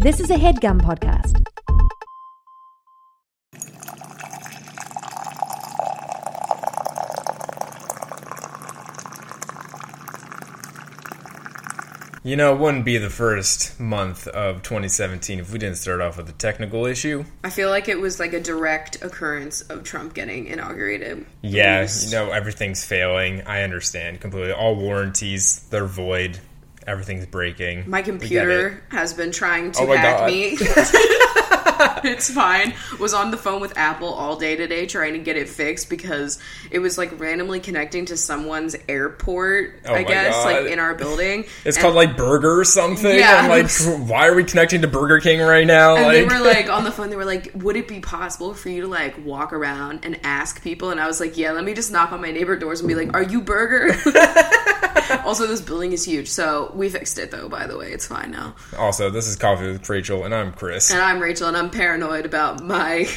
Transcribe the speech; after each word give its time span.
This 0.00 0.20
is 0.20 0.30
a 0.30 0.34
HeadGum 0.36 0.80
podcast. 0.82 1.42
You 12.24 12.34
know, 12.34 12.52
it 12.54 12.58
wouldn't 12.58 12.84
be 12.84 12.98
the 12.98 13.08
first 13.08 13.78
month 13.78 14.26
of 14.26 14.62
2017 14.64 15.38
if 15.38 15.52
we 15.52 15.60
didn't 15.60 15.76
start 15.76 16.00
off 16.00 16.16
with 16.16 16.28
a 16.28 16.32
technical 16.32 16.84
issue. 16.84 17.24
I 17.44 17.50
feel 17.50 17.70
like 17.70 17.88
it 17.88 18.00
was 18.00 18.18
like 18.18 18.32
a 18.32 18.40
direct 18.40 19.00
occurrence 19.00 19.60
of 19.62 19.84
Trump 19.84 20.12
getting 20.12 20.46
inaugurated. 20.48 21.24
Yeah, 21.42 21.78
It 21.78 21.82
was- 21.82 22.06
you 22.06 22.18
know, 22.18 22.32
everything's 22.32 22.84
failing. 22.84 23.42
I 23.46 23.62
understand 23.62 24.20
completely. 24.20 24.50
All 24.52 24.74
warranties, 24.74 25.60
they're 25.70 25.84
void. 25.86 26.40
Everything's 26.86 27.26
breaking. 27.26 27.88
My 27.90 27.98
We 28.00 28.02
get 28.04 28.08
it. 28.14 28.18
computer 28.20 28.82
has 28.90 29.12
been 29.14 29.32
trying 29.32 29.72
to 29.72 29.82
Oh 29.82 29.96
hack 29.96 30.18
God. 30.20 30.30
me. 30.30 30.56
it's 32.04 32.30
fine. 32.30 32.74
Was 33.00 33.12
on 33.12 33.30
the 33.30 33.36
phone 33.36 33.60
with 33.60 33.76
Apple 33.76 34.08
all 34.08 34.36
day 34.36 34.56
today 34.56 34.86
trying 34.86 35.12
to 35.14 35.18
get 35.18 35.36
it 35.36 35.48
fixed 35.48 35.90
because 35.90 36.38
it 36.70 36.78
was 36.78 36.96
like 36.96 37.18
randomly 37.20 37.60
connecting 37.60 38.06
to 38.06 38.16
someone's 38.16 38.76
airport, 38.88 39.80
Oh 39.86 39.94
I 39.94 40.04
guess, 40.04 40.32
God. 40.34 40.44
like 40.62 40.72
in 40.72 40.78
our 40.78 40.94
building. 40.94 41.44
It's 41.64 41.76
And- 41.76 41.82
called 41.82 41.96
like 41.96 42.16
Burger 42.16 42.60
or 42.60 42.64
something. 42.64 43.16
Yeah. 43.18 43.40
I'm 43.42 43.50
like, 43.50 43.70
why 44.08 44.28
are 44.28 44.34
we 44.34 44.44
connecting 44.44 44.82
to 44.82 44.88
Burger 44.88 45.18
King 45.20 45.40
right 45.40 45.66
now? 45.66 45.96
And 45.96 46.04
like, 46.06 46.12
they 46.14 46.24
were 46.24 46.44
like 46.44 46.70
on 46.70 46.84
the 46.84 46.92
phone. 46.92 47.10
They 47.10 47.16
were 47.16 47.24
like, 47.24 47.50
"Would 47.56 47.76
it 47.76 47.88
be 47.88 48.00
possible 48.00 48.54
for 48.54 48.68
you 48.68 48.82
to 48.82 48.88
like 48.88 49.22
walk 49.24 49.52
around 49.52 50.04
and 50.04 50.18
ask 50.22 50.62
people?" 50.62 50.90
And 50.90 51.00
I 51.00 51.06
was 51.08 51.18
like, 51.20 51.36
"Yeah, 51.36 51.50
let 51.52 51.64
me 51.64 51.74
just 51.74 51.90
knock 51.92 52.12
on 52.12 52.20
my 52.22 52.30
neighbor 52.30 52.56
doors 52.56 52.80
and 52.80 52.88
be 52.88 52.94
like, 52.94 53.12
are 53.14 53.22
you 53.22 53.40
Burger?" 53.42 53.92
also, 55.24 55.46
this 55.46 55.60
building 55.60 55.92
is 55.92 56.04
huge, 56.04 56.28
so 56.28 56.72
we 56.74 56.88
fixed 56.88 57.18
it 57.18 57.30
though. 57.30 57.48
By 57.48 57.66
the 57.66 57.76
way, 57.76 57.92
it's 57.92 58.06
fine 58.06 58.30
now. 58.30 58.54
also, 58.76 59.10
this 59.10 59.26
is 59.26 59.36
Coffee 59.36 59.66
with 59.66 59.88
Rachel, 59.88 60.24
and 60.24 60.34
I'm 60.34 60.52
Chris. 60.52 60.90
And 60.90 61.00
I'm 61.00 61.20
Rachel, 61.20 61.48
and 61.48 61.56
I'm 61.56 61.70
paranoid 61.70 62.26
about 62.26 62.62
my, 62.62 63.08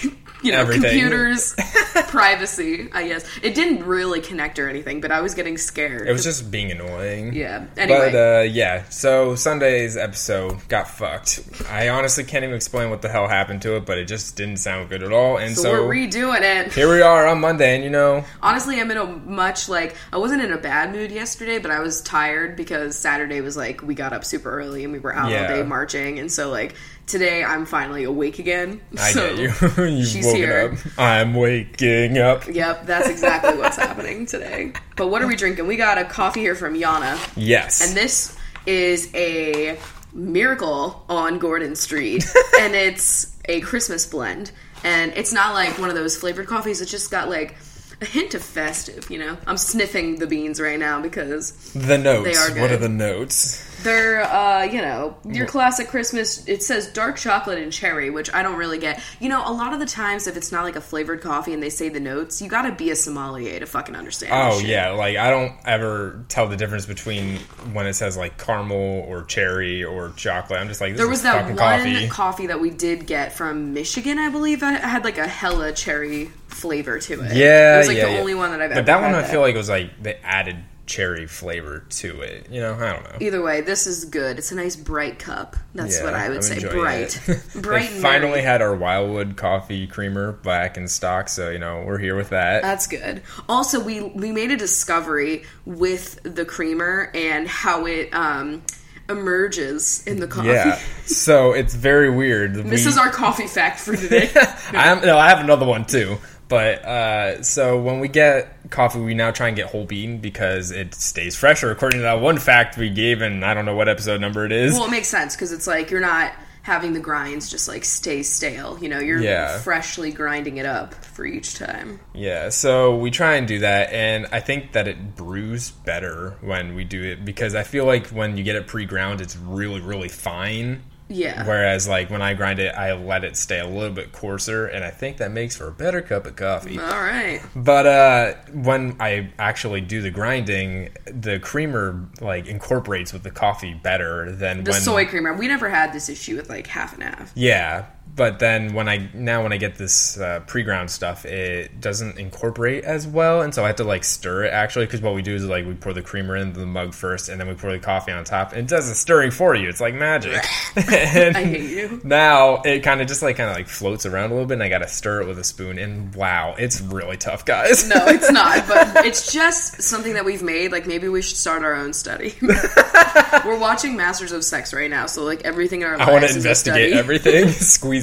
you 0.42 0.52
know, 0.52 0.60
Everything. 0.60 0.84
computer's 0.84 1.54
privacy. 2.08 2.90
I 2.94 3.08
guess 3.08 3.26
it 3.44 3.56
didn't 3.56 3.84
really 3.86 4.22
connect 4.22 4.60
or 4.60 4.70
anything, 4.70 5.02
but 5.02 5.12
I 5.12 5.22
was 5.22 5.36
getting 5.36 5.58
scared. 5.58 6.08
It 6.08 6.12
was 6.12 6.24
just 6.24 6.50
being 6.52 6.72
annoying. 6.72 7.34
yeah. 7.34 7.66
Anyway, 7.78 8.12
But 8.12 8.16
uh, 8.16 8.42
yeah, 8.44 8.84
so 8.90 9.36
Sunday's 9.36 9.98
episode 9.98 10.68
got 10.68 10.90
fucked. 10.90 11.42
I 11.70 11.90
honestly 11.90 12.24
can't 12.24 12.44
even 12.44 12.56
explain 12.56 12.90
what 12.90 13.02
the 13.02 13.10
hell 13.10 13.28
happened 13.28 13.62
to 13.64 13.76
it, 13.76 13.86
but 13.86 13.98
it 13.98 14.06
just 14.06 14.36
didn't 14.36 14.58
sound 14.58 14.90
good 14.90 15.04
at 15.04 15.12
all. 15.12 15.38
And 15.38 15.56
so, 15.56 15.64
so, 15.64 15.72
we're 15.86 15.94
redoing 15.96 16.42
it. 16.42 16.74
here 16.74 16.90
we 16.90 17.02
are 17.02 17.28
on 17.28 17.40
Monday, 17.42 17.76
and 17.76 17.84
you 17.84 17.90
know, 17.90 18.24
Honestly, 18.42 18.80
I'm 18.80 18.90
in 18.92 18.98
a 18.98 19.06
much 19.06 19.70
like 19.70 19.96
I 20.12 20.18
wasn't 20.18 20.42
in 20.42 20.52
a 20.52 20.58
bad 20.58 20.92
mood 20.92 21.12
yesterday, 21.12 21.60
but 21.60 21.72
I 21.72 21.80
was 21.80 22.02
tired 22.02 22.56
because 22.56 22.98
Saturday 22.98 23.42
was 23.42 23.56
like 23.58 23.82
we 23.82 23.94
got 23.96 24.14
up 24.14 24.26
super 24.26 24.50
early 24.52 24.84
and 24.84 24.94
we 24.94 25.00
were 25.00 25.14
out 25.14 25.32
Yeah. 25.32 25.44
all 25.44 25.56
day 25.56 25.64
marching, 25.64 26.20
and 26.20 26.32
so 26.32 26.50
like 26.50 26.76
today 27.10 27.44
I'm 27.44 27.66
finally 27.66 28.04
awake 28.06 28.40
again. 28.40 28.80
I 28.98 29.12
so, 29.12 29.36
get 29.36 29.38
you. 29.78 29.84
You've 29.86 30.08
she's 30.08 30.26
woken 30.26 30.40
here. 30.40 30.78
up. 30.78 31.00
I'm 31.00 31.34
waking 31.34 32.18
up. 32.18 32.48
Yep, 32.48 32.86
that's 32.86 33.10
exactly 33.10 33.58
what's 33.58 33.76
happening 33.78 34.26
today. 34.26 34.74
But 34.96 35.08
what 35.08 35.22
are 35.22 35.28
we 35.28 35.36
drinking? 35.36 35.68
We 35.68 35.76
got 35.76 35.98
a 35.98 36.06
coffee 36.06 36.40
here 36.42 36.56
from 36.56 36.76
Yana, 36.76 37.18
Yes. 37.36 37.86
and 37.88 37.98
this 37.98 38.38
is 38.66 39.14
a 39.16 39.78
miracle 40.14 41.04
on 41.10 41.40
Gordon 41.40 41.76
Street, 41.76 42.26
and 42.60 42.76
it's 42.76 43.36
a 43.46 43.62
Christmas 43.62 44.06
blend, 44.06 44.52
and 44.84 45.12
it's 45.16 45.34
not 45.34 45.54
like 45.54 45.78
one 45.80 45.90
of 45.90 45.96
those 45.96 46.16
flavored 46.18 46.48
coffees. 46.48 46.82
It's 46.82 46.92
just 46.92 47.12
got 47.12 47.30
like 47.30 47.56
a 48.02 48.06
hint 48.06 48.34
of 48.34 48.44
festive. 48.44 49.10
You 49.10 49.20
know, 49.20 49.38
I'm 49.48 49.58
sniffing 49.58 50.20
the 50.20 50.28
beans 50.28 50.60
right 50.60 50.80
now 50.80 51.02
because 51.02 51.52
the 51.74 51.98
notes. 51.98 52.26
They 52.26 52.36
are 52.36 52.50
good. 52.50 52.62
What 52.62 52.72
are 52.72 52.78
the 52.78 52.90
notes? 52.90 53.66
they're, 53.84 54.22
uh, 54.24 54.64
you 54.64 54.82
know, 54.82 55.16
your 55.26 55.46
classic 55.48 55.88
Christmas. 55.88 56.48
It 56.48 56.64
says 56.64 56.92
dark 56.92 57.18
chocolate 57.18 57.60
and 57.60 57.72
cherry, 57.72 58.10
which 58.10 58.34
I 58.34 58.44
don't 58.44 58.58
really 58.58 58.78
get. 58.80 59.02
You 59.20 59.30
know, 59.30 59.42
a 59.46 59.52
lot 59.52 59.74
of 59.74 59.80
the 59.80 59.86
times 59.86 60.28
if 60.28 60.38
it's 60.38 60.52
not 60.52 60.64
like 60.64 60.76
a 60.76 60.82
flavored 60.82 61.22
coffee 61.22 61.54
and 61.54 61.62
they 61.62 61.70
say 61.70 61.90
the 61.90 62.00
notes, 62.00 62.42
you 62.42 62.50
got 62.50 62.64
to 62.64 62.72
be 62.72 62.92
a 62.92 62.96
sommelier 62.96 63.60
to 63.60 63.66
fucking 63.66 63.96
understand. 63.96 64.34
Oh 64.34 64.60
yeah, 64.60 64.92
like 64.92 65.18
I 65.18 65.30
don't 65.30 65.54
ever 65.66 66.26
tell 66.30 66.48
the 66.48 66.58
difference 66.58 66.86
between 66.86 67.38
when 67.74 67.86
it 67.86 67.94
says 67.94 68.18
like 68.18 68.38
caramel 68.38 69.06
or 69.08 69.24
cherry 69.24 69.84
or 69.84 70.12
chocolate. 70.16 70.60
I'm 70.60 70.68
just 70.68 70.82
like 70.82 70.94
this 70.94 71.00
There 71.00 71.10
was 71.10 71.24
that 71.24 71.46
one 71.46 71.56
coffee. 71.58 72.08
coffee. 72.08 72.48
that 72.48 72.60
we 72.60 72.70
did 72.70 73.06
get 73.06 73.34
from 73.34 73.74
Michigan, 73.74 74.18
I 74.18 74.30
believe. 74.30 74.64
I 74.64 74.74
had 74.74 75.04
like 75.04 75.18
a 75.18 75.28
hella 75.28 75.72
cherry 75.72 76.32
flavor 76.50 77.00
to 77.00 77.14
it. 77.24 77.36
Yeah, 77.36 77.76
it 77.76 77.78
was 77.80 77.88
like 77.88 77.98
yeah, 77.98 78.06
the 78.06 78.12
yeah. 78.14 78.20
only 78.20 78.36
one 78.36 78.52
that 78.52 78.62
I've 78.62 78.74
But 78.74 78.86
that 78.88 79.02
one, 79.02 79.14
I 79.16 79.24
feel 79.24 79.42
like 79.42 79.56
it 79.56 79.58
was 79.58 79.70
like 79.70 80.02
they 80.02 80.16
added 80.24 80.58
cherry 80.86 81.28
flavor 81.28 81.86
to 81.88 82.22
it. 82.22 82.50
You 82.50 82.62
know, 82.62 82.74
I 82.74 82.94
don't 82.94 83.04
know. 83.04 83.18
Either 83.20 83.44
way, 83.44 83.62
this 83.62 83.86
is 83.86 84.06
good. 84.06 84.40
It's 84.40 84.52
a 84.52 84.56
nice 84.56 84.76
bright 84.76 85.20
cup. 85.20 85.56
That's 85.76 86.00
Yeah, 86.00 86.06
what 86.06 86.16
I 86.16 86.30
would 86.30 86.38
I'm 86.38 86.42
say. 86.42 86.60
Bright, 86.68 87.22
bright. 87.56 87.88
finally 87.90 88.42
had 88.42 88.64
our 88.64 88.76
Wildwood 88.76 89.38
coffee 89.38 89.86
creamer 89.86 90.32
back 90.32 90.78
in 90.78 90.88
stock, 90.88 91.30
so 91.30 91.52
you 91.52 91.60
know 91.60 91.84
we're 91.86 92.00
here 92.00 92.16
with 92.16 92.30
that. 92.30 92.64
That's 92.64 92.88
good. 92.88 93.22
Also, 93.48 93.80
we 93.80 94.02
we 94.02 94.32
made 94.32 94.50
a 94.50 94.58
discovery 94.58 95.44
with 95.66 96.20
the 96.24 96.44
creamer 96.44 97.12
and 97.14 97.48
how 97.48 97.86
it 97.86 98.12
um, 98.12 98.64
emerges 99.08 100.04
in 100.08 100.20
the 100.20 100.28
coffee. 100.28 100.48
yeah, 100.50 100.80
so 101.06 101.54
it's 101.54 101.76
very 101.76 102.10
weird. 102.10 102.56
This 102.70 102.86
We- 102.86 102.90
is 102.92 102.98
our 102.98 103.10
coffee 103.12 103.48
fact 103.48 103.80
for 103.80 103.96
today. 103.96 104.30
I 104.74 104.88
am, 104.92 105.02
no, 105.06 105.18
I 105.18 105.30
have 105.30 105.40
another 105.40 105.66
one 105.68 105.86
too. 105.86 106.18
But 106.50 106.84
uh, 106.84 107.44
so 107.44 107.80
when 107.80 108.00
we 108.00 108.08
get 108.08 108.70
coffee, 108.72 109.00
we 109.00 109.14
now 109.14 109.32
try 109.32 109.48
and 109.48 109.56
get 109.56 109.68
whole 109.68 109.86
bean 109.86 110.18
because 110.18 110.72
it 110.72 110.94
stays 110.96 111.36
fresher, 111.36 111.72
according 111.72 112.00
to 112.00 112.04
that 112.04 112.20
one 112.22 112.38
fact 112.40 112.76
we 112.76 112.90
gave, 112.90 113.22
and 113.22 113.46
I 113.46 113.54
don't 113.54 113.66
know 113.66 113.76
what 113.76 113.88
episode 113.88 114.20
number 114.20 114.46
it 114.46 114.52
is. 114.52 114.74
well, 114.74 114.86
it 114.86 114.92
makes 114.92 115.08
sense 115.08 115.36
because 115.36 115.52
it's 115.52 115.68
like 115.68 115.92
you're 115.92 116.02
not 116.02 116.34
having 116.64 116.94
the 116.94 117.00
grinds 117.00 117.50
just 117.50 117.68
like 117.68 117.86
stay 117.86 118.22
stale. 118.24 118.78
You 118.82 118.90
know, 118.90 119.00
you're 119.00 119.22
Yeah. 119.22 119.60
freshly 119.60 120.12
grinding 120.12 120.58
it 120.58 120.66
up 120.66 120.94
for 121.06 121.24
each 121.26 121.56
time. 121.56 122.00
Yeah, 122.14 122.50
so 122.50 122.96
we 122.98 123.12
try 123.12 123.36
and 123.36 123.48
do 123.48 123.60
that, 123.60 123.92
and 123.94 124.28
I 124.32 124.40
think 124.40 124.72
that 124.74 124.88
it 124.88 125.16
brews 125.16 125.70
better 125.70 126.36
when 126.42 126.74
we 126.76 126.84
do 126.84 127.04
it 127.04 127.24
because 127.26 127.54
I 127.56 127.62
feel 127.64 127.86
like 127.86 128.08
when 128.08 128.38
you 128.38 128.44
get 128.44 128.56
it 128.56 128.66
pre-ground, 128.68 129.22
it's 129.22 129.38
really, 129.38 129.82
really 129.82 130.10
fine. 130.10 130.82
Yeah. 131.10 131.46
Whereas, 131.46 131.88
like 131.88 132.10
when 132.10 132.22
I 132.22 132.36
grind 132.36 132.60
it, 132.60 132.74
I 132.76 132.94
let 132.94 133.24
it 133.24 133.36
stay 133.36 133.60
a 133.60 133.68
little 133.68 133.94
bit 133.94 134.12
coarser, 134.12 134.68
and 134.68 134.84
I 134.84 134.92
think 134.92 135.18
that 135.18 135.32
makes 135.32 135.58
for 135.58 135.68
a 135.68 135.72
better 135.72 136.02
cup 136.02 136.26
of 136.26 136.36
coffee. 136.36 136.80
All 136.80 136.86
right. 136.86 137.42
But 137.56 137.86
uh, 137.86 138.34
when 138.54 138.96
I 139.00 139.32
actually 139.40 139.82
do 139.82 140.02
the 140.02 140.12
grinding, 140.12 140.90
the 141.06 141.40
creamer 141.40 142.08
like 142.22 142.48
incorporates 142.48 143.12
with 143.12 143.24
the 143.24 143.32
coffee 143.32 143.74
better 143.74 144.32
than 144.32 144.64
The 144.64 144.72
when 144.72 144.82
soy 144.82 145.06
creamer. 145.06 145.34
We 145.34 145.48
never 145.48 145.68
had 145.70 145.94
this 145.94 146.10
issue 146.10 146.36
with 146.36 146.50
like 146.50 146.68
half 146.68 146.94
and 146.94 147.04
half. 147.04 147.32
Yeah, 147.36 147.86
but 148.16 148.40
then 148.40 148.74
when 148.74 148.90
I 148.90 149.10
now 149.14 149.44
when 149.44 149.54
I 149.54 149.58
get 149.58 149.76
this 149.76 150.18
uh, 150.18 150.42
pre-ground 150.42 150.92
stuff, 150.92 151.26
it 151.26 151.80
doesn't 151.80 152.18
incorporate 152.18 152.84
as 152.84 153.08
well, 153.08 153.42
and 153.42 153.54
so 153.54 153.64
I 153.64 153.68
have 153.68 153.78
to 153.78 153.84
like 153.84 154.04
stir 154.04 154.46
it 154.46 154.54
actually 154.54 154.86
because 154.86 155.02
what 155.02 155.16
we 155.16 155.22
do 155.22 155.36
is 155.36 155.46
like 155.46 155.66
we 155.66 155.74
pour 155.74 155.94
the 155.94 156.02
creamer 156.02 156.36
into 156.36 156.60
the 156.60 156.66
mug 156.66 156.94
first, 156.94 157.30
and 157.30 157.40
then 157.40 157.48
we 157.48 157.54
pour 157.54 157.72
the 157.72 157.80
coffee 157.80 158.12
on 158.12 158.24
top, 158.24 158.52
and 158.52 158.62
it 158.62 158.68
does 158.68 158.90
the 158.90 158.96
stirring 158.96 159.32
for 159.32 159.56
you. 159.56 159.70
It's 159.70 159.80
like 159.80 159.94
magic. 159.94 160.34
I 160.76 160.82
hate 160.82 161.70
you. 161.70 162.02
Now 162.04 162.62
it 162.64 162.82
kind 162.82 163.02
of 163.02 163.08
just 163.08 163.22
like 163.22 163.38
kind 163.38 163.50
of 163.50 163.56
like 163.56 163.68
floats 163.68 164.06
around 164.06 164.32
a 164.32 164.34
little 164.34 164.48
bit, 164.48 164.56
and 164.56 164.64
I 164.64 164.70
got 164.70 164.80
to 164.80 164.88
stir 164.88 165.22
it 165.22 165.28
with 165.28 165.40
a 165.40 165.44
spoon, 165.44 165.78
and 165.78 166.14
wow, 166.16 166.56
it's 166.58 166.82
really 166.82 167.18
tough, 167.18 167.46
guys. 167.46 167.88
No, 167.88 168.06
it's 168.08 168.32
not. 168.32 168.68
But 168.68 169.06
it's 169.06 169.32
just 169.32 169.82
something 169.82 170.14
that 170.14 170.26
we've 170.26 170.44
made. 170.44 170.72
Like 170.72 170.88
maybe 170.88 171.08
we 171.08 171.22
should 171.22 171.38
start 171.38 171.64
our 171.64 171.76
own 171.76 171.94
study. 171.94 172.36
We're 172.42 173.60
watching 173.60 173.96
Masters 173.96 174.32
of 174.32 174.44
Sex 174.44 174.74
right 174.74 174.90
now, 174.90 175.06
so 175.06 175.24
like 175.24 175.42
everything 175.46 175.82
in 175.82 175.88
our 175.88 175.98
lives 175.98 176.10
I 176.10 176.12
want 176.12 176.28
to 176.28 176.36
investigate 176.36 176.94
everything. 176.94 177.48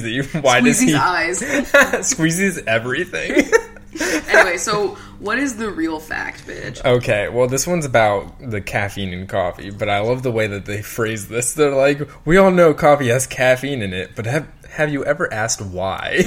Squeezy, 0.01 0.41
why 0.43 0.61
does 0.61 0.77
Squeezy's 0.77 0.89
he? 0.89 0.95
eyes. 0.95 1.39
Squeezy's 2.07 2.57
everything. 2.65 3.51
anyway, 4.29 4.57
so 4.57 4.89
what 5.19 5.39
is 5.39 5.57
the 5.57 5.69
real 5.71 5.99
fact, 5.99 6.45
bitch? 6.47 6.83
Okay, 6.85 7.29
well, 7.29 7.47
this 7.47 7.65
one's 7.65 7.85
about 7.85 8.33
the 8.39 8.61
caffeine 8.61 9.13
in 9.13 9.27
coffee, 9.27 9.69
but 9.71 9.89
I 9.89 9.99
love 9.99 10.23
the 10.23 10.31
way 10.31 10.47
that 10.47 10.65
they 10.65 10.81
phrase 10.81 11.27
this. 11.27 11.53
They're 11.53 11.73
like, 11.73 12.01
we 12.25 12.37
all 12.37 12.51
know 12.51 12.73
coffee 12.73 13.07
has 13.09 13.25
caffeine 13.27 13.81
in 13.81 13.93
it, 13.93 14.11
but 14.15 14.25
have 14.25 14.47
have 14.69 14.91
you 14.91 15.03
ever 15.05 15.31
asked 15.33 15.61
why? 15.61 16.19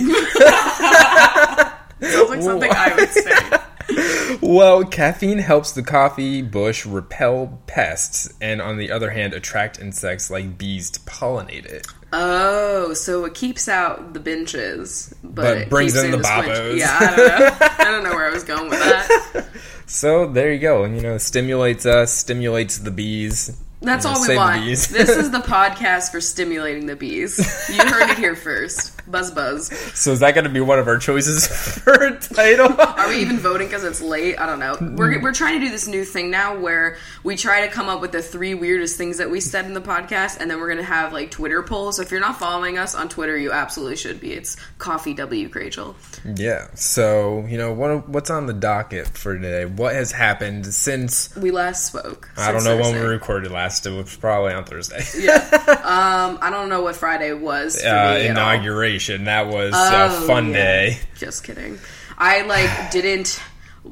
Sounds 2.00 2.30
like 2.30 2.42
something 2.42 2.70
I 2.72 2.94
would 2.96 3.10
say. 3.10 4.38
well, 4.42 4.84
caffeine 4.84 5.38
helps 5.38 5.72
the 5.72 5.82
coffee 5.82 6.42
bush 6.42 6.86
repel 6.86 7.60
pests, 7.66 8.32
and 8.40 8.60
on 8.60 8.78
the 8.78 8.90
other 8.90 9.10
hand, 9.10 9.34
attract 9.34 9.78
insects 9.78 10.30
like 10.30 10.56
bees 10.58 10.90
to 10.90 11.00
pollinate 11.00 11.66
it. 11.66 11.86
Oh, 12.12 12.92
so 12.94 13.24
it 13.24 13.34
keeps 13.34 13.68
out 13.68 14.14
the 14.14 14.20
benches, 14.20 15.14
but, 15.22 15.34
But 15.34 15.56
it 15.58 15.70
brings 15.70 15.92
keeps 15.92 16.04
in 16.04 16.10
the 16.10 16.18
babos. 16.18 16.76
Yeah, 16.78 16.96
I 17.00 17.16
don't 17.16 17.26
know. 17.28 17.66
I 17.78 17.84
don't 17.84 18.04
know 18.04 18.10
where 18.10 18.28
I 18.28 18.32
was 18.32 18.44
going 18.44 18.68
with 18.68 18.80
that. 18.80 19.46
So 19.86 20.28
there 20.28 20.52
you 20.52 20.60
go, 20.60 20.84
and 20.84 20.94
you 20.94 21.02
know, 21.02 21.18
stimulates 21.18 21.84
us, 21.84 22.12
stimulates 22.12 22.78
the 22.78 22.92
bees. 22.92 23.60
That's 23.82 24.04
all 24.04 24.20
we 24.20 24.36
want. 24.36 24.62
bees. 24.64 24.88
this 24.88 25.08
is 25.08 25.30
the 25.30 25.38
podcast 25.40 26.10
for 26.10 26.20
stimulating 26.20 26.86
the 26.86 26.96
bees. 26.96 27.38
You 27.72 27.82
heard 27.82 28.10
it 28.10 28.18
here 28.18 28.36
first. 28.36 28.96
Buzz 29.10 29.30
buzz. 29.30 29.68
So 29.98 30.12
is 30.12 30.20
that 30.20 30.34
going 30.34 30.44
to 30.44 30.50
be 30.50 30.60
one 30.60 30.78
of 30.78 30.86
our 30.86 30.98
choices 30.98 31.46
for 31.78 31.92
a 31.94 32.18
title? 32.20 32.68
Are 32.78 33.08
we 33.08 33.16
even 33.16 33.38
voting 33.38 33.66
because 33.68 33.82
it's 33.82 34.00
late? 34.00 34.38
I 34.38 34.46
don't 34.46 34.58
know. 34.60 34.76
We're, 34.96 35.20
we're 35.22 35.32
trying 35.32 35.58
to 35.58 35.66
do 35.66 35.70
this 35.72 35.88
new 35.88 36.04
thing 36.04 36.30
now 36.30 36.58
where 36.58 36.98
we 37.24 37.36
try 37.36 37.66
to 37.66 37.72
come 37.72 37.88
up 37.88 38.00
with 38.00 38.12
the 38.12 38.22
three 38.22 38.54
weirdest 38.54 38.96
things 38.98 39.16
that 39.18 39.30
we 39.30 39.40
said 39.40 39.64
in 39.64 39.72
the 39.74 39.80
podcast, 39.80 40.38
and 40.40 40.50
then 40.50 40.60
we're 40.60 40.68
going 40.68 40.78
to 40.78 40.84
have 40.84 41.12
like 41.12 41.30
Twitter 41.30 41.62
polls. 41.62 41.96
So 41.96 42.02
if 42.02 42.10
you're 42.10 42.20
not 42.20 42.38
following 42.38 42.76
us 42.78 42.94
on 42.94 43.08
Twitter, 43.08 43.36
you 43.36 43.50
absolutely 43.50 43.96
should 43.96 44.20
be. 44.20 44.32
It's 44.34 44.56
Coffee 44.78 45.14
W 45.14 45.48
Rachel. 45.52 45.96
yeah. 46.36 46.68
So 46.74 47.46
you 47.48 47.56
know 47.56 47.72
what? 47.72 48.08
What's 48.08 48.30
on 48.30 48.46
the 48.46 48.52
docket 48.52 49.08
for 49.08 49.34
today? 49.34 49.64
What 49.64 49.94
has 49.94 50.12
happened 50.12 50.66
since? 50.66 51.34
We 51.34 51.50
last 51.50 51.86
spoke. 51.86 52.30
I 52.36 52.52
don't 52.52 52.62
know 52.64 52.76
when 52.76 52.94
we 52.94 53.00
recorded 53.00 53.50
last. 53.50 53.69
It 53.86 53.90
was 53.90 54.16
probably 54.16 54.52
on 54.52 54.64
Thursday. 54.64 55.04
Yeah. 55.18 55.46
Um, 55.80 56.38
I 56.40 56.50
don't 56.50 56.68
know 56.68 56.82
what 56.82 56.94
Friday 56.96 57.32
was. 57.32 57.80
For 57.80 57.88
uh, 57.88 58.14
me 58.14 58.26
at 58.28 58.36
all. 58.36 58.52
inauguration. 58.52 59.24
That 59.24 59.46
was 59.48 59.72
Oh, 59.74 60.24
a 60.24 60.26
fun 60.26 60.48
yeah. 60.48 60.52
day. 60.54 60.98
Just 61.16 61.42
kidding. 61.44 61.78
I 62.18 62.42
like 62.42 62.90
didn't 62.92 63.40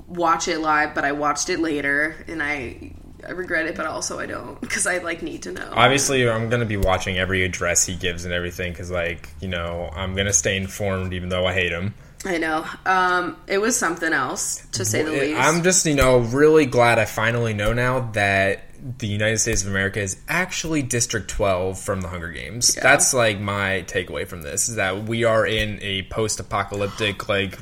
watch 0.07 0.49
it 0.49 0.59
live, 0.59 0.95
but 0.95 1.05
I 1.05 1.13
watched 1.13 1.49
it 1.49 1.59
later, 1.61 2.15
and 2.29 2.43
I 2.43 2.93
I 3.27 3.31
regret 3.33 3.67
it, 3.67 3.75
but 3.75 3.87
also 3.87 4.19
I 4.21 4.27
don't 4.27 4.61
because 4.61 4.87
I 4.87 4.99
like 4.99 5.23
need 5.23 5.43
to 5.45 5.53
know. 5.53 5.69
Obviously, 5.73 6.29
I'm 6.29 6.49
gonna 6.51 6.65
be 6.67 6.77
watching 6.77 7.19
every 7.19 7.45
address 7.45 7.85
he 7.87 7.97
gives 7.97 8.25
and 8.25 8.33
everything 8.35 8.73
because, 8.73 8.91
like, 8.91 9.29
you 9.41 9.49
know, 9.49 9.91
I'm 9.95 10.15
gonna 10.15 10.33
stay 10.33 10.57
informed 10.57 11.13
even 11.15 11.29
though 11.31 11.47
I 11.47 11.55
hate 11.55 11.73
him. 11.73 11.95
I 12.25 12.37
know. 12.39 12.65
Um, 12.85 13.37
it 13.47 13.59
was 13.59 13.77
something 13.77 14.13
else 14.13 14.65
to 14.73 14.85
say 14.85 15.03
the 15.03 15.13
least. 15.13 15.41
I'm 15.41 15.63
just, 15.63 15.87
you 15.87 15.95
know, 15.95 16.19
really 16.19 16.67
glad 16.67 16.99
I 16.99 17.05
finally 17.05 17.55
know 17.55 17.73
now 17.73 18.11
that 18.13 18.61
the 18.99 19.07
United 19.07 19.39
States 19.39 19.63
of 19.63 19.69
America 19.69 20.01
is 20.01 20.17
actually 20.29 20.83
District 20.83 21.29
12 21.29 21.79
from 21.79 22.01
the 22.01 22.09
Hunger 22.09 22.31
Games. 22.31 22.75
Yeah. 22.77 22.83
That's 22.83 23.13
like 23.13 23.41
my 23.41 23.85
takeaway 23.87 24.27
from 24.27 24.43
this 24.43 24.69
is 24.69 24.77
that 24.77 25.05
we 25.05 25.25
are 25.25 25.47
in 25.47 25.79
a 25.83 26.03
post-apocalyptic 26.05 27.29
like 27.29 27.59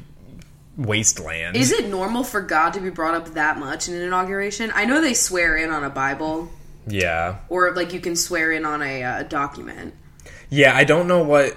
wasteland. 0.77 1.57
Is 1.57 1.73
it 1.73 1.89
normal 1.89 2.23
for 2.23 2.41
God 2.41 2.75
to 2.75 2.81
be 2.81 2.91
brought 2.91 3.15
up 3.15 3.35
that 3.35 3.59
much 3.59 3.89
in 3.89 3.95
an 3.95 4.03
inauguration? 4.03 4.71
I 4.75 4.85
know 4.85 5.01
they 5.01 5.15
swear 5.15 5.57
in 5.57 5.71
on 5.71 5.85
a 5.85 5.91
Bible, 5.91 6.51
Yeah. 6.87 7.39
or 7.49 7.73
like 7.75 7.93
you 7.93 8.01
can 8.01 8.15
swear 8.17 8.53
in 8.53 8.65
on 8.67 8.83
a 8.83 9.03
uh, 9.03 9.23
document. 9.23 9.95
Yeah, 10.51 10.77
I 10.77 10.85
don't 10.85 11.09
know 11.09 11.23
what 11.23 11.57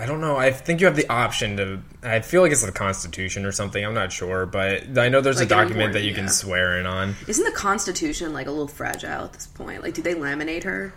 I 0.00 0.06
don't 0.06 0.20
know. 0.22 0.36
I 0.36 0.50
think 0.50 0.80
you 0.80 0.86
have 0.86 0.96
the 0.96 1.08
option 1.10 1.56
to 1.58 1.80
I 2.02 2.20
feel 2.20 2.40
like 2.40 2.52
it's 2.52 2.64
the 2.64 2.72
Constitution 2.72 3.44
or 3.44 3.52
something. 3.52 3.84
I'm 3.84 3.92
not 3.92 4.12
sure, 4.12 4.46
but 4.46 4.96
I 4.98 5.10
know 5.10 5.20
there's 5.20 5.36
Like 5.40 5.46
a 5.46 5.48
document 5.50 5.92
that 5.92 6.04
you 6.04 6.14
can 6.14 6.28
swear 6.28 6.78
in 6.78 6.86
on. 6.86 7.14
Isn't 7.28 7.44
the 7.44 7.52
Constitution 7.52 8.32
like 8.32 8.46
a 8.46 8.50
little 8.50 8.66
fragile 8.68 9.24
at 9.24 9.34
this 9.34 9.46
point? 9.46 9.82
Like, 9.82 9.92
did 9.94 10.04
they 10.04 10.14
laminate 10.14 10.62
her? 10.64 10.94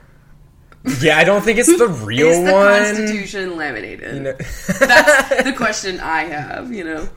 Yeah, 1.01 1.17
I 1.17 1.23
don't 1.25 1.41
think 1.41 1.59
it's 1.59 1.77
the 1.77 1.87
real 2.05 2.27
one. 2.29 2.37
Is 2.37 2.45
the 2.45 2.53
one. 2.53 2.83
Constitution 3.07 3.57
laminated? 3.57 4.13
You 4.15 4.19
know- 4.21 4.31
That's 4.79 5.43
the 5.43 5.53
question 5.57 5.99
I 5.99 6.21
have. 6.23 6.71
You 6.73 6.83
know. 6.85 7.09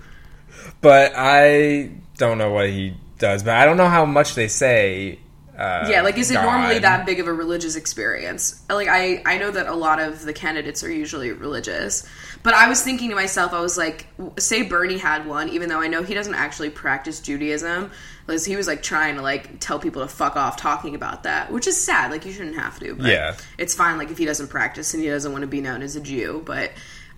but 0.81 1.13
I 1.17 1.91
don't 2.19 2.39
know 2.39 2.51
what 2.51 2.69
he 2.69 2.95
does. 3.19 3.43
But 3.45 3.55
I 3.55 3.65
don't 3.65 3.77
know 3.77 3.89
how 3.89 4.05
much 4.07 4.35
they 4.35 4.49
say. 4.49 5.21
Uh, 5.57 5.89
Yeah, 5.91 6.03
like 6.03 6.19
is 6.19 6.31
it 6.31 6.35
God. 6.35 6.43
normally 6.43 6.79
that 6.81 7.07
big 7.07 7.19
of 7.21 7.27
a 7.27 7.33
religious 7.33 7.77
experience? 7.77 8.63
Like 8.69 8.89
I 8.89 9.23
I 9.25 9.39
know 9.39 9.51
that 9.51 9.67
a 9.67 9.75
lot 9.75 10.01
of 10.01 10.23
the 10.25 10.33
candidates 10.33 10.85
are 10.85 10.91
usually 10.91 11.33
religious. 11.33 12.07
But 12.43 12.55
I 12.55 12.69
was 12.69 12.83
thinking 12.83 13.09
to 13.11 13.15
myself 13.17 13.53
I 13.53 13.61
was 13.61 13.77
like 13.79 14.07
say 14.39 14.63
Bernie 14.63 14.99
had 14.99 15.27
one 15.27 15.49
even 15.49 15.69
though 15.69 15.81
I 15.81 15.89
know 15.89 16.03
he 16.03 16.15
doesn't 16.15 16.35
actually 16.35 16.71
practice 16.71 17.21
Judaism 17.21 17.91
because 18.27 18.45
he 18.45 18.57
was 18.57 18.67
like 18.67 18.83
trying 18.83 19.17
to 19.17 19.23
like 19.23 19.59
tell 19.61 19.79
people 19.79 20.03
to 20.03 20.09
fuck 20.09 20.37
off 20.37 20.57
talking 20.57 20.95
about 20.95 21.23
that, 21.23 21.51
which 21.53 21.67
is 21.67 21.81
sad. 21.83 22.11
Like 22.11 22.27
you 22.27 22.33
shouldn't 22.33 22.57
have 22.57 22.79
to. 22.81 22.95
But 22.95 23.07
Yeah. 23.07 23.37
It's 23.57 23.75
fine 23.75 23.99
like 23.99 24.11
if 24.11 24.19
he 24.19 24.25
doesn't 24.27 24.49
practice 24.49 24.93
and 24.95 25.03
he 25.03 25.09
doesn't 25.09 25.31
want 25.33 25.43
to 25.43 25.49
be 25.49 25.61
known 25.61 25.81
as 25.83 25.97
a 25.97 26.01
Jew, 26.01 26.43
but 26.45 26.73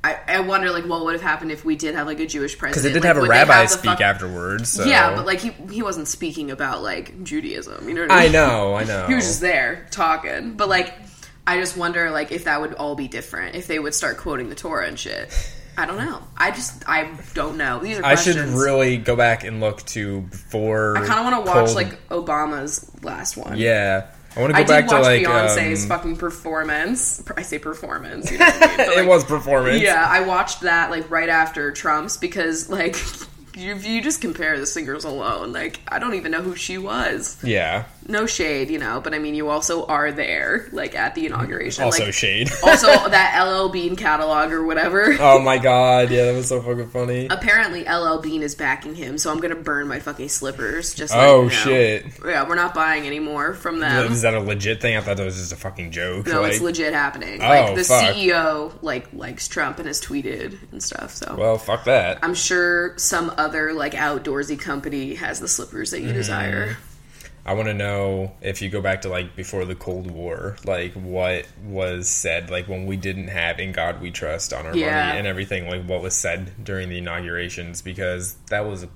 I, 0.05 0.17
I 0.29 0.41
wonder 0.41 0.71
like 0.71 0.85
what 0.87 1.05
would 1.05 1.15
have 1.15 1.23
happened 1.23 1.50
if 1.50 1.65
we 1.65 1.75
did 1.77 1.95
have 1.97 2.06
like 2.06 2.21
a 2.21 2.27
Jewish 2.27 2.56
president 2.56 2.73
Because 2.75 2.83
they 2.85 2.93
did 2.93 3.03
Like, 3.03 3.17
have 3.17 3.25
a 3.25 3.29
rabbi 3.29 3.62
the 3.62 3.69
speak 3.69 3.85
fuck- 3.91 4.00
afterwards. 4.00 4.69
So. 4.71 4.85
Yeah, 4.85 5.15
but 5.17 5.27
like 5.27 5.41
he 5.41 5.50
he 5.73 5.83
wasn't 5.83 6.06
speaking 6.09 6.50
about 6.50 6.83
like 6.83 7.23
Judaism. 7.25 7.89
You 7.89 7.95
know 7.95 8.03
what 8.03 8.11
I 8.12 8.27
I 8.27 8.29
know, 8.29 8.75
I 8.75 8.85
know. 8.85 9.06
he 9.09 9.15
was 9.15 9.25
just 9.25 9.41
there 9.41 9.87
talking. 9.91 10.53
But 10.55 10.69
like, 10.69 10.95
I 11.47 11.59
just 11.59 11.77
wonder 11.77 12.11
like 12.11 12.31
if 12.31 12.45
that 12.45 12.61
would 12.61 12.75
all 12.75 12.95
be 12.95 13.09
different 13.09 13.56
if 13.56 13.67
they 13.67 13.79
would 13.79 13.95
start 13.95 14.19
quoting 14.19 14.49
the 14.49 14.55
Torah 14.55 14.87
and 14.87 14.99
shit. 14.99 15.33
I 15.77 15.87
don't 15.87 15.97
know. 15.99 16.23
I 16.37 16.50
just 16.50 16.89
I 16.89 17.09
don't 17.35 17.56
know. 17.56 17.79
These 17.81 17.99
are 17.99 18.05
I 18.05 18.15
should 18.17 18.37
really 18.37 18.97
go 18.99 19.15
back 19.17 19.45
and 19.45 19.61
look 19.61 19.83
to 19.87 20.23
before. 20.23 20.97
I 20.99 21.06
kind 21.06 21.21
of 21.21 21.25
want 21.33 21.45
to 21.45 21.50
watch 21.53 21.67
Cold- 21.67 21.77
like 21.77 22.09
Obama's 22.09 22.91
last 23.05 23.37
one. 23.37 23.56
Yeah, 23.56 24.09
I 24.38 24.40
want 24.40 24.55
to 24.55 24.56
go 24.56 24.62
I 24.62 24.67
back 24.67 24.85
did 24.85 24.94
watch 24.94 25.02
to 25.02 25.08
like 25.08 25.23
Beyonce's 25.23 25.82
um, 25.82 25.88
fucking 25.88 26.17
performance. 26.17 27.20
I 27.37 27.43
say 27.43 27.58
performance. 27.58 28.31
You 28.31 28.38
know 28.38 28.46
I 28.46 28.67
mean? 28.67 28.76
But, 28.76 28.99
it 28.99 29.06
was 29.06 29.25
performance. 29.25 29.82
Yeah, 29.82 30.06
I 30.08 30.20
watched 30.20 30.61
that 30.61 30.90
like 30.90 31.11
right 31.11 31.29
after 31.29 31.73
Trump's 31.73 32.17
because 32.17 32.70
like 32.70 32.96
you, 33.59 33.75
if 33.75 33.87
you 33.87 34.01
just 34.01 34.21
compare 34.21 34.59
the 34.59 34.67
singers 34.67 35.05
alone, 35.05 35.53
like 35.53 35.81
I 35.89 35.99
don't 35.99 36.15
even 36.15 36.33
know 36.33 36.43
who 36.43 36.55
she 36.57 36.79
was. 36.79 37.37
Yeah. 37.43 37.85
No 38.07 38.25
shade, 38.25 38.71
you 38.71 38.79
know, 38.79 39.01
but 39.03 39.13
I 39.13 39.19
mean 39.19 39.35
you 39.35 39.49
also 39.51 39.85
are 39.87 40.11
there 40.13 40.69
like 40.73 40.95
at 40.95 41.15
the 41.15 41.27
inauguration. 41.27 41.85
Also 41.85 42.07
like, 42.07 42.15
shade. 42.15 42.51
also 42.63 42.87
that 42.87 43.39
LL 43.45 43.69
Bean 43.69 43.97
catalog 43.97 44.51
or 44.53 44.65
whatever. 44.65 45.15
oh 45.21 45.39
my 45.41 45.59
god, 45.59 46.11
yeah, 46.11 46.25
that 46.27 46.35
was 46.35 46.49
so 46.49 46.63
fucking 46.63 46.89
funny. 46.89 47.27
Apparently 47.29 47.85
LL 47.85 48.21
Bean 48.21 48.43
is 48.43 48.55
backing 48.55 48.95
him, 48.95 49.19
so 49.19 49.31
I'm 49.31 49.41
gonna 49.41 49.57
burn 49.57 49.89
my 49.89 50.01
fucking 50.01 50.31
slippers. 50.31 50.95
Just 50.95 51.13
Oh, 51.15 51.43
you 51.43 51.43
know. 51.45 51.49
shit. 51.51 52.07
Yeah, 52.25 52.49
we're 52.49 52.55
not 52.55 52.73
buying 52.75 53.07
anymore 53.07 53.53
from 53.53 53.81
them. 53.81 54.11
Is 54.13 54.23
that 54.23 54.33
a 54.35 54.41
legit 54.41 54.81
thing? 54.81 54.97
I 54.97 55.01
thought 55.03 55.19
that 55.19 55.25
was 55.25 55.37
just 55.37 55.53
a 55.53 55.57
fucking 55.57 55.91
joke. 55.91 56.27
No, 56.27 56.41
like, 56.43 56.53
it's 56.53 56.63
legit 56.63 56.95
happening. 56.95 57.43
Oh, 57.43 57.47
like 57.49 57.75
the 57.75 57.85
fuck. 57.85 58.15
CEO 58.15 58.73
like 58.83 59.13
likes 59.13 59.49
Trump 59.49 59.79
and 59.79 59.87
has 59.87 60.01
tweeted 60.01 60.57
and 60.73 60.83
stuff. 60.83 61.15
So 61.15 61.35
Well, 61.37 61.59
fuck 61.59 61.85
that. 61.85 62.21
I'm 62.23 62.35
sure 62.35 62.95
some 62.97 63.33
other 63.37 63.48
like 63.55 63.93
outdoorsy 63.93 64.59
company 64.59 65.15
has 65.15 65.41
the 65.41 65.49
slippers 65.49 65.91
that 65.91 66.00
you 66.00 66.06
Mm-hmm. 66.09 66.15
desire. 66.17 66.77
I 67.47 67.55
want 67.55 67.69
to 67.69 67.75
know 67.75 68.33
if 68.43 68.61
you 68.61 68.69
go 68.69 68.83
back 68.83 69.03
to 69.03 69.09
like 69.09 69.35
before 69.35 69.65
the 69.65 69.75
Cold 69.75 70.11
War, 70.11 70.56
like 70.67 70.93
what 70.93 71.47
was 71.65 72.06
said, 72.09 72.50
like 72.50 72.69
when 72.69 72.85
we 72.85 72.97
didn't 72.97 73.29
have 73.29 73.59
"In 73.59 73.73
God 73.73 74.03
We 74.03 74.11
Trust" 74.11 74.53
on 74.53 74.67
our 74.67 74.77
Yeah. 74.77 75.06
money 75.06 75.19
and 75.19 75.27
everything, 75.27 75.67
like 75.69 75.85
what 75.87 76.03
was 76.03 76.15
said 76.15 76.62
during 76.62 76.91
the 76.91 76.99
inaugurations, 76.99 77.81
because 77.81 78.35
that 78.50 78.67
was 78.67 78.83
a 78.83 78.89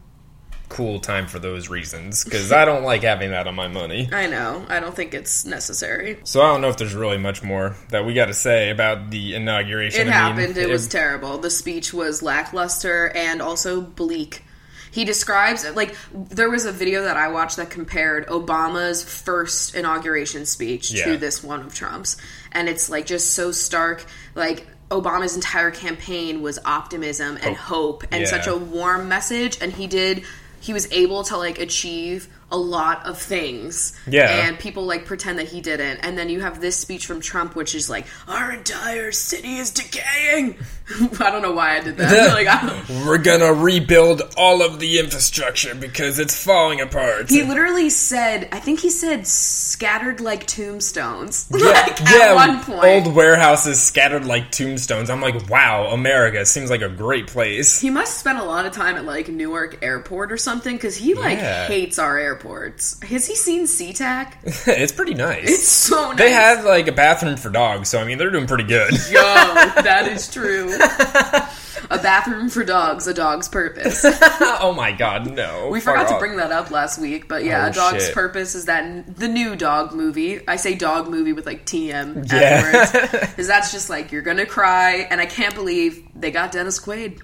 cool 0.72 0.98
time 1.00 1.26
for 1.26 1.38
those 1.38 1.68
reasons. 1.68 2.24
Because 2.24 2.50
I 2.50 2.64
don't 2.64 2.82
like 2.82 3.02
having 3.02 3.30
that 3.30 3.46
on 3.46 3.54
my 3.54 3.68
money. 3.68 4.08
I 4.12 4.26
know. 4.26 4.64
I 4.68 4.80
don't 4.80 4.94
think 4.94 5.12
it's 5.14 5.44
necessary. 5.44 6.18
So 6.24 6.40
I 6.40 6.48
don't 6.48 6.60
know 6.62 6.68
if 6.70 6.78
there's 6.78 6.94
really 6.94 7.18
much 7.18 7.42
more 7.42 7.76
that 7.90 8.04
we 8.06 8.14
got 8.14 8.26
to 8.26 8.34
say 8.34 8.70
about 8.70 9.10
the 9.10 9.34
inauguration. 9.34 10.00
It 10.00 10.10
I 10.10 10.28
mean, 10.32 10.38
happened. 10.38 10.56
It 10.56 10.68
was 10.68 10.88
terrible. 10.88 11.38
The 11.38 11.50
speech 11.50 11.92
was 11.92 12.22
lackluster 12.22 13.10
and 13.14 13.42
also 13.42 13.80
bleak. 13.82 14.42
He 14.90 15.04
describes 15.06 15.64
like 15.74 15.94
there 16.12 16.50
was 16.50 16.66
a 16.66 16.72
video 16.72 17.04
that 17.04 17.16
I 17.16 17.28
watched 17.28 17.56
that 17.56 17.70
compared 17.70 18.26
Obama's 18.26 19.02
first 19.02 19.74
inauguration 19.74 20.44
speech 20.46 20.90
Yeah. 20.90 21.04
to 21.06 21.16
this 21.16 21.42
one 21.42 21.60
of 21.60 21.74
Trump's, 21.74 22.18
and 22.52 22.68
it's 22.68 22.90
like 22.90 23.06
just 23.06 23.32
so 23.32 23.52
stark. 23.52 24.04
Like 24.34 24.66
Obama's 24.90 25.34
entire 25.34 25.70
campaign 25.70 26.42
was 26.42 26.58
optimism 26.66 27.38
and 27.42 27.56
hope 27.56 28.04
and 28.10 28.22
Yeah. 28.22 28.28
such 28.28 28.46
a 28.46 28.54
warm 28.54 29.08
message, 29.08 29.56
and 29.62 29.72
he 29.72 29.86
did. 29.86 30.24
He 30.62 30.72
was 30.72 30.90
able 30.92 31.24
to 31.24 31.36
like 31.36 31.58
achieve 31.58 32.28
a 32.52 32.56
lot 32.56 33.04
of 33.04 33.18
things. 33.18 33.98
Yeah. 34.06 34.46
And 34.46 34.58
people 34.58 34.84
like 34.84 35.06
pretend 35.06 35.38
that 35.40 35.48
he 35.48 35.60
didn't. 35.60 35.98
And 35.98 36.16
then 36.16 36.28
you 36.28 36.40
have 36.40 36.60
this 36.60 36.76
speech 36.76 37.04
from 37.04 37.20
Trump, 37.20 37.56
which 37.56 37.74
is 37.74 37.90
like, 37.90 38.06
our 38.28 38.52
entire 38.52 39.10
city 39.10 39.56
is 39.56 39.70
decaying. 39.70 40.56
I 41.20 41.30
don't 41.30 41.42
know 41.42 41.52
why 41.52 41.76
I 41.76 41.80
did 41.80 41.96
that. 41.98 42.28
like, 42.34 42.46
I 42.46 43.04
We're 43.06 43.18
gonna 43.18 43.52
rebuild 43.52 44.22
all 44.36 44.62
of 44.62 44.78
the 44.78 44.98
infrastructure 44.98 45.74
because 45.74 46.18
it's 46.18 46.42
falling 46.42 46.80
apart. 46.80 47.30
he 47.30 47.42
literally 47.42 47.90
said, 47.90 48.48
I 48.52 48.58
think 48.60 48.80
he 48.80 48.90
said 48.90 49.26
scattered 49.26 50.20
like 50.20 50.46
tombstones. 50.46 51.46
yeah, 51.54 51.64
like, 51.66 52.00
yeah, 52.00 52.26
at 52.30 52.34
one 52.34 52.60
point. 52.60 52.84
old 52.84 53.14
warehouses 53.14 53.82
scattered 53.82 54.24
like 54.24 54.50
tombstones. 54.50 55.10
I'm 55.10 55.20
like, 55.20 55.48
wow, 55.48 55.86
America 55.88 56.44
seems 56.46 56.70
like 56.70 56.82
a 56.82 56.88
great 56.88 57.26
place. 57.26 57.80
he 57.80 57.90
must 57.90 58.18
spend 58.18 58.38
a 58.38 58.44
lot 58.44 58.66
of 58.66 58.72
time 58.72 58.96
at 58.96 59.04
like 59.04 59.28
Newark 59.28 59.78
Airport 59.82 60.32
or 60.32 60.36
something 60.36 60.74
because 60.76 60.96
he 60.96 61.14
like 61.14 61.38
Yeah. 61.38 61.66
hates 61.66 61.98
our 61.98 62.18
airports. 62.18 63.00
Has 63.02 63.26
he 63.26 63.34
seen 63.34 63.64
SeaTac? 63.64 64.34
it's 64.66 64.92
pretty 64.92 65.14
nice. 65.14 65.48
It's 65.48 65.68
so 65.68 66.08
nice. 66.10 66.18
they 66.18 66.30
have 66.32 66.64
like 66.64 66.88
a 66.88 66.92
bathroom 66.92 67.36
for 67.36 67.50
dogs, 67.50 67.88
so 67.88 67.98
I 67.98 68.04
mean 68.04 68.18
they're 68.18 68.30
doing 68.30 68.46
pretty 68.46 68.64
good. 68.64 68.92
Yo, 69.10 69.20
that 69.22 70.08
is 70.10 70.28
true. 70.32 70.70
a 71.90 71.98
bathroom 71.98 72.48
for 72.48 72.64
dogs, 72.64 73.06
a 73.06 73.14
dog's 73.14 73.48
purpose. 73.48 74.04
oh 74.04 74.72
my 74.76 74.92
god, 74.92 75.30
no. 75.30 75.68
We 75.68 75.80
forgot 75.80 76.08
to 76.08 76.14
off. 76.14 76.20
bring 76.20 76.36
that 76.36 76.52
up 76.52 76.70
last 76.70 76.98
week, 76.98 77.28
but 77.28 77.44
yeah, 77.44 77.66
Oh, 77.66 77.70
a 77.70 77.72
dog's 77.72 78.06
shit. 78.06 78.14
purpose 78.14 78.54
is 78.54 78.64
that 78.66 79.16
the 79.16 79.28
new 79.28 79.56
dog 79.56 79.92
movie. 79.94 80.46
I 80.48 80.56
say 80.56 80.74
dog 80.74 81.08
movie 81.08 81.32
with 81.32 81.46
like 81.46 81.66
TM 81.66 82.30
Yeah. 82.32 82.38
afterwards, 82.38 83.10
because 83.30 83.46
that's 83.46 83.72
just 83.72 83.90
like 83.90 84.12
you're 84.12 84.22
gonna 84.22 84.46
cry, 84.46 85.06
and 85.10 85.20
I 85.20 85.26
can't 85.26 85.54
believe 85.54 86.02
they 86.14 86.30
got 86.30 86.52
Dennis 86.52 86.80
Quaid. 86.80 87.20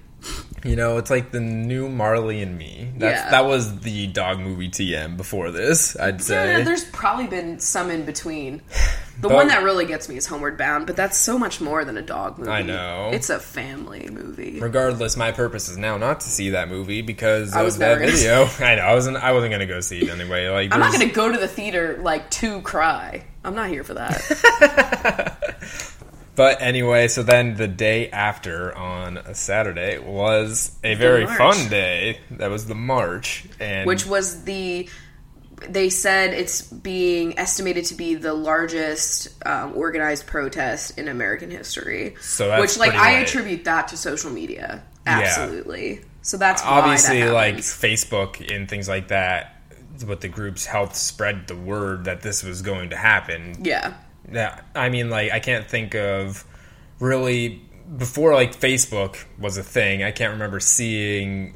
You 0.63 0.75
know, 0.75 0.97
it's 0.97 1.09
like 1.09 1.31
the 1.31 1.39
new 1.39 1.87
Marley 1.89 2.41
and 2.41 2.57
Me. 2.57 2.89
That's, 2.97 3.21
Yeah. 3.23 3.29
That 3.31 3.45
was 3.45 3.79
the 3.79 4.07
dog 4.07 4.39
movie 4.39 4.69
TM 4.69 5.15
before 5.17 5.51
this, 5.51 5.97
I'd 5.97 6.21
say. 6.21 6.57
Yeah, 6.57 6.63
there's 6.63 6.83
probably 6.85 7.27
been 7.27 7.59
some 7.59 7.89
in 7.91 8.05
between. 8.05 8.61
The 9.21 9.27
But- 9.27 9.35
one 9.35 9.47
that 9.49 9.63
really 9.63 9.85
gets 9.85 10.07
me 10.07 10.15
is 10.15 10.25
Homeward 10.27 10.57
Bound, 10.57 10.87
but 10.87 10.95
that's 10.95 11.17
so 11.17 11.37
much 11.37 11.59
more 11.59 11.83
than 11.83 11.97
a 11.97 12.01
dog 12.01 12.37
movie. 12.39 12.49
I 12.51 12.61
know. 12.61 13.09
It's 13.11 13.29
a 13.29 13.37
family 13.37 14.07
movie. 14.09 14.61
Regardless, 14.61 15.17
my 15.17 15.33
purpose 15.33 15.67
is 15.67 15.75
now 15.77 15.97
not 15.97 16.21
to 16.21 16.29
see 16.29 16.51
that 16.51 16.69
movie 16.69 17.01
because 17.01 17.53
I 17.53 17.63
was 17.63 17.73
of 17.75 17.79
that 17.81 17.99
video. 17.99 18.47
I 18.65 18.75
know. 18.75 18.81
I 18.83 18.93
wasn't, 18.93 19.17
I 19.17 19.33
wasn't 19.33 19.51
going 19.51 19.59
to 19.59 19.65
go 19.65 19.81
see 19.81 19.99
it 19.99 20.09
anyway. 20.09 20.47
Like, 20.47 20.73
I'm 20.73 20.79
not 20.79 20.93
going 20.93 21.05
to 21.05 21.13
go 21.13 21.29
to 21.29 21.37
the 21.37 21.49
theater 21.49 21.99
like 22.01 22.29
to 22.31 22.61
cry. 22.61 23.25
I'm 23.43 23.55
not 23.55 23.67
here 23.67 23.83
for 23.83 23.95
that. 23.95 25.35
But 26.39 26.61
anyway, 26.61 27.09
so 27.09 27.21
then 27.21 27.55
the 27.55 27.67
day 27.67 28.09
after 28.09 28.73
on 28.73 29.17
a 29.17 29.35
Saturday 29.35 29.99
was 29.99 30.71
a 30.85 30.95
very 30.95 31.27
fun 31.27 31.67
day. 31.67 32.21
That 32.31 32.49
was 32.49 32.65
the 32.65 32.75
march, 32.75 33.43
and 33.59 33.85
which 33.85 34.05
was 34.05 34.45
the 34.45 34.87
they 35.67 35.89
said 35.89 36.33
it's 36.33 36.61
being 36.61 37.37
estimated 37.37 37.83
to 37.87 37.95
be 37.95 38.15
the 38.15 38.33
largest 38.33 39.35
um, 39.45 39.73
organized 39.75 40.27
protest 40.27 40.97
in 40.97 41.09
American 41.09 41.51
history. 41.51 42.15
So 42.21 42.47
that's 42.47 42.61
which, 42.61 42.77
like, 42.77 42.93
I 42.93 43.15
right. 43.15 43.27
attribute 43.27 43.65
that 43.65 43.89
to 43.89 43.97
social 43.97 44.31
media. 44.31 44.81
Yeah. 45.05 45.19
Absolutely. 45.19 46.05
So 46.21 46.37
that's 46.37 46.61
obviously 46.63 47.21
that 47.21 47.33
like. 47.33 47.57
Facebook 47.57 48.49
and 48.49 48.69
things 48.69 48.87
like 48.87 49.09
that. 49.09 49.61
What 50.05 50.21
the 50.21 50.29
groups 50.29 50.65
helped 50.65 50.95
spread 50.95 51.49
the 51.49 51.57
word 51.57 52.05
that 52.05 52.21
this 52.21 52.43
was 52.43 52.61
going 52.61 52.91
to 52.91 52.95
happen. 52.95 53.57
yeah. 53.61 53.95
Yeah, 54.31 54.61
I 54.75 54.89
mean, 54.89 55.09
like 55.09 55.31
I 55.31 55.39
can't 55.39 55.67
think 55.67 55.95
of 55.95 56.45
really 56.99 57.61
before 57.97 58.33
like 58.33 58.59
Facebook 58.59 59.23
was 59.37 59.57
a 59.57 59.63
thing. 59.63 60.03
I 60.03 60.11
can't 60.11 60.33
remember 60.33 60.59
seeing. 60.59 61.55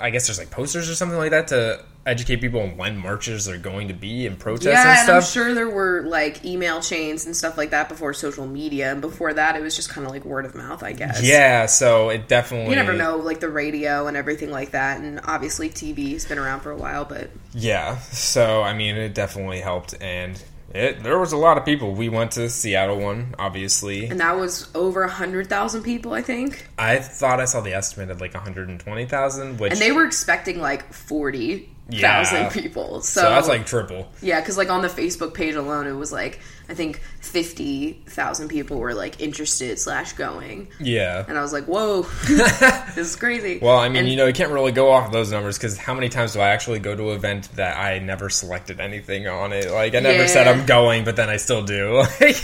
I 0.00 0.10
guess 0.10 0.28
there's 0.28 0.38
like 0.38 0.50
posters 0.50 0.88
or 0.88 0.94
something 0.94 1.18
like 1.18 1.32
that 1.32 1.48
to 1.48 1.84
educate 2.06 2.36
people 2.36 2.60
on 2.60 2.76
when 2.76 2.96
marches 2.96 3.48
are 3.48 3.58
going 3.58 3.88
to 3.88 3.94
be 3.94 4.26
and 4.26 4.38
protests 4.38 4.66
Yeah, 4.66 5.00
and 5.00 5.08
and. 5.08 5.16
I'm 5.16 5.22
sure 5.22 5.54
there 5.54 5.68
were 5.68 6.02
like 6.06 6.44
email 6.44 6.80
chains 6.80 7.26
and 7.26 7.36
stuff 7.36 7.58
like 7.58 7.70
that 7.70 7.88
before 7.88 8.14
social 8.14 8.46
media, 8.46 8.90
and 8.90 9.00
before 9.00 9.34
that, 9.34 9.56
it 9.56 9.60
was 9.60 9.76
just 9.76 9.90
kind 9.90 10.06
of 10.06 10.12
like 10.12 10.24
word 10.24 10.46
of 10.46 10.54
mouth, 10.54 10.82
I 10.82 10.92
guess. 10.92 11.22
Yeah, 11.22 11.66
so 11.66 12.08
it 12.08 12.28
definitely 12.28 12.70
you 12.70 12.76
never 12.76 12.94
know, 12.94 13.16
like 13.16 13.40
the 13.40 13.50
radio 13.50 14.06
and 14.06 14.16
everything 14.16 14.50
like 14.50 14.70
that, 14.70 15.00
and 15.00 15.20
obviously 15.24 15.68
TV 15.68 16.12
has 16.12 16.24
been 16.24 16.38
around 16.38 16.60
for 16.60 16.70
a 16.70 16.76
while, 16.76 17.04
but 17.04 17.30
Yeah, 17.52 17.98
so 17.98 18.62
I 18.62 18.72
mean, 18.74 18.96
it 18.96 19.14
definitely 19.14 19.60
helped, 19.60 19.94
and 20.00 20.42
it 20.74 21.02
there 21.02 21.18
was 21.18 21.32
a 21.32 21.36
lot 21.36 21.56
of 21.58 21.64
people. 21.64 21.94
We 21.94 22.08
went 22.08 22.32
to 22.32 22.40
the 22.40 22.48
Seattle 22.50 22.98
one, 22.98 23.34
obviously. 23.38 24.06
and 24.06 24.20
that 24.20 24.36
was 24.36 24.68
over 24.74 25.02
a 25.02 25.10
hundred 25.10 25.48
thousand 25.48 25.82
people, 25.82 26.12
I 26.12 26.22
think. 26.22 26.66
I 26.78 26.98
thought 26.98 27.40
I 27.40 27.44
saw 27.46 27.60
the 27.60 27.74
estimate 27.74 28.10
of 28.10 28.20
like 28.20 28.34
120,000, 28.34 29.58
which 29.58 29.72
and 29.72 29.80
they 29.80 29.92
were 29.92 30.04
expecting 30.04 30.60
like 30.60 30.92
40,000 30.92 31.74
Yeah. 31.90 32.48
people. 32.50 33.00
So, 33.00 33.22
so 33.22 33.30
that's 33.30 33.48
like 33.48 33.64
triple. 33.66 34.08
yeah, 34.20 34.40
because 34.40 34.56
like 34.58 34.68
on 34.70 34.82
the 34.82 34.88
Facebook 34.88 35.32
page 35.34 35.54
alone, 35.54 35.86
it 35.86 35.92
was 35.92 36.12
like 36.12 36.40
I 36.68 36.74
think 36.74 37.00
50,000 37.20 38.48
people 38.48 38.78
were 38.78 38.92
like 38.94 39.20
interested 39.20 39.78
slash 39.78 40.12
going, 40.12 40.68
Yeah. 40.80 41.24
and 41.26 41.38
I 41.38 41.42
was 41.42 41.52
like, 41.52 41.64
whoa, 41.64 42.02
this 42.28 42.98
is 42.98 43.16
crazy. 43.16 43.58
Well, 43.60 43.78
I 43.78 43.88
mean, 43.88 43.98
And- 44.00 44.08
you 44.08 44.16
know, 44.16 44.26
you 44.26 44.32
can't 44.34 44.52
really 44.52 44.72
go 44.72 44.90
off 44.90 45.06
of 45.06 45.12
those 45.12 45.30
numbers 45.32 45.56
because 45.56 45.78
how 45.78 45.94
many 45.94 46.08
times 46.08 46.34
do 46.34 46.40
I 46.40 46.48
actually 46.48 46.78
go 46.78 46.94
to 46.94 47.10
an 47.10 47.16
event 47.16 47.48
that 47.56 47.76
I 47.78 47.98
never 48.00 48.28
selected 48.28 48.80
anything 48.80 49.26
on 49.26 49.52
it? 49.52 49.70
Like, 49.70 49.94
I 49.94 50.00
never 50.00 50.28
said 50.28 50.46
I'm 50.46 50.66
going, 50.66 51.04
but 51.04 51.16
then 51.16 51.28
I 51.30 51.36
still 51.38 51.62
do. 51.64 52.04
Like, 52.20 52.36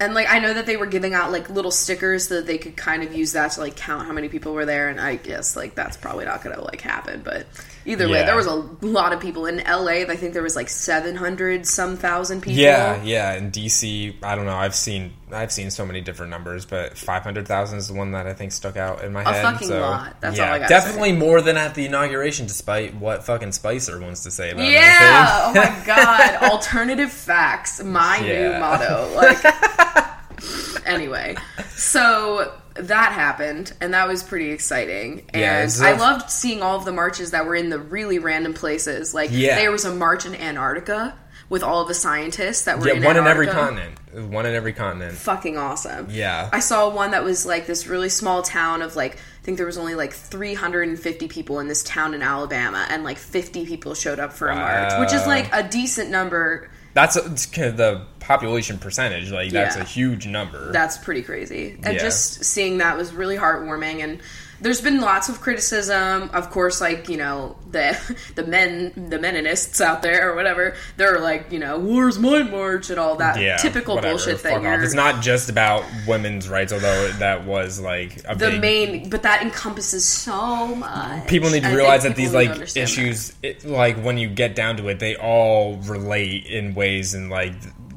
And 0.00 0.12
like 0.12 0.28
I 0.28 0.40
know 0.40 0.52
that 0.52 0.66
they 0.66 0.76
were 0.76 0.86
giving 0.86 1.14
out 1.14 1.30
like 1.30 1.48
little 1.48 1.70
stickers 1.70 2.26
so 2.26 2.34
that 2.36 2.46
they 2.48 2.58
could 2.58 2.76
kind 2.76 3.04
of 3.04 3.14
use 3.14 3.32
that 3.32 3.52
to 3.52 3.60
like 3.60 3.76
count 3.76 4.04
how 4.06 4.12
many 4.12 4.28
people 4.28 4.52
were 4.52 4.66
there 4.66 4.88
and 4.88 5.00
I 5.00 5.14
guess 5.14 5.54
like 5.54 5.76
that's 5.76 5.96
probably 5.96 6.24
not 6.24 6.42
gonna 6.42 6.60
like 6.60 6.80
happen. 6.80 7.22
But 7.24 7.46
either 7.86 8.08
way, 8.08 8.24
there 8.24 8.36
was 8.36 8.46
a 8.46 8.54
lot 8.80 9.12
of 9.12 9.20
people. 9.20 9.46
In 9.46 9.58
LA, 9.58 10.04
I 10.08 10.16
think 10.16 10.32
there 10.34 10.42
was 10.42 10.56
like 10.56 10.68
seven 10.68 11.16
hundred 11.16 11.66
some 11.66 11.96
thousand 11.96 12.40
people. 12.42 12.58
yeah, 12.58 13.02
yeah. 13.02 13.34
In 13.34 13.50
DC, 13.50 14.16
I 14.22 14.34
don't 14.36 14.46
know. 14.46 14.56
I've 14.56 14.74
seen 14.74 15.12
I've 15.32 15.52
seen 15.52 15.70
so 15.70 15.84
many 15.84 16.00
different 16.00 16.30
numbers, 16.30 16.64
but 16.64 16.96
500,000 16.96 17.78
is 17.78 17.88
the 17.88 17.94
one 17.94 18.12
that 18.12 18.26
I 18.26 18.34
think 18.34 18.52
stuck 18.52 18.76
out 18.76 19.02
in 19.02 19.12
my 19.12 19.22
A 19.22 19.32
head. 19.32 19.44
A 19.44 19.50
fucking 19.52 19.68
so, 19.68 19.80
lot. 19.80 20.20
That's 20.20 20.36
yeah, 20.38 20.48
all 20.48 20.54
I 20.54 20.58
gotta 20.60 20.68
definitely 20.68 21.12
more 21.12 21.40
than 21.40 21.56
at 21.56 21.74
the 21.74 21.86
inauguration, 21.86 22.46
despite 22.46 22.94
what 22.94 23.24
fucking 23.24 23.52
Spicer 23.52 24.00
wants 24.00 24.22
to 24.24 24.30
say 24.30 24.50
about 24.50 24.66
Yeah. 24.66 25.42
Oh 25.46 25.54
my 25.54 25.82
god. 25.86 26.50
Alternative 26.50 27.10
facts. 27.10 27.82
My 27.82 28.20
new 28.20 28.58
motto. 28.58 29.10
Like. 29.14 30.86
anyway, 30.86 31.36
so 31.76 32.52
that 32.74 33.12
happened, 33.12 33.72
and 33.80 33.94
that 33.94 34.08
was 34.08 34.22
pretty 34.22 34.50
exciting. 34.50 35.22
And 35.32 35.40
Yeah, 35.42 35.62
it's 35.62 35.80
I 35.80 35.90
a- 35.90 35.96
loved 35.98 36.30
seeing 36.30 36.62
all 36.62 36.76
of 36.76 36.84
the 36.84 36.92
marches 36.92 37.30
that 37.30 37.46
were 37.46 37.54
in 37.54 37.70
the 37.70 37.78
really 37.78 38.18
random 38.18 38.54
places. 38.54 39.14
Like 39.14 39.30
Yeah. 39.32 39.56
there 39.56 39.70
was 39.70 39.84
a 39.84 39.94
march 39.94 40.26
in 40.26 40.34
Antarctica 40.34 41.14
with 41.48 41.62
all 41.62 41.82
of 41.82 41.88
the 41.88 41.94
scientists 41.94 42.62
that 42.62 42.78
were 42.80 42.88
Yeah, 42.88 42.94
in 42.94 43.04
one 43.04 43.16
in 43.16 43.26
every 43.26 43.46
continent. 43.46 43.98
One 44.32 44.46
in 44.46 44.54
every 44.54 44.72
continent. 44.72 45.16
Fucking 45.18 45.58
awesome. 45.58 46.06
Yeah. 46.10 46.48
I 46.52 46.60
saw 46.60 46.88
one 46.88 47.10
that 47.12 47.22
was 47.22 47.44
like 47.46 47.66
this 47.66 47.86
really 47.86 48.08
small 48.08 48.42
town 48.42 48.80
of 48.82 48.96
like 48.96 49.16
I 49.16 49.44
think 49.44 49.58
there 49.58 49.66
was 49.66 49.76
only 49.76 49.94
like 49.94 50.14
350 50.14 51.28
people 51.28 51.60
in 51.60 51.68
this 51.68 51.82
town 51.82 52.14
in 52.14 52.22
Alabama 52.22 52.86
and 52.88 53.04
like 53.04 53.18
50 53.18 53.66
people 53.66 53.94
showed 53.94 54.18
up 54.18 54.32
for 54.32 54.48
a 54.48 54.56
march, 54.56 54.98
which 55.00 55.12
is 55.12 55.26
like 55.26 55.48
a 55.52 55.62
decent 55.62 56.10
number. 56.10 56.70
That's 56.94 57.16
a, 57.16 57.22
kind 57.50 57.68
of 57.68 57.76
the 57.76 58.02
population 58.20 58.78
percentage. 58.78 59.30
Like 59.30 59.50
that's 59.52 59.76
Yeah. 59.76 59.82
a 59.82 59.84
huge 59.84 60.26
number. 60.26 60.72
That's 60.72 60.96
pretty 60.96 61.22
crazy. 61.22 61.76
And 61.82 61.94
Yeah. 61.94 62.00
just 62.00 62.44
seeing 62.44 62.78
that 62.78 62.96
was 62.96 63.12
really 63.12 63.36
heartwarming 63.36 64.02
and 64.02 64.20
there's 64.64 64.80
been 64.80 65.02
lots 65.02 65.28
of 65.28 65.42
criticism, 65.42 66.30
of 66.32 66.50
course, 66.50 66.80
like 66.80 67.10
you 67.10 67.18
know 67.18 67.54
the 67.70 68.16
the 68.34 68.44
men, 68.44 68.92
the 69.10 69.18
meninists 69.18 69.80
out 69.82 70.00
there 70.00 70.32
or 70.32 70.34
whatever. 70.34 70.74
They're 70.96 71.20
like, 71.20 71.52
you 71.52 71.58
know, 71.58 71.78
where's 71.78 72.18
my 72.18 72.42
march 72.42 72.88
and 72.88 72.98
all 72.98 73.16
that 73.16 73.38
yeah, 73.38 73.58
typical 73.58 73.96
whatever, 73.96 74.16
bullshit 74.16 74.44
off. 74.46 74.82
It's 74.82 74.94
not 74.94 75.22
just 75.22 75.50
about 75.50 75.84
women's 76.06 76.48
rights, 76.48 76.72
although 76.72 77.08
that 77.18 77.44
was 77.44 77.78
like 77.78 78.22
a 78.26 78.34
the 78.34 78.52
big 78.52 78.60
main, 78.62 79.10
but 79.10 79.22
that 79.22 79.42
encompasses 79.42 80.06
so 80.06 80.74
much. 80.74 81.28
people 81.28 81.50
need 81.50 81.62
to 81.62 81.68
I 81.68 81.74
realize 81.74 82.04
that 82.04 82.16
these 82.16 82.32
like 82.32 82.74
issues 82.74 83.34
it, 83.42 83.66
like 83.66 84.02
when 84.02 84.16
you 84.16 84.28
get 84.28 84.54
down 84.54 84.78
to 84.78 84.88
it 84.88 84.98
they 84.98 85.14
all 85.14 85.76
relate 85.76 86.46
in 86.46 86.74
ways 86.74 87.12
and 87.12 87.28
like 87.28 87.52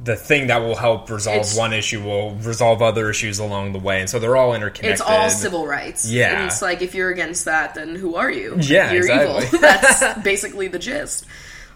the 0.08 0.16
thing 0.16 0.48
that 0.48 0.62
will 0.62 0.76
help 0.76 1.10
resolve 1.10 1.38
It's- 1.42 1.58
one 1.58 1.74
issue 1.74 2.02
will 2.02 2.32
resolve 2.36 2.82
other 2.82 3.10
issues 3.10 3.40
along 3.40 3.74
the 3.74 3.80
way 3.80 4.00
and 4.00 4.10
so 4.10 4.18
they're 4.20 4.36
all 4.38 4.56
interconnected 4.56 4.92
It's 4.94 5.02
all 5.02 5.30
civil 5.30 5.68
rights. 5.68 6.10
Yeah. 6.10 6.32
And 6.40 6.46
it's 6.48 6.62
like 6.62 6.82
if 6.82 6.96
you're 6.96 7.10
against 7.12 7.46
that, 7.46 7.76
then 7.76 7.96
who 7.96 8.16
are 8.16 8.32
you? 8.32 8.56
Yeah, 8.62 8.92
You're 8.92 9.02
exactly. 9.04 9.46
evil. 9.46 9.60
That's 9.62 10.20
basically 10.24 10.68
the 10.70 10.80
gist. 10.80 11.26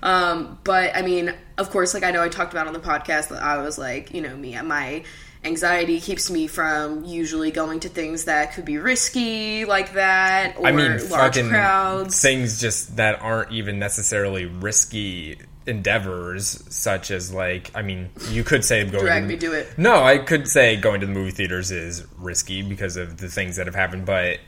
Um, 0.01 0.57
but 0.63 0.95
I 0.95 1.01
mean, 1.03 1.33
of 1.57 1.69
course, 1.69 1.93
like 1.93 2.03
I 2.03 2.11
know 2.11 2.23
I 2.23 2.29
talked 2.29 2.53
about 2.53 2.65
on 2.67 2.73
the 2.73 2.79
podcast 2.79 3.27
that 3.29 3.43
I 3.43 3.61
was 3.61 3.77
like, 3.77 4.13
you 4.13 4.21
know, 4.21 4.35
me 4.35 4.59
my 4.61 5.03
anxiety 5.43 5.99
keeps 5.99 6.29
me 6.31 6.47
from 6.47 7.03
usually 7.03 7.51
going 7.51 7.79
to 7.81 7.89
things 7.89 8.25
that 8.25 8.53
could 8.53 8.63
be 8.65 8.77
risky 8.77 9.65
like 9.65 9.93
that 9.93 10.55
or 10.59 10.67
i 10.67 10.71
mean 10.71 11.09
large 11.09 11.41
crowds. 11.49 12.21
things 12.21 12.61
just 12.61 12.97
that 12.97 13.19
aren't 13.23 13.51
even 13.51 13.79
necessarily 13.79 14.45
risky 14.45 15.39
endeavors 15.67 16.63
such 16.73 17.11
as 17.11 17.31
like 17.31 17.69
i 17.75 17.81
mean 17.81 18.09
you 18.29 18.43
could 18.43 18.65
say 18.65 18.83
going 18.83 19.03
Drag 19.03 19.23
to, 19.23 19.27
me 19.27 19.37
to 19.37 19.51
it. 19.53 19.77
no 19.77 20.03
i 20.03 20.17
could 20.17 20.47
say 20.47 20.75
going 20.75 21.01
to 21.01 21.05
the 21.05 21.13
movie 21.13 21.31
theaters 21.31 21.69
is 21.71 22.05
risky 22.17 22.61
because 22.63 22.97
of 22.97 23.17
the 23.17 23.27
things 23.27 23.57
that 23.57 23.67
have 23.67 23.75
happened 23.75 24.05
but 24.05 24.39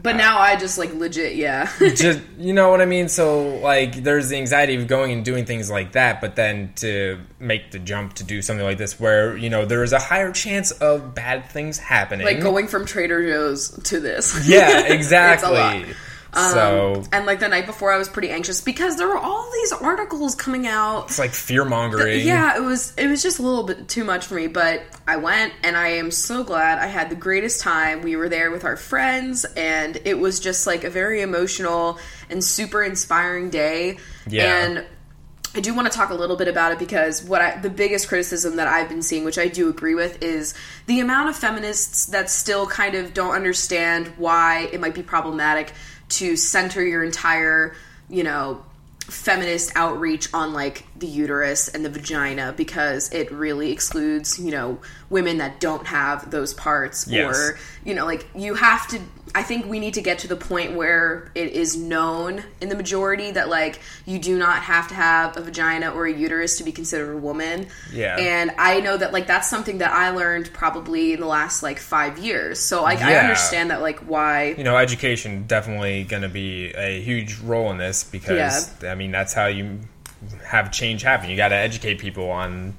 But 0.00 0.14
uh, 0.14 0.18
now 0.18 0.38
I 0.38 0.56
just 0.56 0.78
like 0.78 0.94
legit, 0.94 1.34
yeah. 1.34 1.72
just 1.78 2.20
you 2.38 2.52
know 2.52 2.70
what 2.70 2.80
I 2.80 2.84
mean. 2.84 3.08
So 3.08 3.56
like, 3.56 4.02
there's 4.04 4.28
the 4.28 4.36
anxiety 4.36 4.76
of 4.76 4.86
going 4.86 5.10
and 5.10 5.24
doing 5.24 5.44
things 5.44 5.70
like 5.70 5.92
that, 5.92 6.20
but 6.20 6.36
then 6.36 6.72
to 6.76 7.18
make 7.40 7.72
the 7.72 7.78
jump 7.80 8.14
to 8.14 8.24
do 8.24 8.40
something 8.42 8.64
like 8.64 8.78
this, 8.78 9.00
where 9.00 9.36
you 9.36 9.50
know 9.50 9.64
there 9.64 9.82
is 9.82 9.92
a 9.92 9.98
higher 9.98 10.30
chance 10.30 10.70
of 10.70 11.14
bad 11.14 11.50
things 11.50 11.78
happening. 11.78 12.26
like 12.26 12.40
going 12.40 12.68
from 12.68 12.86
Trader 12.86 13.28
Joe's 13.28 13.70
to 13.84 13.98
this. 13.98 14.46
yeah, 14.46 14.82
exactly. 14.86 15.86
Lot. 16.34 16.52
so 16.52 17.04
And 17.12 17.26
like 17.26 17.40
the 17.40 17.48
night 17.48 17.66
before, 17.66 17.92
I 17.92 17.98
was 17.98 18.08
pretty 18.08 18.30
anxious 18.30 18.60
because 18.60 18.96
there 18.96 19.08
were 19.08 19.18
all 19.18 19.50
these 19.52 19.72
articles 19.72 20.34
coming 20.34 20.66
out 20.66 21.04
it's 21.04 21.18
like 21.18 21.32
fear 21.32 21.64
mongering. 21.64 22.26
Yeah, 22.26 22.56
it 22.56 22.62
was 22.62 22.94
it 22.96 23.06
was 23.08 23.22
just 23.22 23.38
a 23.38 23.42
little 23.42 23.64
bit 23.64 23.88
too 23.88 24.04
much 24.04 24.26
for 24.26 24.34
me, 24.34 24.46
but 24.46 24.82
I 25.06 25.16
went 25.16 25.52
and 25.62 25.76
I 25.76 25.88
am 25.88 26.10
so 26.10 26.44
glad. 26.44 26.78
I 26.78 26.86
had 26.86 27.10
the 27.10 27.16
greatest 27.16 27.60
time. 27.60 28.02
We 28.02 28.16
were 28.16 28.28
there 28.28 28.50
with 28.50 28.64
our 28.64 28.76
friends 28.76 29.44
and 29.44 29.98
it 30.04 30.18
was 30.18 30.40
just 30.40 30.66
like 30.66 30.84
a 30.84 30.90
very 30.90 31.22
emotional 31.22 31.98
and 32.30 32.42
super 32.44 32.82
inspiring 32.82 33.50
day. 33.50 33.98
Yeah. 34.26 34.64
And 34.64 34.86
I 35.54 35.60
do 35.60 35.74
want 35.74 35.90
to 35.90 35.96
talk 35.96 36.10
a 36.10 36.14
little 36.14 36.36
bit 36.36 36.46
about 36.46 36.72
it 36.72 36.78
because 36.78 37.24
what 37.24 37.40
I, 37.40 37.58
the 37.58 37.70
biggest 37.70 38.08
criticism 38.08 38.56
that 38.56 38.68
I've 38.68 38.88
been 38.88 39.02
seeing, 39.02 39.24
which 39.24 39.38
I 39.38 39.48
do 39.48 39.70
agree 39.70 39.94
with, 39.94 40.22
is 40.22 40.54
the 40.86 41.00
amount 41.00 41.30
of 41.30 41.36
feminists 41.36 42.06
that 42.06 42.30
still 42.30 42.66
kind 42.66 42.94
of 42.94 43.14
don't 43.14 43.34
understand 43.34 44.08
why 44.18 44.68
it 44.72 44.80
might 44.80 44.94
be 44.94 45.02
problematic 45.02 45.72
to 46.10 46.36
center 46.36 46.84
your 46.84 47.04
entire, 47.04 47.74
you 48.08 48.24
know, 48.24 48.64
feminist 49.00 49.72
outreach 49.74 50.32
on 50.34 50.52
like 50.52 50.84
the 50.98 51.06
uterus 51.06 51.68
and 51.68 51.84
the 51.84 51.90
vagina 51.90 52.52
because 52.56 53.12
it 53.12 53.30
really 53.30 53.72
excludes, 53.72 54.38
you 54.38 54.50
know, 54.50 54.78
women 55.10 55.38
that 55.38 55.60
don't 55.60 55.86
have 55.86 56.30
those 56.30 56.54
parts 56.54 57.06
Yes. 57.08 57.36
or, 57.36 57.58
you 57.84 57.94
know, 57.94 58.04
like 58.04 58.26
you 58.34 58.54
have 58.54 58.86
to 58.88 59.00
I 59.34 59.42
think 59.42 59.66
we 59.66 59.78
need 59.78 59.94
to 59.94 60.02
get 60.02 60.20
to 60.20 60.28
the 60.28 60.36
point 60.36 60.74
where 60.74 61.30
it 61.34 61.52
is 61.52 61.76
known 61.76 62.42
in 62.60 62.68
the 62.68 62.76
majority 62.76 63.30
that 63.30 63.48
like 63.48 63.80
you 64.06 64.18
do 64.18 64.38
not 64.38 64.62
have 64.62 64.88
to 64.88 64.94
have 64.94 65.36
a 65.36 65.42
vagina 65.42 65.90
or 65.90 66.06
a 66.06 66.12
uterus 66.12 66.58
to 66.58 66.64
be 66.64 66.72
considered 66.72 67.12
a 67.12 67.18
woman. 67.18 67.68
Yeah. 67.92 68.16
And 68.18 68.52
I 68.58 68.80
know 68.80 68.96
that 68.96 69.12
like 69.12 69.26
that's 69.26 69.48
something 69.48 69.78
that 69.78 69.92
I 69.92 70.10
learned 70.10 70.52
probably 70.52 71.12
in 71.12 71.20
the 71.20 71.26
last 71.26 71.62
like 71.62 71.78
5 71.78 72.18
years. 72.18 72.58
So 72.58 72.82
like 72.82 73.00
I 73.00 73.16
understand 73.16 73.70
that 73.70 73.82
like 73.82 74.00
why 74.00 74.54
you 74.56 74.64
know, 74.64 74.76
education 74.76 75.44
definitely 75.46 76.04
going 76.04 76.22
to 76.22 76.28
be 76.28 76.72
a 76.74 77.00
huge 77.00 77.38
role 77.40 77.70
in 77.70 77.78
this 77.78 78.04
because 78.04 78.82
I 78.82 78.94
mean 78.94 79.10
that's 79.10 79.34
how 79.34 79.46
you 79.46 79.80
have 80.44 80.70
change 80.72 81.02
happen. 81.02 81.30
You 81.30 81.36
got 81.36 81.48
to 81.48 81.56
educate 81.56 81.98
people 81.98 82.30
on, 82.30 82.74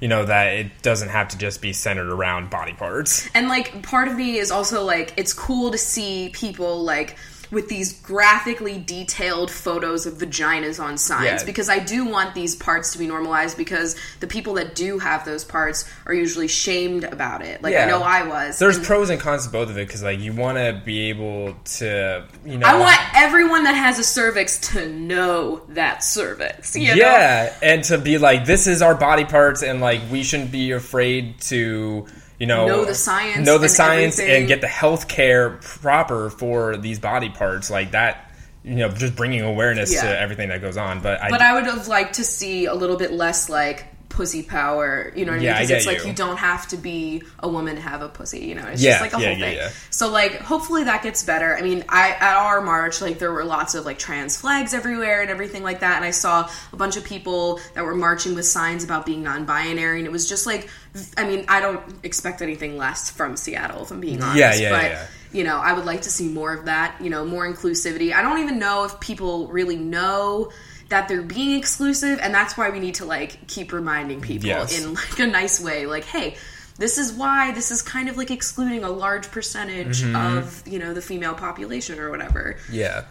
you 0.00 0.08
know, 0.08 0.24
that 0.24 0.54
it 0.54 0.82
doesn't 0.82 1.08
have 1.08 1.28
to 1.28 1.38
just 1.38 1.60
be 1.60 1.72
centered 1.72 2.08
around 2.08 2.50
body 2.50 2.72
parts. 2.72 3.28
And 3.34 3.48
like 3.48 3.82
part 3.82 4.08
of 4.08 4.16
me 4.16 4.36
is 4.36 4.50
also 4.50 4.84
like 4.84 5.14
it's 5.16 5.32
cool 5.32 5.70
to 5.70 5.78
see 5.78 6.30
people 6.32 6.82
like 6.82 7.16
with 7.54 7.68
these 7.68 7.92
graphically 8.00 8.78
detailed 8.78 9.50
photos 9.50 10.06
of 10.06 10.14
vaginas 10.14 10.82
on 10.82 10.98
signs 10.98 11.24
Yeah. 11.24 11.44
because 11.44 11.68
I 11.68 11.78
do 11.78 12.04
want 12.04 12.34
these 12.34 12.54
parts 12.54 12.92
to 12.92 12.98
be 12.98 13.06
normalized 13.06 13.56
because 13.56 13.96
the 14.20 14.26
people 14.26 14.54
that 14.54 14.74
do 14.74 14.98
have 14.98 15.24
those 15.24 15.44
parts 15.44 15.88
are 16.06 16.14
usually 16.14 16.48
shamed 16.48 17.04
about 17.04 17.42
it. 17.42 17.62
Like 17.62 17.74
I 17.76 17.86
know 17.86 18.02
I 18.02 18.26
was. 18.26 18.58
There's 18.58 18.76
And 18.76 18.86
pros 18.86 19.10
and 19.10 19.20
cons 19.20 19.46
to 19.46 19.52
both 19.52 19.70
of 19.70 19.78
it 19.78 19.86
because 19.86 20.02
like 20.02 20.20
you 20.20 20.32
want 20.32 20.58
to 20.58 20.80
be 20.84 21.08
able 21.08 21.54
to, 21.76 22.24
you 22.44 22.58
know, 22.58 22.66
I 22.66 22.78
want 22.78 22.98
everyone 23.14 23.64
that 23.64 23.74
has 23.74 23.98
a 23.98 24.04
cervix 24.04 24.58
to 24.72 24.88
know 24.88 25.62
that 25.70 26.02
cervix. 26.04 26.74
You 26.76 26.88
know? 26.88 26.94
yeah, 26.94 27.54
and 27.62 27.84
to 27.84 27.98
be 27.98 28.18
like, 28.18 28.44
this 28.44 28.66
is 28.66 28.82
our 28.82 28.94
body 28.94 29.24
parts, 29.24 29.62
and 29.62 29.80
like 29.80 30.00
we 30.10 30.22
shouldn't 30.22 30.50
be 30.52 30.72
afraid 30.72 31.40
to, 31.42 32.06
you 32.44 32.48
know, 32.48 32.66
Know 32.66 32.84
the 32.84 32.94
science 32.94 33.46
know 33.46 33.56
the 33.56 33.64
and 33.64 33.72
science, 33.72 34.18
everything. 34.18 34.40
and 34.42 34.48
get 34.48 34.60
the 34.60 34.66
health 34.68 35.08
care 35.08 35.52
proper 35.62 36.28
for 36.28 36.76
these 36.76 36.98
body 36.98 37.30
parts, 37.30 37.70
like 37.70 37.92
that. 37.92 38.30
You 38.62 38.74
know, 38.74 38.90
just 38.90 39.16
bringing 39.16 39.40
awareness 39.40 39.94
Yeah. 39.94 40.02
to 40.02 40.20
everything 40.20 40.50
that 40.50 40.60
goes 40.60 40.76
on. 40.76 41.00
But 41.00 41.22
I, 41.22 41.30
But 41.30 41.40
I 41.40 41.54
would 41.54 41.64
have 41.64 41.88
liked 41.88 42.16
to 42.16 42.24
see 42.24 42.66
a 42.66 42.74
little 42.74 42.96
bit 42.98 43.12
less 43.12 43.48
like 43.48 43.86
pussy 44.14 44.42
power, 44.44 45.12
you 45.16 45.24
know 45.24 45.32
what 45.32 45.40
I 45.40 45.44
mean? 45.44 45.52
Because 45.52 45.70
it's 45.70 45.86
like 45.86 45.98
you. 46.02 46.06
you 46.10 46.12
don't 46.14 46.36
have 46.36 46.68
to 46.68 46.76
be 46.76 47.22
a 47.40 47.48
woman 47.48 47.74
to 47.74 47.82
have 47.82 48.00
a 48.00 48.08
pussy, 48.08 48.40
you 48.46 48.54
know? 48.54 48.66
It's 48.68 48.80
Yeah, 48.80 48.98
just 48.98 49.02
like 49.02 49.12
a 49.12 49.22
yeah, 49.22 49.30
whole 49.30 49.38
yeah, 49.38 49.44
thing. 49.46 49.56
yeah. 49.56 49.70
So 49.90 50.10
like 50.10 50.36
hopefully 50.36 50.84
that 50.84 51.02
gets 51.02 51.24
better. 51.24 51.56
I 51.56 51.62
mean, 51.62 51.84
I 51.88 52.10
at 52.10 52.36
our 52.36 52.60
march, 52.60 53.00
like 53.00 53.18
there 53.18 53.32
were 53.32 53.44
lots 53.44 53.74
of 53.74 53.84
like 53.84 53.98
trans 53.98 54.36
flags 54.36 54.72
everywhere 54.72 55.20
and 55.22 55.30
everything 55.30 55.62
like 55.64 55.80
that, 55.80 55.96
and 55.96 56.04
I 56.04 56.12
saw 56.12 56.48
a 56.72 56.76
bunch 56.76 56.96
of 56.96 57.04
people 57.04 57.60
that 57.74 57.84
were 57.84 57.94
marching 57.94 58.34
with 58.34 58.46
signs 58.46 58.84
about 58.84 59.04
being 59.04 59.22
non-binary, 59.22 59.98
and 59.98 60.06
it 60.06 60.12
was 60.12 60.28
just 60.28 60.46
like 60.46 60.68
I 61.16 61.26
mean, 61.26 61.44
I 61.48 61.60
don't 61.60 61.82
expect 62.04 62.40
anything 62.40 62.76
less 62.76 63.10
from 63.10 63.36
Seattle, 63.36 63.82
if 63.82 63.90
I'm 63.90 64.00
being 64.00 64.22
honest. 64.22 64.38
Yeah, 64.38 64.54
yeah, 64.54 64.70
but 64.70 64.90
yeah. 64.90 65.06
you 65.32 65.42
know, 65.42 65.56
I 65.56 65.72
would 65.72 65.84
like 65.86 66.02
to 66.02 66.10
see 66.10 66.28
more 66.28 66.52
of 66.54 66.66
that, 66.66 66.94
you 67.00 67.10
know, 67.10 67.24
more 67.24 67.52
inclusivity. 67.52 68.12
I 68.12 68.22
don't 68.22 68.38
even 68.38 68.60
know 68.60 68.84
if 68.84 69.00
people 69.00 69.48
really 69.48 69.76
know 69.76 70.52
that 70.94 71.08
they're 71.08 71.22
being 71.22 71.58
exclusive 71.58 72.20
and 72.22 72.32
that's 72.32 72.56
why 72.56 72.70
we 72.70 72.78
need 72.78 72.94
to 72.94 73.04
like 73.04 73.48
keep 73.48 73.72
reminding 73.72 74.20
people 74.20 74.46
Yes. 74.48 74.78
in 74.80 74.94
like 74.94 75.18
a 75.18 75.26
nice 75.26 75.60
way 75.60 75.86
like 75.86 76.04
hey 76.04 76.36
this 76.78 76.98
is 76.98 77.12
why 77.12 77.50
this 77.52 77.72
is 77.72 77.82
kind 77.82 78.08
of 78.08 78.16
like 78.16 78.30
excluding 78.30 78.84
a 78.84 78.90
large 78.90 79.28
percentage 79.32 80.02
Mm-hmm. 80.02 80.38
of 80.38 80.62
you 80.68 80.78
know 80.78 80.94
the 80.94 81.02
female 81.02 81.34
population 81.34 81.98
or 81.98 82.10
whatever 82.10 82.56
yeah. 82.70 83.04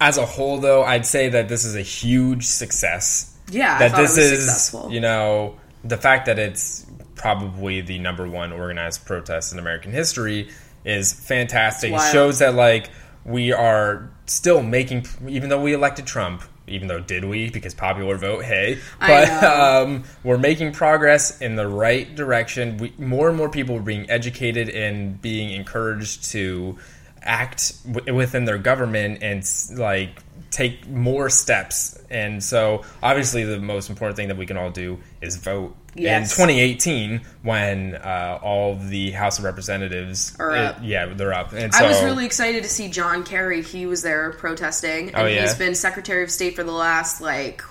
As 0.00 0.18
a 0.18 0.26
whole, 0.26 0.58
though, 0.58 0.82
I'd 0.82 1.06
say 1.06 1.28
that 1.30 1.48
this 1.48 1.64
is 1.64 1.76
a 1.76 1.80
huge 1.82 2.44
success. 2.46 3.36
yeah 3.50 3.78
that 3.78 3.96
this 3.96 4.16
is, 4.18 4.38
successful 4.44 4.92
you 4.92 5.00
know, 5.00 5.56
the 5.84 5.96
fact 5.96 6.26
that 6.26 6.38
it's 6.38 6.84
probably 7.14 7.80
the 7.80 7.98
number 7.98 8.26
one 8.28 8.52
organized 8.52 9.04
protest 9.06 9.52
in 9.52 9.58
American 9.58 9.92
history 9.92 10.48
is 10.84 11.12
fantastic. 11.12 11.92
It 11.92 12.00
shows 12.12 12.38
that 12.40 12.54
like 12.54 12.90
we 13.24 13.52
are 13.52 14.10
still 14.26 14.62
making, 14.62 15.06
even 15.28 15.48
though 15.48 15.60
we 15.62 15.72
elected 15.72 16.06
Trump. 16.06 16.42
Even 16.66 16.88
though 16.88 17.00
did 17.00 17.24
we? 17.24 17.50
Because 17.50 17.74
popular 17.74 18.16
vote, 18.16 18.44
hey, 18.44 18.78
but 18.98 19.28
um, 19.44 20.04
we're 20.22 20.38
making 20.38 20.72
progress 20.72 21.40
in 21.40 21.56
the 21.56 21.68
right 21.68 22.14
direction. 22.14 22.78
We, 22.78 22.94
more 22.96 23.28
and 23.28 23.36
more 23.36 23.50
people 23.50 23.76
are 23.76 23.82
being 23.82 24.08
educated 24.08 24.70
and 24.70 25.20
being 25.20 25.50
encouraged 25.50 26.24
to 26.32 26.78
act 27.22 27.84
w- 27.90 28.14
within 28.14 28.44
their 28.46 28.58
government 28.58 29.22
and 29.22 29.42
like 29.78 30.22
take 30.54 30.86
more 30.88 31.28
steps. 31.30 31.98
And 32.10 32.42
so, 32.42 32.82
obviously, 33.02 33.44
the 33.44 33.58
most 33.60 33.90
important 33.90 34.16
thing 34.16 34.28
that 34.28 34.36
we 34.36 34.46
can 34.46 34.56
all 34.56 34.70
do 34.70 34.98
is 35.20 35.36
vote. 35.36 35.76
Yes. 35.96 36.32
In 36.32 36.46
2018, 36.46 37.20
when 37.42 37.94
uh, 37.94 38.40
all 38.42 38.74
the 38.76 39.12
House 39.12 39.38
of 39.38 39.44
Representatives 39.44 40.34
Are 40.40 40.50
up. 40.50 40.78
yeah, 40.82 41.06
they're 41.06 41.32
up. 41.32 41.52
And 41.52 41.72
so, 41.72 41.84
I 41.84 41.88
was 41.88 42.02
really 42.02 42.26
excited 42.26 42.64
to 42.64 42.68
see 42.68 42.88
John 42.88 43.22
Kerry. 43.24 43.62
He 43.62 43.86
was 43.86 44.02
there 44.02 44.32
protesting, 44.32 45.08
and 45.08 45.16
Oh, 45.16 45.26
yeah? 45.26 45.42
he's 45.42 45.54
been 45.54 45.74
Secretary 45.76 46.24
of 46.24 46.30
State 46.32 46.56
for 46.56 46.64
the 46.64 46.72
last 46.72 47.20
like, 47.20 47.62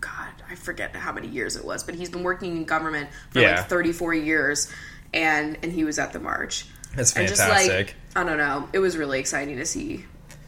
God, 0.00 0.28
I 0.48 0.54
forget 0.54 0.94
how 0.94 1.12
many 1.12 1.26
years 1.28 1.56
it 1.56 1.64
was, 1.64 1.82
but 1.82 1.96
he's 1.96 2.08
been 2.10 2.22
working 2.22 2.56
in 2.56 2.64
government 2.66 3.08
for 3.30 3.40
Yeah. 3.40 3.56
like 3.56 3.68
34 3.68 4.14
years, 4.14 4.72
and 5.12 5.58
and 5.62 5.72
he 5.72 5.82
was 5.84 5.98
at 5.98 6.12
the 6.12 6.20
march. 6.20 6.66
That's 6.94 7.16
And 7.16 7.26
just 7.26 7.40
fantastic. 7.42 7.72
like 7.88 7.94
I 8.14 8.22
don't 8.22 8.38
know, 8.38 8.68
it 8.72 8.78
was 8.78 8.96
really 8.96 9.18
exciting 9.18 9.56
to 9.56 9.66
see 9.66 10.04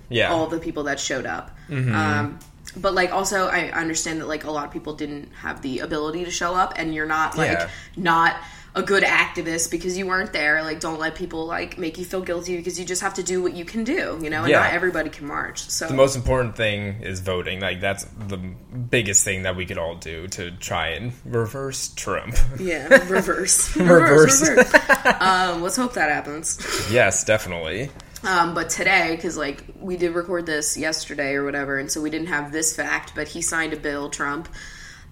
yeah, 0.08 0.32
all 0.32 0.46
the 0.46 0.58
people 0.58 0.84
that 0.84 0.98
showed 1.00 1.26
up. 1.26 1.56
Mm-hmm. 1.68 1.94
Um, 1.94 2.38
but 2.76 2.94
like 2.94 3.12
also, 3.12 3.46
I 3.48 3.70
understand 3.70 4.20
that 4.20 4.28
like 4.28 4.44
a 4.44 4.50
lot 4.50 4.66
of 4.66 4.72
people 4.72 4.94
didn't 4.94 5.32
have 5.40 5.62
the 5.62 5.80
ability 5.80 6.24
to 6.24 6.30
show 6.30 6.54
up, 6.54 6.74
and 6.76 6.94
you're 6.94 7.06
not 7.06 7.36
like 7.36 7.50
Yeah. 7.50 7.68
not 7.96 8.36
a 8.74 8.82
good 8.82 9.02
activist 9.02 9.70
because 9.72 9.96
you 9.98 10.06
weren't 10.06 10.32
there. 10.32 10.62
Like, 10.62 10.78
don't 10.78 11.00
let 11.00 11.14
people 11.16 11.46
like 11.46 11.78
make 11.78 11.98
you 11.98 12.04
feel 12.04 12.20
guilty 12.20 12.56
because 12.58 12.78
you 12.78 12.84
just 12.84 13.00
have 13.02 13.14
to 13.14 13.22
do 13.24 13.42
what 13.42 13.54
you 13.54 13.64
can 13.64 13.82
do, 13.82 14.18
you 14.22 14.28
know. 14.30 14.42
And 14.42 14.50
Yeah. 14.50 14.60
not 14.60 14.72
everybody 14.74 15.08
can 15.08 15.26
march. 15.26 15.62
So 15.68 15.88
the 15.88 15.94
most 15.94 16.14
important 16.14 16.54
thing 16.56 17.00
is 17.02 17.20
voting. 17.20 17.60
Like 17.60 17.80
that's 17.80 18.04
the 18.04 18.36
biggest 18.36 19.24
thing 19.24 19.42
that 19.42 19.56
we 19.56 19.64
could 19.64 19.78
all 19.78 19.96
do 19.96 20.28
to 20.28 20.50
try 20.52 20.88
and 20.88 21.12
reverse 21.24 21.88
Trump. 21.96 22.36
yeah, 22.60 22.86
reverse, 23.08 23.74
Reverse. 23.74 24.46
reverse. 24.48 24.74
um, 25.20 25.62
let's 25.62 25.76
hope 25.76 25.94
that 25.94 26.10
happens. 26.10 26.58
yes, 26.92 27.24
definitely. 27.24 27.90
Um, 28.24 28.54
but 28.54 28.68
today, 28.70 29.14
because 29.14 29.36
like 29.36 29.62
we 29.80 29.96
did 29.96 30.14
record 30.14 30.46
this 30.46 30.76
yesterday 30.76 31.34
or 31.34 31.44
whatever, 31.44 31.78
and 31.78 31.90
so 31.90 32.00
we 32.00 32.10
didn't 32.10 32.28
have 32.28 32.50
this 32.52 32.74
fact, 32.74 33.12
but 33.14 33.28
he 33.28 33.42
signed 33.42 33.72
a 33.72 33.76
bill, 33.76 34.10
Trump, 34.10 34.48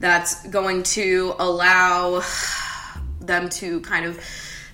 that's 0.00 0.46
going 0.48 0.82
to 0.82 1.34
allow 1.38 2.22
them 3.20 3.48
to 3.48 3.80
kind 3.80 4.06
of 4.06 4.20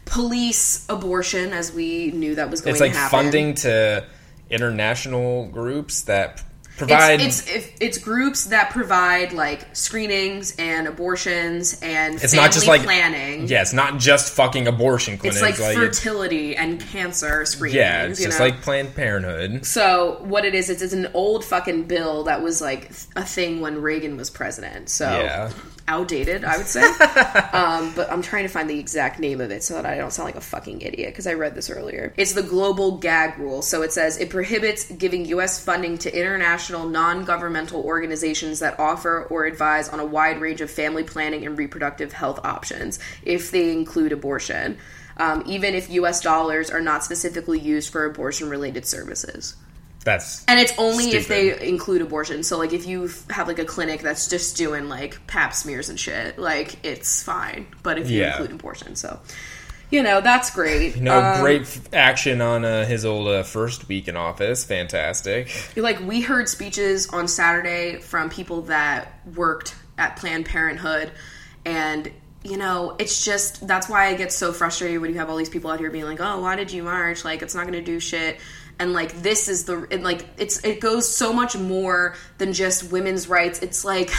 police 0.05 0.87
abortion 0.89 1.53
as 1.53 1.73
we 1.73 2.11
knew 2.11 2.35
that 2.35 2.51
was 2.51 2.61
going 2.61 2.75
It's 2.75 2.81
like 2.81 2.93
to 2.93 2.99
happen. 2.99 3.19
funding 3.19 3.55
to 3.57 4.07
international 4.51 5.49
groups 5.49 6.03
that 6.03 6.43
provide. 6.87 7.21
It's, 7.21 7.47
it's 7.49 7.69
it's 7.81 7.99
groups 7.99 8.45
that 8.47 8.71
provide 8.71 9.33
like 9.33 9.75
screenings 9.75 10.55
and 10.59 10.87
abortions 10.87 11.81
and 11.83 12.15
It's 12.15 12.33
family 12.33 12.37
not 12.47 12.53
just 12.53 12.67
like 12.67 12.83
planning. 12.83 13.47
Yeah, 13.49 13.63
it's 13.63 13.73
not 13.73 13.99
just 13.99 14.33
fucking 14.35 14.67
abortion 14.69 15.19
clinics. 15.19 15.43
it's- 15.43 15.61
like 15.61 15.75
fertility 15.77 16.57
and 16.57 16.81
cancer 16.81 17.45
screenings. 17.47 17.77
yeah, 17.77 18.05
it's 18.05 18.21
you 18.21 18.27
just 18.27 18.39
know? 18.39 18.47
like 18.47 18.61
Planned 18.63 18.95
Parenthood. 18.95 19.65
So 19.67 20.19
what 20.23 20.45
it 20.45 20.55
is, 20.55 20.71
it's, 20.71 20.83
it's 20.83 20.93
an 20.93 21.09
old 21.15 21.45
fucking 21.45 21.85
bill 21.85 22.25
that 22.25 22.43
was 22.43 22.61
like 22.61 22.91
a 23.17 23.25
thing 23.25 23.61
when 23.61 23.81
Reagan 23.83 24.17
was 24.17 24.31
president. 24.31 24.89
So 24.89 25.05
Yeah. 25.09 25.51
Outdated, 25.93 26.43
I 26.45 26.57
would 26.57 26.67
say. 26.67 26.81
um, 27.53 27.93
but 27.95 28.11
I'm 28.11 28.23
trying 28.23 28.45
to 28.45 28.49
find 28.49 28.69
the 28.69 28.79
exact 28.79 29.21
name 29.21 29.41
of 29.43 29.51
it 29.51 29.63
so 29.63 29.75
that 29.75 29.85
I 29.85 29.97
don't 29.97 30.11
sound 30.11 30.27
like 30.27 30.37
a 30.37 30.41
fucking 30.41 30.81
idiot 30.81 31.11
because 31.11 31.27
I 31.27 31.35
read 31.35 31.55
this 31.55 31.69
earlier. 31.69 32.15
It's 32.17 32.33
the 32.33 32.43
Global 32.43 32.97
Gag 32.99 33.39
Rule. 33.39 33.61
So 33.61 33.83
it 33.83 33.93
says 33.93 34.17
it 34.17 34.31
prohibits 34.31 34.91
giving 34.91 35.27
U.S. 35.27 35.63
funding 35.63 35.99
to 35.99 36.19
international 36.19 36.89
non-governmental 36.89 37.83
organizations 37.83 38.61
that 38.61 38.81
offer 38.81 39.25
or 39.25 39.45
advise 39.45 39.91
on 39.91 40.01
a 40.01 40.07
wide 40.07 40.41
range 40.41 40.63
of 40.63 40.71
family 40.71 41.05
planning 41.05 41.45
and 41.45 41.59
reproductive 41.59 42.13
health 42.13 42.41
options, 42.43 42.99
if 43.23 43.51
they 43.51 43.73
include 43.73 44.13
abortion. 44.13 44.79
Um, 45.19 45.43
even 45.45 45.75
if 45.75 45.91
U.S. 45.91 46.23
dollars 46.23 46.71
are 46.71 46.81
not 46.81 47.05
specifically 47.05 47.61
used 47.61 47.93
for 47.93 48.07
abortion-related 48.07 48.87
services. 48.87 49.57
That's 50.05 50.45
And 50.47 50.59
it's 50.59 50.73
only 50.79 51.13
if 51.13 51.29
they 51.29 51.67
include 51.67 52.03
abortion. 52.03 52.43
So, 52.43 52.59
like, 52.59 52.73
if 52.73 52.87
you 52.87 53.09
have 53.31 53.47
like 53.47 53.61
a 53.61 53.65
clinic 53.65 54.01
that's 54.03 54.29
just 54.29 54.57
doing 54.57 54.89
like 54.89 55.25
pap 55.27 55.55
smears 55.55 55.89
and 55.89 55.99
shit, 55.99 56.39
like 56.39 56.85
it's 56.85 57.23
fine. 57.23 57.67
But 57.83 57.99
if 57.99 58.11
you 58.11 58.21
Yeah. 58.21 58.31
include 58.33 58.51
abortion, 58.53 58.97
so 58.97 59.21
you 59.91 60.03
know 60.03 60.21
that's 60.21 60.51
great. 60.51 60.97
you 60.97 61.03
know 61.03 61.21
Um, 61.21 61.41
great 61.41 61.81
action 61.93 62.41
on 62.41 62.65
uh, 62.65 62.85
his 62.85 63.05
old 63.05 63.29
uh, 63.29 63.43
first 63.45 63.87
week 63.89 64.09
in 64.09 64.17
office. 64.17 64.65
Fantastic. 64.65 65.51
Like 65.77 66.01
we 66.01 66.21
heard 66.21 66.49
speeches 66.49 67.09
on 67.09 67.29
Saturday 67.29 68.01
from 68.01 68.29
people 68.29 68.63
that 68.63 69.21
worked 69.37 69.77
at 69.99 70.17
Planned 70.17 70.47
Parenthood, 70.47 71.13
and 71.65 72.11
you 72.43 72.57
know 72.57 72.97
it's 72.99 73.25
just 73.25 73.65
that's 73.69 73.89
why 73.89 74.07
I 74.07 74.15
get 74.15 74.33
so 74.33 74.53
frustrated 74.53 75.01
when 75.01 75.13
you 75.13 75.19
have 75.19 75.31
all 75.31 75.37
these 75.37 75.49
people 75.51 75.71
out 75.71 75.79
here 75.79 75.91
being 75.91 76.07
like, 76.07 76.21
"Oh, 76.21 76.41
why 76.41 76.57
did 76.57 76.73
you 76.73 76.83
march? 76.83 77.25
Like 77.25 77.41
it's 77.43 77.55
not 77.55 77.63
going 77.69 77.75
to 77.75 77.83
do 77.83 78.01
shit." 78.01 78.41
And 78.83 78.93
like 78.93 79.23
this 79.23 79.47
is 79.47 79.65
the 79.65 79.87
and 79.93 80.03
like 80.03 80.27
it's 80.39 80.65
it 80.65 80.81
goes 80.81 81.09
so 81.09 81.33
much 81.33 81.57
more 81.57 82.17
than 82.39 82.53
just 82.53 82.91
women's 82.91 83.29
rights. 83.29 83.61
It's 83.61 83.85
like 83.85 84.11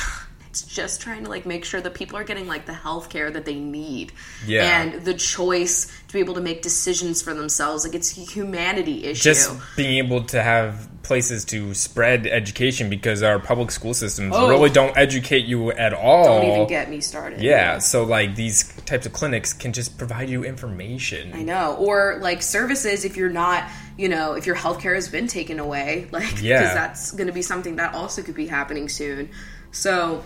It's 0.53 0.61
just 0.61 1.01
trying 1.01 1.23
to 1.23 1.31
like 1.31 1.47
make 1.47 1.65
sure 1.65 1.81
that 1.81 1.95
people 1.95 2.15
are 2.15 2.23
getting 2.23 2.45
like 2.45 2.67
the 2.67 2.75
health 2.75 3.09
care 3.09 3.31
that 3.31 3.43
they 3.43 3.55
need. 3.55 4.11
Yeah. 4.45 4.81
And 4.83 5.03
the 5.03 5.15
choice 5.15 5.87
to 6.09 6.13
be 6.13 6.19
able 6.19 6.35
to 6.35 6.41
make 6.41 6.61
decisions 6.61 7.23
for 7.23 7.33
themselves. 7.33 7.83
Like 7.83 7.95
it's 7.95 8.15
a 8.15 8.21
humanity 8.21 9.03
issue. 9.05 9.23
just 9.23 9.51
being 9.75 9.97
able 9.97 10.25
to 10.25 10.43
have 10.43 10.87
places 11.01 11.43
to 11.45 11.73
spread 11.73 12.27
education 12.27 12.87
because 12.87 13.23
our 13.23 13.39
public 13.39 13.71
school 13.71 13.95
systems 13.95 14.31
Oh. 14.37 14.47
really 14.47 14.69
don't 14.69 14.95
educate 14.95 15.45
you 15.45 15.71
at 15.71 15.91
all. 15.91 16.25
Don't 16.25 16.45
even 16.45 16.67
get 16.67 16.87
me 16.87 17.01
started. 17.01 17.41
yeah, 17.41 17.79
so 17.79 18.03
like 18.03 18.35
these 18.35 18.71
types 18.85 19.07
of 19.07 19.11
clinics 19.11 19.53
can 19.53 19.73
just 19.73 19.97
provide 19.97 20.29
you 20.29 20.43
information. 20.43 21.33
I 21.33 21.41
know. 21.41 21.75
Or 21.79 22.19
like 22.21 22.43
services 22.43 23.05
if 23.05 23.17
you're 23.17 23.29
not, 23.31 23.67
you 23.97 24.07
know, 24.07 24.33
if 24.33 24.45
your 24.45 24.55
healthcare 24.55 24.93
has 24.93 25.09
been 25.09 25.25
taken 25.25 25.59
away, 25.59 26.07
like 26.11 26.27
because 26.29 26.43
Yeah. 26.43 26.73
that's 26.75 27.11
going 27.11 27.25
to 27.27 27.33
be 27.33 27.41
something 27.41 27.77
that 27.77 27.95
also 27.95 28.21
could 28.21 28.35
be 28.35 28.45
happening 28.45 28.87
soon. 28.87 29.29
So, 29.73 30.23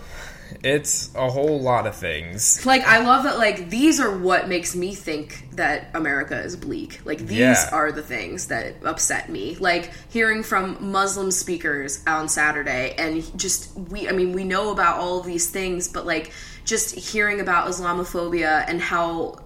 It's 0.64 1.10
a 1.14 1.28
whole 1.28 1.60
lot 1.60 1.86
of 1.86 1.94
things. 1.94 2.64
like 2.64 2.82
I 2.86 3.00
love 3.04 3.24
that 3.24 3.36
like 3.38 3.68
these 3.68 4.00
are 4.00 4.16
what 4.16 4.48
makes 4.48 4.74
me 4.74 4.94
think 4.94 5.46
that 5.56 5.90
America 5.94 6.40
is 6.40 6.56
bleak. 6.56 7.00
Like 7.04 7.18
these 7.18 7.38
Yeah. 7.38 7.68
are 7.72 7.92
the 7.92 8.02
things 8.02 8.46
that 8.46 8.76
upset 8.84 9.28
me. 9.28 9.56
Like 9.60 9.90
hearing 10.08 10.42
from 10.42 10.78
Muslim 10.80 11.30
speakers 11.30 12.02
on 12.06 12.28
Saturday 12.30 12.94
and 12.96 13.22
just 13.38 13.74
we 13.76 14.08
I 14.08 14.12
mean 14.12 14.32
we 14.32 14.44
know 14.44 14.70
about 14.72 14.98
all 14.98 15.20
of 15.20 15.26
these 15.26 15.50
things 15.50 15.86
but 15.88 16.06
like 16.06 16.32
just 16.64 16.94
hearing 16.94 17.40
about 17.40 17.68
Islamophobia 17.68 18.64
and 18.68 18.80
how 18.80 19.36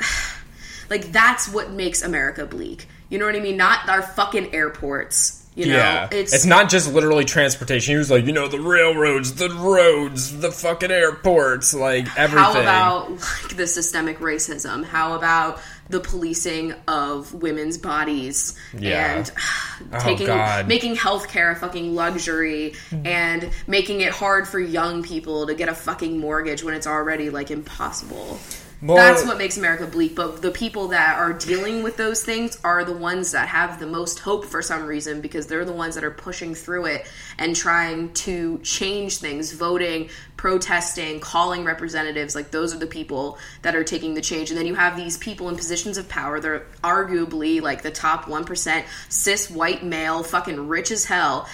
like 0.91 1.11
that's 1.11 1.49
what 1.49 1.73
makes 1.73 2.03
America 2.03 2.47
bleak. 2.47 2.87
You 3.09 3.19
know 3.19 3.27
what 3.27 3.35
I 3.37 3.41
mean? 3.41 3.57
Not 3.57 3.89
our 3.89 4.03
fucking 4.03 4.55
airports. 4.55 5.42
You 5.55 5.67
know, 5.67 5.77
yeah, 5.77 6.09
it's, 6.11 6.33
it's, 6.33 6.47
not 6.47 6.71
just 6.71 6.91
literally 6.91 7.27
transportation. 7.27 7.93
He 7.93 7.99
was 7.99 8.11
like, 8.11 8.25
you 8.25 8.33
know, 8.33 8.49
the 8.49 8.59
railroads, 8.61 9.35
the 9.35 9.51
roads, 9.51 10.41
the 10.41 10.51
fucking 10.51 10.91
airports, 10.91 11.75
like 11.75 12.07
everything. 12.17 12.39
How 12.43 12.53
about 12.53 13.11
like 13.11 13.57
the 13.57 13.67
systemic 13.67 14.19
racism? 14.21 14.83
How 14.83 15.15
about 15.15 15.61
the 15.91 16.01
policing 16.01 16.73
of 16.89 17.35
women's 17.35 17.77
bodies 17.77 18.57
Yeah. 18.79 19.17
and 19.17 19.33
Oh, 19.93 19.99
taking 19.99 20.27
God. 20.27 20.69
making 20.69 20.97
healthcare 20.97 21.53
a 21.53 21.57
fucking 21.57 21.95
luxury 21.95 22.75
and 23.05 23.51
making 23.67 24.01
it 24.01 24.13
hard 24.13 24.49
for 24.49 24.59
young 24.59 25.03
people 25.03 25.47
to 25.49 25.55
get 25.55 25.69
a 25.69 25.75
fucking 25.75 26.19
mortgage 26.19 26.63
when 26.63 26.73
it's 26.75 26.87
already 26.87 27.29
like 27.29 27.51
impossible. 27.51 28.41
Well- 28.85 28.97
That's 28.97 29.25
what 29.25 29.39
makes 29.39 29.57
America 29.57 29.87
bleak. 29.87 30.17
But 30.17 30.43
the 30.43 30.51
people 30.51 30.89
that 30.89 31.17
are 31.17 31.33
dealing 31.33 31.85
with 31.85 31.97
those 31.97 32.25
things 32.25 32.59
are 32.65 32.85
the 32.85 32.93
ones 32.93 33.31
that 33.31 33.47
have 33.49 33.79
the 33.79 33.87
most 33.87 34.19
hope 34.19 34.45
for 34.45 34.61
some 34.61 34.85
reason 34.85 35.21
because 35.21 35.47
they're 35.47 35.65
the 35.65 35.73
ones 35.73 35.95
that 35.95 36.03
are 36.03 36.11
pushing 36.11 36.55
through 36.57 36.87
it 36.87 37.07
and 37.39 37.55
trying 37.55 38.13
to 38.15 38.59
change 38.65 39.19
things, 39.19 39.53
voting, 39.53 40.09
protesting, 40.37 41.21
calling 41.21 41.63
representatives. 41.63 42.35
Like 42.35 42.51
those 42.51 42.75
are 42.75 42.79
the 42.79 42.89
people 42.89 43.39
that 43.63 43.77
are 43.77 43.85
taking 43.85 44.15
the 44.15 44.21
change. 44.21 44.51
And 44.51 44.59
then 44.59 44.67
you 44.67 44.75
have 44.75 44.97
these 44.97 45.17
people 45.17 45.49
in 45.49 45.55
positions 45.55 45.97
of 45.97 46.09
power. 46.09 46.41
They're 46.41 46.67
arguably 46.83 47.63
like 47.63 47.83
the 47.83 47.93
top 47.93 48.25
1% 48.25 48.85
cis 49.09 49.49
white 49.49 49.85
male, 49.85 50.25
fucking 50.25 50.67
rich 50.67 50.91
as 50.91 51.05
hell. 51.05 51.49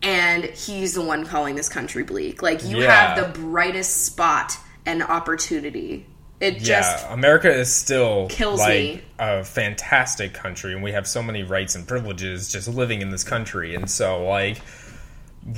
And 0.00 0.44
he's 0.44 0.94
the 0.94 1.02
one 1.02 1.26
calling 1.26 1.56
this 1.56 1.68
country 1.68 2.04
bleak. 2.04 2.40
Like 2.40 2.62
you 2.64 2.78
Yeah. 2.82 3.16
have 3.16 3.34
the 3.34 3.40
brightest 3.40 4.04
spot 4.06 4.56
and 4.86 5.02
opportunity. 5.02 6.06
It 6.40 6.54
yeah, 6.54 6.60
just 6.60 7.06
America 7.10 7.52
is 7.52 7.74
still 7.74 8.28
kills 8.28 8.60
like 8.60 8.72
me. 8.72 9.02
a 9.18 9.44
fantastic 9.44 10.34
country, 10.34 10.72
and 10.72 10.82
we 10.82 10.92
have 10.92 11.06
so 11.06 11.22
many 11.22 11.42
rights 11.42 11.74
and 11.74 11.86
privileges 11.86 12.50
just 12.52 12.68
living 12.68 13.02
in 13.02 13.10
this 13.10 13.24
country, 13.24 13.74
and 13.74 13.90
so 13.90 14.24
like 14.24 14.60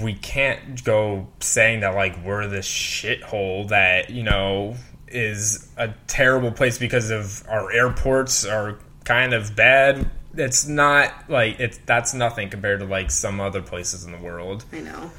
we 0.01 0.14
can't 0.14 0.83
go 0.85 1.27
saying 1.40 1.81
that 1.81 1.95
like 1.95 2.25
we're 2.25 2.47
this 2.47 2.66
shithole 2.66 3.69
that 3.69 4.11
you 4.11 4.23
know 4.23 4.77
is 5.09 5.69
a 5.77 5.88
terrible 6.07 6.53
place 6.53 6.79
because 6.79 7.11
of 7.11 7.47
our 7.49 7.71
airports 7.73 8.47
are 8.47 8.79
kind 9.05 9.35
of 9.35 9.55
bad. 9.57 10.09
It's 10.35 10.66
not 10.66 11.29
like 11.29 11.61
it's 11.61 11.79
that's 11.85 12.14
nothing 12.14 12.49
compared 12.49 12.81
to 12.81 12.87
like 12.87 13.11
some 13.11 13.40
other 13.40 13.61
places 13.61 14.05
in 14.05 14.12
the 14.12 14.19
world. 14.19 14.64
I 14.73 14.81
know. 14.81 15.11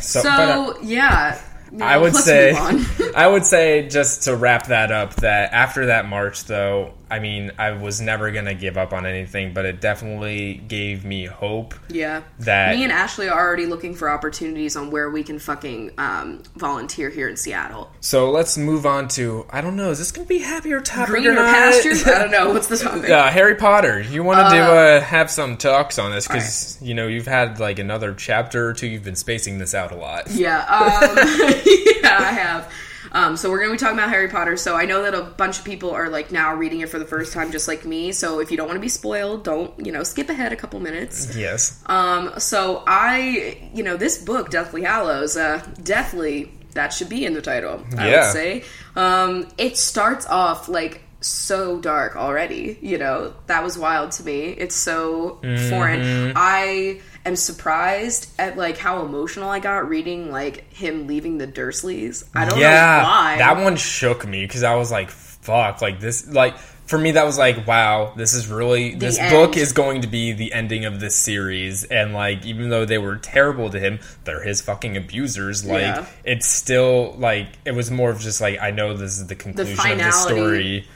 So, 0.00 0.20
So, 0.20 0.30
but, 0.30 0.48
uh, 0.48 0.74
yeah. 0.82 1.40
I 1.80 1.96
would 1.96 2.14
say. 2.14 2.52
I 3.16 3.26
would 3.26 3.44
say, 3.44 3.88
just 3.88 4.22
to 4.24 4.36
wrap 4.36 4.66
that 4.66 4.92
up, 4.92 5.14
that 5.16 5.52
after 5.52 5.86
that 5.86 6.06
march, 6.06 6.44
though, 6.44 6.94
I 7.10 7.18
mean, 7.20 7.52
I 7.58 7.70
was 7.72 8.00
never 8.00 8.30
gonna 8.32 8.54
give 8.54 8.76
up 8.76 8.92
on 8.92 9.06
anything, 9.06 9.54
but 9.54 9.64
it 9.64 9.80
definitely 9.80 10.54
gave 10.54 11.04
me 11.04 11.26
hope. 11.26 11.74
yeah. 11.88 12.22
That- 12.40 12.74
Me 12.76 12.82
and 12.82 12.92
Ashley 12.92 13.28
are 13.28 13.38
already 13.40 13.66
looking 13.66 13.94
for 13.94 14.10
opportunities 14.10 14.74
on 14.76 14.90
where 14.90 15.08
we 15.10 15.22
can 15.22 15.38
fucking 15.38 15.92
um, 15.98 16.42
volunteer 16.56 17.08
here 17.10 17.28
in 17.28 17.36
Seattle. 17.36 17.90
So 18.00 18.30
let's 18.30 18.58
move 18.58 18.86
on 18.86 19.08
to 19.08 19.46
I 19.50 19.60
don't 19.60 19.76
know, 19.76 19.90
is 19.90 19.98
this 19.98 20.10
gonna 20.12 20.26
be 20.26 20.38
happier 20.38 20.80
topic 20.80 21.24
or 21.24 21.32
not? 21.34 21.44
pastures? 21.54 22.06
I 22.06 22.18
don't 22.18 22.30
know. 22.30 22.48
What's 22.52 22.66
the 22.66 22.76
topic? 22.78 23.08
Uh, 23.10 23.30
Harry 23.30 23.54
Potter. 23.54 24.00
You 24.00 24.24
want 24.24 24.38
to 24.48 24.54
do 24.56 24.60
uh, 24.62 25.00
have 25.00 25.30
some 25.30 25.56
talks 25.56 25.98
on 25.98 26.10
this 26.10 26.26
because 26.26 26.78
you 26.82 26.94
know 26.94 27.06
you've 27.06 27.26
had 27.26 27.60
like 27.60 27.78
another 27.78 28.14
chapter 28.14 28.66
or 28.68 28.72
two. 28.72 28.86
You've 28.88 29.04
been 29.04 29.14
spacing 29.16 29.58
this 29.58 29.74
out 29.74 29.92
a 29.92 29.96
lot. 29.96 30.28
Yeah, 30.30 30.58
um, 30.60 31.16
yeah, 31.16 32.16
I 32.18 32.32
have. 32.32 32.72
Um, 33.16 33.36
so 33.36 33.50
we're 33.50 33.60
gonna 33.60 33.72
be 33.72 33.78
talking 33.78 33.96
about 33.98 34.10
Harry 34.10 34.28
Potter. 34.28 34.56
So 34.58 34.76
I 34.76 34.84
know 34.84 35.02
that 35.04 35.14
a 35.14 35.22
bunch 35.22 35.58
of 35.58 35.64
people 35.64 35.90
are 35.90 36.10
like 36.10 36.30
now 36.30 36.54
reading 36.54 36.80
it 36.80 36.90
for 36.90 36.98
the 36.98 37.06
first 37.06 37.32
time, 37.32 37.50
just 37.50 37.66
like 37.66 37.84
me. 37.86 38.12
So 38.12 38.40
if 38.40 38.50
you 38.50 38.56
don't 38.58 38.66
want 38.66 38.76
to 38.76 38.80
be 38.82 38.88
spoiled, 38.90 39.42
don't 39.42 39.72
you 39.84 39.90
know 39.90 40.02
skip 40.02 40.28
ahead 40.28 40.52
a 40.52 40.56
couple 40.56 40.78
minutes. 40.80 41.34
Yes. 41.34 41.82
Um, 41.86 42.32
so 42.38 42.82
I, 42.86 43.70
you 43.74 43.82
know, 43.82 43.96
this 43.96 44.18
book, 44.18 44.50
Deathly 44.50 44.82
Hallows, 44.82 45.36
uh, 45.36 45.66
deathly. 45.82 46.52
That 46.74 46.92
should 46.92 47.08
be 47.08 47.24
in 47.24 47.32
the 47.32 47.40
title. 47.40 47.82
I 47.96 48.10
Yeah. 48.10 48.20
would 48.20 48.32
say. 48.32 48.64
Um, 48.96 49.48
it 49.56 49.78
starts 49.78 50.26
off 50.26 50.68
like 50.68 51.00
so 51.22 51.80
dark 51.80 52.16
already. 52.16 52.78
You 52.82 52.98
know, 52.98 53.32
that 53.46 53.64
was 53.64 53.78
wild 53.78 54.10
to 54.12 54.22
me. 54.24 54.48
It's 54.50 54.76
so 54.76 55.38
Mm-hmm. 55.42 55.70
foreign. 55.70 56.32
I 56.36 57.00
am 57.26 57.36
surprised 57.36 58.30
at 58.38 58.56
like 58.56 58.78
how 58.78 59.04
emotional 59.04 59.48
I 59.50 59.58
got 59.58 59.88
reading 59.88 60.30
like 60.30 60.72
him 60.72 61.06
leaving 61.06 61.38
the 61.38 61.46
Dursleys. 61.46 62.24
I 62.34 62.44
don't 62.46 62.58
yeah, 62.58 62.98
know 63.02 63.08
why. 63.08 63.38
that 63.38 63.62
one 63.62 63.76
shook 63.76 64.26
me 64.26 64.44
because 64.44 64.62
I 64.62 64.76
was 64.76 64.90
like, 64.90 65.10
"Fuck!" 65.10 65.82
Like 65.82 66.00
this, 66.00 66.28
like 66.28 66.56
for 66.86 66.98
me, 66.98 67.12
that 67.12 67.24
was 67.26 67.36
like, 67.36 67.66
"Wow, 67.66 68.12
this 68.16 68.32
is 68.32 68.46
really 68.48 68.94
this 68.94 69.18
end. 69.18 69.30
book 69.32 69.56
is 69.56 69.72
going 69.72 70.02
to 70.02 70.06
be 70.06 70.32
the 70.32 70.52
ending 70.52 70.84
of 70.84 71.00
this 71.00 71.16
series." 71.16 71.84
And 71.84 72.14
like, 72.14 72.46
even 72.46 72.70
though 72.70 72.84
they 72.84 72.98
were 72.98 73.16
terrible 73.16 73.70
to 73.70 73.78
him, 73.78 73.98
they're 74.24 74.42
his 74.42 74.60
fucking 74.62 74.96
abusers. 74.96 75.64
Like, 75.64 75.80
Yeah. 75.80 76.06
it's 76.24 76.46
still 76.46 77.14
like 77.18 77.48
it 77.64 77.72
was 77.72 77.90
more 77.90 78.10
of 78.10 78.20
just 78.20 78.40
like, 78.40 78.60
I 78.60 78.70
know 78.70 78.96
this 78.96 79.18
is 79.18 79.26
the 79.26 79.34
conclusion 79.34 79.92
of 79.92 79.98
the 79.98 80.10
story. 80.12 80.86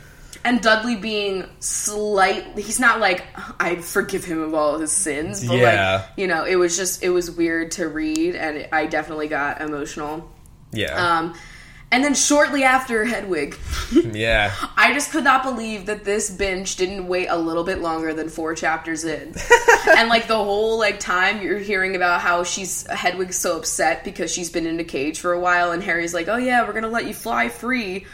And 0.45 0.61
Dudley 0.63 0.97
being 0.97 1.45
slight 1.61 2.59
he's 2.59 2.81
not 2.81 3.01
like 3.01 3.25
I 3.59 3.77
forgive 3.77 4.25
him 4.25 4.41
of 4.41 4.55
all 4.55 4.79
his 4.79 4.93
sins 4.93 5.47
but 5.47 5.59
Yeah. 5.59 5.97
like 6.07 6.19
you 6.19 6.27
know 6.27 6.45
it 6.45 6.57
was 6.57 6.77
just 6.77 7.03
it 7.03 7.11
was 7.11 7.31
weird 7.31 7.73
to 7.73 7.89
read 7.89 8.35
and 8.37 8.57
it, 8.59 8.69
I 8.73 8.87
definitely 8.87 9.29
got 9.29 9.61
emotional 9.61 10.31
Yeah, 10.73 10.95
um 11.19 11.35
and 11.93 12.05
then 12.05 12.15
shortly 12.15 12.63
after 12.63 13.05
Hedwig 13.05 13.59
yeah, 14.13 14.55
I 14.77 14.95
just 14.95 15.11
could 15.11 15.25
not 15.25 15.43
believe 15.43 15.87
that 15.87 16.05
this 16.05 16.31
binge 16.31 16.77
didn't 16.77 17.09
wait 17.09 17.27
a 17.27 17.37
little 17.37 17.65
bit 17.65 17.81
longer 17.81 18.15
than 18.15 18.29
four 18.29 18.55
chapters 18.55 19.03
in. 19.03 19.35
and 19.97 20.09
like 20.09 20.29
the 20.29 20.37
whole 20.37 20.79
like 20.79 21.01
time 21.01 21.43
you're 21.43 21.59
hearing 21.59 21.97
about 21.97 22.21
how 22.21 22.45
she's 22.45 22.87
Hedwig's 22.87 23.35
so 23.37 23.57
upset 23.59 24.05
because 24.05 24.33
she's 24.33 24.51
been 24.51 24.67
in 24.69 24.79
a 24.79 24.85
cage 24.85 25.19
for 25.19 25.33
a 25.33 25.41
while 25.41 25.73
and 25.73 25.83
Harry's 25.83 26.15
like, 26.15 26.29
"Oh 26.29 26.37
yeah, 26.37 26.65
we're 26.65 26.73
going 26.75 26.85
to 26.85 26.89
let 26.89 27.07
you 27.07 27.15
fly 27.15 27.49
free." 27.49 28.07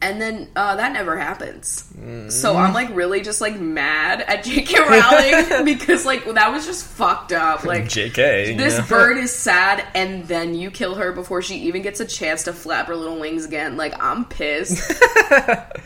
And 0.00 0.20
then 0.20 0.48
uh, 0.54 0.76
that 0.76 0.92
never 0.92 1.18
happens. 1.18 1.84
So 2.28 2.56
I'm 2.56 2.72
like 2.72 2.94
really 2.94 3.20
just 3.20 3.40
like 3.40 3.58
mad 3.58 4.20
at 4.20 4.44
J.K. 4.44 4.78
Rowling 4.78 5.64
because 5.64 6.06
like 6.06 6.24
that 6.24 6.52
was 6.52 6.66
just 6.66 6.84
fucked 6.86 7.32
up. 7.32 7.64
Like 7.64 7.88
J.K. 7.88 8.56
this 8.56 8.78
know? 8.78 8.84
bird 8.86 9.18
is 9.24 9.34
sad, 9.34 9.84
and 9.94 10.26
then 10.28 10.54
you 10.54 10.70
kill 10.70 10.94
her 10.94 11.10
before 11.12 11.42
she 11.42 11.56
even 11.62 11.82
gets 11.82 11.98
a 11.98 12.04
chance 12.04 12.44
to 12.44 12.52
flap 12.52 12.86
her 12.86 12.94
little 12.94 13.18
wings 13.18 13.44
again. 13.44 13.76
Like, 13.76 14.00
I'm 14.00 14.24
pissed. 14.24 14.76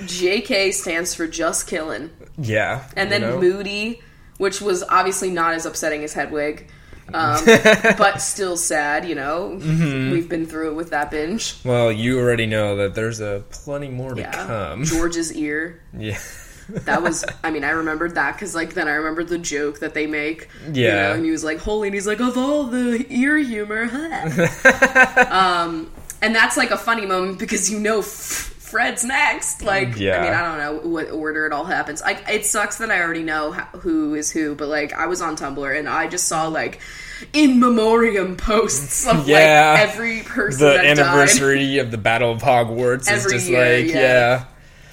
JK 0.03 0.72
stands 0.75 1.14
for 1.14 1.27
just 1.27 1.66
killing. 1.66 2.11
yeah, 2.37 2.85
And 2.96 3.11
then 3.11 3.22
know? 3.22 3.40
Moody, 3.40 4.01
which 4.38 4.61
was 4.61 4.83
obviously 4.83 5.31
not 5.31 5.55
as 5.55 5.64
upsetting 5.66 6.05
as 6.05 6.12
Hedwig, 6.12 6.68
um, 7.12 7.45
but 7.99 8.21
still 8.23 8.57
sad, 8.57 9.05
you 9.07 9.15
know? 9.15 9.59
Mm-hmm. 9.61 10.11
We've 10.12 10.29
been 10.29 10.47
through 10.47 10.71
it 10.71 10.75
with 10.75 10.91
that 10.91 11.11
binge. 11.11 11.57
Well, 11.65 11.91
you 11.93 12.19
already 12.19 12.47
know 12.47 12.77
that 12.77 12.95
there's 12.95 13.21
a 13.21 13.45
plenty 13.51 13.88
more 13.88 14.15
to 14.15 14.25
come. 14.25 14.85
George's 14.85 15.33
ear. 15.35 15.81
Yeah. 15.99 16.19
That 16.69 17.03
was, 17.03 17.25
I 17.43 17.51
mean, 17.51 17.65
I 17.65 17.71
remembered 17.71 18.15
that 18.15 18.35
because, 18.35 18.55
like, 18.55 18.73
then 18.75 18.87
I 18.88 18.93
remembered 18.93 19.29
the 19.29 19.37
joke 19.37 19.81
that 19.81 19.95
they 19.95 20.07
make. 20.07 20.49
you 20.73 20.85
Yeah. 20.85 20.95
know, 21.09 21.12
and 21.15 21.25
he 21.25 21.31
was 21.33 21.43
like, 21.45 21.59
holy, 21.59 21.88
and 21.88 21.95
he's 21.95 22.07
like, 22.07 22.21
of 22.21 22.38
all 22.38 22.65
the 22.65 23.05
ear 23.11 23.37
humor, 23.37 23.87
huh? 23.91 25.27
um, 25.31 25.91
and 26.23 26.35
that's 26.35 26.57
like 26.57 26.71
a 26.71 26.79
funny 26.79 27.05
moment 27.05 27.41
because 27.41 27.69
you 27.71 27.79
know 27.81 27.99
f- 27.99 28.52
Fred's 28.72 29.04
next. 29.04 29.62
Like, 29.62 29.96
Yeah. 29.96 30.16
I 30.18 30.22
mean, 30.24 30.32
I 30.32 30.40
don't 30.42 30.58
know 30.85 30.88
what 30.90 31.11
order 31.11 31.46
it 31.46 31.52
all 31.52 31.64
happens. 31.64 32.02
I, 32.02 32.12
it 32.28 32.44
sucks 32.46 32.78
that 32.78 32.90
I 32.90 33.00
already 33.02 33.22
know 33.22 33.52
ho- 33.52 33.78
who 33.78 34.14
is 34.14 34.30
who, 34.32 34.54
but 34.56 34.66
like, 34.68 34.92
I 34.92 35.06
was 35.06 35.20
on 35.20 35.37
Tumblr 35.37 35.78
and 35.78 35.88
I 35.88 36.08
just 36.08 36.26
saw 36.26 36.48
like 36.48 36.80
in 37.32 37.61
memoriam 37.61 38.37
posts 38.37 39.06
of 39.06 39.28
Yeah. 39.28 39.74
like 39.76 39.88
every 39.90 40.22
person 40.22 40.61
the 40.66 40.72
that 40.72 40.76
died. 40.82 40.98
anniversary 40.98 41.78
of 41.80 41.90
the 41.92 41.98
Battle 41.98 42.32
of 42.32 42.40
Hogwarts 42.42 43.06
Every 43.08 43.26
is 43.37 43.42
just 43.42 43.48
year, 43.50 43.78
like 43.85 43.87
yeah. 43.94 44.00
yeah. 44.00 44.44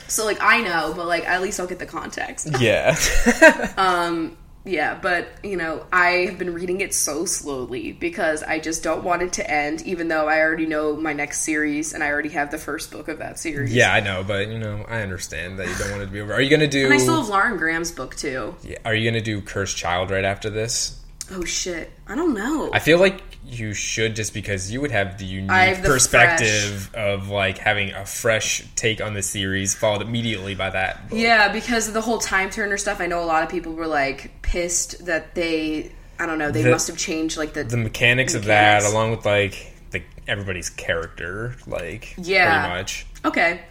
So 0.09 0.25
like, 0.25 0.39
I 0.41 0.61
know, 0.61 0.93
but 0.95 1.07
like, 1.07 1.27
at 1.27 1.41
least 1.41 1.59
I'll 1.59 1.67
get 1.67 1.79
the 1.79 1.85
context. 1.85 2.47
Yeah. 2.59 2.95
Um, 3.77 4.35
Yeah, 4.65 4.99
but 5.01 5.27
you 5.43 5.55
know, 5.55 5.85
I 5.91 6.27
have 6.27 6.37
been 6.37 6.53
reading 6.53 6.81
it 6.81 6.93
so 6.93 7.25
slowly 7.25 7.91
because 7.93 8.43
I 8.43 8.59
just 8.59 8.83
don't 8.83 9.03
want 9.03 9.21
it 9.21 9.33
to 9.33 9.49
end, 9.49 9.81
even 9.83 10.09
though 10.09 10.27
I 10.27 10.39
already 10.39 10.65
know 10.65 10.95
my 10.95 11.13
next 11.13 11.41
series 11.41 11.93
and 11.93 12.03
I 12.03 12.09
already 12.09 12.29
have 12.29 12.51
the 12.51 12.57
first 12.57 12.91
book 12.91 13.07
of 13.07 13.19
that 13.19 13.39
series. 13.39 13.73
yeah, 13.73 13.93
I 13.93 13.99
know, 13.99 14.23
but 14.23 14.49
you 14.49 14.59
know, 14.59 14.85
I 14.87 15.01
understand 15.01 15.59
that 15.59 15.67
you 15.67 15.75
don't 15.75 15.91
want 15.91 16.03
it 16.03 16.07
to 16.07 16.11
be 16.11 16.21
over. 16.21 16.33
Are 16.33 16.41
you 16.41 16.49
gonna 16.49 16.67
do 16.67 16.85
And 16.85 16.93
I 16.93 16.97
still 16.97 17.17
have 17.17 17.29
Lauren 17.29 17.57
Graham's 17.57 17.91
book 17.91 18.15
too. 18.15 18.55
Yeah, 18.63 18.77
Are 18.85 18.93
you 18.93 19.09
gonna 19.09 19.21
do 19.21 19.41
Cursed 19.41 19.77
Child 19.77 20.11
right 20.11 20.25
after 20.25 20.49
this? 20.49 20.98
Oh 21.31 21.43
shit. 21.45 21.91
I 22.07 22.15
don't 22.15 22.33
know. 22.33 22.69
I 22.73 22.79
feel 22.79 22.99
like 22.99 23.21
you 23.45 23.73
should 23.73 24.15
just 24.15 24.33
because 24.33 24.71
you 24.71 24.79
would 24.81 24.91
have 24.91 25.17
the 25.17 25.25
unique 25.25 25.49
have 25.51 25.81
the 25.81 25.89
perspective 25.89 26.93
of 26.93 27.29
like 27.29 27.57
having 27.57 27.91
a 27.93 28.05
fresh 28.05 28.63
take 28.75 29.01
on 29.01 29.13
the 29.13 29.21
series 29.23 29.73
followed 29.73 30.01
immediately 30.01 30.55
by 30.55 30.69
that. 30.69 31.09
book. 31.09 31.17
yeah, 31.17 31.51
because 31.51 31.87
of 31.87 31.93
the 31.93 32.01
whole 32.01 32.19
time 32.19 32.49
turner 32.49 32.77
stuff, 32.77 32.99
I 33.01 33.07
know 33.07 33.23
a 33.23 33.25
lot 33.25 33.43
of 33.43 33.49
people 33.49 33.73
were 33.73 33.87
like 33.87 34.41
pissed 34.41 35.05
that 35.05 35.35
they 35.35 35.91
I 36.19 36.25
don't 36.25 36.37
know, 36.37 36.51
they 36.51 36.63
The- 36.63 36.71
must 36.71 36.87
have 36.87 36.97
changed 36.97 37.37
like 37.37 37.53
the, 37.53 37.63
The 37.63 37.77
mechanics 37.77 38.33
of 38.35 38.45
that, 38.45 38.83
along 38.83 39.11
with 39.11 39.25
like 39.25 39.73
the 39.91 40.03
everybody's 40.27 40.69
character, 40.69 41.55
like 41.65 42.13
Yeah. 42.17 42.59
pretty 42.61 42.75
much. 42.75 43.05
Okay. 43.25 43.61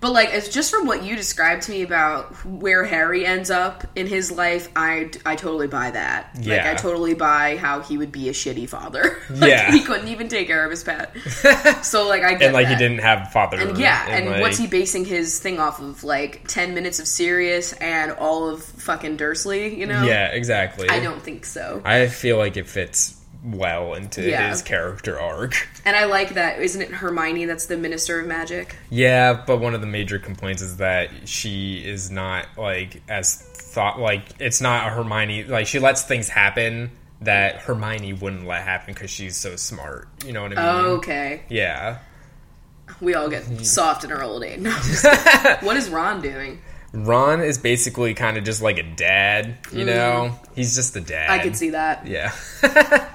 But 0.00 0.12
like 0.12 0.30
it's 0.32 0.48
just 0.48 0.70
from 0.70 0.86
what 0.86 1.04
you 1.04 1.14
described 1.14 1.62
to 1.62 1.72
me 1.72 1.82
about 1.82 2.34
where 2.46 2.84
Harry 2.84 3.26
ends 3.26 3.50
up 3.50 3.84
in 3.94 4.06
his 4.06 4.32
life, 4.32 4.68
I, 4.74 5.10
I 5.26 5.36
totally 5.36 5.66
buy 5.66 5.90
that. 5.90 6.36
Like 6.42 6.60
I 6.60 6.74
totally 6.74 7.14
buy 7.14 7.58
how 7.58 7.80
he 7.80 7.98
would 7.98 8.10
be 8.10 8.30
a 8.30 8.32
shitty 8.32 8.68
father. 8.68 9.18
like, 9.30 9.50
Yeah. 9.50 9.70
he 9.70 9.82
couldn't 9.82 10.08
even 10.08 10.28
take 10.28 10.46
care 10.46 10.64
of 10.64 10.70
his 10.70 10.82
pet. 10.82 11.14
so 11.84 12.08
like 12.08 12.22
I 12.22 12.32
And 12.32 12.54
like 12.54 12.68
he 12.68 12.76
didn't 12.76 13.00
have 13.00 13.30
father. 13.30 13.58
And 13.58 13.76
yeah, 13.76 14.06
and, 14.08 14.30
like, 14.30 14.40
what's 14.40 14.56
he 14.56 14.66
basing 14.66 15.04
his 15.04 15.38
thing 15.38 15.60
off 15.60 15.80
of? 15.80 16.02
Like 16.02 16.48
ten 16.48 16.74
minutes 16.74 16.98
of 16.98 17.06
Sirius 17.06 17.74
and 17.74 18.12
all 18.12 18.48
of 18.48 18.62
fucking 18.62 19.18
Dursley, 19.18 19.78
you 19.78 19.84
know? 19.84 20.02
Yeah, 20.02 20.28
exactly. 20.28 20.88
I 20.88 21.00
don't 21.00 21.22
think 21.22 21.44
so. 21.44 21.82
I 21.84 22.06
feel 22.06 22.38
like 22.38 22.56
it 22.56 22.66
fits 22.66 23.19
well 23.42 23.94
into 23.94 24.22
Yeah. 24.22 24.50
his 24.50 24.62
character 24.62 25.18
arc. 25.18 25.68
And 25.84 25.96
I 25.96 26.04
like 26.04 26.34
that. 26.34 26.60
Isn't 26.60 26.82
it 26.82 26.90
Hermione 26.90 27.46
that's 27.46 27.66
the 27.66 27.76
Minister 27.76 28.20
of 28.20 28.26
Magic? 28.26 28.76
Yeah, 28.90 29.42
but 29.46 29.58
one 29.58 29.74
of 29.74 29.80
the 29.80 29.86
major 29.86 30.18
complaints 30.18 30.62
is 30.62 30.76
that 30.76 31.10
she 31.24 31.78
is 31.84 32.10
not 32.10 32.46
like 32.58 33.02
as 33.08 33.36
thought 33.36 33.98
like 33.98 34.22
it's 34.40 34.60
not 34.60 34.88
a 34.88 34.90
Hermione 34.90 35.44
like 35.44 35.66
she 35.66 35.78
lets 35.78 36.02
things 36.02 36.28
happen 36.28 36.90
that 37.22 37.56
Hermione 37.56 38.14
wouldn't 38.14 38.46
let 38.46 38.62
happen 38.62 38.94
because 38.94 39.10
she's 39.10 39.36
so 39.36 39.56
smart. 39.56 40.08
You 40.24 40.32
know 40.32 40.42
what 40.42 40.56
I 40.58 40.82
mean? 40.82 40.86
Okay. 40.98 41.42
Yeah. 41.48 41.98
We 43.00 43.14
all 43.14 43.28
get 43.28 43.44
hmm. 43.44 43.58
soft 43.62 44.04
in 44.04 44.12
our 44.12 44.22
old 44.22 44.42
age. 44.42 44.60
No, 44.60 44.70
I'm 44.70 44.82
just 44.82 45.04
kidding. 45.42 45.66
what 45.66 45.76
is 45.76 45.88
Ron 45.88 46.20
doing? 46.20 46.60
Ron 46.92 47.40
is 47.40 47.58
basically 47.58 48.14
kind 48.14 48.36
of 48.36 48.44
just 48.44 48.62
like 48.62 48.78
a 48.78 48.82
dad. 48.82 49.58
You 49.72 49.84
know, 49.84 50.38
he's 50.54 50.74
just 50.74 50.96
a 50.96 51.00
dad. 51.00 51.28
Mm. 51.28 51.32
I 51.32 51.38
could 51.38 51.56
see 51.56 51.70
that. 51.70 52.06
Yeah. 52.06 52.32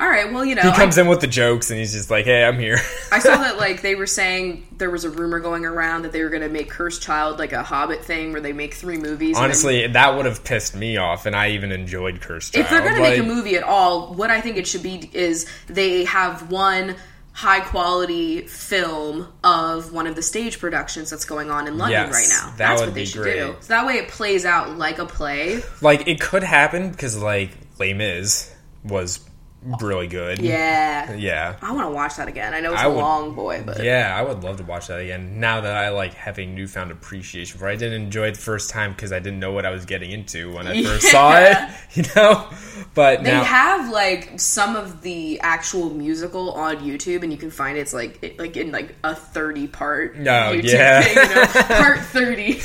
All 0.00 0.08
right, 0.08 0.32
well, 0.32 0.46
you 0.46 0.54
know, 0.54 0.62
he 0.62 0.68
I, 0.70 0.76
comes 0.76 0.96
in 0.96 1.08
with 1.08 1.20
the 1.20 1.26
jokes 1.26 1.68
and 1.70 1.78
he's 1.78 1.92
just 1.92 2.10
like, 2.10 2.24
"Hey, 2.24 2.42
I'm 2.42 2.58
here." 2.58 2.78
I 3.12 3.18
saw 3.18 3.36
that 3.36 3.58
like 3.58 3.82
they 3.82 3.94
were 3.94 4.06
saying 4.06 4.66
there 4.78 4.88
was 4.88 5.04
a 5.04 5.10
rumor 5.10 5.40
going 5.40 5.66
around 5.66 6.02
that 6.02 6.12
they 6.12 6.22
were 6.22 6.30
going 6.30 6.40
to 6.40 6.48
make 6.48 6.70
Cursed 6.70 7.02
Child 7.02 7.38
like 7.38 7.52
a 7.52 7.62
Hobbit 7.62 8.02
thing 8.02 8.32
where 8.32 8.40
they 8.40 8.54
make 8.54 8.72
three 8.72 8.96
movies. 8.96 9.36
and 9.36 9.36
then- 9.36 9.44
Honestly, 9.44 9.86
that 9.88 10.16
would 10.16 10.24
have 10.24 10.42
pissed 10.42 10.74
me 10.74 10.96
off, 10.96 11.26
and 11.26 11.36
I 11.36 11.50
even 11.50 11.70
enjoyed 11.70 12.22
Cursed 12.22 12.54
Child. 12.54 12.64
if 12.64 12.70
they're 12.70 12.80
going 12.80 12.94
to 12.94 13.02
make 13.02 13.18
a 13.18 13.22
movie 13.22 13.56
at 13.56 13.62
all, 13.62 14.14
what 14.14 14.30
I 14.30 14.40
think 14.40 14.56
it 14.56 14.66
should 14.66 14.82
be 14.82 15.10
is 15.12 15.46
they 15.66 16.04
have 16.06 16.50
one 16.50 16.96
high 17.32 17.60
quality 17.60 18.42
film 18.42 19.28
of 19.44 19.92
one 19.92 20.06
of 20.06 20.14
the 20.16 20.22
stage 20.22 20.58
productions 20.58 21.10
that's 21.10 21.24
going 21.24 21.50
on 21.50 21.66
in 21.68 21.78
London 21.78 22.00
Yes, 22.08 22.12
right 22.12 22.28
now. 22.28 22.50
that 22.50 22.58
That's 22.58 22.80
would 22.80 22.86
what 22.88 22.94
they 22.94 23.00
be 23.02 23.06
should 23.06 23.22
great. 23.22 23.34
do. 23.36 23.56
So 23.60 23.68
that 23.68 23.86
way 23.86 23.94
it 23.94 24.08
plays 24.08 24.44
out 24.44 24.76
like 24.76 24.98
a 24.98 25.06
play. 25.06 25.62
like 25.80 26.06
it 26.08 26.20
could 26.20 26.42
happen 26.42 26.90
because 26.90 27.16
like 27.20 27.50
Les 27.78 27.94
Mis 27.94 28.52
was 28.84 29.20
really 29.62 30.06
good. 30.06 30.38
Yeah. 30.40 31.12
Yeah. 31.14 31.56
I 31.60 31.72
want 31.72 31.86
to 31.88 31.90
watch 31.94 32.16
that 32.16 32.28
again. 32.28 32.54
I 32.54 32.60
know 32.60 32.72
it's 32.72 32.80
I 32.82 32.86
a 32.86 32.90
would- 32.90 32.96
long 32.96 33.34
boy, 33.34 33.62
but 33.64 33.82
Yeah, 33.84 34.14
I 34.16 34.22
would 34.22 34.42
love 34.42 34.56
to 34.58 34.62
watch 34.64 34.86
that 34.86 35.00
again. 35.00 35.38
Now 35.40 35.60
that 35.60 35.76
I 35.76 35.90
like 35.90 36.14
have 36.14 36.38
a 36.38 36.46
newfound 36.46 36.90
appreciation 36.90 37.58
for 37.58 37.68
it. 37.68 37.72
I 37.72 37.76
didn't 37.76 38.02
enjoy 38.02 38.28
it 38.28 38.34
the 38.34 38.40
first 38.40 38.70
time 38.70 38.92
because 38.92 39.12
I 39.12 39.18
didn't 39.18 39.38
know 39.40 39.52
what 39.52 39.66
I 39.66 39.70
was 39.70 39.84
getting 39.84 40.10
into 40.10 40.54
when 40.54 40.66
I 40.66 40.82
first 40.82 41.10
saw 41.10 41.36
it. 41.38 41.56
You 41.92 42.04
know, 42.14 42.48
but 42.94 43.24
They 43.24 43.32
now 43.32 43.42
have 43.42 43.90
like 43.90 44.38
some 44.38 44.76
of 44.76 45.02
the 45.02 45.40
actual 45.40 45.90
musical 45.90 46.52
on 46.52 46.76
YouTube, 46.76 47.24
and 47.24 47.32
you 47.32 47.36
can 47.38 47.50
find 47.50 47.76
it's 47.76 47.92
like 47.92 48.20
it, 48.22 48.38
like 48.38 48.56
in 48.56 48.70
like 48.70 48.94
a 49.02 49.12
thirty 49.16 49.66
part 49.66 50.14
Oh, 50.16 50.20
YouTube 50.22 50.62
yeah. 50.72 51.00
thing, 51.02 51.28
you 51.28 51.34
know, 51.34 51.46
part 51.82 51.98
thirty. 51.98 52.60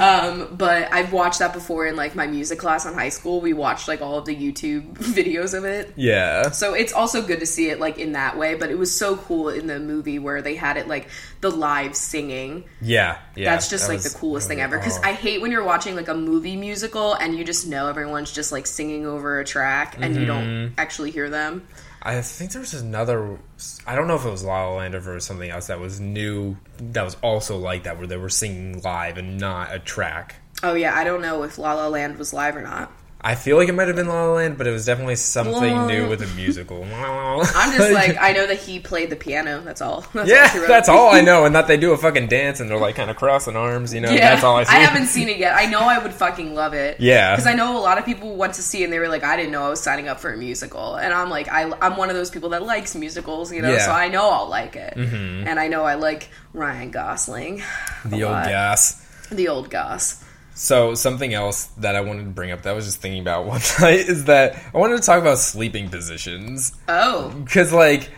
um, 0.00 0.54
but 0.56 0.92
I've 0.92 1.12
watched 1.12 1.40
that 1.40 1.52
before 1.52 1.86
in 1.86 1.96
like 1.96 2.14
my 2.14 2.28
music 2.28 2.60
class 2.60 2.86
in 2.86 2.94
high 2.94 3.08
school. 3.08 3.40
We 3.40 3.52
watched 3.52 3.88
like 3.88 4.00
all 4.00 4.16
of 4.18 4.26
the 4.26 4.36
YouTube 4.36 4.92
videos 4.94 5.54
of 5.58 5.64
it. 5.64 5.92
yeah, 5.96 6.21
So 6.52 6.74
it's 6.74 6.92
also 6.92 7.22
good 7.22 7.40
to 7.40 7.46
see 7.46 7.70
it 7.70 7.80
like 7.80 7.98
in 7.98 8.12
that 8.12 8.36
way, 8.36 8.54
but 8.54 8.70
it 8.70 8.78
was 8.78 8.94
so 8.96 9.16
cool 9.16 9.48
in 9.48 9.66
the 9.66 9.78
movie 9.80 10.18
where 10.18 10.42
they 10.42 10.54
had 10.54 10.76
it 10.76 10.88
like 10.88 11.08
the 11.40 11.50
live 11.50 11.94
singing. 11.96 12.64
yeah, 12.80 13.18
yeah. 13.36 13.50
That's 13.50 13.68
just 13.68 13.84
that 13.84 13.94
like 13.94 14.02
was 14.04 14.12
the 14.12 14.18
coolest 14.18 14.48
thing 14.48 14.60
ever. 14.60 14.78
Because 14.78 14.98
oh. 14.98 15.02
I 15.04 15.12
hate 15.12 15.40
when 15.40 15.50
you're 15.50 15.64
watching 15.64 15.96
like 15.96 16.08
a 16.08 16.14
movie 16.14 16.56
musical 16.56 17.14
and 17.14 17.36
you 17.36 17.44
just 17.44 17.66
know 17.66 17.88
everyone's 17.88 18.32
just 18.32 18.52
like 18.52 18.66
singing 18.66 19.06
over 19.06 19.40
a 19.40 19.44
track 19.44 19.96
and 20.00 20.16
you 20.16 20.24
don't 20.26 20.42
Mm-hmm. 20.42 20.74
actually 20.78 21.10
hear 21.10 21.30
them. 21.30 21.66
I 22.02 22.20
think 22.20 22.50
there 22.50 22.60
was 22.60 22.74
another. 22.74 23.38
I 23.86 23.94
don't 23.94 24.08
know 24.08 24.16
if 24.16 24.24
it 24.24 24.30
was 24.30 24.42
La 24.42 24.66
La 24.68 24.74
Land 24.76 24.94
or 24.94 24.98
if 24.98 25.06
it 25.06 25.12
was 25.14 25.24
something 25.24 25.48
else 25.48 25.68
that 25.68 25.78
was 25.78 26.00
new. 26.00 26.56
That 26.78 27.04
was 27.04 27.16
also 27.22 27.58
like 27.58 27.84
that, 27.84 27.96
where 27.98 28.08
they 28.08 28.16
were 28.16 28.28
singing 28.28 28.82
live 28.82 29.18
and 29.18 29.38
not 29.38 29.72
a 29.72 29.78
track. 29.78 30.34
Oh 30.64 30.74
yeah, 30.74 30.96
I 30.96 31.04
don't 31.04 31.22
know 31.22 31.44
if 31.44 31.58
La 31.58 31.74
La 31.74 31.86
Land 31.88 32.18
was 32.18 32.32
live 32.32 32.56
or 32.56 32.62
not. 32.62 32.90
I 33.24 33.36
feel 33.36 33.56
like 33.56 33.68
it 33.68 33.72
might 33.72 33.86
have 33.86 33.94
been 33.94 34.08
La 34.08 34.24
La 34.24 34.32
Land, 34.32 34.58
but 34.58 34.66
it 34.66 34.72
was 34.72 34.84
definitely 34.84 35.14
something 35.14 35.86
new 35.86 36.08
with 36.08 36.22
a 36.22 36.26
musical. 36.34 36.82
I'm 36.92 37.76
just 37.76 37.92
like 37.92 38.16
I 38.20 38.32
know 38.32 38.46
that 38.48 38.58
he 38.58 38.80
played 38.80 39.10
the 39.10 39.16
piano. 39.16 39.60
That's 39.60 39.80
all. 39.80 40.00
That's 40.12 40.28
all 40.30 40.36
yeah, 40.36 40.58
wrote. 40.58 40.68
that's 40.68 40.88
all 40.88 41.10
I 41.14 41.20
know, 41.20 41.44
and 41.44 41.54
that 41.54 41.68
they 41.68 41.76
do 41.76 41.92
a 41.92 41.96
fucking 41.96 42.26
dance 42.26 42.58
and 42.58 42.68
they're 42.68 42.78
like 42.78 42.96
kind 42.96 43.10
of 43.10 43.16
crossing 43.16 43.54
arms. 43.54 43.94
You 43.94 44.00
know, 44.00 44.10
Yeah, 44.10 44.30
that's 44.30 44.42
all 44.44 44.56
I 44.56 44.64
see. 44.64 44.74
I 44.74 44.80
haven't 44.80 45.06
seen 45.06 45.28
it 45.28 45.38
yet. 45.38 45.54
I 45.56 45.66
know 45.66 45.80
I 45.80 45.98
would 45.98 46.12
fucking 46.12 46.54
love 46.54 46.74
it. 46.74 46.98
Yeah. 47.00 47.32
because 47.36 47.46
I 47.46 47.54
know 47.54 47.78
a 47.78 47.80
lot 47.80 47.98
of 47.98 48.04
people 48.04 48.34
went 48.34 48.54
to 48.54 48.62
see, 48.62 48.82
it 48.82 48.84
and 48.84 48.92
they 48.92 48.98
were 48.98 49.08
like, 49.08 49.22
"I 49.22 49.36
didn't 49.36 49.52
know 49.52 49.66
I 49.66 49.68
was 49.68 49.80
signing 49.80 50.08
up 50.08 50.18
for 50.18 50.32
a 50.32 50.36
musical," 50.36 50.96
and 50.96 51.14
I'm 51.14 51.30
like, 51.30 51.48
I, 51.48 51.70
I'm 51.80 51.96
one 51.96 52.10
of 52.10 52.16
those 52.16 52.30
people 52.30 52.48
that 52.50 52.64
likes 52.64 52.94
musicals, 52.96 53.52
you 53.52 53.62
know, 53.62 53.72
Yeah. 53.72 53.86
so 53.86 53.92
I 53.92 54.08
know 54.08 54.28
I'll 54.30 54.48
like 54.48 54.74
it, 54.74 54.94
mm-hmm. 54.96 55.46
and 55.46 55.60
I 55.60 55.68
know 55.68 55.84
I 55.84 55.94
like 55.94 56.28
Ryan 56.52 56.90
Gosling, 56.90 57.62
the 58.04 58.24
old 58.24 58.32
lot. 58.32 58.46
gas. 58.46 59.00
the 59.30 59.46
old 59.48 59.70
Goss. 59.70 60.22
So 60.54 60.94
something 60.94 61.32
else 61.32 61.66
that 61.78 61.96
I 61.96 62.02
wanted 62.02 62.24
to 62.24 62.30
bring 62.30 62.50
up 62.50 62.62
that 62.62 62.70
I 62.70 62.72
was 62.72 62.84
just 62.84 63.00
thinking 63.00 63.20
about 63.20 63.46
one 63.46 63.60
night 63.80 64.00
is 64.00 64.26
that 64.26 64.62
I 64.74 64.78
wanted 64.78 64.96
to 64.96 65.02
talk 65.02 65.20
about 65.20 65.38
sleeping 65.38 65.88
positions 65.88 66.72
Oh, 66.88 67.30
because 67.30 67.72
like 67.72 68.10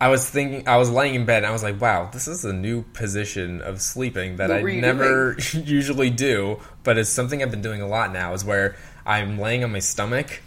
I 0.00 0.08
was 0.08 0.28
thinking 0.28 0.66
I 0.66 0.78
was 0.78 0.90
laying 0.90 1.14
in 1.14 1.26
bed 1.26 1.38
and 1.38 1.46
I 1.46 1.52
was 1.52 1.62
like, 1.62 1.80
wow, 1.80 2.10
this 2.12 2.26
is 2.26 2.44
a 2.44 2.52
new 2.52 2.82
position 2.82 3.60
of 3.60 3.80
sleeping 3.80 4.36
that 4.36 4.50
I 4.50 4.60
never 4.60 5.36
usually 5.52 6.10
do, 6.10 6.58
but 6.82 6.98
it's 6.98 7.10
something 7.10 7.40
I've 7.40 7.52
been 7.52 7.62
doing 7.62 7.82
a 7.82 7.86
lot 7.86 8.12
now. 8.12 8.32
Is 8.32 8.44
where 8.44 8.74
I'm 9.06 9.38
laying 9.38 9.62
on 9.62 9.70
my 9.70 9.78
stomach. 9.78 10.42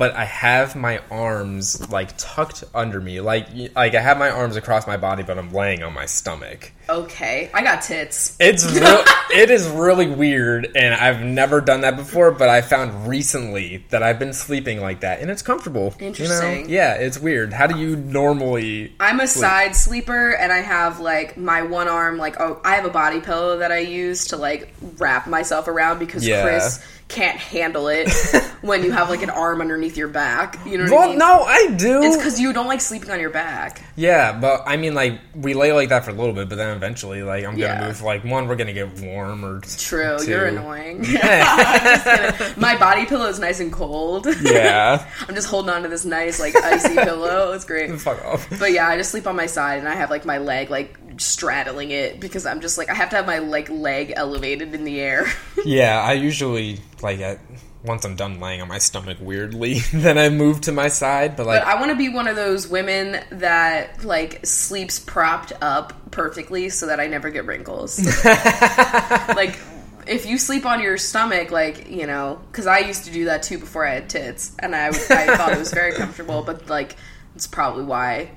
But 0.00 0.16
I 0.16 0.24
have 0.24 0.76
my 0.76 1.02
arms 1.10 1.90
like 1.90 2.16
tucked 2.16 2.64
under 2.74 3.02
me, 3.02 3.20
like 3.20 3.48
like 3.76 3.94
I 3.94 4.00
have 4.00 4.16
my 4.18 4.30
arms 4.30 4.56
across 4.56 4.86
my 4.86 4.96
body, 4.96 5.22
but 5.22 5.38
I'm 5.38 5.52
laying 5.52 5.82
on 5.82 5.92
my 5.92 6.06
stomach. 6.06 6.72
okay. 6.88 7.50
I 7.52 7.62
got 7.62 7.82
tits. 7.82 8.34
It's 8.40 8.64
real, 8.80 9.04
it 9.30 9.50
is 9.50 9.68
really 9.68 10.08
weird, 10.08 10.74
and 10.74 10.94
I've 10.94 11.20
never 11.20 11.60
done 11.60 11.82
that 11.82 11.96
before. 11.96 12.30
But 12.30 12.48
I 12.48 12.62
found 12.62 13.08
recently 13.08 13.84
that 13.90 14.02
I've 14.02 14.18
been 14.18 14.32
sleeping 14.32 14.80
like 14.80 15.00
that, 15.00 15.20
and 15.20 15.30
it's 15.30 15.42
comfortable. 15.42 15.92
You 15.98 16.00
know? 16.00 16.08
Interesting. 16.08 16.70
Yeah, 16.70 16.94
it's 16.94 17.18
weird. 17.18 17.52
How 17.52 17.66
do 17.66 17.78
you 17.78 17.94
normally? 17.96 18.94
I'm 19.00 19.20
a 19.20 19.26
sleep? 19.26 19.42
side 19.42 19.76
sleeper, 19.76 20.30
and 20.30 20.50
I 20.50 20.62
have 20.62 20.98
like 21.00 21.36
my 21.36 21.60
one 21.60 21.88
arm, 21.88 22.16
like 22.16 22.40
oh, 22.40 22.58
I 22.64 22.76
have 22.76 22.86
a 22.86 22.90
body 22.90 23.20
pillow 23.20 23.58
that 23.58 23.70
I 23.70 23.80
use 23.80 24.28
to 24.28 24.38
like 24.38 24.72
wrap 24.96 25.26
myself 25.26 25.68
around 25.68 25.98
because 25.98 26.26
Yeah. 26.26 26.42
Chris 26.42 26.82
can't 27.10 27.36
handle 27.36 27.88
it 27.88 28.08
when 28.62 28.82
you 28.84 28.92
have 28.92 29.10
like 29.10 29.22
an 29.22 29.30
arm 29.30 29.60
underneath 29.60 29.96
your 29.96 30.08
back. 30.08 30.58
You 30.64 30.78
know 30.78 30.84
what 30.84 30.92
I 30.92 30.96
Well, 30.96 31.08
mean? 31.10 31.18
no, 31.18 31.42
I 31.42 31.66
do. 31.76 32.02
It's 32.02 32.16
because 32.16 32.40
you 32.40 32.52
don't 32.52 32.66
like 32.66 32.80
sleeping 32.80 33.10
on 33.10 33.20
your 33.20 33.30
back. 33.30 33.82
yeah, 33.96 34.32
but 34.38 34.62
I 34.66 34.76
mean, 34.76 34.94
like 34.94 35.20
we 35.34 35.54
lay 35.54 35.72
like 35.72 35.88
that 35.90 36.04
for 36.04 36.10
a 36.10 36.14
little 36.14 36.32
bit, 36.34 36.48
but 36.48 36.56
then 36.56 36.74
eventually, 36.76 37.22
like 37.22 37.44
I'm 37.44 37.52
gonna 37.52 37.62
Yeah. 37.74 37.86
move. 37.86 38.00
Like 38.02 38.24
one, 38.24 38.48
we're 38.48 38.56
gonna 38.56 38.72
get 38.72 39.00
warm, 39.00 39.44
or 39.44 39.60
True, 39.60 40.16
two. 40.20 40.30
you're 40.30 40.46
annoying. 40.46 41.02
Just. 41.04 42.56
My 42.56 42.76
body 42.78 43.06
pillow 43.06 43.26
is 43.26 43.38
nice 43.40 43.60
and 43.60 43.72
cold. 43.72 44.26
Yeah, 44.42 45.04
I'm 45.28 45.34
just 45.34 45.48
holding 45.48 45.70
on 45.70 45.82
to 45.82 45.88
this 45.88 46.04
nice 46.04 46.40
like 46.40 46.54
icy 46.56 46.94
pillow. 46.94 47.52
It's 47.52 47.64
great. 47.64 47.90
fuck 48.00 48.24
off. 48.24 48.48
But 48.58 48.72
yeah, 48.72 48.88
I 48.88 48.96
just 48.96 49.10
sleep 49.10 49.26
on 49.26 49.36
my 49.36 49.46
side, 49.46 49.78
and 49.78 49.88
I 49.88 49.94
have 49.94 50.10
like 50.10 50.24
my 50.24 50.38
leg 50.38 50.70
like 50.70 50.96
straddling 51.20 51.90
it 51.90 52.18
because 52.18 52.46
I'm 52.46 52.60
just 52.60 52.78
like 52.78 52.88
I 52.88 52.94
have 52.94 53.10
to 53.10 53.16
have 53.16 53.26
my 53.26 53.38
like 53.38 53.68
leg 53.68 54.12
elevated 54.16 54.74
in 54.74 54.84
the 54.84 55.00
air. 55.00 55.26
Yeah, 55.64 56.00
I 56.00 56.14
usually 56.14 56.80
like 57.02 57.38
once 57.84 58.04
I'm 58.06 58.16
done 58.16 58.40
laying 58.40 58.62
on 58.62 58.68
my 58.68 58.78
stomach 58.78 59.18
weirdly, 59.20 59.78
then 59.92 60.16
I 60.16 60.30
move 60.30 60.62
to 60.62 60.72
my 60.72 60.88
side. 60.88 61.36
But 61.36 61.46
like, 61.46 61.62
But 61.62 61.68
I 61.68 61.78
want 61.78 61.90
to 61.90 61.96
be 61.96 62.08
one 62.08 62.26
of 62.28 62.36
those 62.36 62.66
women 62.66 63.22
that 63.32 64.04
like 64.04 64.46
sleeps 64.46 64.98
propped 64.98 65.52
up 65.60 66.10
perfectly 66.10 66.70
so 66.70 66.86
that 66.86 66.98
I 66.98 67.08
never 67.08 67.28
get 67.30 67.44
wrinkles. 67.44 67.98
like 68.24 69.58
if 70.06 70.24
you 70.26 70.38
sleep 70.38 70.64
on 70.64 70.80
your 70.80 70.96
stomach, 70.96 71.50
like 71.50 71.90
you 71.90 72.06
know, 72.06 72.40
because 72.50 72.66
I 72.66 72.78
used 72.78 73.04
to 73.04 73.12
do 73.12 73.26
that 73.26 73.42
too 73.42 73.58
before 73.58 73.86
I 73.86 73.94
had 73.94 74.08
tits, 74.08 74.52
and 74.58 74.74
I 74.74 74.88
I 74.88 74.92
thought 75.36 75.52
it 75.52 75.58
was 75.58 75.72
very 75.72 75.92
comfortable. 75.92 76.42
But 76.42 76.70
like 76.70 76.96
it's 77.34 77.46
probably 77.46 77.84
why 77.84 78.30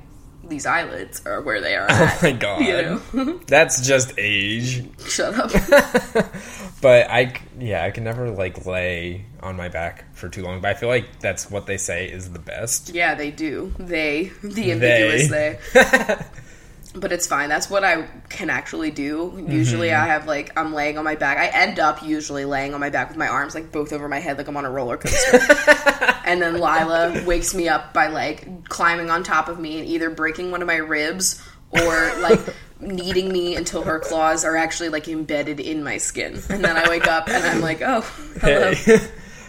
these 0.47 0.65
eyelids 0.65 1.25
are 1.25 1.41
where 1.41 1.61
they 1.61 1.75
are 1.75 1.87
oh 1.89 2.19
my 2.21 2.31
god, 2.31 2.61
You 2.61 2.99
know? 3.13 3.39
that's 3.47 3.85
just 3.85 4.13
age. 4.17 4.85
Shut 5.07 5.33
up. 5.35 5.51
But 6.83 7.09
I, 7.09 7.33
yeah, 7.57 7.85
I 7.85 7.91
can 7.91 8.03
never 8.03 8.29
like 8.29 8.65
lay 8.65 9.23
on 9.41 9.55
my 9.55 9.69
back 9.69 10.13
for 10.13 10.27
too 10.27 10.43
long. 10.43 10.59
But 10.59 10.71
I 10.71 10.73
feel 10.73 10.89
like 10.89 11.21
that's 11.21 11.49
what 11.49 11.65
they 11.65 11.77
say 11.77 12.07
is 12.11 12.33
the 12.33 12.39
best. 12.39 12.89
Yeah, 12.89 13.15
they 13.15 13.31
do. 13.31 13.73
They, 13.79 14.33
the 14.43 14.73
ambiguous 14.73 15.29
they. 15.29 15.59
But 16.95 17.11
it's 17.11 17.25
fine. 17.25 17.49
That's 17.49 17.69
what 17.69 17.83
I 17.83 18.07
can 18.29 18.49
actually 18.49 18.91
do. 18.91 19.43
Usually, 19.47 19.87
Mm-hmm. 19.89 20.03
I 20.03 20.07
have 20.07 20.27
like 20.27 20.51
I'm 20.57 20.73
laying 20.73 20.97
on 20.97 21.03
my 21.03 21.15
back. 21.15 21.37
I 21.37 21.47
end 21.47 21.79
up 21.79 22.03
usually 22.03 22.45
laying 22.45 22.73
on 22.73 22.79
my 22.79 22.89
back 22.91 23.09
with 23.09 23.17
my 23.17 23.27
arms 23.27 23.55
like 23.55 23.71
both 23.71 23.91
over 23.91 24.07
my 24.07 24.19
head, 24.19 24.37
like 24.37 24.47
I'm 24.47 24.55
on 24.57 24.65
a 24.65 24.69
roller 24.69 24.97
coaster. 24.97 25.39
and 26.25 26.41
then 26.41 26.53
Lila 26.55 27.23
wakes 27.25 27.55
me 27.55 27.67
up 27.67 27.93
by 27.93 28.07
like 28.07 28.69
climbing 28.69 29.09
on 29.09 29.23
top 29.23 29.47
of 29.47 29.59
me 29.59 29.79
and 29.79 29.87
either 29.87 30.09
breaking 30.11 30.51
one 30.51 30.61
of 30.61 30.67
my 30.67 30.75
ribs 30.75 31.41
or 31.71 32.13
like 32.19 32.39
kneading 32.79 33.31
me 33.31 33.55
until 33.55 33.81
her 33.81 33.99
claws 33.99 34.45
are 34.45 34.55
actually 34.55 34.89
like 34.89 35.07
embedded 35.07 35.59
in 35.59 35.83
my 35.83 35.97
skin. 35.97 36.39
And 36.49 36.63
then 36.63 36.77
I 36.77 36.87
wake 36.89 37.07
up 37.07 37.27
and 37.27 37.43
I'm 37.43 37.61
like, 37.61 37.81
oh, 37.81 38.01
hello. 38.39 38.73
Hey. 38.73 38.99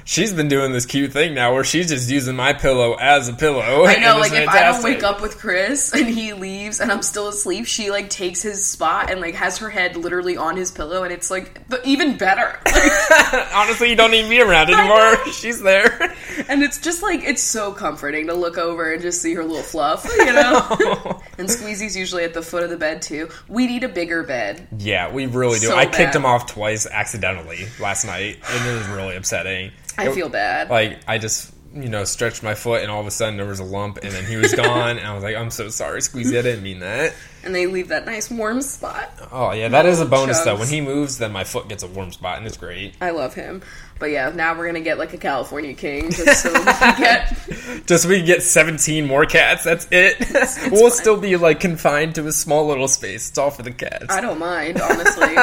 She's 0.07 0.35
been 0.35 0.49
doing 0.49 0.73
this 0.73 0.85
cute 0.85 1.12
thing 1.12 1.33
now 1.33 1.55
where 1.55 1.64
she's 1.64 1.88
just 1.88 2.11
using 2.11 2.37
my 2.37 2.53
pillow 2.53 2.95
as 2.95 3.29
a 3.29 3.33
pillow. 3.33 3.87
I 3.87 3.97
know, 3.97 4.19
like 4.21 4.33
if 4.33 4.49
I 4.49 4.62
don't 4.71 4.85
wake 4.85 5.03
up 5.03 5.23
with 5.23 5.38
Chris 5.38 5.93
and 5.95 6.07
he 6.07 6.35
leaves 6.35 6.81
and 6.81 6.93
I'm 6.93 7.03
still 7.03 7.29
asleep, 7.29 7.67
she 7.67 7.90
like 7.90 8.11
takes 8.11 8.43
his 8.43 8.64
spot 8.67 9.11
and 9.11 9.21
like 9.21 9.35
has 9.35 9.59
her 9.59 9.71
head 9.71 9.97
literally 9.97 10.37
on 10.37 10.57
his 10.57 10.71
pillow, 10.71 11.05
and 11.05 11.12
it's 11.12 11.31
like 11.31 11.61
even 11.85 12.17
better. 12.17 12.59
Like, 12.75 13.55
Honestly, 13.55 13.88
you 13.88 13.97
don't 13.97 14.11
need 14.11 14.29
me 14.29 14.40
around 14.40 14.71
anymore. 14.71 15.17
She's 15.33 15.62
there. 15.62 16.14
and 16.49 16.62
it's 16.62 16.79
just 16.79 17.03
like 17.03 17.23
it's 17.23 17.43
so 17.43 17.73
comforting 17.73 18.27
to 18.27 18.35
look 18.35 18.59
over 18.59 18.93
and 18.93 19.01
just 19.01 19.23
see 19.23 19.35
her 19.35 19.45
little 19.45 19.62
fluff, 19.62 20.05
you 20.19 20.33
know. 20.33 21.21
And 21.38 21.49
Squeezy's 21.49 21.97
usually 21.97 22.25
at 22.25 22.35
the 22.35 22.42
foot 22.42 22.62
of 22.62 22.70
the 22.70 22.77
bed 22.77 23.03
too. 23.03 23.29
We 23.49 23.66
need 23.66 23.85
a 23.85 23.88
bigger 23.88 24.23
bed. 24.23 24.66
Yeah, 24.79 25.12
we 25.12 25.27
really 25.27 25.59
do. 25.59 25.66
So 25.66 25.77
I 25.77 25.85
kicked 25.87 25.97
bad. 26.12 26.16
him 26.16 26.27
off 26.27 26.47
twice 26.47 26.87
accidentally 26.87 27.66
last 27.81 28.05
night, 28.05 28.38
and 28.51 28.68
it 28.68 28.73
was 28.73 28.87
really 28.88 29.16
upsetting. 29.16 29.73
I 29.99 30.09
It- 30.09 30.14
feel 30.14 30.29
bad. 30.29 30.70
like 30.70 31.01
I 31.07 31.18
just 31.18 31.51
you 31.75 31.88
know 31.88 32.05
stretched 32.05 32.42
my 32.44 32.55
foot, 32.55 32.83
and 32.83 32.90
all 32.90 33.01
of 33.01 33.07
a 33.07 33.11
sudden 33.11 33.37
there 33.37 33.47
was 33.47 33.59
a 33.59 33.64
lump, 33.64 33.99
and 34.03 34.12
then 34.12 34.25
he 34.25 34.37
was 34.37 34.55
gone, 34.55 34.97
and 34.97 35.07
I 35.07 35.12
was 35.14 35.25
like, 35.25 35.35
I'm 35.37 35.51
so 35.51 35.68
sorry, 35.70 36.01
Squeezy, 36.01 36.38
I 36.38 36.42
didn't 36.42 36.62
mean 36.62 36.79
that. 36.81 37.12
and 37.42 37.53
they 37.55 37.66
leave 37.66 37.88
that 37.88 38.07
nice 38.07 38.31
warm 38.31 38.62
spot. 38.62 39.11
Oh 39.33 39.51
yeah, 39.53 39.68
that 39.68 39.85
is 39.85 40.01
a 40.01 40.05
bonus 40.07 40.40
though. 40.42 40.57
When 40.57 40.68
he 40.68 40.81
moves, 40.81 41.18
then 41.18 41.33
my 41.33 41.42
foot 41.44 41.68
gets 41.68 41.83
a 41.83 41.88
warm 41.88 42.12
spot, 42.12 42.38
and 42.38 42.47
it's 42.47 42.57
great. 42.57 42.94
I 43.01 43.11
love 43.11 43.35
him. 43.35 43.62
But 43.98 44.07
yeah, 44.11 44.30
now 44.35 44.57
we're 44.59 44.66
gonna 44.66 44.80
get 44.80 44.98
like 44.98 45.14
a 45.14 45.18
California 45.18 45.72
king 45.74 46.11
just 46.11 46.42
so 46.42 46.52
we 46.52 46.59
can 46.64 46.98
get 47.00 47.87
Just 47.87 48.02
so 48.02 48.09
we 48.09 48.16
can 48.18 48.26
get 48.26 48.42
17 48.42 49.07
more 49.07 49.24
cats. 49.24 49.64
That's 49.64 49.87
it. 49.90 50.16
we'll 50.72 50.90
fine. 50.90 50.98
still 50.98 51.16
be 51.16 51.37
like 51.37 51.61
confined 51.61 52.14
to 52.16 52.26
a 52.26 52.33
small 52.33 52.66
little 52.66 52.88
space. 52.88 53.28
It's 53.28 53.38
all 53.38 53.50
for 53.50 53.62
the 53.62 53.70
cats. 53.72 54.07
I 54.11 54.20
don't 54.20 54.38
mind, 54.38 54.80
honestly. 54.80 55.35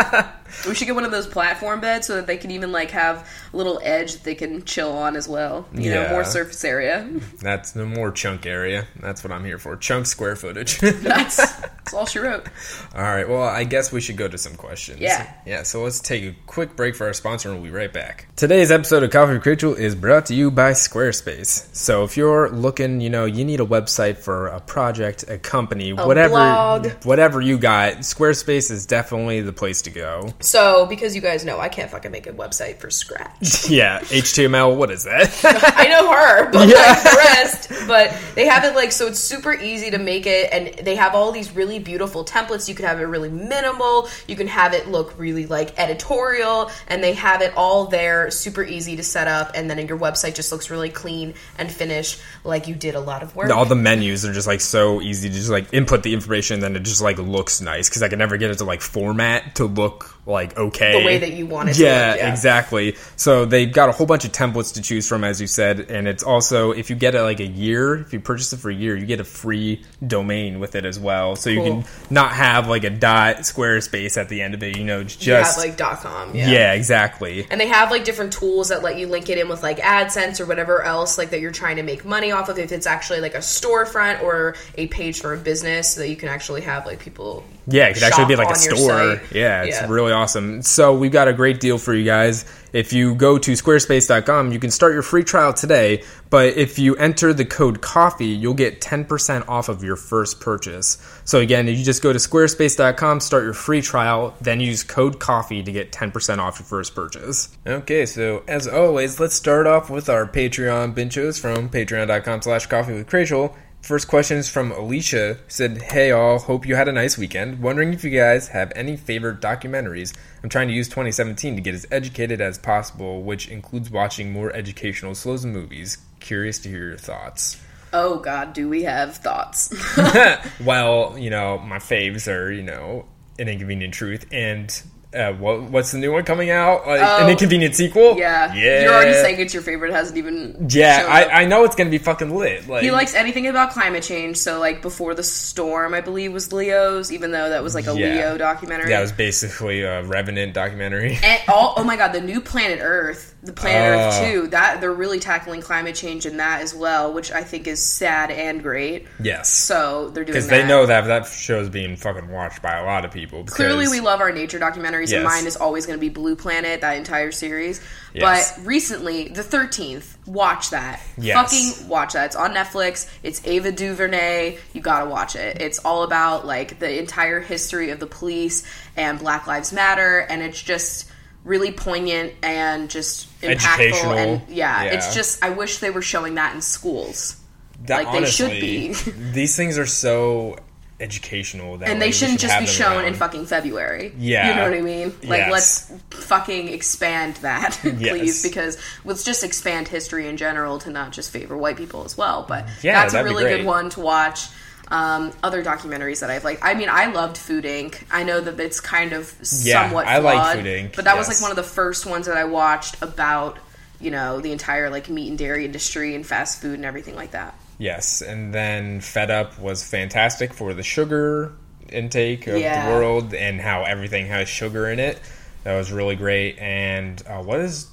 we 0.68 0.76
should 0.76 0.86
get 0.86 0.96
one 0.96 1.06
of 1.06 1.12
those 1.12 1.28
platform 1.28 1.80
beds 1.80 2.08
so 2.08 2.16
that 2.18 2.28
they 2.28 2.38
can 2.38 2.52
even 2.52 2.72
like 2.72 2.92
have 2.92 3.28
a 3.54 3.58
little 3.58 3.80
edge 3.84 4.14
that 4.14 4.24
they 4.24 4.36
can 4.36 4.64
chill 4.66 4.92
on 4.92 5.16
as 5.16 5.28
well. 5.28 5.66
You 5.74 5.92
know, 5.92 6.02
Yeah. 6.04 6.12
more 6.12 6.26
surface 6.26 6.64
area. 6.66 7.10
That's 7.42 7.72
the 7.72 7.86
more 7.86 8.12
chunk 8.12 8.46
area. 8.46 8.86
That's 9.00 9.24
what 9.24 9.32
I'm 9.32 9.46
here 9.46 9.58
for. 9.60 9.76
Chunk 9.78 10.06
square 10.06 10.36
footage. 10.36 10.80
That's, 10.80 11.38
that's 11.38 11.94
all 11.94 12.06
she 12.06 12.20
wrote. 12.20 12.46
All 12.94 13.02
right. 13.02 13.28
Well, 13.28 13.44
I 13.44 13.64
guess 13.64 13.92
we 13.92 14.02
should 14.02 14.18
go 14.18 14.28
to 14.28 14.38
some 14.38 14.56
questions. 14.56 15.00
Yeah. 15.00 15.32
Yeah. 15.46 15.64
So 15.64 15.84
let's 15.84 16.00
take 16.00 16.24
a 16.24 16.36
quick 16.48 16.76
break 16.76 16.96
for 16.96 17.08
our 17.08 17.14
sponsor, 17.14 17.50
and 17.50 17.62
we'll 17.62 17.72
be 17.72 17.76
right 17.76 17.92
back. 17.92 18.28
Today's 18.42 18.72
episode 18.72 19.04
of 19.04 19.12
Coffee 19.12 19.34
with 19.34 19.46
Rachel 19.46 19.76
is 19.76 19.94
brought 19.94 20.26
to 20.26 20.34
you 20.34 20.50
by 20.50 20.72
Squarespace. 20.72 21.68
So 21.76 22.04
if 22.04 22.18
you're 22.18 22.50
looking, 22.50 23.00
you 23.00 23.12
know, 23.12 23.26
you 23.26 23.46
need 23.46 23.60
a 23.60 23.66
website 23.68 24.18
for 24.18 24.48
a 24.48 24.60
project, 24.60 25.26
a 25.28 25.38
company, 25.38 25.94
whatever, 25.94 26.30
blog. 26.30 26.88
whatever 27.04 27.40
you 27.40 27.60
got, 27.60 27.98
Squarespace 27.98 28.72
is 28.72 28.88
definitely 28.88 29.42
the 29.42 29.54
place 29.54 29.84
to 29.84 29.92
go. 29.92 30.34
So, 30.40 30.88
because 30.88 31.14
you 31.14 31.22
guys 31.22 31.46
know, 31.46 31.60
I 31.60 31.70
can't 31.70 31.92
fucking 31.92 32.12
make 32.12 32.26
a 32.26 32.34
website 32.34 32.80
for 32.80 32.90
scratch. 32.90 33.30
yeah. 33.70 34.00
HTML. 34.00 34.76
What 34.76 34.90
is 34.90 35.04
that? 35.04 35.30
I 35.78 35.88
know 35.90 36.12
her, 36.12 36.52
but 36.52 36.68
Yeah. 36.68 36.78
like 36.78 37.04
the 37.04 37.18
rest. 37.18 37.88
But 37.88 38.20
they 38.34 38.48
have 38.48 38.64
it 38.64 38.74
like 38.74 38.92
so 38.92 39.06
it's 39.06 39.20
super 39.20 39.54
easy 39.54 39.92
to 39.92 40.00
make 40.00 40.26
it, 40.26 40.52
and 40.52 40.84
they 40.84 40.96
have 40.96 41.14
all 41.14 41.32
these 41.32 41.56
really 41.56 41.78
beautiful 41.78 42.26
templates. 42.26 42.68
You 42.68 42.74
can 42.74 42.86
have 42.86 43.00
it 43.00 43.04
really 43.04 43.30
minimal. 43.30 44.10
You 44.28 44.36
can 44.36 44.48
have 44.48 44.74
it 44.74 44.88
look 44.88 45.14
really 45.20 45.46
like 45.46 45.78
editorial, 45.78 46.72
and 46.88 47.04
they 47.04 47.14
have 47.14 47.44
it 47.44 47.54
all 47.56 47.86
there, 47.86 48.31
super 48.32 48.64
easy 48.64 48.96
to 48.96 49.04
set 49.04 49.28
up, 49.28 49.52
and 49.56 49.70
then 49.70 49.88
your 49.88 49.98
website 49.98 50.36
just 50.36 50.52
looks 50.52 50.70
really 50.70 50.90
clean 50.90 51.34
and 51.58 51.72
finished, 51.72 52.22
like 52.44 52.68
you 52.68 52.76
did 52.76 52.96
a 52.96 53.00
lot 53.00 53.24
of 53.24 53.36
work. 53.36 53.50
all 53.52 53.66
the 53.66 53.76
menus 53.76 54.26
are 54.26 54.34
just 54.34 54.48
like 54.48 54.62
so 54.62 55.02
easy 55.02 55.30
to 55.30 55.36
just 55.36 55.50
like 55.50 55.74
input 55.74 56.04
the 56.04 56.14
information 56.14 56.60
then 56.60 56.76
it 56.76 56.84
just 56.84 57.02
like 57.02 57.18
looks 57.18 57.62
nice 57.62 57.90
because 57.90 58.02
i 58.04 58.10
can 58.10 58.20
never 58.20 58.38
get 58.38 58.52
it 58.52 58.58
to 58.58 58.64
like 58.64 58.82
format 58.82 59.56
to 59.56 59.66
look 59.66 60.16
like 60.26 60.58
okay 60.58 61.00
the 61.00 61.06
way 61.06 61.18
that 61.18 61.34
you 61.34 61.46
want 61.46 61.70
it 61.70 61.74
to 61.74 61.84
yeah, 61.84 62.12
look. 62.12 62.20
Yeah, 62.20 62.32
exactly 62.32 62.96
so 63.16 63.46
they've 63.46 63.72
got 63.72 63.90
a 63.90 63.92
whole 63.92 64.06
bunch 64.06 64.26
of 64.26 64.32
templates 64.32 64.74
to 64.76 64.82
choose 64.82 65.08
from 65.08 65.24
as 65.24 65.42
you 65.42 65.48
said 65.48 65.80
and 65.92 66.08
it's 66.08 66.24
also 66.24 66.72
if 66.72 66.90
you 66.90 66.96
get 66.96 67.16
it 67.16 67.22
like 67.22 67.40
a 67.40 67.48
year 67.48 67.96
if 67.96 68.14
you 68.14 68.20
purchase 68.20 68.54
it 68.54 68.58
for 68.58 68.70
a 68.70 68.74
year 68.74 68.96
you 68.96 69.06
get 69.06 69.20
a 69.20 69.24
free 69.24 69.84
domain 70.06 70.60
with 70.60 70.76
it 70.76 70.86
as 70.86 71.00
well 71.00 71.36
so 71.36 71.50
you 71.50 71.62
can 71.62 71.86
not 72.10 72.32
have 72.32 72.68
like 72.68 72.84
a 72.84 72.90
dot 72.90 73.38
squarespace 73.38 74.16
at 74.18 74.30
the 74.30 74.42
end 74.42 74.54
of 74.54 74.62
it 74.62 74.78
you 74.78 74.84
know 74.84 75.04
just 75.04 75.26
You 75.26 75.34
have 75.34 75.58
like 75.58 75.78
dot 75.78 76.00
.com. 76.00 76.36
yeah 76.36 76.74
exactly 76.74 77.48
And 77.50 77.60
they 77.60 77.68
have 77.68 77.92
like 77.92 78.04
different 78.04 78.34
tools 78.34 78.70
that 78.70 78.84
let 78.84 78.98
you 78.98 79.08
link 79.08 79.30
it 79.30 79.38
in 79.38 79.50
with 79.50 79.64
like 79.64 79.80
AdSense 79.80 80.40
or 80.40 80.46
whatever 80.46 80.82
else 80.84 81.18
like 81.18 81.32
that 81.32 81.40
you're 81.42 81.52
trying 81.52 81.78
to 81.78 81.84
make 81.84 82.06
money 82.06 82.32
off 82.32 82.50
of. 82.50 82.58
If 82.60 82.72
it's 82.72 82.88
actually 82.88 83.20
like 83.22 83.36
a 83.36 83.40
storefront 83.40 84.22
or 84.22 84.56
a 84.76 84.88
page 84.88 85.22
for 85.22 85.34
a 85.34 85.38
business, 85.38 85.96
so 85.96 86.02
that 86.02 86.10
you 86.10 86.16
can 86.16 86.30
actually 86.30 86.62
have 86.62 86.86
like 86.86 87.00
people. 87.00 87.44
Yeah, 87.72 87.88
it 87.88 87.94
could 87.96 88.04
actually 88.04 88.26
be 88.26 88.36
like 88.36 88.52
a 88.52 88.56
store. 88.56 89.22
Yeah, 89.32 89.64
it's 89.64 89.78
Yeah. 89.82 89.88
really 89.90 90.12
awesome. 90.12 90.62
So 90.62 90.94
we've 90.94 91.12
got 91.12 91.28
a 91.28 91.34
great 91.34 91.60
deal 91.60 91.78
for 91.78 91.94
you 91.94 92.04
guys. 92.06 92.46
If 92.74 92.94
you 92.94 93.16
go 93.16 93.38
to 93.38 93.52
squarespace.com, 93.52 94.52
you 94.54 94.60
can 94.60 94.72
start 94.72 94.94
your 94.94 95.02
free 95.02 95.24
trial 95.24 95.52
today. 95.54 96.04
But 96.30 96.56
if 96.58 96.80
you 96.80 96.96
enter 96.96 97.34
the 97.34 97.44
code 97.44 97.82
coffee, 97.82 98.28
you'll 98.28 98.54
get 98.54 98.80
10% 98.80 99.44
off 99.50 99.68
of 99.68 99.84
your 99.84 99.98
first 99.98 100.40
purchase. 100.40 100.98
So 101.26 101.40
again, 101.40 101.68
if 101.68 101.78
you 101.78 101.84
just 101.84 102.02
go 102.02 102.14
to 102.14 102.20
squarespace.com, 102.20 103.20
start 103.20 103.44
your 103.44 103.54
free 103.54 103.82
trial, 103.82 104.36
then 104.40 104.62
use 104.62 104.84
code 104.84 105.20
coffee 105.20 105.62
to 105.64 105.72
get 105.72 105.92
10% 105.92 106.40
off 106.40 106.60
your 106.60 106.66
first 106.66 106.96
purchase. 106.96 107.50
Okay, 107.68 108.06
so 108.06 108.44
as 108.48 108.68
always, 108.68 109.20
let's 109.20 109.36
start 109.36 109.68
off 109.68 109.90
with 109.90 110.10
our 110.10 110.26
Patreon 110.26 110.94
binchos 110.96 111.40
from 111.40 111.68
patreon.com 111.70 112.42
slash 112.42 112.68
coffee 112.68 112.94
with 112.94 113.12
Rachel. 113.14 113.56
First 113.82 114.08
question 114.08 114.38
is 114.38 114.48
from 114.48 114.72
Alicia. 114.72 115.38
Said, 115.48 115.82
"Hey 115.82 116.12
all, 116.12 116.38
hope 116.38 116.68
you 116.68 116.76
had 116.76 116.88
a 116.88 116.92
nice 116.92 117.18
weekend. 117.18 117.62
Wondering 117.62 117.94
if 117.94 118.04
you 118.04 118.12
guys 118.12 118.50
have 118.50 118.72
any 118.76 118.96
favorite 118.96 119.42
documentaries. 119.42 120.14
I'm 120.44 120.50
trying 120.50 120.68
to 120.68 120.74
use 120.74 120.88
2017 120.88 121.56
to 121.56 121.62
get 121.62 121.74
as 121.74 121.88
educated 121.92 122.42
as 122.42 122.60
possible, 122.60 123.24
which 123.24 123.48
includes 123.50 123.90
watching 123.90 124.32
more 124.32 124.54
educational 124.56 125.16
slows 125.16 125.44
and 125.44 125.52
movies. 125.52 125.98
Curious 126.20 126.60
to 126.60 126.70
hear 126.70 126.90
your 126.90 126.98
thoughts." 126.98 127.58
Oh 127.94 128.20
God, 128.20 128.54
do 128.54 128.70
we 128.70 128.84
have 128.84 129.18
thoughts? 129.18 129.74
well, 130.64 131.18
you 131.18 131.30
know, 131.30 131.58
my 131.58 131.78
faves 131.78 132.32
are, 132.32 132.52
you 132.52 132.64
know, 132.64 133.06
An 133.40 133.50
Inconvenient 133.50 133.94
Truth 133.94 134.28
and 134.32 134.82
uh, 135.14 135.34
what, 135.34 135.64
what's 135.64 135.92
the 135.92 135.98
new 135.98 136.12
one 136.12 136.24
coming 136.24 136.50
out? 136.50 136.88
Like, 136.88 137.02
An 137.02 137.24
Oh. 137.24 137.30
Inconvenient 137.30 137.76
Sequel? 137.76 138.18
yeah, 138.18 138.54
Yeah. 138.54 138.84
You're 138.84 138.94
already 138.94 139.14
saying 139.14 139.40
it's 139.40 139.54
your 139.54 139.64
favorite. 139.64 139.92
Hasn't 139.92 140.18
even. 140.18 140.68
Yeah, 140.70 141.06
I. 141.10 141.42
I 141.42 141.46
know 141.46 141.64
it's 141.66 141.76
going 141.76 141.88
to 141.88 141.92
be 141.92 141.98
fucking 142.04 142.36
lit. 142.36 142.68
Like, 142.68 142.84
He 142.84 142.92
likes 142.92 143.14
anything 143.14 143.48
about 143.48 143.72
climate 143.72 144.04
change. 144.04 144.38
So 144.38 144.60
like 144.60 144.82
before 144.82 145.14
the 145.14 145.24
storm, 145.24 145.94
I 145.94 146.02
believe 146.02 146.32
was 146.34 146.54
Leo's, 146.54 147.12
even 147.12 147.32
though 147.32 147.50
that 147.50 147.62
was 147.64 147.76
like 147.76 147.88
a 147.88 147.94
Yeah. 147.98 148.14
Leo 148.16 148.38
documentary. 148.38 148.90
That 148.90 149.02
was 149.02 149.12
basically 149.12 149.82
a 149.82 150.04
Revenant 150.04 150.54
documentary. 150.54 151.18
And 151.24 151.42
all, 151.48 151.74
oh 151.78 151.84
my 151.84 151.96
god, 151.98 152.14
the 152.14 152.22
new 152.22 152.42
Planet 152.42 152.80
Earth, 152.82 153.36
the 153.44 153.54
Planet 153.54 154.00
Earth 154.00 154.16
Oh. 154.22 154.32
two, 154.42 154.48
that 154.48 154.82
they're 154.82 154.94
really 154.94 155.20
tackling 155.20 155.62
climate 155.62 155.96
change 155.96 156.26
in 156.26 156.38
that 156.38 156.62
as 156.62 156.74
well, 156.74 157.14
which 157.14 157.32
I 157.32 157.44
think 157.44 157.68
is 157.68 157.82
sad 157.84 158.32
and 158.32 158.62
great. 158.64 159.08
Yes. 159.22 159.50
So 159.50 160.10
they're 160.10 160.24
doing 160.24 160.34
Because 160.34 160.48
they 160.48 160.66
know 160.66 160.86
that 160.86 161.06
that 161.06 161.28
show 161.28 161.60
is 161.60 161.70
being 161.70 161.96
fucking 161.96 162.30
watched 162.30 162.62
by 162.62 162.78
a 162.78 162.86
lot 162.86 163.06
of 163.06 163.12
people. 163.12 163.44
Clearly, 163.46 163.88
we 163.88 164.00
love 164.00 164.20
our 164.22 164.32
nature 164.32 164.60
documentaries. 165.10 165.14
documentaries, 165.14 165.16
and 165.16 165.24
mine 165.24 165.48
is 165.48 165.58
always 165.58 165.86
going 165.86 165.98
to 165.98 166.02
be 166.02 166.10
Blue 166.10 166.36
Planet, 166.36 166.82
that 166.82 166.98
entire 166.98 167.32
series. 167.32 167.82
Yes. 168.14 168.58
But 168.58 168.66
recently, 168.66 169.30
the 169.30 169.44
13th, 169.44 170.16
watch 170.28 170.72
that. 170.72 171.02
Yes. 171.18 171.36
Fucking 171.36 171.88
watch 171.90 172.14
that. 172.14 172.26
It's 172.26 172.36
on 172.36 172.54
Netflix. 172.54 173.10
It's 173.24 173.46
Ava 173.46 173.72
DuVernay. 173.72 174.58
You 174.74 174.82
gotta 174.82 175.10
watch 175.10 175.36
it. 175.36 175.62
It's 175.62 175.80
all 175.80 176.04
about 176.04 176.46
like 176.46 176.80
the 176.80 177.00
entire 177.00 177.40
history 177.40 177.90
of 177.90 178.00
the 178.00 178.08
police 178.08 178.66
and 178.98 179.20
Black 179.20 179.48
Lives 179.48 179.72
Matter, 179.72 180.20
and 180.20 180.42
it's 180.42 180.62
just 180.62 181.10
really 181.44 181.72
poignant 181.72 182.34
and 182.44 182.90
just 182.90 183.28
impactful. 183.42 184.16
And 184.16 184.42
yeah, 184.50 184.84
it's 184.84 185.14
just 185.14 185.44
I 185.44 185.50
wish 185.52 185.78
they 185.80 185.90
were 185.90 186.02
showing 186.02 186.36
that 186.36 186.54
in 186.54 186.62
schools. 186.62 187.38
That, 187.86 188.04
Like, 188.06 188.22
they 188.22 188.30
should 188.30 188.52
be. 188.52 188.94
these 189.32 189.56
things 189.56 189.78
are 189.78 189.88
so 189.88 190.58
educational 191.02 191.78
that 191.78 191.90
and 191.90 192.02
they 192.02 192.12
shouldn't 192.12 192.40
should 192.40 192.50
just 192.50 192.60
be 192.60 192.66
shown 192.68 193.06
in 193.06 193.14
fucking 193.14 193.46
February. 193.48 194.14
Yeah. 194.18 194.50
you 194.50 194.56
know 194.56 194.64
what 194.70 194.74
I 194.78 194.82
mean. 194.82 195.10
Like, 195.24 195.40
Yes. 195.40 195.52
let's 195.52 196.26
fucking 196.26 196.70
expand 196.70 197.36
that, 197.38 197.72
please, 197.82 198.02
Yes. 198.02 198.44
because 198.44 198.78
let's 199.04 199.24
just 199.24 199.44
expand 199.44 199.88
history 199.88 200.28
in 200.28 200.38
general 200.38 200.80
to 200.80 200.90
not 200.90 201.12
just 201.12 201.32
favor 201.32 201.58
white 201.58 201.78
people 201.78 202.06
as 202.06 202.18
well. 202.18 202.46
But 202.48 202.66
Yeah, 202.82 203.02
that's 203.02 203.14
a 203.14 203.24
really 203.24 203.44
good 203.44 203.66
one 203.66 203.90
to 203.92 204.00
watch. 204.00 204.48
Um, 204.90 205.32
other 205.42 205.64
documentaries 205.64 206.20
that 206.20 206.30
I've 206.30 206.44
liked. 206.44 206.62
I 206.64 206.74
mean, 206.74 206.90
I 206.90 207.06
loved 207.06 207.38
Food 207.38 207.64
Inc. 207.64 208.04
I 208.12 208.24
know 208.24 208.42
that 208.42 208.60
it's 208.60 208.82
kind 208.82 209.14
of 209.14 209.34
Yeah, 209.62 209.84
somewhat 209.86 210.06
I 210.06 210.18
like 210.18 210.34
flawed, 210.36 210.56
Food 210.58 210.66
Inc., 210.66 210.96
but 210.98 211.06
that 211.06 211.16
was 211.18 211.30
like 211.30 211.42
one 211.42 211.50
of 211.50 211.56
the 211.56 211.64
first 211.64 212.06
ones 212.06 212.26
that 212.28 212.36
I 212.36 212.44
watched 212.44 213.02
about 213.02 213.58
you 214.02 214.12
know 214.12 214.42
the 214.42 214.52
entire 214.52 214.90
like 214.90 215.08
meat 215.10 215.30
and 215.30 215.38
dairy 215.38 215.64
industry 215.64 216.14
and 216.16 216.26
fast 216.26 216.60
food 216.62 216.74
and 216.74 216.84
everything 216.86 217.16
like 217.16 217.32
that. 217.32 217.56
Yes, 217.82 218.22
and 218.22 218.54
then 218.54 219.02
Fed 219.02 219.32
Up 219.32 219.58
was 219.58 219.84
fantastic 219.84 220.54
for 220.54 220.76
the 220.76 220.84
sugar 220.84 221.54
intake 221.90 222.46
of 222.46 222.60
Yeah. 222.60 222.86
the 222.86 222.92
world 222.94 223.34
and 223.34 223.60
how 223.60 223.86
everything 223.86 224.28
has 224.28 224.48
sugar 224.48 224.88
in 224.88 225.00
it. 225.00 225.20
That 225.64 225.76
was 225.76 225.92
really 225.92 226.16
great. 226.16 226.60
And 226.60 227.20
uh, 227.28 227.42
what 227.42 227.60
is 227.60 227.88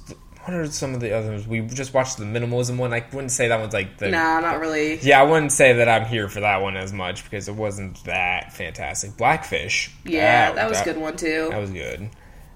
what 0.45 0.53
are 0.53 0.67
some 0.67 0.93
of 0.93 0.99
the 0.99 1.13
others? 1.17 1.47
We 1.47 1.61
just 1.61 1.91
watched 1.95 2.17
the 2.17 2.25
minimalism 2.25 2.77
one. 2.77 2.93
I 2.93 3.03
wouldn't 3.11 3.31
say 3.31 3.47
that 3.47 3.59
one's 3.59 3.73
like 3.73 3.97
the 3.97 4.09
Nah, 4.09 4.39
not 4.41 4.59
really. 4.59 4.99
Yeah, 4.99 5.21
I 5.21 5.23
wouldn't 5.23 5.51
say 5.53 5.73
that 5.73 5.89
I'm 5.89 6.05
here 6.05 6.29
for 6.29 6.41
that 6.41 6.61
one 6.61 6.77
as 6.77 6.93
much 6.93 7.23
because 7.23 7.47
it 7.47 7.55
wasn't 7.55 8.03
that 8.05 8.53
fantastic. 8.53 9.17
Blackfish. 9.17 9.89
Yeah, 10.05 10.51
that 10.51 10.69
was 10.69 10.81
a 10.81 10.83
good 10.83 10.97
one 10.97 11.17
too. 11.17 11.47
That 11.49 11.59
was 11.59 11.71
good. 11.71 12.11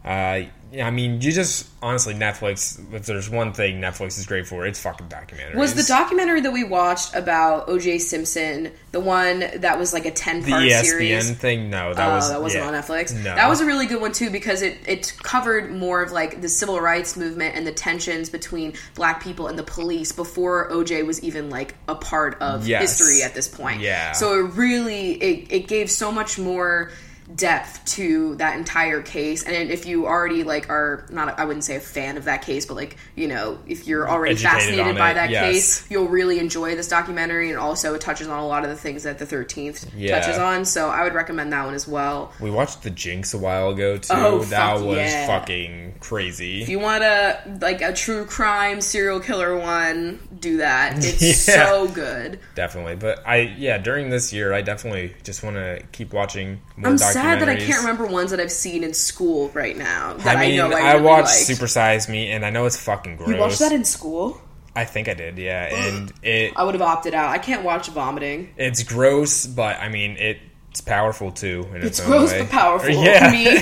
Uh, 0.06 0.42
yeah, 0.74 0.88
I 0.88 0.92
mean, 0.92 1.22
you 1.22 1.32
just 1.32 1.70
honestly 1.84 2.16
Netflix. 2.16 2.82
If 2.94 3.06
there's 3.06 3.30
one 3.30 3.54
thing 3.54 3.80
Netflix 3.80 4.18
is 4.18 4.26
great 4.26 4.48
for, 4.48 4.66
it's 4.66 4.80
fucking 4.80 5.08
documentaries. 5.08 5.56
Was 5.56 5.76
the 5.76 5.84
documentary 5.84 6.42
that 6.42 6.52
we 6.52 6.64
watched 6.64 7.14
about 7.16 7.70
O.J. 7.70 8.00
Simpson 8.00 8.72
the 8.92 9.00
one 9.00 9.46
that 9.58 9.78
was 9.78 9.94
like 9.94 10.06
a 10.08 10.12
ten 10.12 10.44
part 10.44 10.64
ESPN 10.64 10.84
series? 10.84 11.32
thing? 11.38 11.70
No, 11.70 11.94
that 11.94 12.10
Oh, 12.12 12.16
was 12.16 12.30
that 12.32 12.42
wasn't 12.42 12.64
yeah. 12.64 12.70
on 12.70 12.74
Netflix. 12.74 13.14
No, 13.16 13.36
That 13.36 13.48
was 13.48 13.62
a 13.62 13.66
really 13.68 13.86
good 13.86 14.02
one 14.02 14.12
too 14.14 14.32
because 14.32 14.64
it 14.64 14.80
it 14.88 15.14
covered 15.22 15.72
more 15.72 16.02
of 16.02 16.12
like 16.12 16.42
the 16.42 16.50
civil 16.50 16.82
rights 16.82 17.16
movement 17.16 17.56
and 17.56 17.68
the 17.68 17.72
tensions 17.72 18.32
between 18.32 18.74
black 18.96 19.22
people 19.24 19.48
and 19.48 19.60
the 19.60 19.64
police 19.64 20.12
before 20.12 20.70
OJ 20.72 21.06
was 21.06 21.24
even 21.24 21.52
like 21.52 21.76
a 21.88 21.94
part 21.96 22.42
of 22.42 22.68
Yes. 22.68 22.98
history 23.00 23.22
at 23.22 23.36
this 23.36 23.48
point. 23.48 23.80
Yeah. 23.80 24.14
So 24.14 24.40
it 24.48 24.54
really 24.56 25.12
it, 25.22 25.52
it 25.52 25.68
gave 25.68 25.92
so 25.92 26.12
much 26.12 26.40
more 26.40 26.92
depth 27.36 27.84
to 27.86 28.36
that 28.36 28.58
entire 28.58 29.02
case 29.02 29.44
and 29.44 29.72
if 29.72 29.86
you 29.86 30.06
already 30.06 30.44
like 30.44 30.70
are 30.70 31.06
not 31.10 31.40
I 31.40 31.46
wouldn't 31.46 31.64
say 31.64 31.76
a 31.78 31.80
fan 31.80 32.18
of 32.18 32.26
that 32.26 32.42
case 32.42 32.66
but 32.66 32.76
like 32.76 32.98
you 33.16 33.28
know 33.28 33.60
if 33.66 33.88
you're 33.88 34.10
already 34.10 34.34
Educated 34.34 34.60
fascinated 34.62 34.98
by 34.98 35.12
it, 35.12 35.14
that 35.16 35.30
yes. 35.30 35.44
case 35.54 35.92
you'll 35.92 36.08
really 36.10 36.38
enjoy 36.40 36.76
this 36.76 36.88
documentary 36.90 37.50
and 37.50 37.58
also 37.58 37.94
it 37.96 38.02
touches 38.02 38.28
on 38.28 38.40
a 38.40 38.46
lot 38.46 38.64
of 38.64 38.70
the 38.70 38.76
things 38.76 39.04
that 39.04 39.20
the 39.20 39.26
13th 39.26 39.88
Yeah. 39.96 40.20
touches 40.20 40.38
on 40.38 40.66
so 40.66 40.90
I 40.90 41.04
would 41.04 41.14
recommend 41.14 41.54
that 41.54 41.66
one 41.66 41.74
as 41.74 41.88
well 41.88 42.34
We 42.42 42.52
watched 42.52 42.84
The 42.84 42.90
Jinx 42.90 43.34
a 43.34 43.38
while 43.38 43.70
ago 43.70 43.98
too. 43.98 44.14
Oh, 44.16 44.40
that 44.46 44.82
was 44.82 44.98
yeah. 44.98 45.28
fucking 45.28 45.96
crazy. 46.02 46.62
If 46.62 46.70
you 46.70 46.80
want 46.80 47.04
a 47.04 47.58
like 47.62 47.82
a 47.82 47.94
true 47.94 48.26
crime 48.26 48.82
serial 48.82 49.20
killer 49.22 49.58
one, 49.58 50.20
do 50.40 50.58
that. 50.58 50.98
It's 51.04 51.48
Yeah. 51.48 51.66
so 51.70 51.88
good. 51.88 52.40
definitely, 52.56 52.96
but 52.98 53.26
I 53.26 53.54
yeah 53.58 53.78
during 53.78 54.10
this 54.10 54.34
year 54.34 54.54
I 54.54 54.62
definitely 54.62 55.16
just 55.24 55.42
want 55.44 55.56
to 55.56 55.82
keep 55.94 56.12
watching 56.14 56.60
more 56.76 56.92
I'm 56.92 56.96
documentaries. 56.98 57.13
Sad 57.14 57.42
that 57.42 57.50
I 57.50 57.56
can't 57.56 57.80
remember 57.82 58.06
ones 58.06 58.32
that 58.32 58.40
I've 58.40 58.52
seen 58.52 58.84
in 58.84 58.94
school 58.94 59.50
right 59.50 59.78
now. 59.78 60.14
That 60.14 60.38
I 60.38 60.44
I, 60.44 60.48
mean, 60.48 60.58
know 60.58 60.72
I, 60.72 60.80
I, 60.82 60.92
really 60.94 61.06
watched 61.06 61.28
liked. 61.28 61.38
Super 61.46 61.68
Size 61.68 62.10
Me, 62.10 62.30
and 62.32 62.46
I 62.46 62.50
know 62.50 62.66
it's 62.66 62.78
fucking 62.78 63.18
gross. 63.18 63.30
You 63.30 63.38
watched 63.38 63.60
that 63.60 63.72
in 63.72 63.84
school? 63.86 64.42
I 64.76 64.86
think 64.86 65.08
I 65.08 65.14
did, 65.14 65.38
yeah. 65.38 65.66
And 65.74 66.12
it 66.24 66.54
I 66.56 66.64
would 66.64 66.74
have 66.74 66.82
opted 66.82 67.14
out. 67.14 67.30
I 67.30 67.38
can't 67.38 67.64
watch 67.64 67.90
vomiting. 67.90 68.54
it's 68.58 68.82
gross, 68.84 69.46
but 69.46 69.80
I 69.80 69.90
mean 69.90 70.18
it's 70.18 70.82
powerful 70.82 71.32
too. 71.32 71.68
In 71.72 71.78
its, 71.78 71.86
It's 71.86 72.00
own 72.02 72.08
gross 72.08 72.32
way. 72.32 72.40
but 72.42 72.50
powerful. 72.50 72.90
Yeah. 73.04 73.32
Me. 73.32 73.60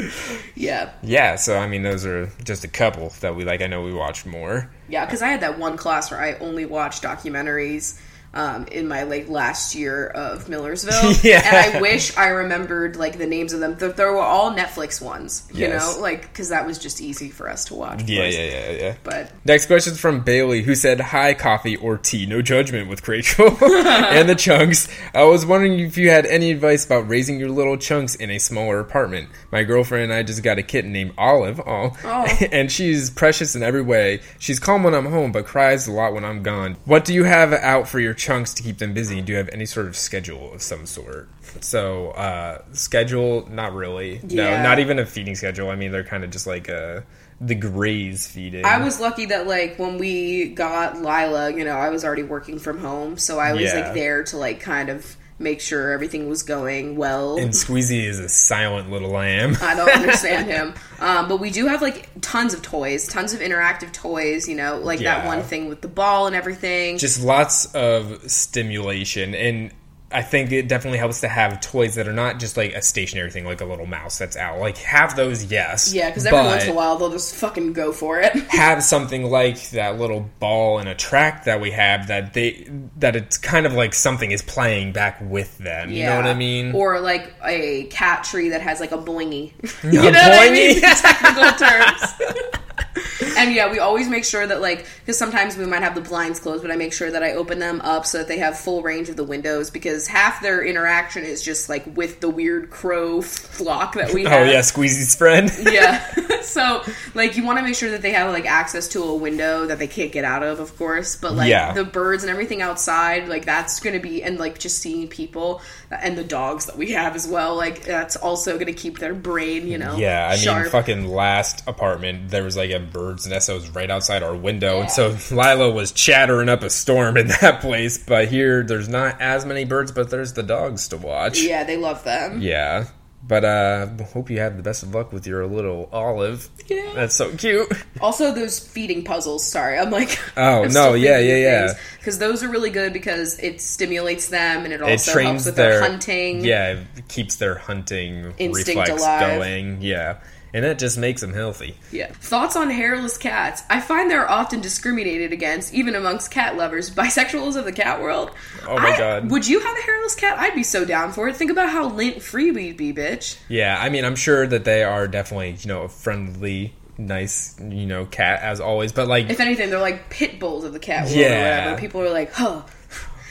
yeah, 0.56 0.90
Yeah, 1.02 1.36
so 1.36 1.58
I 1.58 1.68
mean 1.68 1.82
those 1.82 2.04
are 2.06 2.26
just 2.42 2.64
a 2.64 2.68
couple 2.68 3.10
that 3.20 3.36
we 3.36 3.44
like. 3.44 3.60
I 3.62 3.66
know 3.66 3.82
we 3.82 3.92
watched 3.92 4.24
more. 4.26 4.70
yeah. 4.88 5.04
Because 5.04 5.20
I 5.22 5.28
had 5.28 5.40
that 5.42 5.58
one 5.58 5.76
class 5.76 6.10
where 6.10 6.20
I 6.20 6.34
only 6.38 6.64
watched 6.64 7.02
documentaries. 7.02 8.00
Um, 8.36 8.66
in 8.72 8.88
my 8.88 9.04
like 9.04 9.28
last 9.28 9.76
year 9.76 10.08
of 10.08 10.48
Millersville, 10.48 11.12
Yeah. 11.22 11.40
and 11.44 11.76
I 11.76 11.80
wish 11.80 12.16
I 12.16 12.30
remembered 12.30 12.96
like 12.96 13.16
the 13.16 13.26
names 13.26 13.52
of 13.52 13.60
them. 13.60 13.76
Th- 13.76 13.94
They 13.94 14.04
were 14.04 14.18
all 14.18 14.52
Netflix 14.52 15.00
ones, 15.00 15.48
you 15.54 15.60
Yes. 15.60 15.94
know, 15.96 16.02
like 16.02 16.22
because 16.22 16.48
that 16.48 16.66
was 16.66 16.78
just 16.78 17.00
easy 17.00 17.30
for 17.30 17.48
us 17.48 17.66
to 17.66 17.74
watch. 17.76 18.02
Yeah, 18.08 18.24
yeah, 18.26 18.40
yeah, 18.42 18.70
yeah. 18.72 18.94
But 19.04 19.30
Next 19.44 19.66
question 19.66 19.92
is 19.92 20.00
from 20.00 20.22
Bailey, 20.22 20.62
who 20.62 20.74
said, 20.74 21.00
"Hi, 21.00 21.32
coffee 21.34 21.76
or 21.76 21.96
tea? 21.96 22.26
No 22.26 22.42
judgment 22.42 22.88
with 22.88 23.06
Rachel 23.06 23.46
and 23.64 24.28
the 24.28 24.34
chunks. 24.34 24.88
I 25.14 25.22
was 25.22 25.46
wondering 25.46 25.78
if 25.78 25.96
you 25.96 26.10
had 26.10 26.26
any 26.26 26.50
advice 26.50 26.84
about 26.84 27.08
raising 27.08 27.38
your 27.38 27.50
little 27.50 27.76
chunks 27.76 28.16
in 28.16 28.30
a 28.30 28.38
smaller 28.38 28.80
apartment. 28.80 29.28
My 29.52 29.62
girlfriend 29.62 30.04
and 30.04 30.12
I 30.12 30.24
just 30.24 30.42
got 30.42 30.58
a 30.58 30.62
kitten 30.64 30.92
named 30.92 31.12
Olive, 31.16 31.60
Oh. 31.64 31.94
and 32.50 32.72
she's 32.72 33.10
precious 33.10 33.54
in 33.54 33.62
every 33.62 33.82
way. 33.82 34.22
She's 34.40 34.58
calm 34.58 34.82
when 34.82 34.92
I'm 34.94 35.06
home, 35.06 35.30
but 35.30 35.46
cries 35.46 35.86
a 35.86 35.92
lot 35.92 36.14
when 36.14 36.24
I'm 36.24 36.42
gone. 36.42 36.76
What 36.84 37.04
do 37.04 37.14
you 37.14 37.22
have 37.22 37.52
out 37.52 37.86
for 37.86 38.00
your 38.00 38.14
chunks 38.24 38.54
to 38.54 38.62
keep 38.62 38.78
them 38.78 38.94
busy? 38.94 39.20
Do 39.20 39.32
you 39.32 39.38
have 39.38 39.48
any 39.52 39.66
sort 39.66 39.86
of 39.86 39.96
schedule 39.96 40.52
of 40.54 40.62
some 40.62 40.86
sort?" 40.86 41.28
So, 41.60 42.10
uh, 42.10 42.62
schedule, 42.72 43.46
not 43.50 43.74
really. 43.74 44.20
Yeah. 44.26 44.56
No, 44.56 44.62
not 44.62 44.78
even 44.78 44.98
a 44.98 45.06
feeding 45.06 45.34
schedule. 45.34 45.68
I 45.70 45.76
mean, 45.76 45.92
they're 45.92 46.04
kind 46.04 46.24
of 46.24 46.30
just 46.30 46.46
like 46.46 46.68
uh, 46.70 47.00
the 47.40 47.54
graze 47.54 48.26
feeding. 48.26 48.64
I 48.64 48.78
was 48.82 49.00
lucky 49.00 49.26
that 49.26 49.46
like 49.46 49.78
when 49.78 49.98
we 49.98 50.48
got 50.48 50.96
Lila, 50.96 51.52
you 51.52 51.64
know, 51.64 51.76
I 51.76 51.90
was 51.90 52.04
already 52.04 52.22
working 52.22 52.58
from 52.58 52.78
home, 52.78 53.18
so 53.18 53.38
I 53.38 53.52
was 53.52 53.62
Yeah. 53.62 53.80
like 53.80 53.94
there 53.94 54.24
to 54.24 54.36
like 54.38 54.60
kind 54.60 54.88
of 54.88 55.16
make 55.44 55.60
sure 55.60 55.92
everything 55.92 56.28
was 56.28 56.42
going 56.42 56.96
well. 56.96 57.36
And 57.36 57.50
Squeezy 57.52 58.04
is 58.04 58.18
a 58.18 58.28
silent 58.28 58.90
little 58.90 59.10
lamb. 59.10 59.56
I 59.62 59.76
don't 59.76 59.88
understand 59.88 60.48
him. 60.48 60.74
Um, 61.00 61.28
but 61.28 61.38
we 61.38 61.50
do 61.50 61.66
have 61.66 61.82
like 61.82 62.08
tons 62.22 62.54
of 62.54 62.62
toys, 62.62 63.06
tons 63.06 63.34
of 63.34 63.40
interactive 63.40 63.92
toys, 63.92 64.48
you 64.48 64.54
know, 64.54 64.78
like 64.78 65.00
that 65.00 65.26
one 65.26 65.42
thing 65.42 65.68
with 65.68 65.82
the 65.82 65.88
ball 65.88 66.28
and 66.28 66.34
everything. 66.34 66.96
Just 66.96 67.22
lots 67.22 67.66
of 67.74 68.30
stimulation. 68.30 69.34
And 69.34 69.72
I 70.14 70.22
think 70.22 70.52
it 70.52 70.68
definitely 70.68 70.98
helps 70.98 71.20
to 71.22 71.28
have 71.28 71.60
toys 71.60 71.96
that 71.96 72.06
are 72.06 72.12
not 72.12 72.38
just 72.38 72.56
like 72.56 72.72
a 72.72 72.82
stationary 72.82 73.30
thing, 73.30 73.44
like 73.44 73.60
a 73.60 73.64
little 73.64 73.86
mouse 73.86 74.18
that's 74.18 74.36
out. 74.36 74.60
Like, 74.60 74.78
have 74.78 75.16
those, 75.16 75.44
yes. 75.44 75.92
yeah, 75.92 76.08
because 76.08 76.24
every 76.24 76.38
once 76.38 76.64
in 76.64 76.70
a 76.70 76.74
while 76.74 76.96
they'll 76.96 77.10
just 77.10 77.34
fucking 77.34 77.72
go 77.72 77.92
for 77.92 78.20
it. 78.20 78.32
Have 78.54 78.82
something 78.82 79.24
like 79.24 79.70
that 79.70 79.98
little 79.98 80.30
ball 80.38 80.78
and 80.78 80.88
a 80.88 80.94
track 80.94 81.44
that 81.44 81.60
we 81.60 81.70
have 81.72 82.06
that 82.06 82.32
they 82.32 82.68
that 82.98 83.16
it's 83.16 83.36
kind 83.36 83.66
of 83.66 83.72
like 83.72 83.92
something 83.94 84.30
is 84.30 84.42
playing 84.42 84.92
back 84.92 85.20
with 85.20 85.58
them. 85.58 85.90
You 85.90 86.04
know 86.04 86.16
what 86.16 86.26
I 86.26 86.34
mean? 86.34 86.72
Or 86.72 87.00
like 87.00 87.34
a 87.44 87.84
cat 87.84 88.24
tree 88.24 88.50
that 88.50 88.60
has 88.60 88.80
like 88.80 88.92
a 88.92 88.98
boingy. 88.98 89.52
A 89.84 89.86
you 89.86 89.98
know 89.98 90.10
what 90.10 90.48
I 90.48 90.50
mean? 90.50 90.80
Technical 90.80 91.52
terms. 91.52 92.83
and 93.38 93.52
yeah, 93.54 93.70
we 93.70 93.78
always 93.78 94.08
make 94.08 94.24
sure 94.24 94.46
that 94.46 94.60
like 94.60 94.86
because 95.00 95.18
sometimes 95.18 95.56
we 95.56 95.66
might 95.66 95.82
have 95.82 95.94
the 95.94 96.00
blinds 96.00 96.38
closed, 96.40 96.62
but 96.62 96.70
I 96.70 96.76
make 96.76 96.92
sure 96.92 97.10
that 97.10 97.22
I 97.22 97.32
open 97.32 97.58
them 97.58 97.80
up 97.82 98.06
so 98.06 98.18
that 98.18 98.28
they 98.28 98.38
have 98.38 98.58
full 98.58 98.82
range 98.82 99.08
of 99.08 99.16
the 99.16 99.24
windows 99.24 99.70
because 99.70 100.06
half 100.06 100.40
their 100.42 100.64
interaction 100.64 101.24
is 101.24 101.42
just 101.42 101.68
like 101.68 101.84
with 101.96 102.20
the 102.20 102.28
weird 102.30 102.70
crow 102.70 103.20
flock 103.22 103.94
that 103.94 104.12
we 104.14 104.26
oh, 104.26 104.30
Have. 104.30 104.46
oh 104.46 104.50
yeah, 104.50 104.60
Squeezy's 104.60 105.14
friend. 105.18 105.50
yeah. 105.70 106.04
so 106.42 106.82
like 107.14 107.36
you 107.36 107.44
want 107.44 107.58
to 107.58 107.64
make 107.64 107.74
sure 107.74 107.90
that 107.90 108.02
they 108.02 108.12
have 108.12 108.32
like 108.32 108.46
access 108.46 108.88
to 108.88 109.02
a 109.02 109.14
window 109.14 109.66
that 109.66 109.78
they 109.78 109.86
can't 109.86 110.12
get 110.12 110.24
out 110.24 110.42
of, 110.42 110.60
of 110.60 110.76
course. 110.76 111.16
But 111.16 111.34
like 111.34 111.48
Yeah. 111.50 111.72
the 111.72 111.84
birds 111.84 112.22
and 112.22 112.30
everything 112.30 112.62
outside, 112.62 113.28
like 113.28 113.44
that's 113.44 113.80
going 113.80 113.94
to 113.94 114.00
be 114.02 114.22
and 114.22 114.38
like 114.38 114.58
just 114.58 114.78
seeing 114.78 115.08
people 115.08 115.60
and 115.90 116.16
the 116.18 116.24
dogs 116.24 116.66
that 116.66 116.76
we 116.76 116.92
have 116.92 117.14
as 117.16 117.26
well, 117.26 117.56
like 117.56 117.82
that's 117.84 118.16
also 118.16 118.54
going 118.54 118.66
to 118.66 118.72
keep 118.72 118.98
their 118.98 119.14
brain, 119.14 119.66
you 119.66 119.78
know. 119.78 119.96
Yeah, 119.96 120.26
I 120.28 120.34
mean, 120.34 120.44
sharp. 120.44 120.68
fucking 120.68 121.06
last 121.06 121.62
apartment, 121.66 122.30
there 122.30 122.42
was 122.44 122.56
like 122.56 122.70
a 122.70 122.83
bird's 122.84 123.26
nest 123.26 123.48
that 123.48 123.54
was 123.54 123.70
right 123.70 123.90
outside 123.90 124.22
our 124.22 124.34
window, 124.36 124.80
and 124.80 124.90
so 124.90 125.16
Lila 125.30 125.70
was 125.70 125.92
chattering 125.92 126.48
up 126.48 126.62
a 126.62 126.70
storm 126.70 127.16
in 127.16 127.28
that 127.28 127.60
place. 127.60 127.98
But 127.98 128.28
here, 128.28 128.62
there's 128.62 128.88
not 128.88 129.20
as 129.20 129.44
many 129.44 129.64
birds, 129.64 129.92
but 129.92 130.10
there's 130.10 130.32
the 130.34 130.42
dogs 130.42 130.88
to 130.88 130.96
watch. 130.96 131.40
Yeah, 131.42 131.64
they 131.64 131.76
love 131.76 132.04
them. 132.04 132.40
Yeah. 132.40 132.86
But 133.26 133.42
uh 133.42 133.86
hope 134.12 134.28
you 134.28 134.40
have 134.40 134.58
the 134.58 134.62
best 134.62 134.82
of 134.82 134.94
luck 134.94 135.10
with 135.10 135.26
your 135.26 135.46
little 135.46 135.88
olive. 135.90 136.46
Yeah. 136.66 136.92
That's 136.94 137.14
so 137.14 137.34
cute. 137.34 137.72
Also, 138.00 138.32
those 138.34 138.58
feeding 138.58 139.02
puzzles. 139.02 139.46
Sorry, 139.46 139.78
I'm 139.78 139.90
like. 139.90 140.18
Oh, 140.36 140.64
no, 140.64 140.92
yeah, 140.92 141.18
yeah, 141.20 141.36
yeah. 141.36 141.72
Because 141.96 142.18
those 142.18 142.42
are 142.42 142.48
really 142.50 142.68
good 142.68 142.92
because 142.92 143.38
it 143.38 143.62
stimulates 143.62 144.28
them 144.28 144.64
and 144.64 144.74
it 144.74 144.80
It 144.80 144.82
also 144.82 145.12
trains 145.12 145.28
helps 145.28 145.46
with 145.46 145.56
their, 145.56 145.80
their, 145.80 145.88
hunting. 145.90 146.44
Yeah, 146.44 146.80
it 146.96 147.08
keeps 147.08 147.36
their 147.36 147.54
hunting 147.54 148.34
Instinct 148.36 148.78
reflex 148.88 149.00
alive. 149.02 149.38
going. 149.38 149.80
Yeah. 149.80 150.18
And 150.54 150.64
that 150.64 150.78
just 150.78 150.96
makes 150.96 151.20
them 151.20 151.34
healthy. 151.34 151.76
Yeah. 151.92 152.06
Thoughts 152.12 152.54
on 152.56 152.70
hairless 152.70 153.18
cats? 153.18 153.62
I 153.68 153.80
find 153.80 154.10
they're 154.10 154.30
often 154.30 154.60
discriminated 154.60 155.32
against, 155.32 155.74
even 155.74 155.94
amongst 155.96 156.30
cat 156.30 156.56
lovers. 156.56 156.90
Bisexuals 156.94 157.56
of 157.56 157.64
the 157.64 157.72
cat 157.72 158.00
world. 158.00 158.30
Oh 158.66 158.78
my 158.78 158.90
I- 158.92 158.96
God. 158.98 159.30
Would 159.30 159.46
you 159.48 159.58
have 159.60 159.76
a 159.76 159.82
hairless 159.82 160.14
cat? 160.14 160.38
I'd 160.38 160.54
be 160.54 160.62
so 160.62 160.84
down 160.84 161.12
for 161.12 161.28
it. 161.28 161.36
Think 161.36 161.50
about 161.50 161.68
how 161.70 161.88
lint 161.90 162.22
free 162.22 162.52
we'd 162.52 162.76
be, 162.76 162.94
bitch. 162.94 163.36
Yeah, 163.48 163.76
I 163.78 163.90
mean, 163.90 164.04
I'm 164.04 164.14
sure 164.16 164.46
that 164.46 164.64
they 164.64 164.84
are 164.84 165.08
definitely, 165.08 165.56
you 165.60 165.66
know, 165.68 165.82
a 165.82 165.88
friendly, 165.88 166.72
nice, 166.96 167.58
you 167.60 167.86
know, 167.86 168.04
cat 168.06 168.40
as 168.42 168.60
always. 168.60 168.92
But 168.92 169.08
like, 169.08 169.28
If 169.30 169.40
anything, 169.40 169.70
they're 169.70 169.80
like 169.80 170.08
pit 170.08 170.38
bulls 170.38 170.62
of 170.64 170.72
the 170.72 170.78
cat 170.78 171.06
world 171.06 171.16
or 171.16 171.20
Yeah. 171.20 171.64
whatever. 171.64 171.80
People 171.80 172.00
are 172.02 172.10
like, 172.10 172.32
huh. 172.32 172.62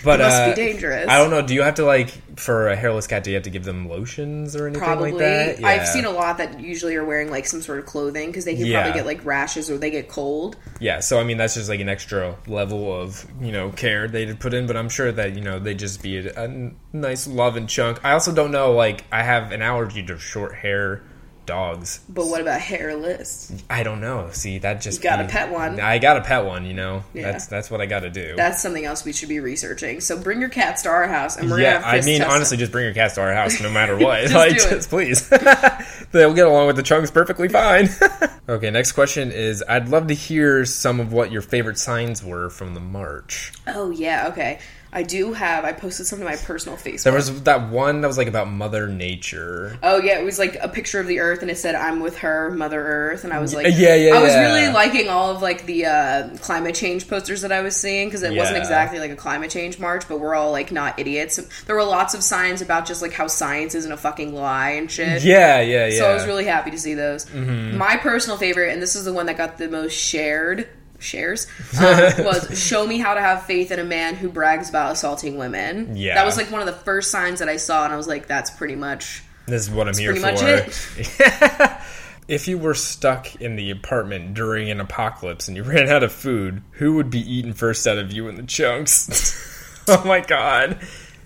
But 0.04 0.20
must 0.20 0.42
uh, 0.42 0.50
be 0.50 0.56
dangerous. 0.56 1.08
I 1.08 1.18
don't 1.18 1.30
know. 1.32 1.42
Do 1.42 1.54
you 1.54 1.64
have 1.64 1.76
to 1.76 1.86
like 1.86 2.10
for 2.38 2.68
a 2.70 2.76
hairless 2.76 3.08
cat? 3.08 3.24
Do 3.24 3.30
you 3.32 3.36
have 3.36 3.44
to 3.44 3.50
give 3.50 3.64
them 3.64 3.88
lotions 3.88 4.56
or 4.56 4.68
anything 4.68 4.84
Probably. 4.84 5.12
like 5.12 5.20
that? 5.20 5.64
I've 5.64 5.88
seen 5.88 6.06
a 6.06 6.10
lot 6.12 6.38
that 6.40 6.60
usually 6.60 6.96
are 6.96 7.06
wearing 7.06 7.30
like 7.30 7.46
some 7.46 7.62
sort 7.62 7.80
of 7.80 7.86
clothing 7.86 8.28
because 8.30 8.46
they 8.46 8.56
can 8.56 8.66
Yeah. 8.66 8.82
probably 8.84 9.00
get 9.00 9.06
like 9.06 9.26
rashes 9.26 9.70
or 9.70 9.78
they 9.78 9.92
get 9.92 10.10
cold. 10.10 10.56
Yeah, 10.80 11.00
so 11.00 11.20
I 11.20 11.24
mean 11.24 11.38
that's 11.38 11.54
just 11.56 11.70
like 11.70 11.80
an 11.80 11.90
extra 11.90 12.36
level 12.48 12.94
of 12.94 13.26
you 13.42 13.52
know 13.52 13.70
care 13.72 14.08
they'd 14.08 14.40
put 14.40 14.54
in, 14.54 14.68
but 14.68 14.76
I'm 14.78 14.90
sure 14.90 15.12
that 15.12 15.36
you 15.36 15.42
know 15.42 15.60
they 15.60 15.74
just 15.74 16.02
be 16.02 16.18
a 16.28 16.72
nice 16.92 17.28
love 17.28 17.56
and 17.56 17.70
chunk. 17.70 18.04
I 18.04 18.12
also 18.14 18.34
don't 18.34 18.52
know 18.52 18.74
like 18.74 19.04
I 19.12 19.24
have 19.24 19.52
an 19.52 19.62
allergy 19.62 20.04
to 20.08 20.18
short 20.18 20.56
hair 20.56 21.04
dogs. 21.46 22.00
But 22.10 22.28
what 22.28 22.42
about 22.42 22.60
hairless? 22.62 23.52
I 23.70 23.84
don't 23.84 24.02
know. 24.02 24.30
See, 24.32 24.60
that 24.60 24.82
just 24.82 25.00
You 25.04 25.10
gotta 25.10 25.24
be- 25.26 25.30
pet 25.32 25.52
one. 25.52 25.80
I 25.80 26.00
got 26.00 26.14
to 26.16 26.22
pet 26.22 26.46
one. 26.46 26.66
You 26.66 26.74
know, 26.74 27.04
Yeah. 27.14 27.32
that's 27.32 27.48
that's 27.48 27.70
what 27.72 27.82
I 27.82 27.86
got 27.86 28.02
to 28.02 28.10
do. 28.10 28.34
That's 28.36 28.62
something 28.62 28.86
else 28.86 29.04
we 29.06 29.14
should 29.14 29.30
be 29.30 29.40
researching. 29.40 30.00
So 30.02 30.18
bring 30.18 30.40
your 30.40 30.50
cats 30.50 30.84
to 30.84 30.90
our 30.90 31.08
house 31.08 31.38
and 31.38 31.50
we're 31.50 31.60
yeah, 31.60 31.74
gonna 31.82 31.86
have 31.86 32.04
I 32.04 32.06
mean, 32.06 32.22
honestly, 32.22 32.56
them. 32.58 32.62
just 32.64 32.72
bring 32.72 32.86
your 32.86 32.94
cats 32.94 33.16
to 33.16 33.22
our 33.22 33.34
house 33.34 33.60
no 33.62 33.70
matter 33.70 33.98
what. 33.98 34.22
Just 34.22 34.34
like, 34.36 34.58
do 34.58 34.66
it. 34.66 34.70
just 34.70 34.90
please. 34.90 35.30
They'll 36.12 36.34
get 36.34 36.48
along 36.48 36.68
with 36.68 36.76
the 36.76 36.84
chunks 36.84 37.12
perfectly 37.12 37.48
fine. 37.50 37.90
okay, 38.50 38.70
next 38.70 38.92
question 38.94 39.32
is 39.32 39.64
I'd 39.68 39.90
love 39.90 40.08
to 40.08 40.14
hear 40.14 40.66
some 40.66 41.00
of 41.00 41.12
what 41.14 41.32
your 41.32 41.42
favorite 41.42 41.78
signs 41.78 42.24
were 42.24 42.50
from 42.50 42.74
the 42.74 42.80
march. 42.80 43.52
Oh 43.68 43.90
yeah, 43.90 44.28
okay. 44.30 44.60
I 44.94 45.04
do 45.04 45.34
have. 45.34 45.66
I 45.66 45.74
posted 45.74 46.06
some 46.06 46.20
to 46.20 46.26
my 46.26 46.36
personal 46.36 46.78
Facebook. 46.78 47.04
There 47.04 47.14
was 47.14 47.44
that 47.44 47.70
one 47.70 48.02
that 48.02 48.08
was 48.08 48.18
like 48.18 48.28
about 48.28 48.48
Mother 48.48 48.88
Nature. 48.88 49.78
Oh 49.82 49.98
yeah, 49.98 50.20
it 50.20 50.24
was 50.24 50.38
like 50.38 50.56
a 50.62 50.70
picture 50.70 51.00
of 51.00 51.08
the 51.08 51.20
Earth, 51.20 51.42
and 51.42 51.50
it 51.50 51.58
said 51.58 51.74
"I'm 51.74 52.00
with 52.00 52.20
her, 52.20 52.52
Mother 52.52 52.80
Earth," 52.80 53.24
and 53.24 53.34
I 53.34 53.40
was 53.40 53.56
like, 53.56 53.66
Yeah, 53.72 53.96
yeah, 53.96 54.16
I 54.16 54.22
was 54.22 54.34
yeah. 54.34 54.42
really 54.42 54.72
liking 54.72 55.10
all 55.10 55.32
of 55.32 55.42
like 55.42 55.66
the 55.66 55.88
uh, 55.88 56.38
climate 56.38 56.76
change 56.76 57.08
posters 57.08 57.42
that 57.42 57.52
I 57.52 57.62
was 57.62 57.76
seeing 57.76 58.08
because 58.08 58.22
it 58.22 58.38
wasn't 58.38 58.58
exactly 58.58 59.00
like 59.00 59.12
a 59.12 59.16
climate 59.16 59.50
change 59.50 59.80
march, 59.80 60.08
but 60.08 60.20
we're 60.20 60.36
all 60.36 60.52
like 60.52 60.72
not 60.72 61.00
idiots. 61.00 61.38
There 61.66 61.76
were 61.76 61.84
lots 61.84 62.14
of 62.14 62.24
signs 62.24 62.62
about 62.62 62.86
just 62.86 63.02
like 63.02 63.14
how 63.14 63.28
science 63.28 63.74
isn't 63.74 63.92
a 63.92 63.98
fucking 63.98 64.34
lie 64.36 64.72
and 64.72 64.92
shit. 64.92 65.24
Yeah, 65.24 65.60
yeah, 65.62 65.88
yeah. 65.88 65.98
So 65.98 66.10
I 66.10 66.14
was 66.14 66.26
really 66.26 66.46
happy 66.46 66.72
to 66.72 66.78
see 66.78 66.94
those. 66.94 67.26
Mm-hmm. 67.26 67.78
My 67.78 67.98
personal 67.98 68.38
favorite, 68.38 68.72
and 68.72 68.82
this 68.82 68.96
is 68.96 69.06
the 69.06 69.14
one 69.14 69.26
that 69.26 69.38
got 69.38 69.58
the 69.58 69.70
most 69.70 69.94
shared 69.94 70.68
shares, 71.04 71.48
um, 71.80 72.26
was 72.26 72.60
"Show 72.60 72.88
me 72.88 72.98
how 72.98 73.14
to 73.14 73.22
have 73.22 73.46
faith 73.46 73.72
in 73.72 73.80
a 73.80 73.84
man 73.84 74.16
who 74.16 74.30
brags 74.30 74.70
about 74.70 74.94
assaulting 74.94 75.38
women." 75.38 75.96
Yeah. 75.96 76.16
that 76.16 76.26
was 76.26 76.38
like 76.38 76.52
one 76.52 76.62
of 76.62 76.68
the 76.68 76.74
first 76.74 77.12
signs 77.12 77.40
that 77.40 77.50
I 77.50 77.58
saw, 77.58 77.84
and 77.86 77.94
I 77.94 77.98
was 77.98 78.08
like, 78.08 78.28
"That's 78.28 78.50
pretty 78.50 78.76
much." 78.76 79.24
this 79.46 79.64
is 79.64 79.70
what 79.70 79.88
I'm 79.88 79.98
here 79.98 80.16
pretty 80.16 80.26
much 80.26 80.70
for. 80.70 81.80
if 82.28 82.48
you 82.48 82.58
were 82.58 82.74
stuck 82.74 83.36
in 83.36 83.56
the 83.56 83.72
apartment 83.72 84.34
during 84.34 84.72
an 84.72 84.80
apocalypse 84.80 85.48
and 85.48 85.58
you 85.58 85.64
ran 85.64 85.90
out 85.90 86.04
of 86.04 86.12
food, 86.12 86.62
who 86.72 86.96
would 86.96 87.10
be 87.10 87.20
eaten 87.20 87.54
first 87.54 87.86
out 87.86 87.98
of 87.98 88.12
you 88.12 88.28
and 88.28 88.38
the 88.38 88.44
chunks? 88.44 89.84
oh 89.88 90.04
my 90.06 90.22
god. 90.22 90.80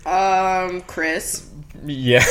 Um, 0.05 0.81
Chris, 0.81 1.47
Yeah. 1.85 2.23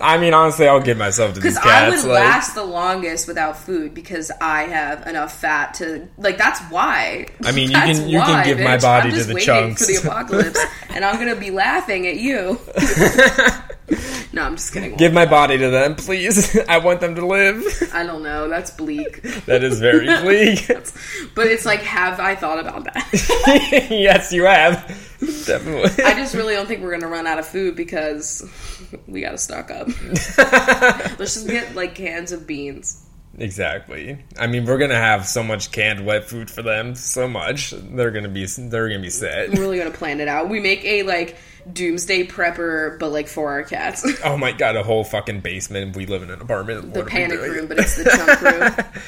I 0.00 0.18
mean, 0.18 0.32
honestly, 0.34 0.66
I'll 0.68 0.80
give 0.80 0.96
myself 0.98 1.34
to 1.34 1.40
these 1.40 1.54
because 1.54 1.66
I 1.66 1.88
would 1.90 1.98
like, 2.04 2.24
last 2.24 2.54
the 2.54 2.64
longest 2.64 3.28
without 3.28 3.58
food 3.58 3.94
because 3.94 4.30
I 4.40 4.62
have 4.64 5.06
enough 5.06 5.38
fat 5.38 5.74
to 5.74 6.08
like. 6.18 6.38
That's 6.38 6.60
why. 6.70 7.26
I 7.44 7.52
mean, 7.52 7.68
you 7.70 7.74
That's 7.76 7.98
can- 7.98 8.08
you 8.08 8.20
can 8.20 8.44
give 8.44 8.58
my 8.60 8.78
body 8.78 9.10
I'm 9.10 9.14
to 9.16 9.24
the 9.24 9.34
waiting 9.34 9.46
chunks. 9.46 9.86
for 9.86 9.92
the 9.92 9.98
apocalypse, 10.08 10.60
and 10.90 11.04
I'm 11.04 11.16
gonna 11.18 11.36
be 11.36 11.50
laughing 11.50 12.06
at 12.06 12.16
you. 12.16 12.58
no, 14.32 14.42
I'm 14.42 14.56
just 14.56 14.72
kidding. 14.72 14.96
give 14.96 15.12
my 15.12 15.26
body 15.26 15.58
to 15.58 15.70
them, 15.70 15.94
please. 15.96 16.56
I 16.68 16.78
want 16.78 17.00
them 17.00 17.14
to 17.16 17.26
live. 17.26 17.62
I 17.92 18.04
don't 18.04 18.22
know. 18.22 18.48
That's 18.48 18.70
bleak. 18.70 19.22
that 19.46 19.64
is 19.64 19.80
very 19.80 20.06
bleak. 20.22 20.66
But 21.34 21.46
it's 21.46 21.66
like, 21.66 21.80
have 21.80 22.20
I 22.20 22.34
thought 22.34 22.58
about 22.58 22.84
that? 22.84 23.08
yes, 23.90 24.32
you 24.32 24.44
have. 24.44 24.86
Definitely. 25.46 26.04
I 26.04 26.14
just 26.14 26.34
really 26.34 26.54
don't 26.54 26.66
think 26.66 26.82
we're 26.82 26.92
gonna 26.92 27.08
run 27.08 27.26
out 27.26 27.38
of 27.38 27.46
food 27.46 27.76
because 27.76 28.42
we 29.06 29.20
gotta 29.20 29.38
stock 29.38 29.70
up. 29.70 29.88
Let's 31.18 31.34
just 31.34 31.48
get 31.48 31.74
like 31.74 31.94
cans 31.94 32.32
of 32.32 32.46
beans. 32.46 33.06
Exactly. 33.38 34.18
I 34.38 34.46
mean, 34.46 34.64
we're 34.64 34.78
gonna 34.78 34.94
have 34.94 35.26
so 35.26 35.42
much 35.42 35.72
canned 35.72 36.04
wet 36.04 36.24
food 36.24 36.50
for 36.50 36.62
them, 36.62 36.94
so 36.94 37.28
much 37.28 37.70
they're 37.70 38.10
gonna 38.10 38.28
be 38.28 38.46
they're 38.46 38.88
gonna 38.88 39.00
be 39.00 39.10
set. 39.10 39.50
We're 39.50 39.60
really 39.60 39.78
gonna 39.78 39.90
plan 39.90 40.20
it 40.20 40.28
out. 40.28 40.48
We 40.48 40.60
make 40.60 40.84
a 40.84 41.02
like 41.04 41.36
doomsday 41.72 42.26
prepper, 42.26 42.98
but 42.98 43.10
like 43.10 43.28
for 43.28 43.50
our 43.50 43.62
cats. 43.62 44.06
Oh 44.24 44.36
my 44.36 44.52
god, 44.52 44.76
a 44.76 44.82
whole 44.82 45.04
fucking 45.04 45.40
basement. 45.40 45.96
We 45.96 46.06
live 46.06 46.22
in 46.22 46.30
an 46.30 46.40
apartment. 46.40 46.92
the 46.94 47.00
What 47.00 47.06
are 47.06 47.10
panic 47.10 47.40
room, 47.40 47.66
but 47.68 47.78
it's 47.78 47.96
the 47.96 48.04
chunk 48.04 48.40
room. 48.94 49.02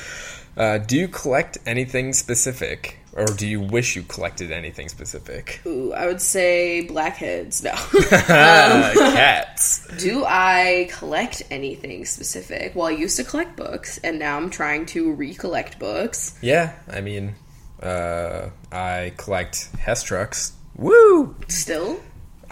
Uh, 0.56 0.78
do 0.78 0.96
you 0.98 1.08
collect 1.08 1.56
anything 1.64 2.12
specific, 2.12 2.98
or 3.14 3.24
do 3.24 3.46
you 3.46 3.60
wish 3.60 3.96
you 3.96 4.02
collected 4.02 4.52
anything 4.52 4.88
specific? 4.90 5.62
Ooh, 5.64 5.92
I 5.94 6.06
would 6.06 6.20
say 6.20 6.82
blackheads. 6.82 7.62
No. 7.62 7.70
Uh, 7.72 8.92
cats. 8.94 9.86
Do 9.98 10.24
I 10.26 10.88
collect 10.92 11.42
anything 11.50 12.04
specific? 12.04 12.74
Well, 12.74 12.88
I 12.88 12.90
used 12.90 13.16
to 13.16 13.24
collect 13.24 13.56
books, 13.56 13.96
and 13.98 14.18
now 14.18 14.36
I'm 14.36 14.50
trying 14.50 14.84
to 14.86 15.12
recollect 15.12 15.78
books. 15.78 16.36
Yeah, 16.42 16.74
I 16.90 17.00
mean, 17.00 17.34
uh, 17.82 18.50
I 18.70 19.14
collect 19.16 19.70
Hess 19.78 20.02
trucks. 20.02 20.52
Woo! 20.76 21.34
Still, 21.48 21.98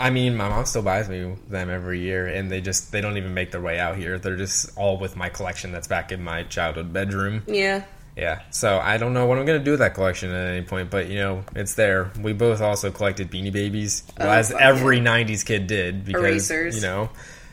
I 0.00 0.10
mean, 0.10 0.36
my 0.36 0.48
mom 0.48 0.64
still 0.64 0.82
buys 0.82 1.08
me 1.08 1.34
them 1.48 1.70
every 1.70 2.00
year, 2.00 2.26
and 2.26 2.50
they 2.50 2.60
just 2.60 2.90
they 2.92 3.00
don't 3.00 3.16
even 3.16 3.34
make 3.34 3.50
their 3.52 3.60
way 3.60 3.78
out 3.78 3.96
here. 3.96 4.18
They're 4.18 4.36
just 4.36 4.76
all 4.76 4.98
with 4.98 5.14
my 5.16 5.28
collection 5.28 5.70
that's 5.72 5.86
back 5.88 6.10
in 6.12 6.22
my 6.22 6.42
childhood 6.44 6.92
bedroom. 6.92 7.42
yeah. 7.46 7.84
Yeah, 8.16 8.42
so 8.50 8.78
I 8.80 8.98
don't 8.98 9.14
know 9.14 9.26
what 9.26 9.38
I'm 9.38 9.46
gonna 9.46 9.60
do 9.60 9.70
with 9.70 9.80
that 9.80 9.94
collection 9.94 10.30
at 10.32 10.48
any 10.48 10.66
point, 10.66 10.90
but 10.90 11.08
you 11.08 11.14
know, 11.20 11.44
it's 11.54 11.74
there. 11.74 12.10
We 12.20 12.32
both 12.32 12.60
also 12.60 12.90
collected 12.90 13.30
Beanie 13.30 13.52
Babies, 13.52 14.02
Oh, 14.18 14.28
as 14.28 14.50
every 14.52 14.98
'90s 15.00 15.46
kid 15.46 15.68
did, 15.68 16.04
because 16.04 16.20
Erasers. 16.50 16.74
you 16.76 16.82
know, 16.82 17.08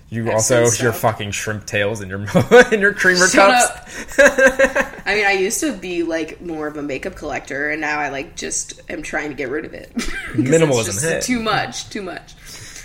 you 0.10 0.24
That's 0.24 0.50
also 0.52 0.84
your 0.84 0.94
fucking 0.94 1.32
shrimp 1.32 1.66
tails 1.66 2.00
and 2.02 2.10
your 2.10 2.20
and 2.72 2.82
your 2.82 2.94
creamer 2.94 3.28
Shut 3.28 3.50
cups. 3.76 4.20
I 5.06 5.16
mean, 5.16 5.26
I 5.26 5.34
used 5.34 5.60
to 5.62 5.74
be 5.74 6.04
like 6.04 6.42
more 6.42 6.68
of 6.68 6.78
a 6.78 6.82
makeup 6.84 7.16
collector, 7.16 7.70
and 7.72 7.82
now 7.82 8.00
I 8.00 8.10
like 8.10 8.36
just 8.36 8.82
am 8.90 9.02
trying 9.04 9.30
to 9.30 9.36
get 9.36 9.50
rid 9.50 9.66
of 9.66 9.74
it. 9.74 9.94
Minimalism 9.96 10.80
it's 10.80 10.86
just 11.02 11.04
hit. 11.06 11.24
too 11.24 11.42
much, 11.42 11.90
too 11.90 12.02
much. 12.02 12.36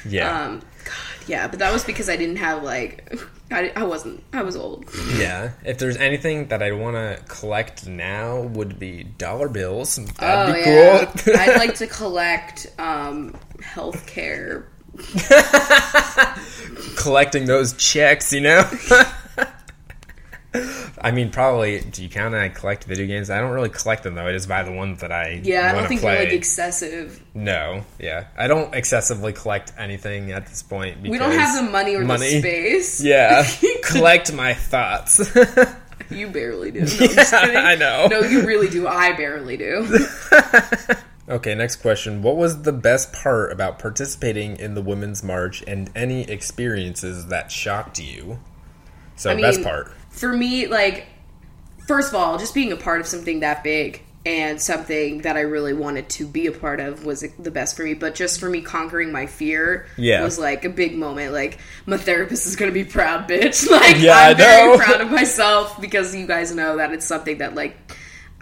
Yeah, 0.04 0.46
Um, 0.46 0.58
God, 0.84 0.94
yeah, 1.28 1.46
but 1.46 1.60
that 1.60 1.72
was 1.72 1.84
because 1.84 2.08
I 2.08 2.16
didn't 2.16 2.36
have 2.36 2.64
like, 2.64 3.14
I, 3.52 3.70
I 3.76 3.84
wasn't, 3.84 4.24
I 4.32 4.42
was 4.42 4.56
old. 4.56 4.86
yeah. 5.16 5.52
If 5.64 5.78
there's 5.78 5.96
anything 5.96 6.48
that 6.48 6.60
I 6.60 6.72
want 6.72 6.96
to 6.96 7.22
collect 7.28 7.86
now, 7.86 8.40
would 8.40 8.80
be 8.80 9.04
dollar 9.04 9.48
bills. 9.48 9.94
That'd 9.96 10.16
oh 10.20 10.52
be 10.52 10.68
yeah, 10.68 11.04
cool. 11.04 11.34
I'd 11.36 11.56
like 11.56 11.76
to 11.76 11.86
collect 11.86 12.66
um, 12.80 13.36
healthcare. 13.60 14.64
collecting 16.96 17.46
those 17.46 17.72
checks, 17.74 18.32
you 18.32 18.40
know. 18.40 18.68
I 21.00 21.10
mean, 21.12 21.30
probably. 21.30 21.80
Do 21.80 22.02
you 22.02 22.08
count 22.10 22.34
I 22.34 22.48
collect 22.50 22.84
video 22.84 23.06
games? 23.06 23.30
I 23.30 23.40
don't 23.40 23.52
really 23.52 23.70
collect 23.70 24.02
them 24.02 24.14
though. 24.14 24.26
I 24.26 24.32
just 24.32 24.48
buy 24.48 24.62
the 24.62 24.72
ones 24.72 25.00
that 25.00 25.10
I 25.10 25.40
Yeah, 25.42 25.70
I 25.70 25.72
don't 25.78 25.88
think 25.88 26.02
play. 26.02 26.14
you're 26.16 26.24
like 26.24 26.32
excessive. 26.34 27.22
no, 27.34 27.84
yeah, 27.98 28.26
I 28.36 28.48
don't 28.48 28.74
excessively 28.74 29.32
collect 29.32 29.72
anything 29.78 30.30
at 30.30 30.46
this 30.46 30.62
point. 30.62 31.02
Because 31.02 31.10
We 31.12 31.18
don't 31.18 31.32
have 31.32 31.64
the 31.64 31.70
money 31.70 31.94
or 31.96 32.04
money. 32.04 32.34
the 32.34 32.40
space. 32.40 33.02
Yeah, 33.12 33.46
collect 33.82 34.32
my 34.34 34.52
thoughts. 34.54 35.34
You 36.10 36.28
barely 36.28 36.70
do. 36.70 36.80
No, 36.80 36.84
I'm 36.84 36.88
just 36.88 37.32
Yeah, 37.32 37.40
kidding. 37.40 37.56
I 37.56 37.74
know. 37.74 38.06
No, 38.10 38.20
you 38.20 38.46
really 38.46 38.68
do. 38.68 38.86
I 38.86 39.12
barely 39.12 39.56
do. 39.56 39.86
Okay, 41.32 41.54
next 41.54 41.76
question. 41.76 42.22
What 42.22 42.36
was 42.36 42.62
the 42.62 42.72
best 42.72 43.12
part 43.12 43.52
about 43.52 43.78
participating 43.78 44.56
in 44.56 44.74
the 44.74 44.82
Women's 44.82 45.22
March, 45.22 45.62
and 45.66 45.90
any 45.94 46.22
experiences 46.30 47.26
that 47.26 47.50
shocked 47.50 47.98
you? 47.98 48.38
So, 49.16 49.30
I 49.30 49.34
mean, 49.34 49.44
best 49.44 49.62
part. 49.62 49.92
For 50.10 50.32
me, 50.32 50.66
like, 50.66 51.06
first 51.86 52.10
of 52.10 52.14
all, 52.14 52.38
just 52.38 52.54
being 52.54 52.72
a 52.72 52.76
part 52.76 53.00
of 53.00 53.06
something 53.06 53.40
that 53.40 53.64
big 53.64 54.02
and 54.24 54.60
something 54.62 55.22
that 55.22 55.36
I 55.36 55.40
really 55.40 55.72
wanted 55.72 56.08
to 56.10 56.26
be 56.26 56.46
a 56.46 56.52
part 56.52 56.78
of 56.78 57.04
was 57.04 57.24
the 57.38 57.50
best 57.50 57.76
for 57.76 57.82
me. 57.82 57.94
But 57.94 58.14
just 58.14 58.38
for 58.38 58.48
me 58.48 58.60
conquering 58.60 59.10
my 59.10 59.26
fear 59.26 59.86
Yeah. 59.96 60.22
was 60.22 60.38
like 60.38 60.64
a 60.64 60.68
big 60.68 60.96
moment. 60.96 61.32
Like 61.32 61.58
my 61.86 61.96
therapist 61.96 62.46
is 62.46 62.54
gonna 62.54 62.70
be 62.70 62.84
proud, 62.84 63.28
bitch. 63.28 63.68
Like 63.70 63.98
Yeah, 63.98 64.12
I 64.16 64.30
I'm 64.30 64.36
very 64.36 64.78
proud 64.78 65.00
of 65.00 65.10
myself 65.10 65.80
because 65.80 66.14
you 66.14 66.26
guys 66.26 66.54
know 66.54 66.76
that 66.76 66.92
it's 66.92 67.04
something 67.06 67.38
that 67.38 67.56
like 67.56 67.76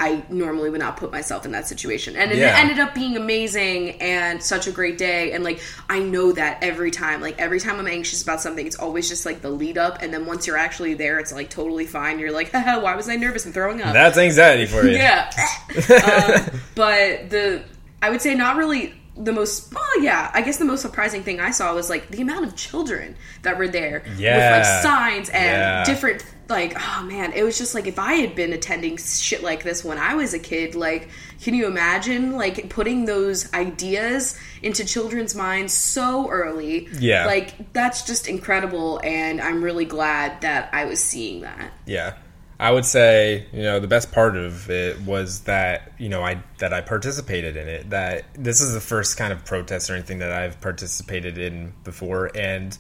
I 0.01 0.23
normally 0.31 0.71
would 0.71 0.81
not 0.81 0.97
put 0.97 1.13
myself 1.13 1.45
in 1.45 1.53
that 1.53 1.69
situation. 1.69 2.17
And 2.17 2.33
it 2.33 2.39
Yeah. 2.39 2.57
ended 2.59 2.79
up 2.79 2.95
being 2.95 3.19
amazing 3.19 4.01
and 4.01 4.43
such 4.43 4.67
a 4.67 4.73
great 4.73 4.97
day. 4.97 5.33
And 5.33 5.45
like 5.45 5.61
I 5.91 5.99
know 5.99 6.33
that 6.33 6.63
every 6.63 6.91
time, 6.91 7.21
like 7.21 7.39
every 7.39 7.61
time 7.61 7.79
I'm 7.79 7.87
anxious 7.87 8.23
about 8.23 8.41
something, 8.41 8.67
it's 8.67 8.77
always 8.77 9.11
just 9.11 9.27
like 9.27 9.43
the 9.43 9.51
lead 9.51 9.77
up. 9.77 10.01
And 10.01 10.13
then 10.13 10.25
once 10.25 10.47
you're 10.47 10.57
actually 10.57 10.95
there, 10.95 11.19
it's 11.19 11.33
like 11.33 11.51
totally 11.51 11.85
fine. 11.85 12.19
You're 12.19 12.33
like, 12.33 12.51
Haha, 12.51 12.81
why 12.81 12.97
was 12.97 13.11
I 13.11 13.17
nervous 13.17 13.45
and 13.45 13.53
throwing 13.53 13.83
up? 13.83 13.93
That's 13.93 14.17
anxiety 14.17 14.65
for 14.65 14.83
you. 14.87 14.93
yeah. 14.97 15.31
um, 15.77 16.61
but 16.75 17.29
the 17.29 17.63
I 18.03 18.09
would 18.09 18.23
say 18.23 18.35
not 18.35 18.57
really 18.57 18.95
the 19.25 19.33
most 19.33 19.73
well 19.75 20.03
yeah 20.03 20.31
i 20.35 20.41
guess 20.43 20.57
the 20.57 20.65
most 20.65 20.81
surprising 20.83 21.23
thing 21.23 21.41
i 21.41 21.51
saw 21.51 21.75
was 21.75 21.91
like 21.91 22.09
the 22.09 22.23
amount 22.23 22.45
of 22.47 22.57
children 22.57 23.15
that 23.43 23.59
were 23.59 23.69
there 23.69 24.03
with 24.07 24.19
like 24.21 24.65
signs 24.83 25.29
and 25.29 25.45
Yeah. 25.45 25.85
different 25.85 26.25
like 26.49 26.75
oh 26.77 27.03
man 27.05 27.33
it 27.33 27.43
was 27.45 27.57
just 27.59 27.75
like 27.75 27.87
if 27.87 27.99
i 27.99 28.15
had 28.15 28.35
been 28.35 28.53
attending 28.53 28.97
shit 28.97 29.43
like 29.43 29.63
this 29.63 29.85
when 29.85 29.99
i 29.99 30.15
was 30.15 30.33
a 30.35 30.39
kid 30.39 30.75
like 30.75 31.09
can 31.43 31.55
you 31.55 31.67
imagine 31.67 32.33
like 32.33 32.69
putting 32.71 33.05
those 33.05 33.53
ideas 33.53 34.37
into 34.63 34.85
children's 34.85 35.35
minds 35.35 35.73
so 35.73 36.29
early 36.31 36.89
Yeah. 36.99 37.27
like 37.27 37.73
that's 37.73 38.03
just 38.05 38.27
incredible 38.27 39.01
and 39.05 39.41
i'm 39.41 39.63
really 39.63 39.85
glad 39.85 40.41
that 40.41 40.71
i 40.73 40.87
was 40.87 41.01
seeing 41.03 41.43
that 41.43 41.73
Yeah. 41.87 42.15
I 42.61 42.71
would 42.71 42.85
say, 42.85 43.47
you 43.53 43.63
know, 43.63 43.81
the 43.81 43.89
best 43.89 44.13
part 44.13 44.37
of 44.37 44.69
it 44.69 45.01
was 45.01 45.41
that, 45.41 45.93
you 45.99 46.11
know, 46.11 46.23
I 46.23 46.43
that 46.59 46.75
I 46.75 46.83
participated 46.83 47.57
in 47.57 47.67
it. 47.67 47.91
That 47.91 48.27
this 48.35 48.61
is 48.61 48.75
the 48.75 48.81
first 48.81 49.17
kind 49.17 49.33
of 49.33 49.45
protest 49.47 49.89
or 49.89 49.95
anything 49.95 50.19
that 50.19 50.31
I've 50.31 50.61
participated 50.61 51.39
in 51.39 51.73
before 51.85 52.31
and 52.37 52.77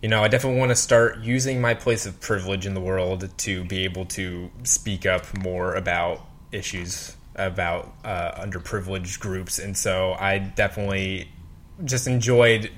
you 0.00 0.08
know, 0.08 0.22
I 0.22 0.28
definitely 0.28 0.60
want 0.60 0.70
to 0.70 0.76
start 0.76 1.18
using 1.18 1.60
my 1.60 1.74
place 1.74 2.06
of 2.06 2.20
privilege 2.20 2.66
in 2.66 2.74
the 2.74 2.80
world 2.80 3.28
to 3.38 3.64
be 3.64 3.82
able 3.82 4.04
to 4.06 4.48
speak 4.62 5.06
up 5.06 5.36
more 5.38 5.74
about 5.74 6.20
issues 6.52 7.16
about 7.34 7.92
uh, 8.04 8.40
underprivileged 8.40 9.18
groups. 9.18 9.58
And 9.58 9.76
so 9.76 10.14
I 10.18 10.38
definitely 10.38 11.28
just 11.84 12.06
enjoyed 12.06 12.70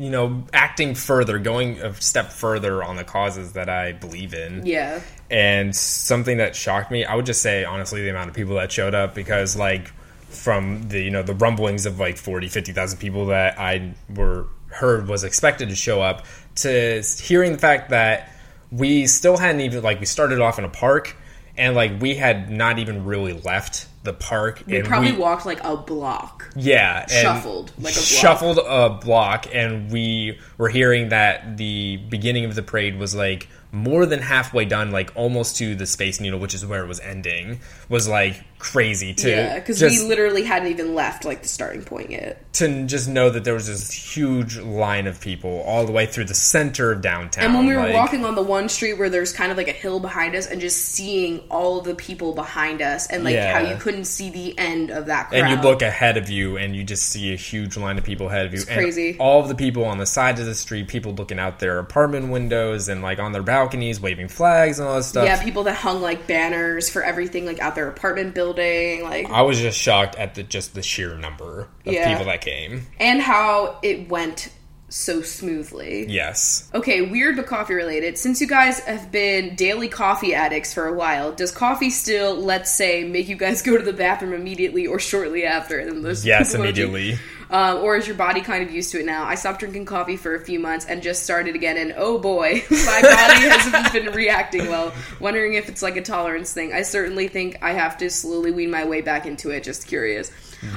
you 0.00 0.08
know, 0.08 0.44
acting 0.54 0.94
further, 0.94 1.38
going 1.38 1.78
a 1.82 1.92
step 2.00 2.32
further 2.32 2.82
on 2.82 2.96
the 2.96 3.04
causes 3.04 3.52
that 3.52 3.68
I 3.68 3.92
believe 3.92 4.32
in. 4.32 4.64
yeah 4.64 5.02
And 5.30 5.76
something 5.76 6.38
that 6.38 6.56
shocked 6.56 6.90
me, 6.90 7.04
I 7.04 7.14
would 7.14 7.26
just 7.26 7.42
say 7.42 7.64
honestly 7.64 8.00
the 8.02 8.08
amount 8.08 8.30
of 8.30 8.34
people 8.34 8.54
that 8.54 8.72
showed 8.72 8.94
up 8.94 9.14
because 9.14 9.56
like 9.56 9.92
from 10.30 10.88
the 10.88 11.02
you 11.02 11.10
know 11.10 11.22
the 11.22 11.34
rumblings 11.34 11.84
of 11.84 11.98
like 11.98 12.16
40 12.16 12.48
50,000 12.48 12.98
people 12.98 13.26
that 13.26 13.58
I 13.58 13.92
were 14.14 14.46
heard 14.68 15.06
was 15.06 15.22
expected 15.22 15.68
to 15.68 15.74
show 15.74 16.00
up 16.00 16.24
to 16.54 17.02
hearing 17.20 17.52
the 17.52 17.58
fact 17.58 17.90
that 17.90 18.32
we 18.70 19.06
still 19.06 19.36
hadn't 19.36 19.60
even 19.60 19.82
like 19.82 20.00
we 20.00 20.06
started 20.06 20.40
off 20.40 20.58
in 20.58 20.64
a 20.64 20.70
park 20.70 21.14
and 21.58 21.74
like 21.74 22.00
we 22.00 22.14
had 22.14 22.48
not 22.48 22.78
even 22.78 23.04
really 23.04 23.34
left 23.34 23.86
the 24.02 24.12
park 24.14 24.62
we 24.66 24.80
probably 24.82 25.12
we, 25.12 25.18
walked 25.18 25.44
like 25.44 25.62
a 25.62 25.76
block 25.76 26.50
yeah, 26.56 27.02
and 27.02 27.10
Shuffled, 27.10 27.72
like 27.78 27.92
a 27.92 27.96
block. 27.96 28.04
shuffled 28.04 28.58
a 28.58 28.90
block, 28.90 29.46
and 29.52 29.90
we 29.90 30.38
were 30.56 30.70
hearing 30.70 31.10
that 31.10 31.58
the 31.58 31.98
beginning 32.08 32.44
of 32.46 32.54
the 32.54 32.62
parade 32.62 32.98
was 32.98 33.14
like 33.14 33.48
more 33.72 34.04
than 34.06 34.20
halfway 34.20 34.64
done, 34.64 34.90
like 34.90 35.12
almost 35.14 35.56
to 35.58 35.74
the 35.74 35.86
Space 35.86 36.20
Needle, 36.20 36.38
which 36.40 36.54
is 36.54 36.64
where 36.66 36.82
it 36.84 36.88
was 36.88 37.00
ending. 37.00 37.60
Was 37.88 38.08
like 38.08 38.42
crazy 38.58 39.14
too. 39.14 39.30
Yeah, 39.30 39.58
because 39.58 39.80
we 39.80 39.98
literally 40.00 40.42
hadn't 40.44 40.68
even 40.68 40.94
left 40.94 41.24
like 41.24 41.40
the 41.42 41.48
starting 41.48 41.82
point 41.82 42.10
yet. 42.10 42.52
to 42.54 42.84
just 42.86 43.08
know 43.08 43.30
that 43.30 43.42
there 43.44 43.54
was 43.54 43.66
this 43.68 43.90
huge 43.90 44.58
line 44.58 45.06
of 45.06 45.18
people 45.20 45.62
all 45.66 45.86
the 45.86 45.92
way 45.92 46.04
through 46.04 46.24
the 46.26 46.34
center 46.34 46.92
of 46.92 47.00
downtown. 47.00 47.44
And 47.44 47.54
when 47.54 47.66
we 47.66 47.74
were 47.74 47.80
like- 47.80 47.94
walking 47.94 48.24
on 48.26 48.34
the 48.34 48.42
one 48.42 48.68
street 48.68 48.94
where 48.94 49.08
there's 49.08 49.32
kind 49.32 49.50
of 49.50 49.56
like 49.56 49.68
a 49.68 49.72
hill 49.72 49.98
behind 49.98 50.34
us, 50.34 50.46
and 50.46 50.60
just 50.60 50.76
seeing 50.90 51.38
all 51.48 51.80
the 51.80 51.94
people 51.94 52.34
behind 52.34 52.82
us, 52.82 53.06
and 53.06 53.24
like 53.24 53.34
Yeah. 53.34 53.52
how 53.60 53.70
you 53.70 53.76
couldn't 53.76 54.04
see 54.04 54.28
the 54.30 54.58
end 54.58 54.90
of 54.90 55.06
that 55.06 55.28
crowd. 55.30 55.40
and 55.40 55.50
you 55.50 55.56
look 55.68 55.80
ahead 55.80 56.16
of 56.18 56.28
you 56.28 56.56
and 56.58 56.76
you 56.76 56.84
just 56.84 57.04
see 57.08 57.32
a 57.32 57.36
huge 57.36 57.76
line 57.78 57.96
of 57.98 58.04
people 58.04 58.26
ahead 58.28 58.44
of 58.46 58.52
you 58.52 58.60
It's 58.60 58.68
and 58.68 58.78
crazy. 58.78 59.16
all 59.18 59.40
of 59.40 59.48
the 59.48 59.54
people 59.54 59.84
on 59.84 59.96
the 59.98 60.06
sides 60.06 60.38
of 60.40 60.46
the 60.46 60.54
street 60.54 60.86
people 60.88 61.14
looking 61.14 61.38
out 61.38 61.60
their 61.60 61.78
apartment 61.78 62.28
windows 62.30 62.88
and 62.88 63.00
like 63.00 63.18
on 63.18 63.32
their 63.32 63.42
balconies 63.60 64.00
waving 64.00 64.28
flags 64.28 64.78
and 64.78 64.88
all 64.88 64.96
that 64.96 65.02
stuff 65.04 65.24
yeah, 65.24 65.42
people 65.42 65.64
that 65.64 65.74
hung 65.76 66.00
like 66.00 66.26
banners 66.26 66.88
for 66.88 67.02
everything, 67.02 67.44
like 67.46 67.58
out 67.60 67.74
their 67.74 67.88
apartment 67.88 68.34
building, 68.34 69.02
like 69.02 69.28
i 69.30 69.42
was 69.42 69.58
just 69.58 69.78
shocked 69.78 70.16
at 70.16 70.34
the 70.34 70.42
just 70.42 70.74
the 70.74 70.82
sheer 70.82 71.16
number 71.16 71.68
of 71.86 71.92
Yeah. 71.92 72.08
people 72.10 72.24
that 72.26 72.40
came 72.40 72.86
and 72.98 73.20
how 73.20 73.78
it 73.82 74.08
went 74.08 74.48
so 74.92 75.22
smoothly. 75.22 76.06
yes 76.08 76.68
Okay, 76.74 77.02
weird 77.02 77.36
but 77.36 77.46
coffee 77.46 77.74
related. 77.74 78.18
Since 78.18 78.40
you 78.40 78.48
guys 78.48 78.80
have 78.80 79.12
been 79.12 79.54
daily 79.54 79.86
coffee 79.88 80.34
addicts 80.34 80.74
for 80.74 80.88
a 80.88 80.92
while, 80.92 81.30
does 81.30 81.52
coffee 81.52 81.90
still, 81.90 82.34
let's 82.34 82.72
say, 82.72 83.04
make 83.04 83.28
you 83.28 83.36
guys 83.36 83.62
go 83.62 83.76
to 83.76 83.84
the 83.84 83.92
bathroom 83.92 84.32
immediately 84.32 84.88
or 84.88 84.98
shortly 84.98 85.44
after? 85.44 85.78
And 85.78 86.04
those 86.04 86.26
yes 86.26 86.54
immediately 86.56 87.18
Um, 87.50 87.78
or 87.78 87.96
is 87.96 88.06
your 88.06 88.16
body 88.16 88.40
kind 88.40 88.62
of 88.62 88.72
used 88.72 88.92
to 88.92 89.00
it 89.00 89.06
now? 89.06 89.24
I 89.24 89.34
stopped 89.34 89.58
drinking 89.58 89.84
coffee 89.84 90.16
for 90.16 90.34
a 90.36 90.40
few 90.40 90.60
months 90.60 90.86
and 90.86 91.02
just 91.02 91.24
started 91.24 91.54
again, 91.56 91.76
and 91.76 91.94
oh 91.96 92.18
boy, 92.18 92.62
my 92.70 93.02
body 93.02 93.48
hasn't 93.48 93.92
been 93.92 94.14
reacting 94.14 94.68
well. 94.68 94.92
Wondering 95.18 95.54
if 95.54 95.68
it's 95.68 95.82
like 95.82 95.96
a 95.96 96.02
tolerance 96.02 96.52
thing. 96.52 96.72
I 96.72 96.82
certainly 96.82 97.28
think 97.28 97.58
I 97.62 97.72
have 97.72 97.98
to 97.98 98.10
slowly 98.10 98.52
wean 98.52 98.70
my 98.70 98.84
way 98.84 99.00
back 99.00 99.26
into 99.26 99.50
it. 99.50 99.64
Just 99.64 99.86
curious. 99.86 100.30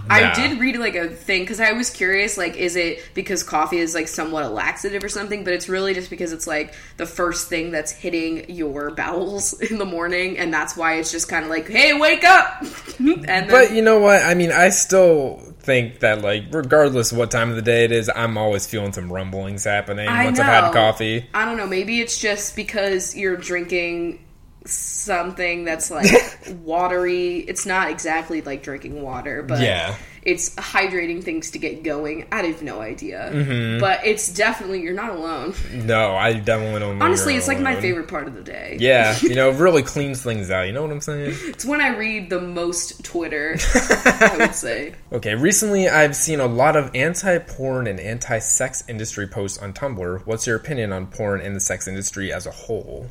I 0.10 0.34
did 0.34 0.60
read 0.60 0.78
like 0.78 0.96
a 0.96 1.10
thing 1.10 1.42
because 1.42 1.60
I 1.60 1.74
was 1.74 1.90
curious, 1.90 2.38
like, 2.38 2.56
is 2.56 2.78
it 2.78 3.04
because 3.14 3.44
coffee 3.44 3.80
is 3.80 3.94
like 3.94 4.08
somewhat 4.08 4.44
a 4.44 4.50
laxative 4.50 5.04
or 5.04 5.10
something? 5.10 5.44
But 5.44 5.54
it's 5.54 5.68
really 5.68 5.94
just 5.94 6.10
because 6.10 6.32
it's 6.32 6.48
like 6.48 6.74
the 6.96 7.06
first 7.06 7.50
thing 7.50 7.72
that's 7.72 7.92
hitting 7.92 8.50
your 8.50 8.92
bowels 8.92 9.54
in 9.62 9.78
the 9.78 9.86
morning, 9.86 10.38
and 10.38 10.54
that's 10.54 10.78
why 10.78 10.96
it's 10.96 11.12
just 11.12 11.28
kind 11.28 11.44
of 11.44 11.52
like, 11.52 11.68
hey, 11.68 12.00
wake 12.00 12.24
up! 12.24 12.64
and 13.00 13.26
then, 13.26 13.50
but 13.50 13.74
you 13.74 13.82
know 13.82 14.00
what 14.00 14.22
i 14.24 14.34
mean 14.34 14.52
i 14.52 14.70
still 14.70 15.53
think 15.64 16.00
that 16.00 16.22
like 16.22 16.44
regardless 16.52 17.12
of 17.12 17.18
what 17.18 17.32
time 17.32 17.50
of 17.50 17.56
the 17.56 17.62
day 17.62 17.86
it 17.86 17.92
is 17.92 18.12
i'm 18.16 18.38
always 18.38 18.68
feeling 18.68 18.92
some 18.92 19.12
rumblings 19.12 19.64
happening 19.64 20.08
I 20.08 20.26
once 20.26 20.38
i've 20.40 20.46
had 20.46 20.74
coffee 20.74 21.26
I 21.34 21.46
don't 21.46 21.56
know. 21.58 21.66
Maybe 21.68 22.02
it's 22.02 22.20
just 22.20 22.56
because 22.56 23.16
you're 23.16 23.38
drinking 23.38 24.24
something 24.66 25.66
that's 25.66 25.92
like 25.92 26.06
watery. 26.64 27.38
It's 27.40 27.66
not 27.66 27.90
exactly 27.90 28.42
like 28.42 28.64
drinking 28.64 29.02
water, 29.02 29.44
but 29.44 29.62
Yeah. 29.62 29.96
It's 30.26 30.56
hydrating 30.56 31.24
things 31.24 31.52
to 31.52 31.60
get 31.60 31.84
going. 31.84 32.26
I 32.32 32.44
have 32.44 32.62
no 32.64 32.82
idea, 32.82 33.30
Mm-hmm. 33.34 33.80
but 33.80 34.06
it's 34.06 34.34
definitely 34.34 34.82
you're 34.82 34.94
not 34.94 35.10
alone. 35.12 35.54
no 35.74 36.16
i 36.16 36.34
definitely 36.34 36.80
don't 36.80 37.02
Honestly, 37.02 37.36
it's 37.36 37.48
like 37.48 37.60
my 37.60 37.76
favorite 37.76 38.08
part 38.08 38.28
of 38.28 38.34
the 38.34 38.42
day. 38.42 38.78
yeah 38.80 39.18
you 39.22 39.36
know 39.36 39.50
it 39.52 39.58
really 39.60 39.84
cleans 39.84 40.24
things 40.24 40.50
out 40.50 40.64
you 40.68 40.74
know 40.74 40.82
what 40.82 40.92
i'm 40.92 41.02
saying 41.02 41.36
It's 41.48 41.66
when 41.66 41.82
I 41.82 41.90
read 41.96 42.30
the 42.30 42.40
most 42.42 43.04
Twitter. 43.04 43.58
I 43.76 44.36
would 44.40 44.56
say. 44.56 44.94
Okay, 45.12 45.36
recently 45.36 45.90
I've 45.90 46.16
seen 46.16 46.40
a 46.40 46.46
lot 46.48 46.76
of 46.76 46.92
anti 46.96 47.38
porn 47.40 47.88
and 47.88 48.00
anti 48.00 48.40
sex 48.40 48.84
industry 48.88 49.28
posts 49.28 49.58
on 49.58 49.74
Tumblr. 49.74 50.22
What's 50.26 50.48
your 50.48 50.56
opinion 50.56 50.92
on 50.94 51.08
porn 51.08 51.42
and 51.42 51.56
the 51.56 51.60
sex 51.60 51.88
industry 51.88 52.32
as 52.32 52.46
a 52.46 52.52
whole? 52.52 53.08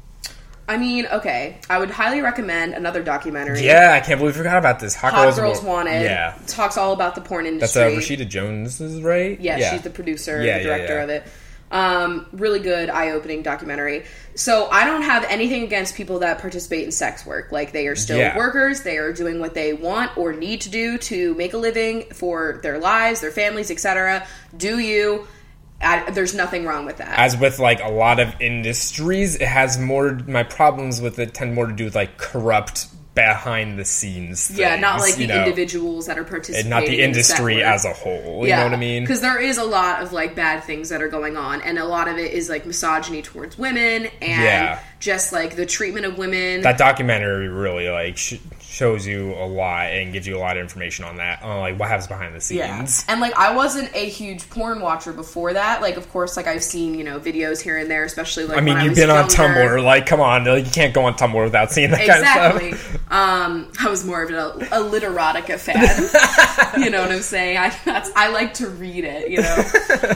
I 0.72 0.78
mean, 0.78 1.06
okay, 1.06 1.58
I 1.68 1.78
would 1.78 1.90
highly 1.90 2.20
recommend 2.22 2.72
another 2.74 3.02
documentary. 3.02 3.64
Yeah, 3.64 3.92
I 3.92 4.00
can't 4.00 4.18
believe 4.18 4.34
we 4.34 4.38
forgot 4.38 4.56
about 4.58 4.80
this. 4.80 4.94
Hot, 4.94 5.12
Hot 5.12 5.34
Girls, 5.36 5.62
Wa- 5.62 5.68
Wanted. 5.74 6.02
Yeah. 6.02 6.34
talks 6.46 6.76
all 6.78 6.92
about 6.94 7.14
the 7.14 7.20
porn 7.20 7.44
industry. 7.46 7.82
That's 7.82 8.10
uh, 8.10 8.14
Rashida 8.14 8.26
Jones, 8.28 8.80
is 8.80 9.02
right? 9.02 9.38
Yeah, 9.38 9.70
she's 9.72 9.82
the 9.82 9.90
producer, 9.90 10.42
Yeah, 10.42 10.58
the 10.58 10.64
yeah, 10.64 10.76
director 10.76 10.94
yeah. 10.96 11.02
of 11.04 11.10
it. 11.10 11.24
Um, 11.70 12.26
really 12.32 12.60
good, 12.60 12.90
eye-opening 12.90 13.42
documentary. 13.42 14.04
So 14.34 14.68
I 14.70 14.84
don't 14.84 15.02
have 15.02 15.24
anything 15.24 15.62
against 15.62 15.94
people 15.94 16.18
that 16.18 16.38
participate 16.38 16.84
in 16.84 16.92
sex 16.92 17.24
work. 17.24 17.50
Like 17.50 17.72
they 17.72 17.86
are 17.86 17.96
still 17.96 18.18
Yeah. 18.18 18.36
workers. 18.36 18.82
They 18.82 18.98
are 18.98 19.12
doing 19.12 19.40
what 19.40 19.54
they 19.54 19.72
want 19.72 20.16
or 20.18 20.32
need 20.34 20.60
to 20.62 20.68
do 20.70 20.98
to 20.98 21.34
make 21.34 21.54
a 21.54 21.58
living 21.58 22.04
for 22.12 22.60
their 22.62 22.78
lives, 22.78 23.20
their 23.22 23.30
families, 23.30 23.70
etc. 23.70 24.26
Do 24.56 24.78
you? 24.80 25.26
I, 25.82 26.10
there's 26.10 26.34
nothing 26.34 26.64
wrong 26.64 26.86
with 26.86 26.98
that. 26.98 27.18
As 27.18 27.36
with 27.36 27.58
like 27.58 27.80
a 27.82 27.88
lot 27.90 28.20
of 28.20 28.34
industries, 28.40 29.34
it 29.36 29.48
has 29.48 29.78
more. 29.78 30.12
My 30.26 30.42
problems 30.42 31.00
with 31.00 31.18
it 31.18 31.34
tend 31.34 31.54
more 31.54 31.66
to 31.66 31.72
do 31.72 31.84
with 31.84 31.94
like 31.94 32.16
corrupt 32.18 32.86
behind 33.14 33.78
the 33.78 33.84
scenes. 33.84 34.50
yeah, 34.56 34.74
not 34.76 34.98
like 34.98 35.16
the 35.16 35.26
know, 35.26 35.44
individuals 35.44 36.06
that 36.06 36.18
are 36.18 36.24
participating. 36.24 36.70
not 36.70 36.86
the 36.86 36.98
industry 37.02 37.56
work. 37.56 37.64
as 37.64 37.84
a 37.84 37.92
whole. 37.92 38.46
You 38.46 38.56
know 38.56 38.64
what 38.64 38.72
I 38.72 38.76
mean? 38.78 39.02
Because 39.02 39.20
there 39.20 39.38
is 39.38 39.58
a 39.58 39.64
lot 39.64 40.02
of 40.02 40.12
like 40.14 40.34
bad 40.34 40.64
things 40.64 40.88
that 40.88 41.02
are 41.02 41.08
going 41.08 41.36
on, 41.36 41.60
and 41.60 41.78
a 41.78 41.84
lot 41.84 42.08
of 42.08 42.16
it 42.16 42.32
is 42.32 42.48
like 42.48 42.64
misogyny 42.64 43.20
towards 43.20 43.58
women 43.58 44.06
and 44.22 44.42
Yeah. 44.42 44.80
just 44.98 45.30
like 45.32 45.56
the 45.56 45.66
treatment 45.66 46.06
of 46.06 46.16
women. 46.16 46.62
that 46.62 46.78
documentary 46.78 47.48
really 47.48 47.88
like 47.90 48.16
sh- 48.16 48.36
shows 48.82 49.06
you 49.06 49.32
a 49.34 49.46
lot 49.46 49.86
and 49.86 50.12
gives 50.12 50.26
you 50.26 50.36
a 50.36 50.40
lot 50.40 50.56
of 50.56 50.60
information 50.62 51.04
on 51.04 51.16
that 51.16 51.42
on 51.42 51.60
like 51.60 51.78
what 51.78 51.88
happens 51.88 52.08
behind 52.08 52.34
the 52.34 52.40
scenes 52.40 53.04
And 53.08 53.20
like 53.20 53.34
I 53.34 53.54
wasn't 53.54 53.94
a 53.94 54.08
huge 54.08 54.48
porn 54.50 54.80
watcher 54.80 55.12
before 55.12 55.52
that. 55.52 55.80
Like 55.80 55.96
of 55.96 56.10
course 56.10 56.36
like 56.36 56.46
I've 56.46 56.64
seen, 56.64 56.94
you 56.94 57.04
know, 57.04 57.20
videos 57.20 57.60
here 57.60 57.78
and 57.78 57.90
there, 57.90 58.04
especially 58.04 58.44
like 58.44 58.58
I 58.58 58.60
mean, 58.60 58.78
you've 58.80 58.90
was 58.90 58.98
been 58.98 59.10
on. 59.10 59.28
Tumblr. 59.28 59.84
Like, 59.84 60.06
come 60.06 60.20
on, 60.20 60.44
like, 60.44 60.64
you 60.64 60.70
can't 60.70 60.94
go 60.94 61.04
on 61.04 61.14
Tumblr 61.14 61.42
without 61.42 61.70
seeing 61.72 61.90
that 61.90 62.00
Exactly. 62.00 62.60
kind 62.60 62.74
of 62.74 62.80
stuff. 62.80 63.12
Um, 63.12 63.72
I 63.80 63.88
was 63.88 64.04
more 64.04 64.22
of 64.22 64.30
a, 64.30 64.64
a 64.66 64.80
literotica 64.80 65.58
fan. 65.58 66.82
you 66.82 66.90
know 66.90 67.02
what 67.02 67.12
I'm 67.12 67.22
saying? 67.22 67.56
I 67.58 67.76
that's, 67.84 68.10
I 68.16 68.28
like 68.28 68.54
to 68.54 68.68
read 68.68 69.04
it. 69.04 69.30
You 69.30 69.42
know. 69.42 69.64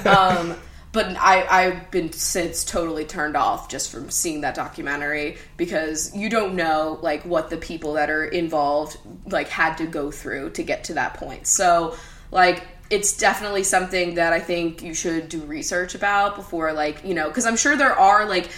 Um, 0.16 0.56
but 0.96 1.14
I 1.18 1.46
I've 1.46 1.90
been 1.90 2.10
since 2.10 2.64
totally 2.64 3.04
turned 3.04 3.36
off 3.36 3.68
just 3.68 3.92
from 3.92 4.10
seeing 4.10 4.40
that 4.40 4.54
documentary 4.54 5.36
because 5.58 6.16
you 6.16 6.30
don't 6.30 6.54
know 6.54 6.98
like 7.02 7.22
what 7.26 7.50
the 7.50 7.58
people 7.58 7.92
that 7.92 8.08
are 8.08 8.24
involved 8.24 8.96
like 9.26 9.48
had 9.48 9.76
to 9.76 9.86
go 9.86 10.10
through 10.10 10.50
to 10.52 10.62
get 10.62 10.84
to 10.84 10.94
that 10.94 11.12
point. 11.12 11.46
So 11.46 11.96
like 12.32 12.66
it's 12.88 13.14
definitely 13.18 13.62
something 13.62 14.14
that 14.14 14.32
I 14.32 14.40
think 14.40 14.82
you 14.82 14.94
should 14.94 15.28
do 15.28 15.42
research 15.42 15.94
about 15.94 16.34
before 16.34 16.72
like 16.72 17.04
you 17.04 17.12
know 17.12 17.28
because 17.28 17.44
I'm 17.44 17.56
sure 17.56 17.76
there 17.76 17.92
are 17.92 18.26
like 18.26 18.48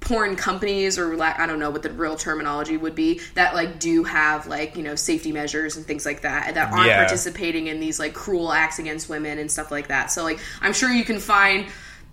porn 0.00 0.36
companies 0.36 0.98
or 0.98 1.16
like 1.16 1.38
I 1.38 1.46
don't 1.46 1.58
know 1.58 1.70
what 1.70 1.82
the 1.82 1.90
real 1.90 2.16
terminology 2.16 2.76
would 2.76 2.94
be 2.94 3.20
that 3.34 3.54
like 3.54 3.78
do 3.78 4.04
have 4.04 4.46
like 4.46 4.76
you 4.76 4.82
know 4.82 4.94
safety 4.94 5.32
measures 5.32 5.76
and 5.76 5.84
things 5.86 6.06
like 6.06 6.22
that 6.22 6.54
that 6.54 6.72
aren't 6.72 6.86
Yeah. 6.86 6.98
participating 7.04 7.66
in 7.66 7.80
these 7.80 7.98
like 7.98 8.14
cruel 8.14 8.52
acts 8.52 8.78
against 8.78 9.08
women 9.08 9.38
and 9.38 9.50
stuff 9.50 9.70
like 9.70 9.88
that. 9.88 10.10
So 10.10 10.22
like 10.22 10.38
I'm 10.60 10.72
sure 10.72 10.90
you 10.90 11.04
can 11.04 11.18
find 11.18 11.66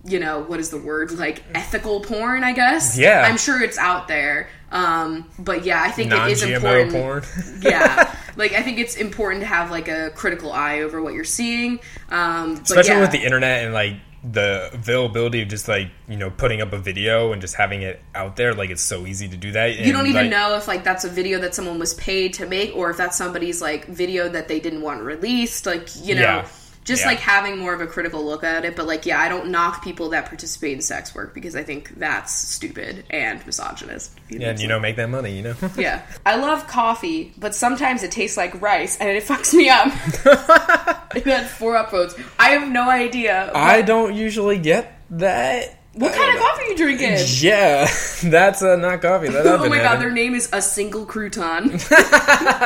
you 0.04 0.20
know 0.20 0.40
what 0.40 0.60
is 0.60 0.70
the 0.70 0.78
word 0.78 1.10
like 1.12 1.42
ethical 1.54 2.00
porn 2.00 2.44
I 2.44 2.52
guess. 2.52 2.98
Yeah. 2.98 3.24
I'm 3.26 3.36
sure 3.38 3.62
it's 3.62 3.78
out 3.78 4.08
there. 4.08 4.48
Um, 4.70 5.28
but 5.38 5.64
yeah, 5.64 5.80
I 5.82 5.90
think 5.92 6.12
it 6.12 6.28
is 6.30 6.42
Non-GMO 6.42 6.56
important. 6.56 6.92
porn. 6.92 7.22
yeah, 7.62 8.12
like 8.34 8.52
I 8.52 8.62
think 8.62 8.78
it's 8.80 8.96
important 8.96 9.40
to 9.42 9.46
have 9.46 9.70
like 9.70 9.86
a 9.86 10.10
critical 10.10 10.52
eye 10.52 10.80
over 10.80 11.00
what 11.00 11.14
you're 11.14 11.22
seeing. 11.24 11.78
Um, 12.10 12.54
but 12.56 12.62
Especially 12.64 12.90
yeah. 12.94 13.00
with 13.00 13.12
the 13.12 13.22
internet 13.22 13.64
and 13.64 13.72
like 13.72 13.94
the 14.32 14.70
availability 14.72 15.42
of 15.42 15.48
just 15.48 15.68
like 15.68 15.88
you 16.08 16.16
know 16.16 16.30
putting 16.30 16.60
up 16.60 16.72
a 16.72 16.78
video 16.78 17.32
and 17.32 17.40
just 17.40 17.54
having 17.54 17.82
it 17.82 18.00
out 18.14 18.36
there. 18.36 18.54
Like, 18.54 18.70
it's 18.70 18.82
so 18.82 19.06
easy 19.06 19.28
to 19.28 19.36
do 19.36 19.52
that. 19.52 19.76
you 19.78 19.92
don't 19.92 20.06
even 20.06 20.30
know 20.30 20.56
if 20.56 20.66
like 20.68 20.84
that's 20.84 21.04
a 21.04 21.08
video 21.08 21.38
that 21.40 21.54
someone 21.54 21.78
was 21.78 21.94
paid 21.94 22.34
to 22.34 22.46
make 22.46 22.74
or 22.74 22.90
if 22.90 22.96
that's 22.96 23.16
somebody's 23.16 23.62
like 23.62 23.86
video 23.86 24.28
that 24.28 24.48
they 24.48 24.60
didn't 24.60 24.82
want 24.82 25.02
released 25.02 25.66
like 25.66 25.88
you 25.96 26.14
know 26.14 26.20
Yeah. 26.22 26.48
Just 26.86 27.02
Yeah. 27.02 27.08
like 27.08 27.18
having 27.18 27.58
more 27.58 27.74
of 27.74 27.82
a 27.82 27.86
critical 27.86 28.24
look 28.24 28.42
at 28.44 28.64
it 28.64 28.74
but 28.76 28.86
like 28.86 29.04
yeah 29.04 29.20
i 29.20 29.28
don't 29.28 29.50
knock 29.50 29.84
people 29.84 30.08
that 30.10 30.24
participate 30.26 30.72
in 30.72 30.80
sex 30.80 31.14
work 31.14 31.34
because 31.34 31.54
i 31.54 31.62
think 31.62 31.90
that's 31.98 32.32
stupid 32.32 33.04
and 33.10 33.44
misogynist 33.44 34.12
Yeah, 34.30 34.50
and 34.50 34.60
you 34.60 34.68
know, 34.68 34.80
make 34.80 34.96
that 34.96 35.10
money. 35.10 35.36
You 35.36 35.42
know. 35.42 35.54
yeah 35.76 36.02
i 36.24 36.36
love 36.36 36.66
coffee 36.66 37.34
but 37.36 37.54
sometimes 37.54 38.02
it 38.02 38.10
tastes 38.12 38.36
like 38.38 38.58
rice 38.62 38.96
and 38.98 39.10
it 39.10 39.24
fucks 39.30 39.52
me 39.52 39.68
up 39.68 39.88
it 41.16 41.24
had 41.24 41.46
four 41.50 41.74
upvotes 41.74 42.18
i 42.38 42.50
have 42.50 42.68
no 42.70 42.88
idea 42.88 43.50
I 43.54 43.82
don't 43.82 44.14
usually 44.14 44.58
get 44.58 44.92
that. 45.10 45.78
what 45.94 46.12
kind 46.14 46.34
of 46.34 46.40
coffee 46.40 46.64
you 46.68 46.76
drinking 46.76 47.16
Yeah, 47.40 47.86
that's 48.24 48.62
uh, 48.62 48.76
not 48.76 49.00
coffee. 49.02 49.28
That 49.28 49.46
Oh 49.46 49.68
my 49.68 49.76
god, 49.78 49.84
having. 49.84 50.00
their 50.00 50.10
name 50.10 50.34
is 50.34 50.48
a 50.52 50.60
single 50.60 51.06
crouton. 51.06 51.72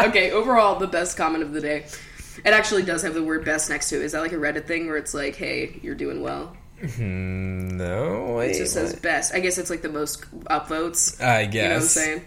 okay, 0.09 0.31
overall, 0.33 0.79
the 0.79 0.87
best 0.87 1.17
comment 1.17 1.43
of 1.45 1.53
the 1.53 1.61
day. 1.61 1.87
It 2.45 2.53
actually 2.53 2.83
does 2.83 3.03
have 3.03 3.15
the 3.15 3.23
word 3.23 3.45
best 3.45 3.71
next 3.71 3.89
to 3.91 3.97
it. 3.97 4.03
Is 4.03 4.13
that 4.13 4.21
like 4.21 4.33
a 4.33 4.37
Reddit 4.37 4.67
thing 4.67 4.87
where 4.87 4.97
it's 4.97 5.15
like, 5.15 5.37
hey, 5.37 5.79
you're 5.83 5.95
doing 5.95 6.23
well? 6.23 6.57
Hmm, 6.81 7.77
no, 7.77 8.35
wait. 8.39 8.53
It 8.53 8.59
just 8.59 8.73
says 8.73 8.95
best. 8.97 9.35
I 9.35 9.41
guess 9.41 9.59
it's 9.59 9.69
like 9.69 9.83
the 9.83 9.91
most 9.91 10.23
upvotes. 10.47 11.23
I 11.23 11.45
guess. 11.45 11.55
You 11.55 11.63
know 11.63 11.75
what 11.75 11.83
I'm 11.83 11.89
saying? 11.89 12.25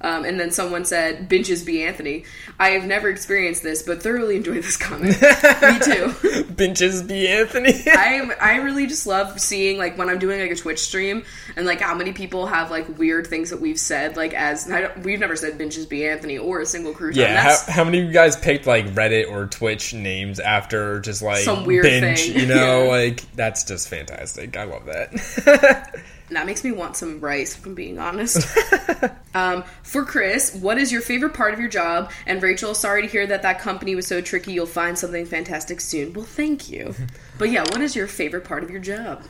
Um, 0.00 0.24
and 0.24 0.38
then 0.38 0.50
someone 0.50 0.84
said, 0.84 1.28
"Binges 1.28 1.64
be 1.64 1.82
Anthony." 1.82 2.24
I 2.58 2.70
have 2.70 2.84
never 2.84 3.08
experienced 3.08 3.62
this, 3.62 3.82
but 3.82 4.02
thoroughly 4.02 4.36
enjoy 4.36 4.60
this 4.60 4.76
comment. 4.76 5.20
Me 5.22 5.78
too. 5.78 6.12
Binges 6.54 7.06
be 7.06 7.28
Anthony. 7.28 7.72
I 7.86 8.30
I 8.40 8.56
really 8.56 8.86
just 8.86 9.06
love 9.06 9.40
seeing 9.40 9.78
like 9.78 9.96
when 9.98 10.08
I'm 10.08 10.18
doing 10.18 10.40
like 10.40 10.50
a 10.50 10.54
Twitch 10.56 10.80
stream 10.80 11.24
and 11.56 11.66
like 11.66 11.80
how 11.80 11.94
many 11.94 12.12
people 12.12 12.46
have 12.46 12.70
like 12.70 12.98
weird 12.98 13.26
things 13.26 13.50
that 13.50 13.60
we've 13.60 13.78
said 13.80 14.16
like 14.16 14.34
as 14.34 14.70
I 14.70 14.82
don't, 14.82 14.98
we've 15.04 15.20
never 15.20 15.36
said 15.36 15.58
binges 15.58 15.88
be 15.88 16.06
Anthony 16.06 16.38
or 16.38 16.60
a 16.60 16.66
single 16.66 16.92
crew. 16.92 17.10
Yeah, 17.14 17.40
how, 17.40 17.56
how 17.72 17.84
many 17.84 18.00
of 18.00 18.04
you 18.06 18.12
guys 18.12 18.36
picked 18.36 18.66
like 18.66 18.86
Reddit 18.94 19.30
or 19.30 19.46
Twitch 19.46 19.94
names 19.94 20.40
after 20.40 21.00
just 21.00 21.22
like 21.22 21.38
Some 21.44 21.64
weird 21.64 21.84
binge? 21.84 22.20
thing. 22.20 22.38
You 22.40 22.46
know, 22.46 22.54
Yeah. 22.84 22.88
like 22.90 23.32
that's 23.34 23.64
just 23.64 23.88
fantastic. 23.88 24.56
I 24.56 24.64
love 24.64 24.84
that. 24.86 25.94
That 26.30 26.46
makes 26.46 26.64
me 26.64 26.72
want 26.72 26.96
some 26.96 27.20
rice. 27.20 27.56
If 27.56 27.66
I'm 27.66 27.74
being 27.74 27.98
honest. 27.98 28.46
um, 29.34 29.64
for 29.82 30.04
Chris, 30.04 30.54
what 30.54 30.78
is 30.78 30.90
your 30.90 31.00
favorite 31.00 31.34
part 31.34 31.54
of 31.54 31.60
your 31.60 31.68
job? 31.68 32.10
And 32.26 32.42
Rachel, 32.42 32.74
sorry 32.74 33.02
to 33.02 33.08
hear 33.08 33.26
that 33.26 33.42
that 33.42 33.60
company 33.60 33.94
was 33.94 34.06
so 34.06 34.20
tricky. 34.20 34.52
You'll 34.52 34.66
find 34.66 34.98
something 34.98 35.26
fantastic 35.26 35.80
soon. 35.80 36.12
Well, 36.12 36.24
thank 36.24 36.70
you. 36.70 36.94
But 37.38 37.50
yeah, 37.50 37.64
what 37.70 37.82
is 37.82 37.94
your 37.94 38.06
favorite 38.06 38.44
part 38.44 38.64
of 38.64 38.70
your 38.70 38.80
job? 38.80 39.22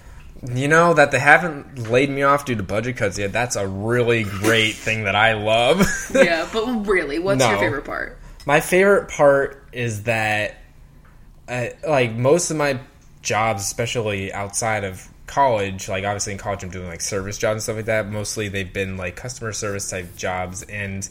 you 0.54 0.68
know 0.68 0.94
that 0.94 1.10
they 1.10 1.18
haven't 1.18 1.90
laid 1.90 2.10
me 2.10 2.22
off 2.22 2.44
due 2.44 2.54
to 2.54 2.62
budget 2.62 2.96
cuts 2.96 3.18
yet. 3.18 3.32
That's 3.32 3.56
a 3.56 3.66
really 3.66 4.24
great 4.24 4.74
thing 4.74 5.04
that 5.04 5.16
I 5.16 5.32
love. 5.34 5.86
Yeah, 6.14 6.48
but 6.52 6.86
really, 6.86 7.18
what's 7.18 7.44
your 7.44 7.58
favorite 7.58 7.84
part? 7.84 8.18
My 8.44 8.60
favorite 8.60 9.08
part 9.08 9.66
is 9.72 10.04
that, 10.04 10.56
uh, 11.48 11.68
like 11.86 12.12
most 12.12 12.50
of 12.50 12.56
my 12.56 12.78
jobs, 13.22 13.62
especially 13.62 14.32
outside 14.32 14.84
of 14.84 15.08
college, 15.26 15.88
like 15.88 16.04
obviously 16.04 16.32
in 16.32 16.38
college 16.38 16.62
I'm 16.62 16.70
doing 16.70 16.86
like 16.86 17.00
service 17.00 17.38
jobs 17.38 17.54
and 17.54 17.62
stuff 17.62 17.76
like 17.76 17.84
that. 17.86 18.08
Mostly 18.08 18.48
they've 18.48 18.72
been 18.72 18.96
like 18.96 19.16
customer 19.16 19.52
service 19.52 19.90
type 19.90 20.16
jobs, 20.16 20.62
and 20.62 21.08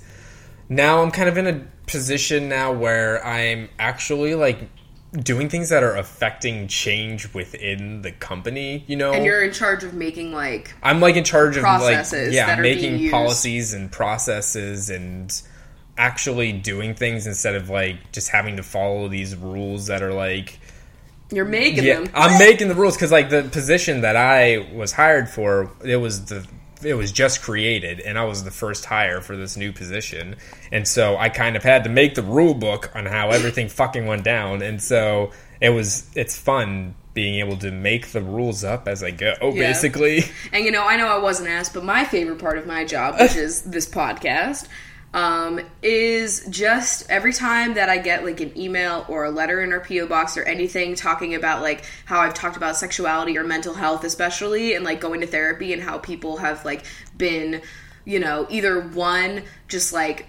now 0.69 1.01
I'm 1.01 1.11
kind 1.11 1.29
of 1.29 1.37
in 1.37 1.47
a 1.47 1.65
position 1.87 2.49
now 2.49 2.73
where 2.73 3.25
I'm 3.25 3.69
actually 3.79 4.35
like 4.35 4.69
doing 5.11 5.49
things 5.49 5.69
that 5.69 5.83
are 5.83 5.95
affecting 5.95 6.67
change 6.67 7.33
within 7.33 8.01
the 8.01 8.11
company. 8.11 8.83
You 8.87 8.97
know, 8.97 9.13
And 9.13 9.25
you're 9.25 9.43
in 9.43 9.53
charge 9.53 9.83
of 9.83 9.93
making 9.93 10.31
like 10.33 10.73
I'm 10.81 10.99
like 10.99 11.15
in 11.15 11.23
charge 11.23 11.57
of 11.57 11.63
like 11.63 12.05
yeah, 12.11 12.47
that 12.47 12.59
are 12.59 12.63
being 12.63 12.93
making 12.93 13.11
policies 13.11 13.73
and 13.73 13.91
processes 13.91 14.89
and 14.89 15.41
actually 15.97 16.51
doing 16.51 16.93
things 16.93 17.25
instead 17.25 17.55
of 17.55 17.69
like 17.69 18.11
just 18.11 18.29
having 18.29 18.57
to 18.57 18.63
follow 18.63 19.07
these 19.07 19.35
rules 19.35 19.87
that 19.87 20.01
are 20.01 20.13
like 20.13 20.59
you're 21.31 21.45
making 21.45 21.83
yeah, 21.83 22.01
them. 22.01 22.09
I'm 22.13 22.37
making 22.37 22.67
the 22.67 22.75
rules 22.75 22.95
because 22.95 23.11
like 23.11 23.29
the 23.29 23.43
position 23.43 24.01
that 24.01 24.15
I 24.15 24.69
was 24.73 24.91
hired 24.91 25.29
for, 25.29 25.71
it 25.83 25.97
was 25.97 26.25
the 26.25 26.47
it 26.83 26.93
was 26.93 27.11
just 27.11 27.41
created, 27.41 27.99
and 27.99 28.17
I 28.17 28.25
was 28.25 28.43
the 28.43 28.51
first 28.51 28.85
hire 28.85 29.21
for 29.21 29.35
this 29.35 29.57
new 29.57 29.71
position, 29.71 30.35
and 30.71 30.87
so 30.87 31.17
I 31.17 31.29
kind 31.29 31.55
of 31.55 31.63
had 31.63 31.83
to 31.85 31.89
make 31.89 32.15
the 32.15 32.21
rule 32.23 32.53
book 32.53 32.91
on 32.93 33.05
how 33.05 33.31
everything 33.31 33.69
fucking 33.69 34.05
went 34.05 34.23
down, 34.23 34.61
and 34.61 34.81
so 34.81 35.31
it 35.61 35.69
was 35.69 36.09
it's 36.15 36.37
fun 36.37 36.95
being 37.15 37.39
able 37.39 37.55
to 37.57 37.71
make 37.71 38.09
the 38.09 38.21
rules 38.21 38.63
up 38.63 38.87
as 38.89 39.01
I 39.01 39.09
go, 39.11 39.33
Yeah. 39.41 39.51
basically. 39.51 40.25
And 40.51 40.65
you 40.65 40.71
know, 40.71 40.85
I 40.85 40.97
know 40.97 41.07
I 41.07 41.17
wasn't 41.17 41.49
asked, 41.49 41.73
but 41.73 41.83
my 41.85 42.03
favorite 42.03 42.39
part 42.39 42.57
of 42.57 42.67
my 42.67 42.83
job, 42.85 43.19
which 43.19 43.35
is 43.37 43.61
this 43.61 43.87
podcast, 43.87 44.67
um, 45.15 45.61
is 45.81 46.45
just 46.49 47.09
every 47.09 47.31
time 47.31 47.75
that 47.75 47.87
I 47.87 47.99
get 47.99 48.25
like 48.25 48.41
an 48.41 48.55
email 48.57 49.05
or 49.07 49.23
a 49.23 49.31
letter 49.31 49.61
in 49.61 49.71
our 49.71 49.79
PO 49.79 50.07
box 50.07 50.35
or 50.35 50.43
anything 50.43 50.93
talking 50.93 51.35
about 51.35 51.61
like 51.61 51.85
how 52.03 52.19
I've 52.19 52.33
talked 52.33 52.57
about 52.57 52.75
sexuality 52.75 53.37
or 53.37 53.45
mental 53.45 53.73
health, 53.73 54.03
especially, 54.03 54.75
and 54.75 54.83
like 54.83 54.99
going 54.99 55.21
to 55.21 55.27
therapy 55.27 55.71
and 55.71 55.81
how 55.81 55.99
people 55.99 56.35
have 56.37 56.65
like 56.65 56.85
been, 57.17 57.61
you 58.03 58.19
know, 58.19 58.45
either 58.49 58.81
one 58.81 59.43
just 59.69 59.93
like 59.93 60.27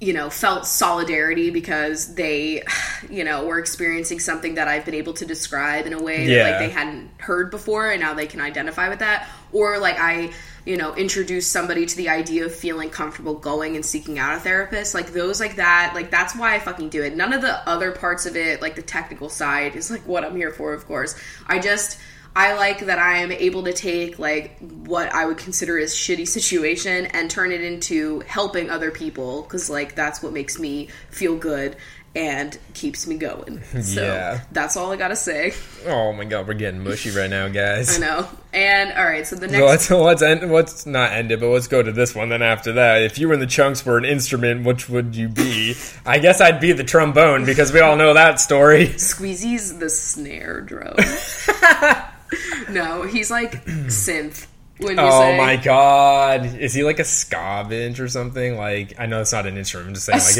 you 0.00 0.14
know, 0.14 0.30
felt 0.30 0.66
solidarity 0.66 1.50
because 1.50 2.14
they, 2.14 2.62
you 3.10 3.22
know, 3.22 3.44
were 3.44 3.58
experiencing 3.58 4.18
something 4.18 4.54
that 4.54 4.66
I've 4.66 4.86
been 4.86 4.94
able 4.94 5.12
to 5.12 5.26
describe 5.26 5.84
in 5.84 5.92
a 5.92 6.02
way 6.02 6.26
that 6.26 6.50
like 6.50 6.58
they 6.58 6.70
hadn't 6.70 7.10
heard 7.18 7.50
before 7.50 7.90
and 7.90 8.00
now 8.00 8.14
they 8.14 8.26
can 8.26 8.40
identify 8.40 8.88
with 8.88 9.00
that. 9.00 9.28
Or 9.52 9.78
like 9.78 9.96
I, 9.98 10.32
you 10.64 10.76
know, 10.76 10.94
introduce 10.94 11.46
somebody 11.46 11.86
to 11.86 11.96
the 11.96 12.08
idea 12.08 12.44
of 12.44 12.54
feeling 12.54 12.90
comfortable 12.90 13.34
going 13.34 13.76
and 13.76 13.84
seeking 13.84 14.18
out 14.18 14.36
a 14.36 14.40
therapist. 14.40 14.94
Like 14.94 15.12
those 15.12 15.40
like 15.40 15.56
that, 15.56 15.92
like 15.94 16.10
that's 16.10 16.36
why 16.36 16.54
I 16.54 16.58
fucking 16.58 16.90
do 16.90 17.02
it. 17.02 17.16
None 17.16 17.32
of 17.32 17.42
the 17.42 17.68
other 17.68 17.92
parts 17.92 18.26
of 18.26 18.36
it, 18.36 18.60
like 18.60 18.76
the 18.76 18.82
technical 18.82 19.28
side, 19.28 19.76
is 19.76 19.90
like 19.90 20.06
what 20.06 20.24
I'm 20.24 20.36
here 20.36 20.52
for, 20.52 20.72
of 20.72 20.86
course. 20.86 21.14
I 21.46 21.58
just 21.58 21.98
I 22.34 22.54
like 22.54 22.86
that 22.86 22.98
I 23.00 23.18
am 23.18 23.32
able 23.32 23.64
to 23.64 23.72
take 23.72 24.18
like 24.18 24.56
what 24.60 25.12
I 25.12 25.26
would 25.26 25.38
consider 25.38 25.78
as 25.78 25.92
shitty 25.92 26.28
situation 26.28 27.06
and 27.06 27.28
turn 27.28 27.50
it 27.50 27.60
into 27.60 28.20
helping 28.20 28.70
other 28.70 28.92
people 28.92 29.42
because 29.42 29.68
like 29.68 29.96
that's 29.96 30.22
what 30.22 30.32
makes 30.32 30.58
me 30.58 30.88
feel 31.10 31.36
good 31.36 31.76
and 32.14 32.58
keeps 32.74 33.06
me 33.06 33.16
going. 33.16 33.62
So 33.82 34.02
Yeah. 34.02 34.40
that's 34.52 34.76
all 34.76 34.92
I 34.92 34.96
gotta 34.96 35.14
say. 35.16 35.52
Oh 35.86 36.12
my 36.12 36.24
god, 36.24 36.48
we're 36.48 36.54
getting 36.54 36.82
mushy 36.82 37.10
right 37.10 37.30
now, 37.30 37.48
guys. 37.48 37.96
I 37.96 38.00
know. 38.00 38.28
And 38.52 38.92
all 38.92 39.04
right, 39.04 39.24
so 39.26 39.36
the 39.36 39.46
next 39.46 39.62
let's 39.64 39.90
let's 39.90 40.22
end. 40.22 40.50
Let's 40.52 40.86
not 40.86 41.12
end 41.12 41.30
it, 41.30 41.38
but 41.38 41.48
let's 41.48 41.68
go 41.68 41.82
to 41.82 41.92
this 41.92 42.14
one. 42.14 42.28
Then 42.30 42.42
after 42.42 42.72
that, 42.72 43.02
if 43.02 43.18
you 43.18 43.28
were 43.28 43.34
in 43.34 43.40
the 43.40 43.46
chunks 43.46 43.80
for 43.80 43.96
an 43.96 44.04
instrument, 44.04 44.64
which 44.66 44.88
would 44.88 45.14
you 45.14 45.28
be? 45.28 45.74
I 46.04 46.18
guess 46.18 46.40
I'd 46.40 46.58
be 46.60 46.72
the 46.72 46.82
trombone 46.84 47.44
because 47.44 47.72
we 47.72 47.78
all 47.80 47.96
know 47.96 48.12
that 48.14 48.40
story. 48.40 48.86
Squeezy's 48.98 49.78
the 49.78 49.88
snare 49.88 50.60
drum. 50.62 50.96
no, 52.70 53.02
he's 53.02 53.30
like 53.30 53.64
synth. 53.64 54.46
When 54.80 54.96
you 54.96 55.02
Oh 55.02 55.20
say 55.20 55.36
my 55.36 55.56
god. 55.56 56.46
Is 56.58 56.72
he 56.74 56.82
like 56.84 56.98
a 56.98 57.04
ska 57.04 57.66
bench 57.68 58.00
or 58.00 58.08
something? 58.08 58.56
Like 58.56 58.94
I 58.98 59.06
know 59.06 59.20
it's 59.20 59.32
not 59.32 59.46
an 59.46 59.56
instrument, 59.56 59.88
I'm 59.88 59.94
just 59.94 60.06
saying 60.06 60.18
a 60.18 60.20
like. 60.20 60.34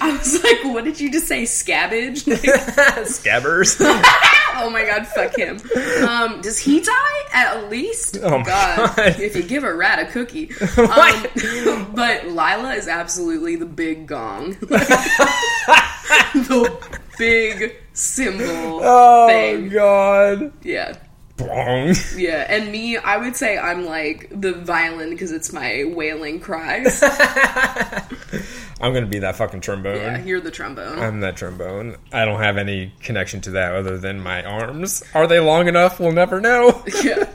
I 0.00 0.12
was 0.16 0.42
like, 0.42 0.64
what 0.64 0.84
did 0.84 1.00
you 1.00 1.10
just 1.10 1.26
say? 1.26 1.42
Scabbage? 1.44 2.26
Like, 2.30 2.40
scabbers. 3.06 3.76
oh 4.56 4.70
my 4.70 4.84
god, 4.84 5.06
fuck 5.06 5.36
him. 5.36 5.60
Um, 6.06 6.40
does 6.40 6.58
he 6.58 6.80
die 6.80 7.20
at 7.32 7.68
least? 7.70 8.18
Oh 8.22 8.38
my 8.38 8.44
God. 8.44 8.98
If 9.20 9.36
you 9.36 9.42
give 9.42 9.64
a 9.64 9.72
rat 9.74 9.98
a 9.98 10.06
cookie. 10.10 10.50
Um, 11.70 11.92
but 11.94 12.26
Lila 12.26 12.74
is 12.74 12.88
absolutely 12.88 13.56
the 13.56 13.66
big 13.66 14.06
gong. 14.06 14.50
the 16.34 16.96
big 17.18 17.76
cymbal 17.92 18.80
oh 18.82 19.26
thing. 19.28 19.68
god. 19.68 20.52
Yeah. 20.62 20.96
Bong. 21.40 21.94
Yeah, 22.16 22.46
and 22.48 22.70
me, 22.70 22.96
I 22.96 23.16
would 23.16 23.36
say 23.36 23.58
I'm 23.58 23.84
like 23.84 24.28
the 24.30 24.52
violin 24.52 25.10
because 25.10 25.32
it's 25.32 25.52
my 25.52 25.84
wailing 25.94 26.40
cries. 26.40 27.02
I'm 28.80 28.94
gonna 28.94 29.06
be 29.06 29.18
that 29.18 29.36
fucking 29.36 29.60
trombone. 29.60 29.96
yeah, 29.96 30.22
you're 30.22 30.40
the 30.40 30.50
trombone. 30.50 30.98
I'm 30.98 31.20
that 31.20 31.36
trombone. 31.36 31.96
I 32.12 32.24
don't 32.24 32.40
have 32.40 32.56
any 32.56 32.92
connection 33.02 33.40
to 33.42 33.50
that 33.52 33.74
other 33.74 33.98
than 33.98 34.20
my 34.20 34.42
arms. 34.42 35.02
Are 35.14 35.26
they 35.26 35.40
long 35.40 35.68
enough? 35.68 36.00
We'll 36.00 36.12
never 36.12 36.40
know. 36.40 36.82
yeah. 37.04 37.28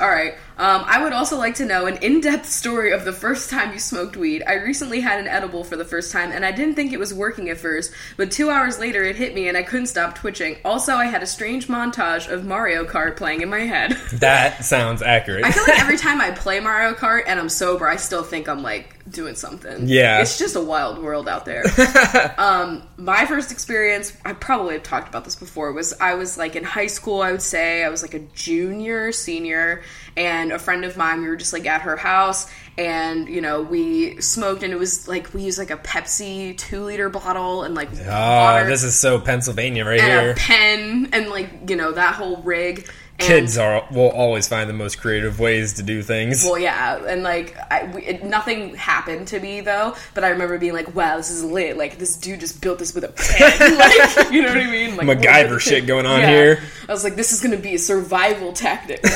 All 0.00 0.08
right. 0.08 0.34
Um, 0.62 0.84
I 0.86 1.02
would 1.02 1.12
also 1.12 1.36
like 1.36 1.56
to 1.56 1.64
know 1.64 1.86
an 1.86 1.96
in-depth 1.96 2.46
story 2.46 2.92
of 2.92 3.04
the 3.04 3.12
first 3.12 3.50
time 3.50 3.72
you 3.72 3.80
smoked 3.80 4.16
weed. 4.16 4.44
I 4.46 4.52
recently 4.54 5.00
had 5.00 5.18
an 5.18 5.26
edible 5.26 5.64
for 5.64 5.74
the 5.74 5.84
first 5.84 6.12
time, 6.12 6.30
and 6.30 6.46
I 6.46 6.52
didn't 6.52 6.76
think 6.76 6.92
it 6.92 7.00
was 7.00 7.12
working 7.12 7.48
at 7.48 7.58
first. 7.58 7.92
But 8.16 8.30
two 8.30 8.48
hours 8.48 8.78
later, 8.78 9.02
it 9.02 9.16
hit 9.16 9.34
me, 9.34 9.48
and 9.48 9.56
I 9.56 9.64
couldn't 9.64 9.88
stop 9.88 10.14
twitching. 10.14 10.58
Also, 10.64 10.94
I 10.94 11.06
had 11.06 11.20
a 11.20 11.26
strange 11.26 11.66
montage 11.66 12.30
of 12.30 12.44
Mario 12.44 12.84
Kart 12.84 13.16
playing 13.16 13.40
in 13.40 13.48
my 13.48 13.62
head. 13.62 13.98
that 14.12 14.64
sounds 14.64 15.02
accurate. 15.02 15.44
I 15.44 15.50
feel 15.50 15.64
like 15.66 15.80
every 15.80 15.98
time 15.98 16.20
I 16.20 16.30
play 16.30 16.60
Mario 16.60 16.94
Kart 16.94 17.24
and 17.26 17.40
I'm 17.40 17.48
sober, 17.48 17.88
I 17.88 17.96
still 17.96 18.22
think 18.22 18.48
I'm 18.48 18.62
like 18.62 19.01
doing 19.08 19.34
something. 19.34 19.88
Yeah. 19.88 20.20
It's 20.20 20.38
just 20.38 20.56
a 20.56 20.60
wild 20.60 20.98
world 21.02 21.28
out 21.28 21.44
there. 21.44 21.64
um, 22.38 22.82
my 22.96 23.26
first 23.26 23.52
experience, 23.52 24.12
I 24.24 24.32
probably 24.32 24.74
have 24.74 24.82
talked 24.82 25.08
about 25.08 25.24
this 25.24 25.36
before, 25.36 25.72
was 25.72 25.94
I 26.00 26.14
was 26.14 26.38
like 26.38 26.56
in 26.56 26.64
high 26.64 26.86
school, 26.86 27.22
I 27.22 27.32
would 27.32 27.42
say. 27.42 27.84
I 27.84 27.88
was 27.88 28.02
like 28.02 28.14
a 28.14 28.20
junior, 28.20 29.12
senior, 29.12 29.82
and 30.16 30.52
a 30.52 30.58
friend 30.58 30.84
of 30.84 30.96
mine, 30.96 31.22
we 31.22 31.28
were 31.28 31.36
just 31.36 31.52
like 31.52 31.66
at 31.66 31.82
her 31.82 31.96
house 31.96 32.50
and, 32.78 33.28
you 33.28 33.40
know, 33.40 33.62
we 33.62 34.20
smoked 34.20 34.62
and 34.62 34.72
it 34.72 34.78
was 34.78 35.06
like 35.06 35.32
we 35.34 35.42
used 35.42 35.58
like 35.58 35.70
a 35.70 35.76
Pepsi 35.76 36.56
two 36.56 36.84
liter 36.84 37.08
bottle 37.08 37.64
and 37.64 37.74
like 37.74 37.90
oh, 37.92 38.08
water 38.08 38.66
this 38.66 38.82
is 38.82 38.98
so 38.98 39.20
Pennsylvania 39.20 39.84
right 39.84 40.00
and 40.00 40.22
here. 40.22 40.30
a 40.30 40.34
pen 40.34 41.08
and 41.12 41.28
like, 41.28 41.68
you 41.68 41.76
know, 41.76 41.92
that 41.92 42.14
whole 42.14 42.42
rig. 42.42 42.88
Kids 43.26 43.58
um, 43.58 43.64
are 43.64 43.86
will 43.90 44.10
always 44.10 44.48
find 44.48 44.68
the 44.68 44.74
most 44.74 45.00
creative 45.00 45.38
ways 45.38 45.74
to 45.74 45.82
do 45.82 46.02
things. 46.02 46.44
Well, 46.44 46.58
yeah, 46.58 47.04
and 47.06 47.22
like 47.22 47.56
I, 47.70 47.90
we, 47.94 48.02
it, 48.04 48.24
nothing 48.24 48.74
happened 48.74 49.28
to 49.28 49.40
me 49.40 49.60
though, 49.60 49.94
but 50.14 50.24
I 50.24 50.28
remember 50.30 50.58
being 50.58 50.74
like, 50.74 50.94
"Wow, 50.94 51.16
this 51.16 51.30
is 51.30 51.44
lit! 51.44 51.76
Like 51.76 51.98
this 51.98 52.16
dude 52.16 52.40
just 52.40 52.60
built 52.60 52.78
this 52.78 52.94
with 52.94 53.04
a 53.04 53.08
pen, 53.08 53.78
like 53.78 54.32
you 54.32 54.42
know 54.42 54.48
what 54.48 54.58
I 54.58 54.70
mean? 54.70 54.96
Like 54.96 55.06
MacGyver 55.06 55.60
shit 55.60 55.86
going 55.86 56.06
on 56.06 56.22
here. 56.22 56.60
I 56.88 56.92
was 56.92 57.04
like, 57.04 57.16
this 57.16 57.32
is 57.32 57.40
gonna 57.40 57.56
be 57.56 57.74
a 57.74 57.78
survival 57.78 58.52
tactic. 58.52 59.00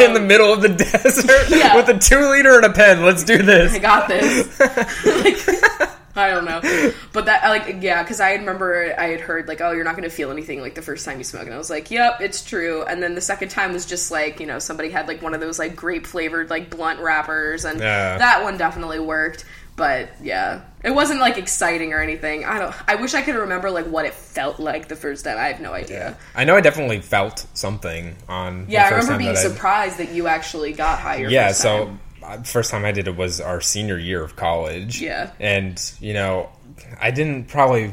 in 0.00 0.14
the 0.14 0.20
um, 0.20 0.26
middle 0.26 0.52
of 0.52 0.62
the 0.62 0.68
desert 1.02 1.50
yeah. 1.50 1.74
with 1.74 1.88
a 1.88 1.98
two 1.98 2.28
liter 2.30 2.56
and 2.56 2.66
a 2.66 2.72
pen. 2.72 3.02
Let's 3.02 3.24
do 3.24 3.42
this. 3.42 3.74
I 3.74 3.78
got 3.78 4.08
this. 4.08 4.60
like, 4.60 5.90
I 6.14 6.28
don't 6.30 6.44
know, 6.44 6.60
but 7.12 7.24
that 7.26 7.42
like 7.48 7.82
yeah, 7.82 8.02
because 8.02 8.20
I 8.20 8.34
remember 8.34 8.94
I 8.98 9.04
had 9.08 9.20
heard 9.20 9.48
like, 9.48 9.60
oh, 9.60 9.72
you're 9.72 9.84
not 9.84 9.96
gonna 9.96 10.10
feel 10.10 10.30
anything 10.30 10.60
like 10.60 10.74
the 10.74 10.82
first 10.82 11.04
time 11.06 11.18
you 11.18 11.24
smoke, 11.24 11.44
and 11.44 11.54
I 11.54 11.58
was 11.58 11.70
like, 11.70 11.90
yep, 11.90 12.20
it's 12.20 12.44
true. 12.44 12.82
And 12.84 13.02
then 13.02 13.14
the 13.14 13.20
second 13.22 13.48
time 13.48 13.72
was 13.72 13.86
just 13.86 14.10
like 14.10 14.38
you 14.40 14.46
know 14.46 14.58
somebody 14.58 14.90
had 14.90 15.08
like 15.08 15.22
one 15.22 15.32
of 15.34 15.40
those 15.40 15.58
like 15.58 15.74
grape 15.74 16.06
flavored 16.06 16.50
like 16.50 16.68
blunt 16.70 17.00
wrappers, 17.00 17.64
and 17.64 17.80
Yeah. 17.80 18.18
that 18.18 18.42
one 18.42 18.58
definitely 18.58 19.00
worked. 19.00 19.44
But 19.74 20.10
yeah, 20.22 20.60
it 20.84 20.90
wasn't 20.90 21.20
like 21.20 21.38
exciting 21.38 21.94
or 21.94 22.00
anything. 22.02 22.44
I 22.44 22.58
don't. 22.58 22.74
I 22.86 22.96
wish 22.96 23.14
I 23.14 23.22
could 23.22 23.36
remember 23.36 23.70
like 23.70 23.86
what 23.86 24.04
it 24.04 24.12
felt 24.12 24.60
like 24.60 24.88
the 24.88 24.96
first 24.96 25.24
time. 25.24 25.38
I 25.38 25.44
have 25.44 25.60
no 25.62 25.72
idea. 25.72 26.18
I 26.34 26.44
know 26.44 26.56
I 26.56 26.60
definitely 26.60 27.00
felt 27.00 27.46
something 27.54 28.14
on. 28.28 28.66
Yeah, 28.68 28.84
I 28.84 28.90
remember 28.90 29.16
being 29.16 29.32
that 29.32 29.38
I- 29.46 29.48
surprised 29.48 29.96
that 29.96 30.10
you 30.10 30.26
actually 30.26 30.74
got 30.74 30.98
higher. 30.98 31.26
Yeah, 31.26 31.48
first 31.48 31.62
so 31.62 31.84
time. 31.86 32.00
First 32.44 32.70
time 32.70 32.84
I 32.84 32.92
did 32.92 33.08
it 33.08 33.16
was 33.16 33.40
our 33.40 33.60
senior 33.60 33.98
year 33.98 34.22
of 34.22 34.36
college. 34.36 35.00
Yeah. 35.00 35.30
and 35.40 35.80
you 36.00 36.14
know, 36.14 36.48
I 37.00 37.10
didn't 37.10 37.48
probably 37.48 37.92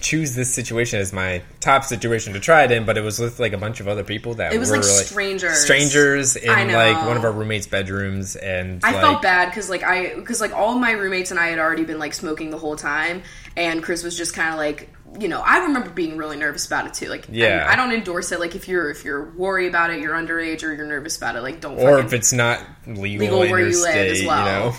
choose 0.00 0.34
this 0.34 0.52
situation 0.52 1.00
as 1.00 1.14
my 1.14 1.42
top 1.60 1.82
situation 1.82 2.34
to 2.34 2.40
try 2.40 2.64
it 2.64 2.70
in, 2.70 2.84
but 2.84 2.98
it 2.98 3.00
was 3.00 3.18
with 3.18 3.40
like 3.40 3.54
a 3.54 3.58
bunch 3.58 3.80
of 3.80 3.88
other 3.88 4.04
people 4.04 4.34
that 4.34 4.52
It 4.52 4.58
was, 4.58 4.70
were 4.70 4.76
like, 4.76 4.84
strangers. 4.84 5.56
strangers 5.62 6.36
in 6.36 6.72
like 6.72 7.06
one 7.06 7.16
of 7.16 7.24
our 7.24 7.32
roommates' 7.32 7.66
bedrooms, 7.66 8.36
and 8.36 8.84
I 8.84 8.92
like, 8.92 9.00
felt 9.00 9.22
bad 9.22 9.46
because 9.48 9.70
like 9.70 9.82
I 9.82 10.14
because 10.14 10.42
like 10.42 10.52
all 10.52 10.78
my 10.78 10.92
roommates 10.92 11.30
and 11.30 11.40
I 11.40 11.46
had 11.46 11.58
already 11.58 11.84
been 11.84 11.98
like 11.98 12.12
smoking 12.12 12.50
the 12.50 12.58
whole 12.58 12.76
time, 12.76 13.22
and 13.56 13.82
Chris 13.82 14.02
was 14.04 14.14
just 14.16 14.34
kind 14.34 14.50
of 14.50 14.56
like 14.58 14.90
you 15.20 15.28
know 15.28 15.40
I 15.40 15.58
remember 15.64 15.90
being 15.90 16.16
really 16.16 16.36
nervous 16.36 16.66
about 16.66 16.86
it 16.86 16.94
too. 16.94 17.08
Like 17.08 17.26
Yeah. 17.30 17.62
and 17.62 17.70
I 17.70 17.76
don't 17.76 17.92
endorse 17.94 18.32
it. 18.32 18.40
Like 18.40 18.54
if 18.54 18.66
you're 18.68 18.90
if 18.90 19.04
you're 19.04 19.30
worried 19.32 19.68
about 19.68 19.90
it, 19.90 20.00
you're 20.00 20.14
underage 20.14 20.62
or 20.62 20.72
you're 20.72 20.86
nervous 20.86 21.16
about 21.16 21.36
it, 21.36 21.42
like 21.42 21.60
don't. 21.60 21.78
or 21.78 21.98
if 22.00 22.12
it's 22.12 22.32
not 22.32 22.60
legal, 22.86 23.20
Legal 23.20 23.38
where 23.40 23.60
you 23.60 23.82
live 23.82 23.94
as 24.12 24.24
well. 24.24 24.38
you 24.38 24.44
know. 24.72 24.76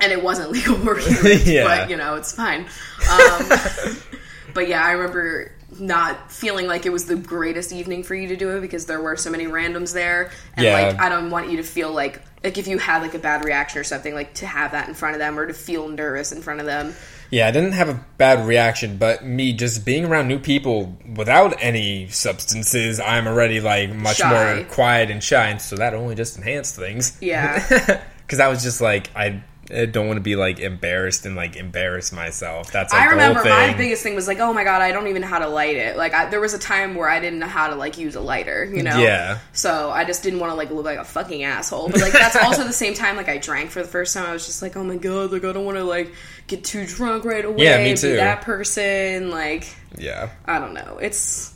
and 0.00 0.12
it 0.12 0.22
wasn't 0.22 0.50
legal 0.56 0.76
where 0.76 0.98
you 1.00 1.22
live, 1.22 1.46
Yeah. 1.46 1.64
but 1.64 1.90
you 1.90 1.96
know 1.96 2.16
it's 2.16 2.32
fine. 2.32 2.66
Um, 3.10 3.48
but 4.54 4.68
yeah, 4.68 4.84
I 4.84 4.92
remember 4.92 5.52
not 5.78 6.30
feeling 6.30 6.66
like 6.66 6.84
it 6.84 6.90
was 6.92 7.06
the 7.06 7.16
greatest 7.16 7.72
evening 7.72 8.02
for 8.02 8.14
you 8.14 8.28
to 8.28 8.36
do 8.36 8.54
it 8.56 8.60
because 8.60 8.84
there 8.84 9.00
were 9.00 9.16
so 9.16 9.30
many 9.30 9.46
randoms 9.46 9.94
there, 9.94 10.30
and 10.54 10.64
Yeah. 10.66 10.88
like 10.88 11.00
I 11.00 11.08
don't 11.08 11.30
want 11.30 11.50
you 11.50 11.56
to 11.58 11.62
feel 11.62 11.92
like 11.92 12.20
like 12.44 12.58
if 12.58 12.66
you 12.66 12.76
had 12.76 13.00
like 13.02 13.14
a 13.14 13.18
bad 13.18 13.44
reaction 13.44 13.80
or 13.80 13.84
something, 13.84 14.12
like 14.14 14.34
to 14.34 14.46
have 14.46 14.72
that 14.72 14.88
in 14.88 14.94
front 14.94 15.14
of 15.14 15.20
them 15.20 15.38
or 15.38 15.46
to 15.46 15.54
feel 15.54 15.88
nervous 15.88 16.32
in 16.32 16.42
front 16.42 16.60
of 16.60 16.66
them. 16.66 16.94
Yeah, 17.32 17.48
I 17.48 17.50
didn't 17.50 17.72
have 17.72 17.88
a 17.88 18.04
bad 18.18 18.46
reaction, 18.46 18.98
but 18.98 19.24
me 19.24 19.54
just 19.54 19.86
being 19.86 20.04
around 20.04 20.28
new 20.28 20.38
people 20.38 20.98
without 21.16 21.54
any 21.60 22.08
substances, 22.08 23.00
I'm 23.00 23.26
already 23.26 23.58
like 23.58 23.90
much 23.90 24.18
Shy. 24.18 24.54
more 24.56 24.64
quiet 24.66 25.10
and 25.10 25.24
shy, 25.24 25.48
and 25.48 25.60
so 25.60 25.76
that 25.76 25.94
only 25.94 26.14
just 26.14 26.36
enhanced 26.36 26.76
things. 26.76 27.16
Yeah. 27.22 28.02
because 28.26 28.38
I 28.38 28.48
was 28.48 28.62
just 28.62 28.82
like 28.82 29.10
I, 29.16 29.42
I 29.70 29.86
don't 29.86 30.06
want 30.06 30.16
to 30.16 30.22
be 30.22 30.34
like 30.34 30.58
embarrassed 30.58 31.24
and 31.24 31.36
like 31.36 31.56
embarrass 31.56 32.10
myself. 32.10 32.72
That's 32.72 32.92
like 32.92 33.02
I 33.02 33.04
the 33.06 33.10
remember 33.12 33.44
my 33.44 33.72
biggest 33.74 34.02
thing 34.02 34.14
was 34.14 34.26
like, 34.26 34.40
oh 34.40 34.52
my 34.52 34.64
god, 34.64 34.82
I 34.82 34.90
don't 34.90 35.06
even 35.06 35.22
know 35.22 35.28
how 35.28 35.38
to 35.38 35.48
light 35.48 35.76
it. 35.76 35.96
Like, 35.96 36.14
I, 36.14 36.28
there 36.28 36.40
was 36.40 36.52
a 36.52 36.58
time 36.58 36.94
where 36.94 37.08
I 37.08 37.20
didn't 37.20 37.38
know 37.38 37.46
how 37.46 37.68
to 37.68 37.76
like 37.76 37.96
use 37.96 38.16
a 38.16 38.20
lighter, 38.20 38.64
you 38.64 38.82
know? 38.82 38.98
Yeah. 38.98 39.38
So 39.52 39.90
I 39.90 40.04
just 40.04 40.22
didn't 40.22 40.40
want 40.40 40.50
to 40.50 40.56
like 40.56 40.70
look 40.70 40.84
like 40.84 40.98
a 40.98 41.04
fucking 41.04 41.44
asshole. 41.44 41.90
But 41.90 42.00
like 42.00 42.12
that's 42.12 42.36
also 42.36 42.64
the 42.64 42.72
same 42.72 42.94
time 42.94 43.16
like 43.16 43.28
I 43.28 43.38
drank 43.38 43.70
for 43.70 43.82
the 43.82 43.88
first 43.88 44.14
time. 44.14 44.26
I 44.26 44.32
was 44.32 44.46
just 44.46 44.62
like, 44.62 44.76
oh 44.76 44.84
my 44.84 44.96
god, 44.96 45.32
like 45.32 45.44
I 45.44 45.52
don't 45.52 45.64
want 45.64 45.78
to 45.78 45.84
like 45.84 46.12
get 46.48 46.64
too 46.64 46.84
drunk 46.84 47.24
right 47.24 47.44
away. 47.44 47.64
Yeah, 47.64 47.78
me 47.78 47.92
Be 47.92 47.96
too. 47.96 48.16
that 48.16 48.42
person, 48.42 49.30
like 49.30 49.74
yeah, 49.96 50.30
I 50.44 50.58
don't 50.58 50.74
know. 50.74 50.98
It's, 51.00 51.54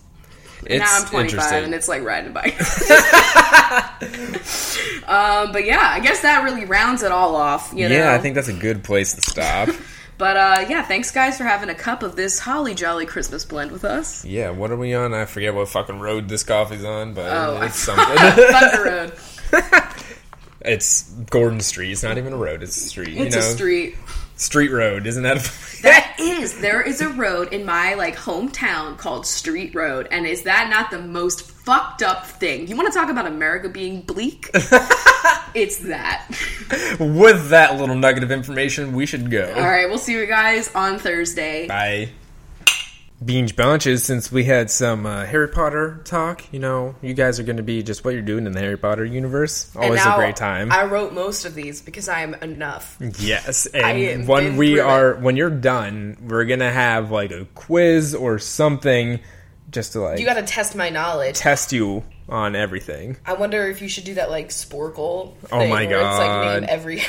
it's 0.68 0.80
now 0.80 0.98
I'm 1.00 1.06
25 1.06 1.64
and 1.64 1.74
it's 1.74 1.88
like 1.88 2.02
riding 2.02 2.30
a 2.30 2.32
bike. 2.32 2.54
um, 5.08 5.52
but 5.52 5.64
yeah, 5.64 5.80
I 5.82 6.00
guess 6.00 6.22
that 6.22 6.42
really 6.44 6.64
rounds 6.64 7.02
it 7.02 7.12
all 7.12 7.36
off. 7.36 7.72
You 7.74 7.88
know? 7.88 7.94
yeah, 7.94 8.12
I 8.14 8.18
think 8.18 8.34
that's 8.34 8.48
a 8.48 8.52
good 8.52 8.84
place 8.84 9.14
to 9.14 9.20
stop. 9.20 9.68
But 10.18 10.36
uh, 10.38 10.64
yeah, 10.70 10.82
thanks 10.82 11.10
guys 11.10 11.36
for 11.36 11.44
having 11.44 11.68
a 11.68 11.74
cup 11.74 12.02
of 12.02 12.16
this 12.16 12.38
holly 12.38 12.74
jolly 12.74 13.04
Christmas 13.04 13.44
blend 13.44 13.70
with 13.70 13.84
us. 13.84 14.24
yeah, 14.24 14.48
what 14.48 14.70
are 14.70 14.76
we 14.76 14.94
on? 14.94 15.12
I 15.12 15.26
forget 15.26 15.52
what 15.54 15.68
fucking 15.68 16.00
road 16.00 16.26
this 16.26 16.42
coffee's 16.42 16.84
on, 16.86 17.12
but 17.12 17.30
Oh, 17.30 17.60
it's 17.60 17.76
something. 17.80 18.16
Thunder 18.16 18.82
Road. 18.82 19.12
it's 20.62 21.02
Gordon 21.30 21.60
Street. 21.60 21.92
It's 21.92 22.02
not 22.02 22.16
even 22.16 22.32
a 22.32 22.36
road. 22.38 22.62
It's 22.62 22.78
a 22.78 22.80
street. 22.80 23.08
It's 23.18 23.34
you 23.36 23.42
know, 23.42 23.46
a 23.46 23.50
street. 23.50 23.96
Street 24.36 24.70
road, 24.70 25.06
isn't 25.06 25.22
that? 25.22 25.38
A- 25.46 25.66
That 25.82 26.16
is. 26.20 26.58
There 26.60 26.80
is 26.80 27.00
a 27.02 27.10
road 27.10 27.52
in 27.52 27.64
my 27.66 27.94
like 27.94 28.16
hometown 28.16 28.96
called 28.96 29.26
Street 29.26 29.74
Road, 29.74 30.08
and 30.10 30.26
is 30.26 30.42
that 30.44 30.68
not 30.70 30.90
the 30.90 30.98
most 30.98 31.42
fucked 31.42 32.02
up 32.02 32.26
thing? 32.26 32.66
You 32.66 32.76
want 32.76 32.90
to 32.92 32.98
talk 32.98 33.10
about 33.10 33.26
America 33.26 33.68
being 33.68 34.00
bleak? 34.00 34.48
it's 35.54 35.76
that. 35.78 36.26
With 36.98 37.50
that 37.50 37.76
little 37.78 37.94
nugget 37.94 38.24
of 38.24 38.30
information, 38.30 38.94
we 38.94 39.04
should 39.06 39.30
go. 39.30 39.52
All 39.54 39.62
right, 39.62 39.86
we'll 39.88 39.98
see 39.98 40.12
you 40.14 40.26
guys 40.26 40.74
on 40.74 40.98
Thursday. 40.98 41.68
Bye. 41.68 42.08
Beans 43.24 43.52
Bunches, 43.52 44.04
since 44.04 44.30
we 44.30 44.44
had 44.44 44.70
some 44.70 45.06
uh, 45.06 45.24
Harry 45.24 45.48
Potter 45.48 46.02
talk, 46.04 46.52
you 46.52 46.58
know, 46.58 46.94
you 47.00 47.14
guys 47.14 47.40
are 47.40 47.44
going 47.44 47.56
to 47.56 47.62
be 47.62 47.82
just 47.82 48.04
what 48.04 48.12
you're 48.12 48.22
doing 48.22 48.46
in 48.46 48.52
the 48.52 48.60
Harry 48.60 48.76
Potter 48.76 49.06
universe. 49.06 49.74
Always 49.74 50.04
a 50.04 50.14
great 50.16 50.36
time. 50.36 50.70
I 50.70 50.84
wrote 50.84 51.14
most 51.14 51.46
of 51.46 51.54
these 51.54 51.80
because 51.80 52.10
I 52.10 52.20
am 52.20 52.34
enough. 52.34 52.98
yes, 53.18 53.66
and 53.66 54.28
when 54.28 54.58
we 54.58 54.74
through 54.74 54.80
it. 54.80 54.86
are, 54.86 55.14
when 55.14 55.36
you're 55.36 55.48
done, 55.48 56.18
we're 56.20 56.44
going 56.44 56.60
to 56.60 56.70
have 56.70 57.10
like 57.10 57.30
a 57.30 57.46
quiz 57.54 58.14
or 58.14 58.38
something 58.38 59.20
just 59.70 59.92
to 59.92 60.00
like 60.00 60.18
You 60.18 60.26
got 60.26 60.34
to 60.34 60.42
test 60.42 60.76
my 60.76 60.90
knowledge. 60.90 61.36
test 61.36 61.72
you 61.72 62.04
on 62.28 62.56
everything. 62.56 63.16
I 63.24 63.34
wonder 63.34 63.66
if 63.68 63.80
you 63.80 63.88
should 63.88 64.04
do 64.04 64.14
that 64.14 64.30
like 64.30 64.48
Sporcle. 64.48 65.34
Oh 65.52 65.68
my 65.68 65.86
where 65.86 65.98
It's 65.98 66.18
like 66.18 66.26
God. 66.26 66.60
name 66.60 66.68
every. 66.68 66.96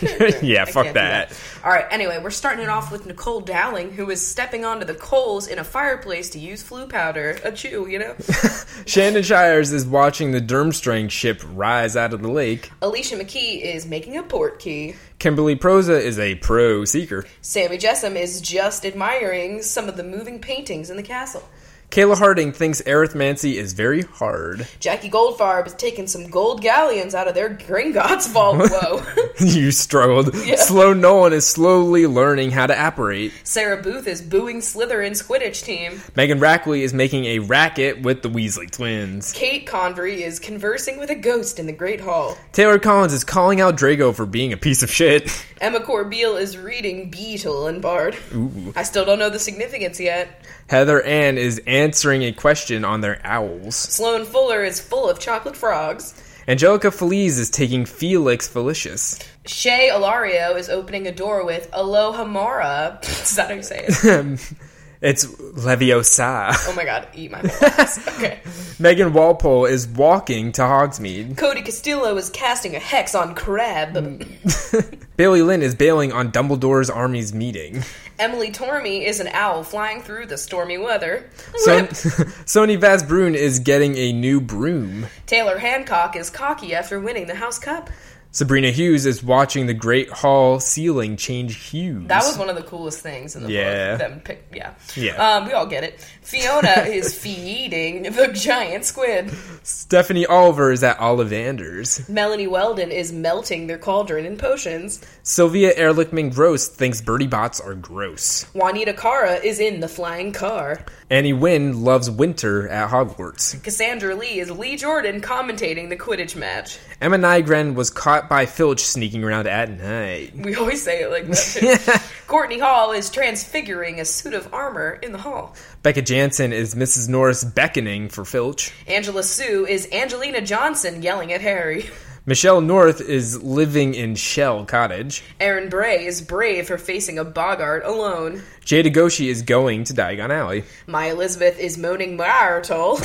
Yeah, 0.42 0.62
I 0.62 0.64
fuck 0.66 0.84
can't 0.84 0.94
that. 0.94 1.40
All 1.64 1.70
right. 1.70 1.86
Anyway, 1.90 2.18
we're 2.22 2.30
starting 2.30 2.64
it 2.64 2.68
off 2.68 2.90
with 2.90 3.06
Nicole 3.06 3.40
Dowling, 3.40 3.92
who 3.92 4.10
is 4.10 4.24
stepping 4.24 4.64
onto 4.64 4.84
the 4.84 4.94
coals 4.94 5.46
in 5.46 5.58
a 5.58 5.64
fireplace 5.64 6.30
to 6.30 6.38
use 6.38 6.62
Floo 6.62 6.88
powder. 6.88 7.38
A 7.44 7.52
chew, 7.52 7.88
you 7.88 7.98
know. 7.98 8.14
Shannon 8.86 9.22
Shires 9.22 9.72
is 9.72 9.84
watching 9.86 10.32
the 10.32 10.40
Durmstrang 10.40 11.10
ship 11.10 11.42
rise 11.54 11.96
out 11.96 12.12
of 12.12 12.22
the 12.22 12.28
lake. 12.28 12.70
Alicia 12.82 13.16
McKee 13.16 13.60
is 13.62 13.86
making 13.86 14.16
a 14.16 14.22
portkey. 14.22 14.96
Kimberly 15.18 15.56
Proza 15.56 16.00
is 16.00 16.18
a 16.18 16.36
pro 16.36 16.84
seeker. 16.84 17.24
Sammy 17.42 17.76
Jessam 17.76 18.14
is 18.16 18.40
just 18.40 18.84
admiring 18.86 19.62
some 19.62 19.88
of 19.88 19.96
the 19.96 20.04
moving 20.04 20.38
paintings 20.38 20.90
in 20.90 20.96
the 20.96 21.02
castle. 21.02 21.42
Kayla 21.90 22.18
Harding 22.18 22.52
thinks 22.52 22.82
arithmancy 22.82 23.54
is 23.54 23.72
very 23.72 24.02
hard. 24.02 24.68
Jackie 24.78 25.08
Goldfarb 25.08 25.66
is 25.66 25.72
taking 25.72 26.06
some 26.06 26.28
gold 26.28 26.60
galleons 26.60 27.14
out 27.14 27.28
of 27.28 27.34
their 27.34 27.48
Gringotts 27.48 28.30
vault. 28.30 28.58
Whoa. 28.70 29.02
you 29.40 29.70
struggled. 29.70 30.34
Yeah. 30.34 30.56
Slow 30.56 30.92
Nolan 30.92 31.32
is 31.32 31.46
slowly 31.46 32.06
learning 32.06 32.50
how 32.50 32.66
to 32.66 32.74
apparate. 32.74 33.32
Sarah 33.42 33.82
Booth 33.82 34.06
is 34.06 34.20
booing 34.20 34.58
Slytherin's 34.58 35.22
Quidditch 35.22 35.64
team. 35.64 36.02
Megan 36.14 36.40
Rackley 36.40 36.80
is 36.82 36.92
making 36.92 37.24
a 37.24 37.38
racket 37.38 38.02
with 38.02 38.20
the 38.20 38.28
Weasley 38.28 38.70
twins. 38.70 39.32
Kate 39.32 39.66
Convery 39.66 40.20
is 40.22 40.38
conversing 40.38 40.98
with 40.98 41.08
a 41.08 41.14
ghost 41.14 41.58
in 41.58 41.64
the 41.64 41.72
Great 41.72 42.02
Hall. 42.02 42.36
Taylor 42.52 42.78
Collins 42.78 43.14
is 43.14 43.24
calling 43.24 43.62
out 43.62 43.78
Draco 43.78 44.12
for 44.12 44.26
being 44.26 44.52
a 44.52 44.58
piece 44.58 44.82
of 44.82 44.90
shit. 44.90 45.30
Emma 45.60 45.80
Corbeil 45.80 46.36
is 46.36 46.58
reading 46.58 47.10
Beedle 47.10 47.68
and 47.68 47.80
Bard. 47.80 48.16
Ooh. 48.34 48.74
I 48.76 48.82
still 48.82 49.06
don't 49.06 49.18
know 49.18 49.30
the 49.30 49.38
significance 49.38 49.98
yet. 49.98 50.44
Heather 50.68 51.02
Ann 51.02 51.38
is 51.38 51.62
answering 51.66 52.22
a 52.22 52.32
question 52.32 52.84
on 52.84 53.00
their 53.00 53.20
owls. 53.24 53.74
Sloan 53.74 54.26
Fuller 54.26 54.62
is 54.62 54.78
full 54.80 55.08
of 55.08 55.18
chocolate 55.18 55.56
frogs. 55.56 56.14
Angelica 56.46 56.90
Feliz 56.90 57.38
is 57.38 57.48
taking 57.48 57.86
Felix 57.86 58.46
Felicis. 58.46 59.22
Shay 59.46 59.90
Alario 59.90 60.58
is 60.58 60.68
opening 60.68 61.06
a 61.06 61.12
door 61.12 61.44
with 61.44 61.70
Alohomora. 61.70 63.02
Is 63.22 63.36
that 63.36 63.48
how 63.48 63.54
you 63.54 63.62
say 63.62 63.86
it? 63.88 64.54
It's 65.00 65.24
Leviosa. 65.26 66.52
Oh 66.66 66.72
my 66.74 66.84
god, 66.84 67.06
eat 67.14 67.30
my 67.30 67.40
molasses. 67.42 68.06
Okay. 68.08 68.40
Megan 68.80 69.12
Walpole 69.12 69.66
is 69.66 69.86
walking 69.86 70.50
to 70.52 70.62
Hogsmeade. 70.62 71.36
Cody 71.36 71.62
Castillo 71.62 72.16
is 72.16 72.30
casting 72.30 72.74
a 72.74 72.78
hex 72.80 73.14
on 73.14 73.34
Crabbe. 73.34 73.94
Mm. 73.94 75.06
Bailey 75.16 75.42
Lynn 75.42 75.62
is 75.62 75.74
bailing 75.74 76.12
on 76.12 76.32
Dumbledore's 76.32 76.90
army's 76.90 77.32
meeting. 77.32 77.82
Emily 78.18 78.50
Tormey 78.50 79.06
is 79.06 79.20
an 79.20 79.28
owl 79.28 79.62
flying 79.62 80.02
through 80.02 80.26
the 80.26 80.36
stormy 80.36 80.78
weather. 80.78 81.30
Son- 81.56 81.84
Rip. 81.84 81.88
Sony 82.46 82.76
Vasbrun 82.80 83.34
is 83.34 83.60
getting 83.60 83.96
a 83.96 84.12
new 84.12 84.40
broom. 84.40 85.06
Taylor 85.26 85.58
Hancock 85.58 86.16
is 86.16 86.28
cocky 86.28 86.74
after 86.74 86.98
winning 86.98 87.28
the 87.28 87.36
House 87.36 87.58
Cup. 87.60 87.90
Sabrina 88.30 88.70
Hughes 88.70 89.06
is 89.06 89.22
watching 89.24 89.66
the 89.66 89.74
Great 89.74 90.10
Hall 90.10 90.60
ceiling 90.60 91.16
change 91.16 91.70
hues. 91.70 92.06
That 92.08 92.24
was 92.24 92.36
one 92.36 92.50
of 92.50 92.56
the 92.56 92.62
coolest 92.62 93.00
things 93.00 93.34
in 93.34 93.42
the 93.42 93.50
Yeah. 93.50 93.92
book. 93.96 93.98
Them 94.00 94.20
pick, 94.22 94.44
yeah, 94.54 94.74
Yeah. 94.94 95.14
Um, 95.36 95.46
we 95.46 95.52
all 95.54 95.66
get 95.66 95.82
it. 95.82 95.98
Fiona 96.20 96.82
is 96.86 97.14
feeding 97.18 98.02
the 98.02 98.28
giant 98.28 98.84
squid. 98.84 99.32
Stephanie 99.62 100.26
Oliver 100.26 100.70
is 100.70 100.84
at 100.84 100.98
Ollivanders. 100.98 102.06
Melanie 102.08 102.46
Weldon 102.46 102.90
is 102.90 103.12
melting 103.12 103.66
their 103.66 103.78
cauldron 103.78 104.26
in 104.26 104.36
potions. 104.36 105.00
Sylvia 105.22 105.74
Ehrlichman 105.74 106.32
Gross 106.32 106.68
thinks 106.68 107.00
Bertie 107.00 107.26
Botts 107.26 107.60
are 107.64 107.74
gross. 107.74 108.44
Juanita 108.52 108.92
Cara 108.92 109.36
is 109.36 109.58
in 109.58 109.80
the 109.80 109.88
flying 109.88 110.32
car. 110.32 110.84
Annie 111.10 111.32
Wynn 111.32 111.82
loves 111.82 112.10
winter 112.10 112.68
at 112.68 112.90
Hogwarts. 112.90 113.62
Cassandra 113.64 114.14
Lee 114.14 114.38
is 114.38 114.50
Lee 114.50 114.76
Jordan 114.76 115.22
commentating 115.22 115.88
the 115.88 115.96
Quidditch 115.96 116.36
match. 116.36 116.78
Emma 117.00 117.16
Nygren 117.16 117.74
was 117.74 117.90
caught 117.90 118.28
by 118.28 118.44
Filch 118.44 118.80
sneaking 118.80 119.22
around 119.22 119.46
at 119.46 119.70
night. 119.70 120.34
We 120.48 120.56
always 120.56 120.82
say 120.82 121.02
it 121.02 121.10
like 121.10 121.26
that. 121.26 122.02
Courtney 122.26 122.58
Hall 122.58 122.90
is 122.90 123.08
transfiguring 123.08 124.00
a 124.00 124.04
suit 124.04 124.34
of 124.34 124.52
armor 124.52 124.98
in 125.00 125.12
the 125.12 125.18
hall. 125.18 125.54
Becca 125.82 126.02
Jansen 126.02 126.52
is 126.52 126.74
Mrs. 126.74 127.08
Norris 127.08 127.44
beckoning 127.44 128.08
for 128.08 128.24
Filch. 128.24 128.72
Angela 128.88 129.22
Sue 129.22 129.64
is 129.64 129.88
Angelina 129.92 130.40
Johnson 130.40 131.02
yelling 131.02 131.32
at 131.32 131.40
Harry. 131.40 131.88
Michelle 132.26 132.60
North 132.60 133.00
is 133.00 133.42
living 133.42 133.94
in 133.94 134.14
Shell 134.14 134.66
Cottage. 134.66 135.22
Aaron 135.40 135.68
Bray 135.68 136.04
is 136.04 136.20
brave 136.20 136.66
for 136.66 136.76
facing 136.78 137.18
a 137.18 137.24
boggart 137.24 137.84
alone. 137.84 138.42
Jada 138.68 138.92
Goshi 138.92 139.30
is 139.30 139.40
going 139.40 139.84
to 139.84 139.94
Diagon 139.94 140.28
Alley. 140.28 140.62
My 140.86 141.06
Elizabeth 141.06 141.58
is 141.58 141.78
moaning 141.78 142.18
Myrtle. 142.18 143.00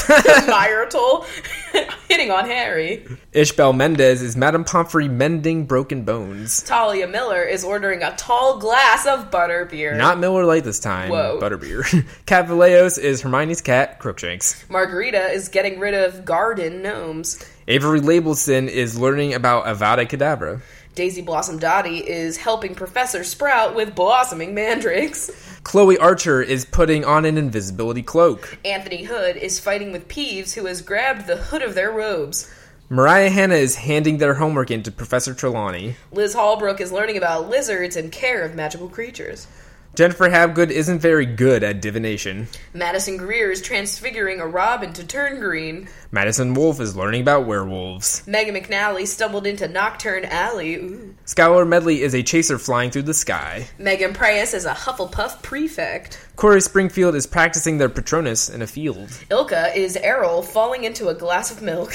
marital, 0.46 1.26
hitting 2.10 2.32
on 2.32 2.48
Harry. 2.48 3.06
Ishbel 3.32 3.74
Mendez 3.74 4.22
is 4.22 4.36
Madame 4.36 4.66
Pomfrey 4.66 5.08
mending 5.08 5.64
broken 5.66 6.04
bones. 6.04 6.64
Talia 6.64 7.08
Miller 7.08 7.44
is 7.44 7.64
ordering 7.64 8.04
a 8.04 8.14
tall 8.18 8.58
glass 8.58 9.06
of 9.06 9.32
butterbeer. 9.32 9.96
Not 9.96 10.20
Miller 10.20 10.44
Lite 10.44 10.66
this 10.66 10.82
time, 10.82 11.10
Whoa. 11.10 11.40
Butterbeer. 11.42 12.06
Cat 12.26 12.46
Villeos 12.50 13.00
is 13.00 13.22
Hermione's 13.22 13.62
cat, 13.62 14.00
Crookshanks. 14.00 14.70
Margarita 14.70 15.30
is 15.32 15.48
getting 15.48 15.80
rid 15.80 15.94
of 15.94 16.26
garden 16.26 16.82
gnomes. 16.82 17.42
Avery 17.70 18.02
Labelson 18.02 18.68
is 18.68 19.00
learning 19.00 19.34
about 19.34 19.64
Avada 19.64 20.06
Kedavra. 20.06 20.60
Daisy 20.96 21.24
Blossom 21.24 21.58
Dottie 21.58 22.08
is 22.08 22.38
helping 22.38 22.76
Professor 22.76 23.24
Sprout 23.24 23.74
with 23.74 23.96
blossoming 23.96 24.54
mandrakes. 24.54 25.32
Chloe 25.64 25.98
Archer 25.98 26.40
is 26.40 26.66
putting 26.66 27.04
on 27.04 27.26
an 27.26 27.36
invisibility 27.36 28.04
cloak. 28.04 28.60
Anthony 28.64 29.04
Hood 29.04 29.36
is 29.36 29.60
fighting 29.60 29.92
with 29.92 30.08
Peeves, 30.08 30.54
who 30.54 30.66
has 30.66 30.84
grabbed 30.84 31.26
the 31.26 31.38
hood 31.38 31.64
of 31.64 31.74
their 31.74 31.92
robes. 31.92 32.54
Mariah 32.90 33.32
Hanna 33.32 33.56
is 33.56 33.76
handing 33.76 34.20
their 34.20 34.36
homework 34.36 34.70
in 34.70 34.84
to 34.84 34.92
Professor 34.92 35.34
Trelawney. 35.34 35.96
Liz 36.12 36.36
Hallbrook 36.36 36.80
is 36.80 36.92
learning 36.92 37.18
about 37.18 37.50
lizards 37.50 37.96
and 37.96 38.12
care 38.12 38.44
of 38.44 38.54
magical 38.54 38.88
creatures. 38.88 39.48
Jennifer 39.96 40.28
Habgood 40.28 40.72
isn't 40.72 41.00
very 41.00 41.28
good 41.28 41.64
at 41.64 41.80
divination. 41.80 42.48
Madison 42.74 43.16
Greer 43.16 43.52
is 43.52 43.62
transfiguring 43.62 44.40
a 44.40 44.48
robin 44.48 44.92
to 44.94 45.06
turn 45.06 45.40
green. 45.40 45.88
Madison 46.12 46.56
Wolfe 46.56 46.80
is 46.80 46.96
learning 46.96 47.22
about 47.22 47.46
werewolves. 47.46 48.26
Megan 48.26 48.56
McNally 48.56 49.06
stumbled 49.06 49.46
into 49.46 49.68
Knockturn 49.68 50.28
Alley. 50.28 50.76
Ooh. 50.78 51.16
Skylar 51.28 51.68
Medley 51.68 52.02
is 52.02 52.16
a 52.16 52.24
chaser 52.24 52.58
flying 52.58 52.90
through 52.90 53.04
the 53.04 53.14
sky. 53.14 53.68
Megan 53.78 54.16
Prius 54.16 54.56
is 54.56 54.66
a 54.66 54.74
Hufflepuff 54.74 55.44
prefect. 55.44 56.28
Corey 56.38 56.62
Springfield 56.62 57.14
is 57.14 57.28
practicing 57.28 57.78
their 57.78 57.90
Patronus 57.90 58.50
in 58.50 58.64
a 58.64 58.68
field. 58.68 59.10
Ilka 59.30 59.78
is 59.78 59.96
Errol 59.98 60.42
falling 60.42 60.86
into 60.86 61.10
a 61.10 61.14
glass 61.14 61.52
of 61.52 61.62
milk. 61.62 61.94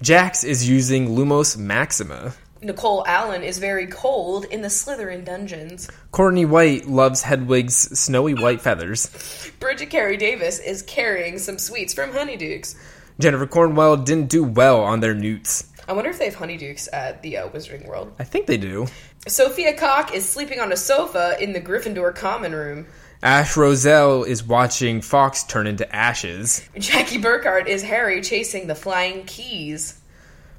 Jax 0.00 0.44
is 0.44 0.66
using 0.66 1.10
Lumos 1.10 1.58
Maxima. 1.58 2.32
Nicole 2.64 3.04
Allen 3.06 3.42
is 3.42 3.58
very 3.58 3.86
cold 3.86 4.46
in 4.46 4.62
the 4.62 4.68
Slytherin 4.68 5.24
dungeons. 5.24 5.88
Courtney 6.10 6.44
White 6.44 6.86
loves 6.86 7.22
Hedwig's 7.22 7.76
snowy 7.98 8.34
white 8.34 8.60
feathers. 8.60 9.52
Bridget 9.60 9.90
Carey 9.90 10.16
Davis 10.16 10.58
is 10.58 10.82
carrying 10.82 11.38
some 11.38 11.58
sweets 11.58 11.92
from 11.92 12.10
Honeydukes. 12.12 12.74
Jennifer 13.20 13.46
Cornwell 13.46 13.98
didn't 13.98 14.30
do 14.30 14.42
well 14.42 14.82
on 14.82 15.00
their 15.00 15.14
newts. 15.14 15.70
I 15.86 15.92
wonder 15.92 16.10
if 16.10 16.18
they 16.18 16.24
have 16.24 16.36
Honeydukes 16.36 16.88
at 16.92 17.20
the 17.22 17.36
uh, 17.36 17.48
Wizarding 17.50 17.86
World. 17.86 18.12
I 18.18 18.24
think 18.24 18.46
they 18.46 18.56
do. 18.56 18.86
Sophia 19.26 19.76
Cock 19.76 20.14
is 20.14 20.26
sleeping 20.26 20.58
on 20.58 20.72
a 20.72 20.76
sofa 20.76 21.36
in 21.40 21.52
the 21.52 21.60
Gryffindor 21.60 22.14
common 22.14 22.54
room. 22.54 22.86
Ash 23.22 23.56
Roselle 23.56 24.24
is 24.24 24.42
watching 24.42 25.00
Fawkes 25.00 25.44
turn 25.44 25.66
into 25.66 25.94
ashes. 25.94 26.66
Jackie 26.78 27.18
Burkhardt 27.18 27.68
is 27.68 27.82
Harry 27.82 28.20
chasing 28.22 28.66
the 28.66 28.74
flying 28.74 29.24
keys. 29.24 30.00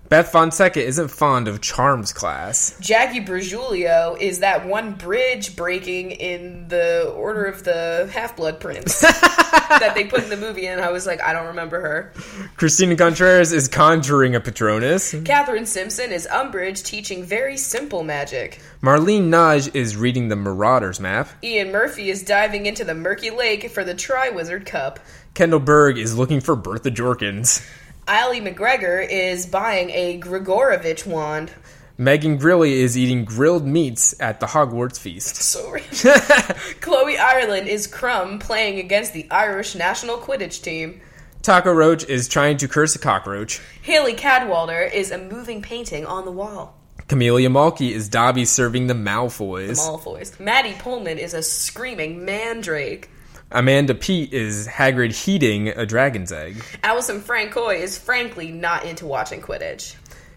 Beth 0.07 0.31
Fonseca 0.31 0.83
isn't 0.83 1.07
fond 1.07 1.47
of 1.47 1.61
Charms 1.61 2.13
class. 2.13 2.77
Jackie 2.79 3.21
Bergiulio 3.21 4.19
is 4.21 4.39
that 4.39 4.67
one 4.67 4.93
bridge 4.93 5.55
breaking 5.55 6.11
in 6.11 6.67
the 6.67 7.11
Order 7.17 7.45
of 7.45 7.63
the 7.63 8.07
Half 8.13 8.35
Blood 8.35 8.59
Prince 8.59 8.99
that 9.01 9.93
they 9.95 10.05
put 10.05 10.21
in 10.21 10.29
the 10.29 10.37
movie, 10.37 10.67
and 10.67 10.79
I 10.79 10.91
was 10.91 11.07
like, 11.07 11.23
I 11.23 11.33
don't 11.33 11.47
remember 11.47 11.81
her. 11.81 12.13
Christina 12.55 12.95
Contreras 12.95 13.51
is 13.51 13.67
conjuring 13.67 14.35
a 14.35 14.39
Patronus. 14.39 15.15
Catherine 15.25 15.65
Simpson 15.65 16.11
is 16.11 16.27
Umbridge 16.31 16.83
teaching 16.83 17.23
very 17.23 17.57
simple 17.57 18.03
magic. 18.03 18.61
Marlene 18.83 19.29
Naj 19.29 19.73
is 19.73 19.97
reading 19.97 20.27
the 20.27 20.35
Marauders 20.35 20.99
map. 20.99 21.29
Ian 21.43 21.71
Murphy 21.71 22.11
is 22.11 22.21
diving 22.21 22.67
into 22.67 22.83
the 22.83 22.93
murky 22.93 23.31
lake 23.31 23.71
for 23.71 23.83
the 23.83 23.95
Triwizard 23.95 24.67
Cup. 24.67 24.99
Kendall 25.33 25.59
Berg 25.59 25.97
is 25.97 26.15
looking 26.15 26.41
for 26.41 26.55
Bertha 26.55 26.91
Jorkins. 26.91 27.67
Ali 28.07 28.39
McGregor 28.39 29.05
is 29.09 29.45
buying 29.45 29.89
a 29.89 30.19
Gregorovitch 30.19 31.05
wand. 31.05 31.51
Megan 31.97 32.37
Grilly 32.37 32.73
is 32.73 32.97
eating 32.97 33.25
grilled 33.25 33.65
meats 33.65 34.13
at 34.19 34.39
the 34.39 34.47
Hogwarts 34.47 34.99
feast. 34.99 35.37
So. 35.37 35.77
Chloe 36.81 37.17
Ireland 37.17 37.67
is 37.67 37.87
Krum 37.87 38.39
playing 38.39 38.79
against 38.79 39.13
the 39.13 39.29
Irish 39.31 39.75
national 39.75 40.17
Quidditch 40.17 40.61
team. 40.61 41.01
Taco 41.41 41.71
Roach 41.71 42.03
is 42.05 42.27
trying 42.27 42.57
to 42.57 42.67
curse 42.67 42.95
a 42.95 42.99
cockroach. 42.99 43.61
Haley 43.81 44.13
Cadwalder 44.13 44.91
is 44.91 45.11
a 45.11 45.17
moving 45.17 45.61
painting 45.61 46.05
on 46.05 46.25
the 46.25 46.31
wall. 46.31 46.77
Camellia 47.07 47.49
Malky 47.49 47.91
is 47.91 48.09
Dobby 48.09 48.45
serving 48.45 48.87
the 48.87 48.95
Malfoys. 48.95 49.77
Malfoys. 49.77 50.39
Maddie 50.39 50.73
Pullman 50.73 51.17
is 51.17 51.33
a 51.33 51.43
screaming 51.43 52.25
mandrake. 52.25 53.09
Amanda 53.51 53.93
Pete 53.93 54.33
is 54.33 54.67
Hagrid 54.67 55.25
heating 55.25 55.67
a 55.69 55.85
dragon's 55.85 56.31
egg. 56.31 56.63
Allison 56.83 57.21
Francois 57.21 57.69
is 57.69 57.97
frankly 57.97 58.51
not 58.51 58.85
into 58.85 59.05
watching 59.05 59.39
Quidditch. 59.39 59.95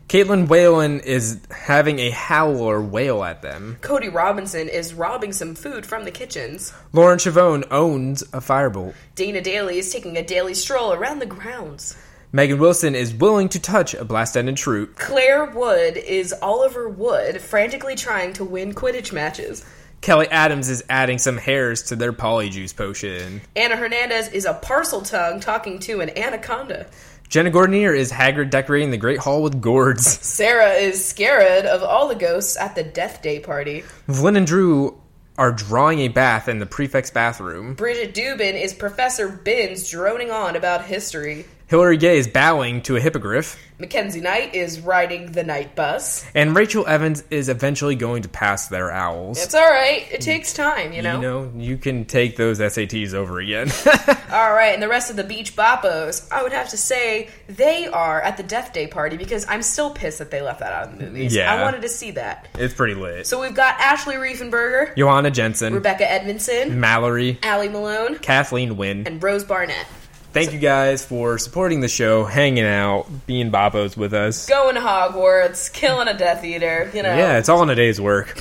Caitlin 0.08 0.46
Whalen 0.48 1.00
is 1.00 1.40
having 1.50 1.98
a 1.98 2.10
howler 2.10 2.80
wail 2.80 3.24
at 3.24 3.42
them. 3.42 3.78
Cody 3.80 4.08
Robinson 4.08 4.68
is 4.68 4.94
robbing 4.94 5.32
some 5.32 5.54
food 5.54 5.84
from 5.84 6.04
the 6.04 6.10
kitchens. 6.10 6.72
Lauren 6.92 7.18
Chavone 7.18 7.64
owns 7.70 8.22
a 8.22 8.40
firebolt. 8.40 8.94
Dana 9.14 9.40
Daly 9.40 9.78
is 9.78 9.92
taking 9.92 10.16
a 10.16 10.22
daily 10.22 10.54
stroll 10.54 10.92
around 10.92 11.18
the 11.18 11.26
grounds. 11.26 11.96
Megan 12.30 12.58
Wilson 12.58 12.94
is 12.94 13.14
willing 13.14 13.48
to 13.48 13.58
touch 13.58 13.94
a 13.94 14.04
blast-ended 14.04 14.56
troop. 14.56 14.96
Claire 14.96 15.46
Wood 15.46 15.96
is 15.96 16.34
Oliver 16.42 16.86
Wood, 16.86 17.40
frantically 17.40 17.94
trying 17.94 18.34
to 18.34 18.44
win 18.44 18.74
Quidditch 18.74 19.14
matches. 19.14 19.64
Kelly 20.00 20.28
Adams 20.28 20.68
is 20.68 20.84
adding 20.88 21.18
some 21.18 21.36
hairs 21.36 21.82
to 21.84 21.96
their 21.96 22.12
polyjuice 22.12 22.74
potion. 22.74 23.40
Anna 23.56 23.76
Hernandez 23.76 24.28
is 24.28 24.44
a 24.44 24.54
Parseltongue 24.54 25.40
talking 25.40 25.78
to 25.80 26.00
an 26.00 26.16
anaconda. 26.16 26.86
Jenna 27.28 27.50
Gordonier 27.50 27.94
is 27.94 28.10
Hagrid 28.10 28.48
decorating 28.48 28.90
the 28.90 28.96
Great 28.96 29.18
Hall 29.18 29.42
with 29.42 29.60
gourds. 29.60 30.06
Sarah 30.22 30.72
is 30.72 31.04
scared 31.04 31.66
of 31.66 31.82
all 31.82 32.08
the 32.08 32.14
ghosts 32.14 32.56
at 32.56 32.74
the 32.74 32.82
Death 32.82 33.20
Day 33.20 33.38
party. 33.40 33.82
Flynn 34.06 34.36
and 34.36 34.46
Drew 34.46 34.98
are 35.36 35.52
drawing 35.52 36.00
a 36.00 36.08
bath 36.08 36.48
in 36.48 36.58
the 36.58 36.66
prefect's 36.66 37.10
bathroom. 37.10 37.74
Bridget 37.74 38.14
Dubin 38.14 38.60
is 38.60 38.72
Professor 38.72 39.28
Binns 39.28 39.90
droning 39.90 40.30
on 40.30 40.56
about 40.56 40.84
history. 40.84 41.44
Hilary 41.68 41.98
Gay 41.98 42.16
is 42.16 42.26
bowing 42.26 42.80
to 42.82 42.96
a 42.96 43.00
hippogriff. 43.00 43.62
Mackenzie 43.78 44.22
Knight 44.22 44.54
is 44.54 44.80
riding 44.80 45.32
the 45.32 45.44
Knight 45.44 45.76
Bus. 45.76 46.24
And 46.34 46.56
Rachel 46.56 46.86
Evans 46.86 47.22
is 47.30 47.50
eventually 47.50 47.94
going 47.94 48.22
to 48.22 48.28
pass 48.28 48.68
their 48.68 48.90
owls. 48.90 49.40
It's 49.40 49.54
all 49.54 49.68
right. 49.70 50.06
It 50.10 50.22
takes 50.22 50.54
time, 50.54 50.94
you 50.94 51.02
know. 51.02 51.16
You 51.16 51.20
know, 51.20 51.52
you 51.56 51.76
can 51.76 52.06
take 52.06 52.36
those 52.36 52.58
SATs 52.58 53.12
over 53.12 53.38
again. 53.38 53.70
All 54.30 54.52
right, 54.52 54.74
and 54.74 54.82
the 54.82 54.88
rest 54.88 55.08
of 55.10 55.16
the 55.16 55.24
Beach 55.24 55.56
Boppos, 55.56 56.30
I 56.30 56.42
would 56.42 56.52
have 56.52 56.68
to 56.70 56.76
say 56.76 57.28
they 57.46 57.86
are 57.86 58.20
at 58.20 58.36
the 58.36 58.42
Death 58.42 58.72
Day 58.74 58.86
party 58.86 59.16
because 59.16 59.46
I'm 59.48 59.62
still 59.62 59.90
pissed 59.90 60.18
that 60.18 60.30
they 60.30 60.42
left 60.42 60.60
that 60.60 60.72
out 60.72 60.88
of 60.88 60.98
the 60.98 61.04
movies. 61.06 61.34
Yeah. 61.34 61.52
I 61.52 61.62
wanted 61.62 61.80
to 61.82 61.88
see 61.88 62.10
that. 62.12 62.46
it's 62.58 62.74
pretty 62.74 62.94
lit. 62.94 63.26
So 63.26 63.40
we've 63.40 63.54
got 63.54 63.78
Ashley 63.80 64.16
Riefenberger, 64.16 64.94
Johanna 64.96 65.30
Jensen, 65.30 65.72
Rebecca 65.74 66.10
Edmondson, 66.10 66.78
Mallory, 66.78 67.38
Allie 67.42 67.68
Malone, 67.70 68.18
Kathleen 68.18 68.76
Wynn. 68.76 69.06
and 69.06 69.22
Rose 69.22 69.44
Barnett. 69.44 69.86
Thank 70.32 70.52
you 70.52 70.58
guys 70.58 71.04
for 71.04 71.38
supporting 71.38 71.80
the 71.80 71.88
show, 71.88 72.24
hanging 72.24 72.64
out, 72.64 73.06
being 73.26 73.50
babos 73.50 73.96
with 73.96 74.12
us. 74.12 74.46
Going 74.46 74.74
to 74.74 74.80
Hogwarts, 74.80 75.72
killing 75.72 76.06
a 76.06 76.16
Death 76.16 76.44
Eater, 76.44 76.90
you 76.94 77.02
know. 77.02 77.16
Yeah, 77.16 77.38
it's 77.38 77.48
all 77.48 77.62
in 77.62 77.70
a 77.70 77.74
day's 77.74 78.00
work. 78.00 78.38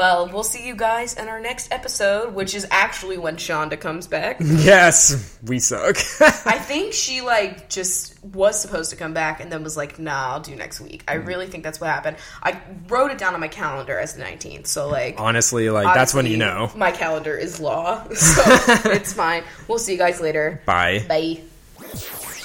Well, 0.00 0.30
we'll 0.32 0.44
see 0.44 0.66
you 0.66 0.74
guys 0.74 1.12
in 1.12 1.28
our 1.28 1.40
next 1.40 1.70
episode, 1.70 2.32
which 2.32 2.54
is 2.54 2.66
actually 2.70 3.18
when 3.18 3.36
Shonda 3.36 3.78
comes 3.78 4.06
back. 4.06 4.38
yes, 4.40 5.38
we 5.42 5.58
suck. 5.58 5.98
I 6.46 6.58
think 6.58 6.94
she 6.94 7.20
like 7.20 7.68
just 7.68 8.24
was 8.24 8.58
supposed 8.58 8.92
to 8.92 8.96
come 8.96 9.12
back 9.12 9.42
and 9.42 9.52
then 9.52 9.62
was 9.62 9.76
like, 9.76 9.98
"Nah, 9.98 10.32
I'll 10.32 10.40
do 10.40 10.56
next 10.56 10.80
week." 10.80 11.04
I 11.06 11.16
really 11.16 11.48
think 11.48 11.64
that's 11.64 11.82
what 11.82 11.90
happened. 11.90 12.16
I 12.42 12.58
wrote 12.88 13.10
it 13.10 13.18
down 13.18 13.34
on 13.34 13.40
my 13.40 13.48
calendar 13.48 13.98
as 13.98 14.14
the 14.14 14.22
19th, 14.22 14.68
so 14.68 14.88
like 14.88 15.20
Honestly, 15.20 15.68
like 15.68 15.94
that's 15.94 16.14
when 16.14 16.24
you 16.24 16.38
know. 16.38 16.72
My 16.74 16.92
calendar 16.92 17.36
is 17.36 17.60
law, 17.60 18.02
so 18.14 18.42
it's 18.90 19.12
fine. 19.12 19.44
We'll 19.68 19.78
see 19.78 19.92
you 19.92 19.98
guys 19.98 20.18
later. 20.18 20.62
Bye. 20.64 21.04
Bye. 21.10 21.42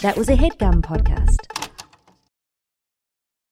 That 0.01 0.17
was 0.17 0.27
a 0.27 0.35
HeadGum 0.35 0.81
podcast. 0.81 1.54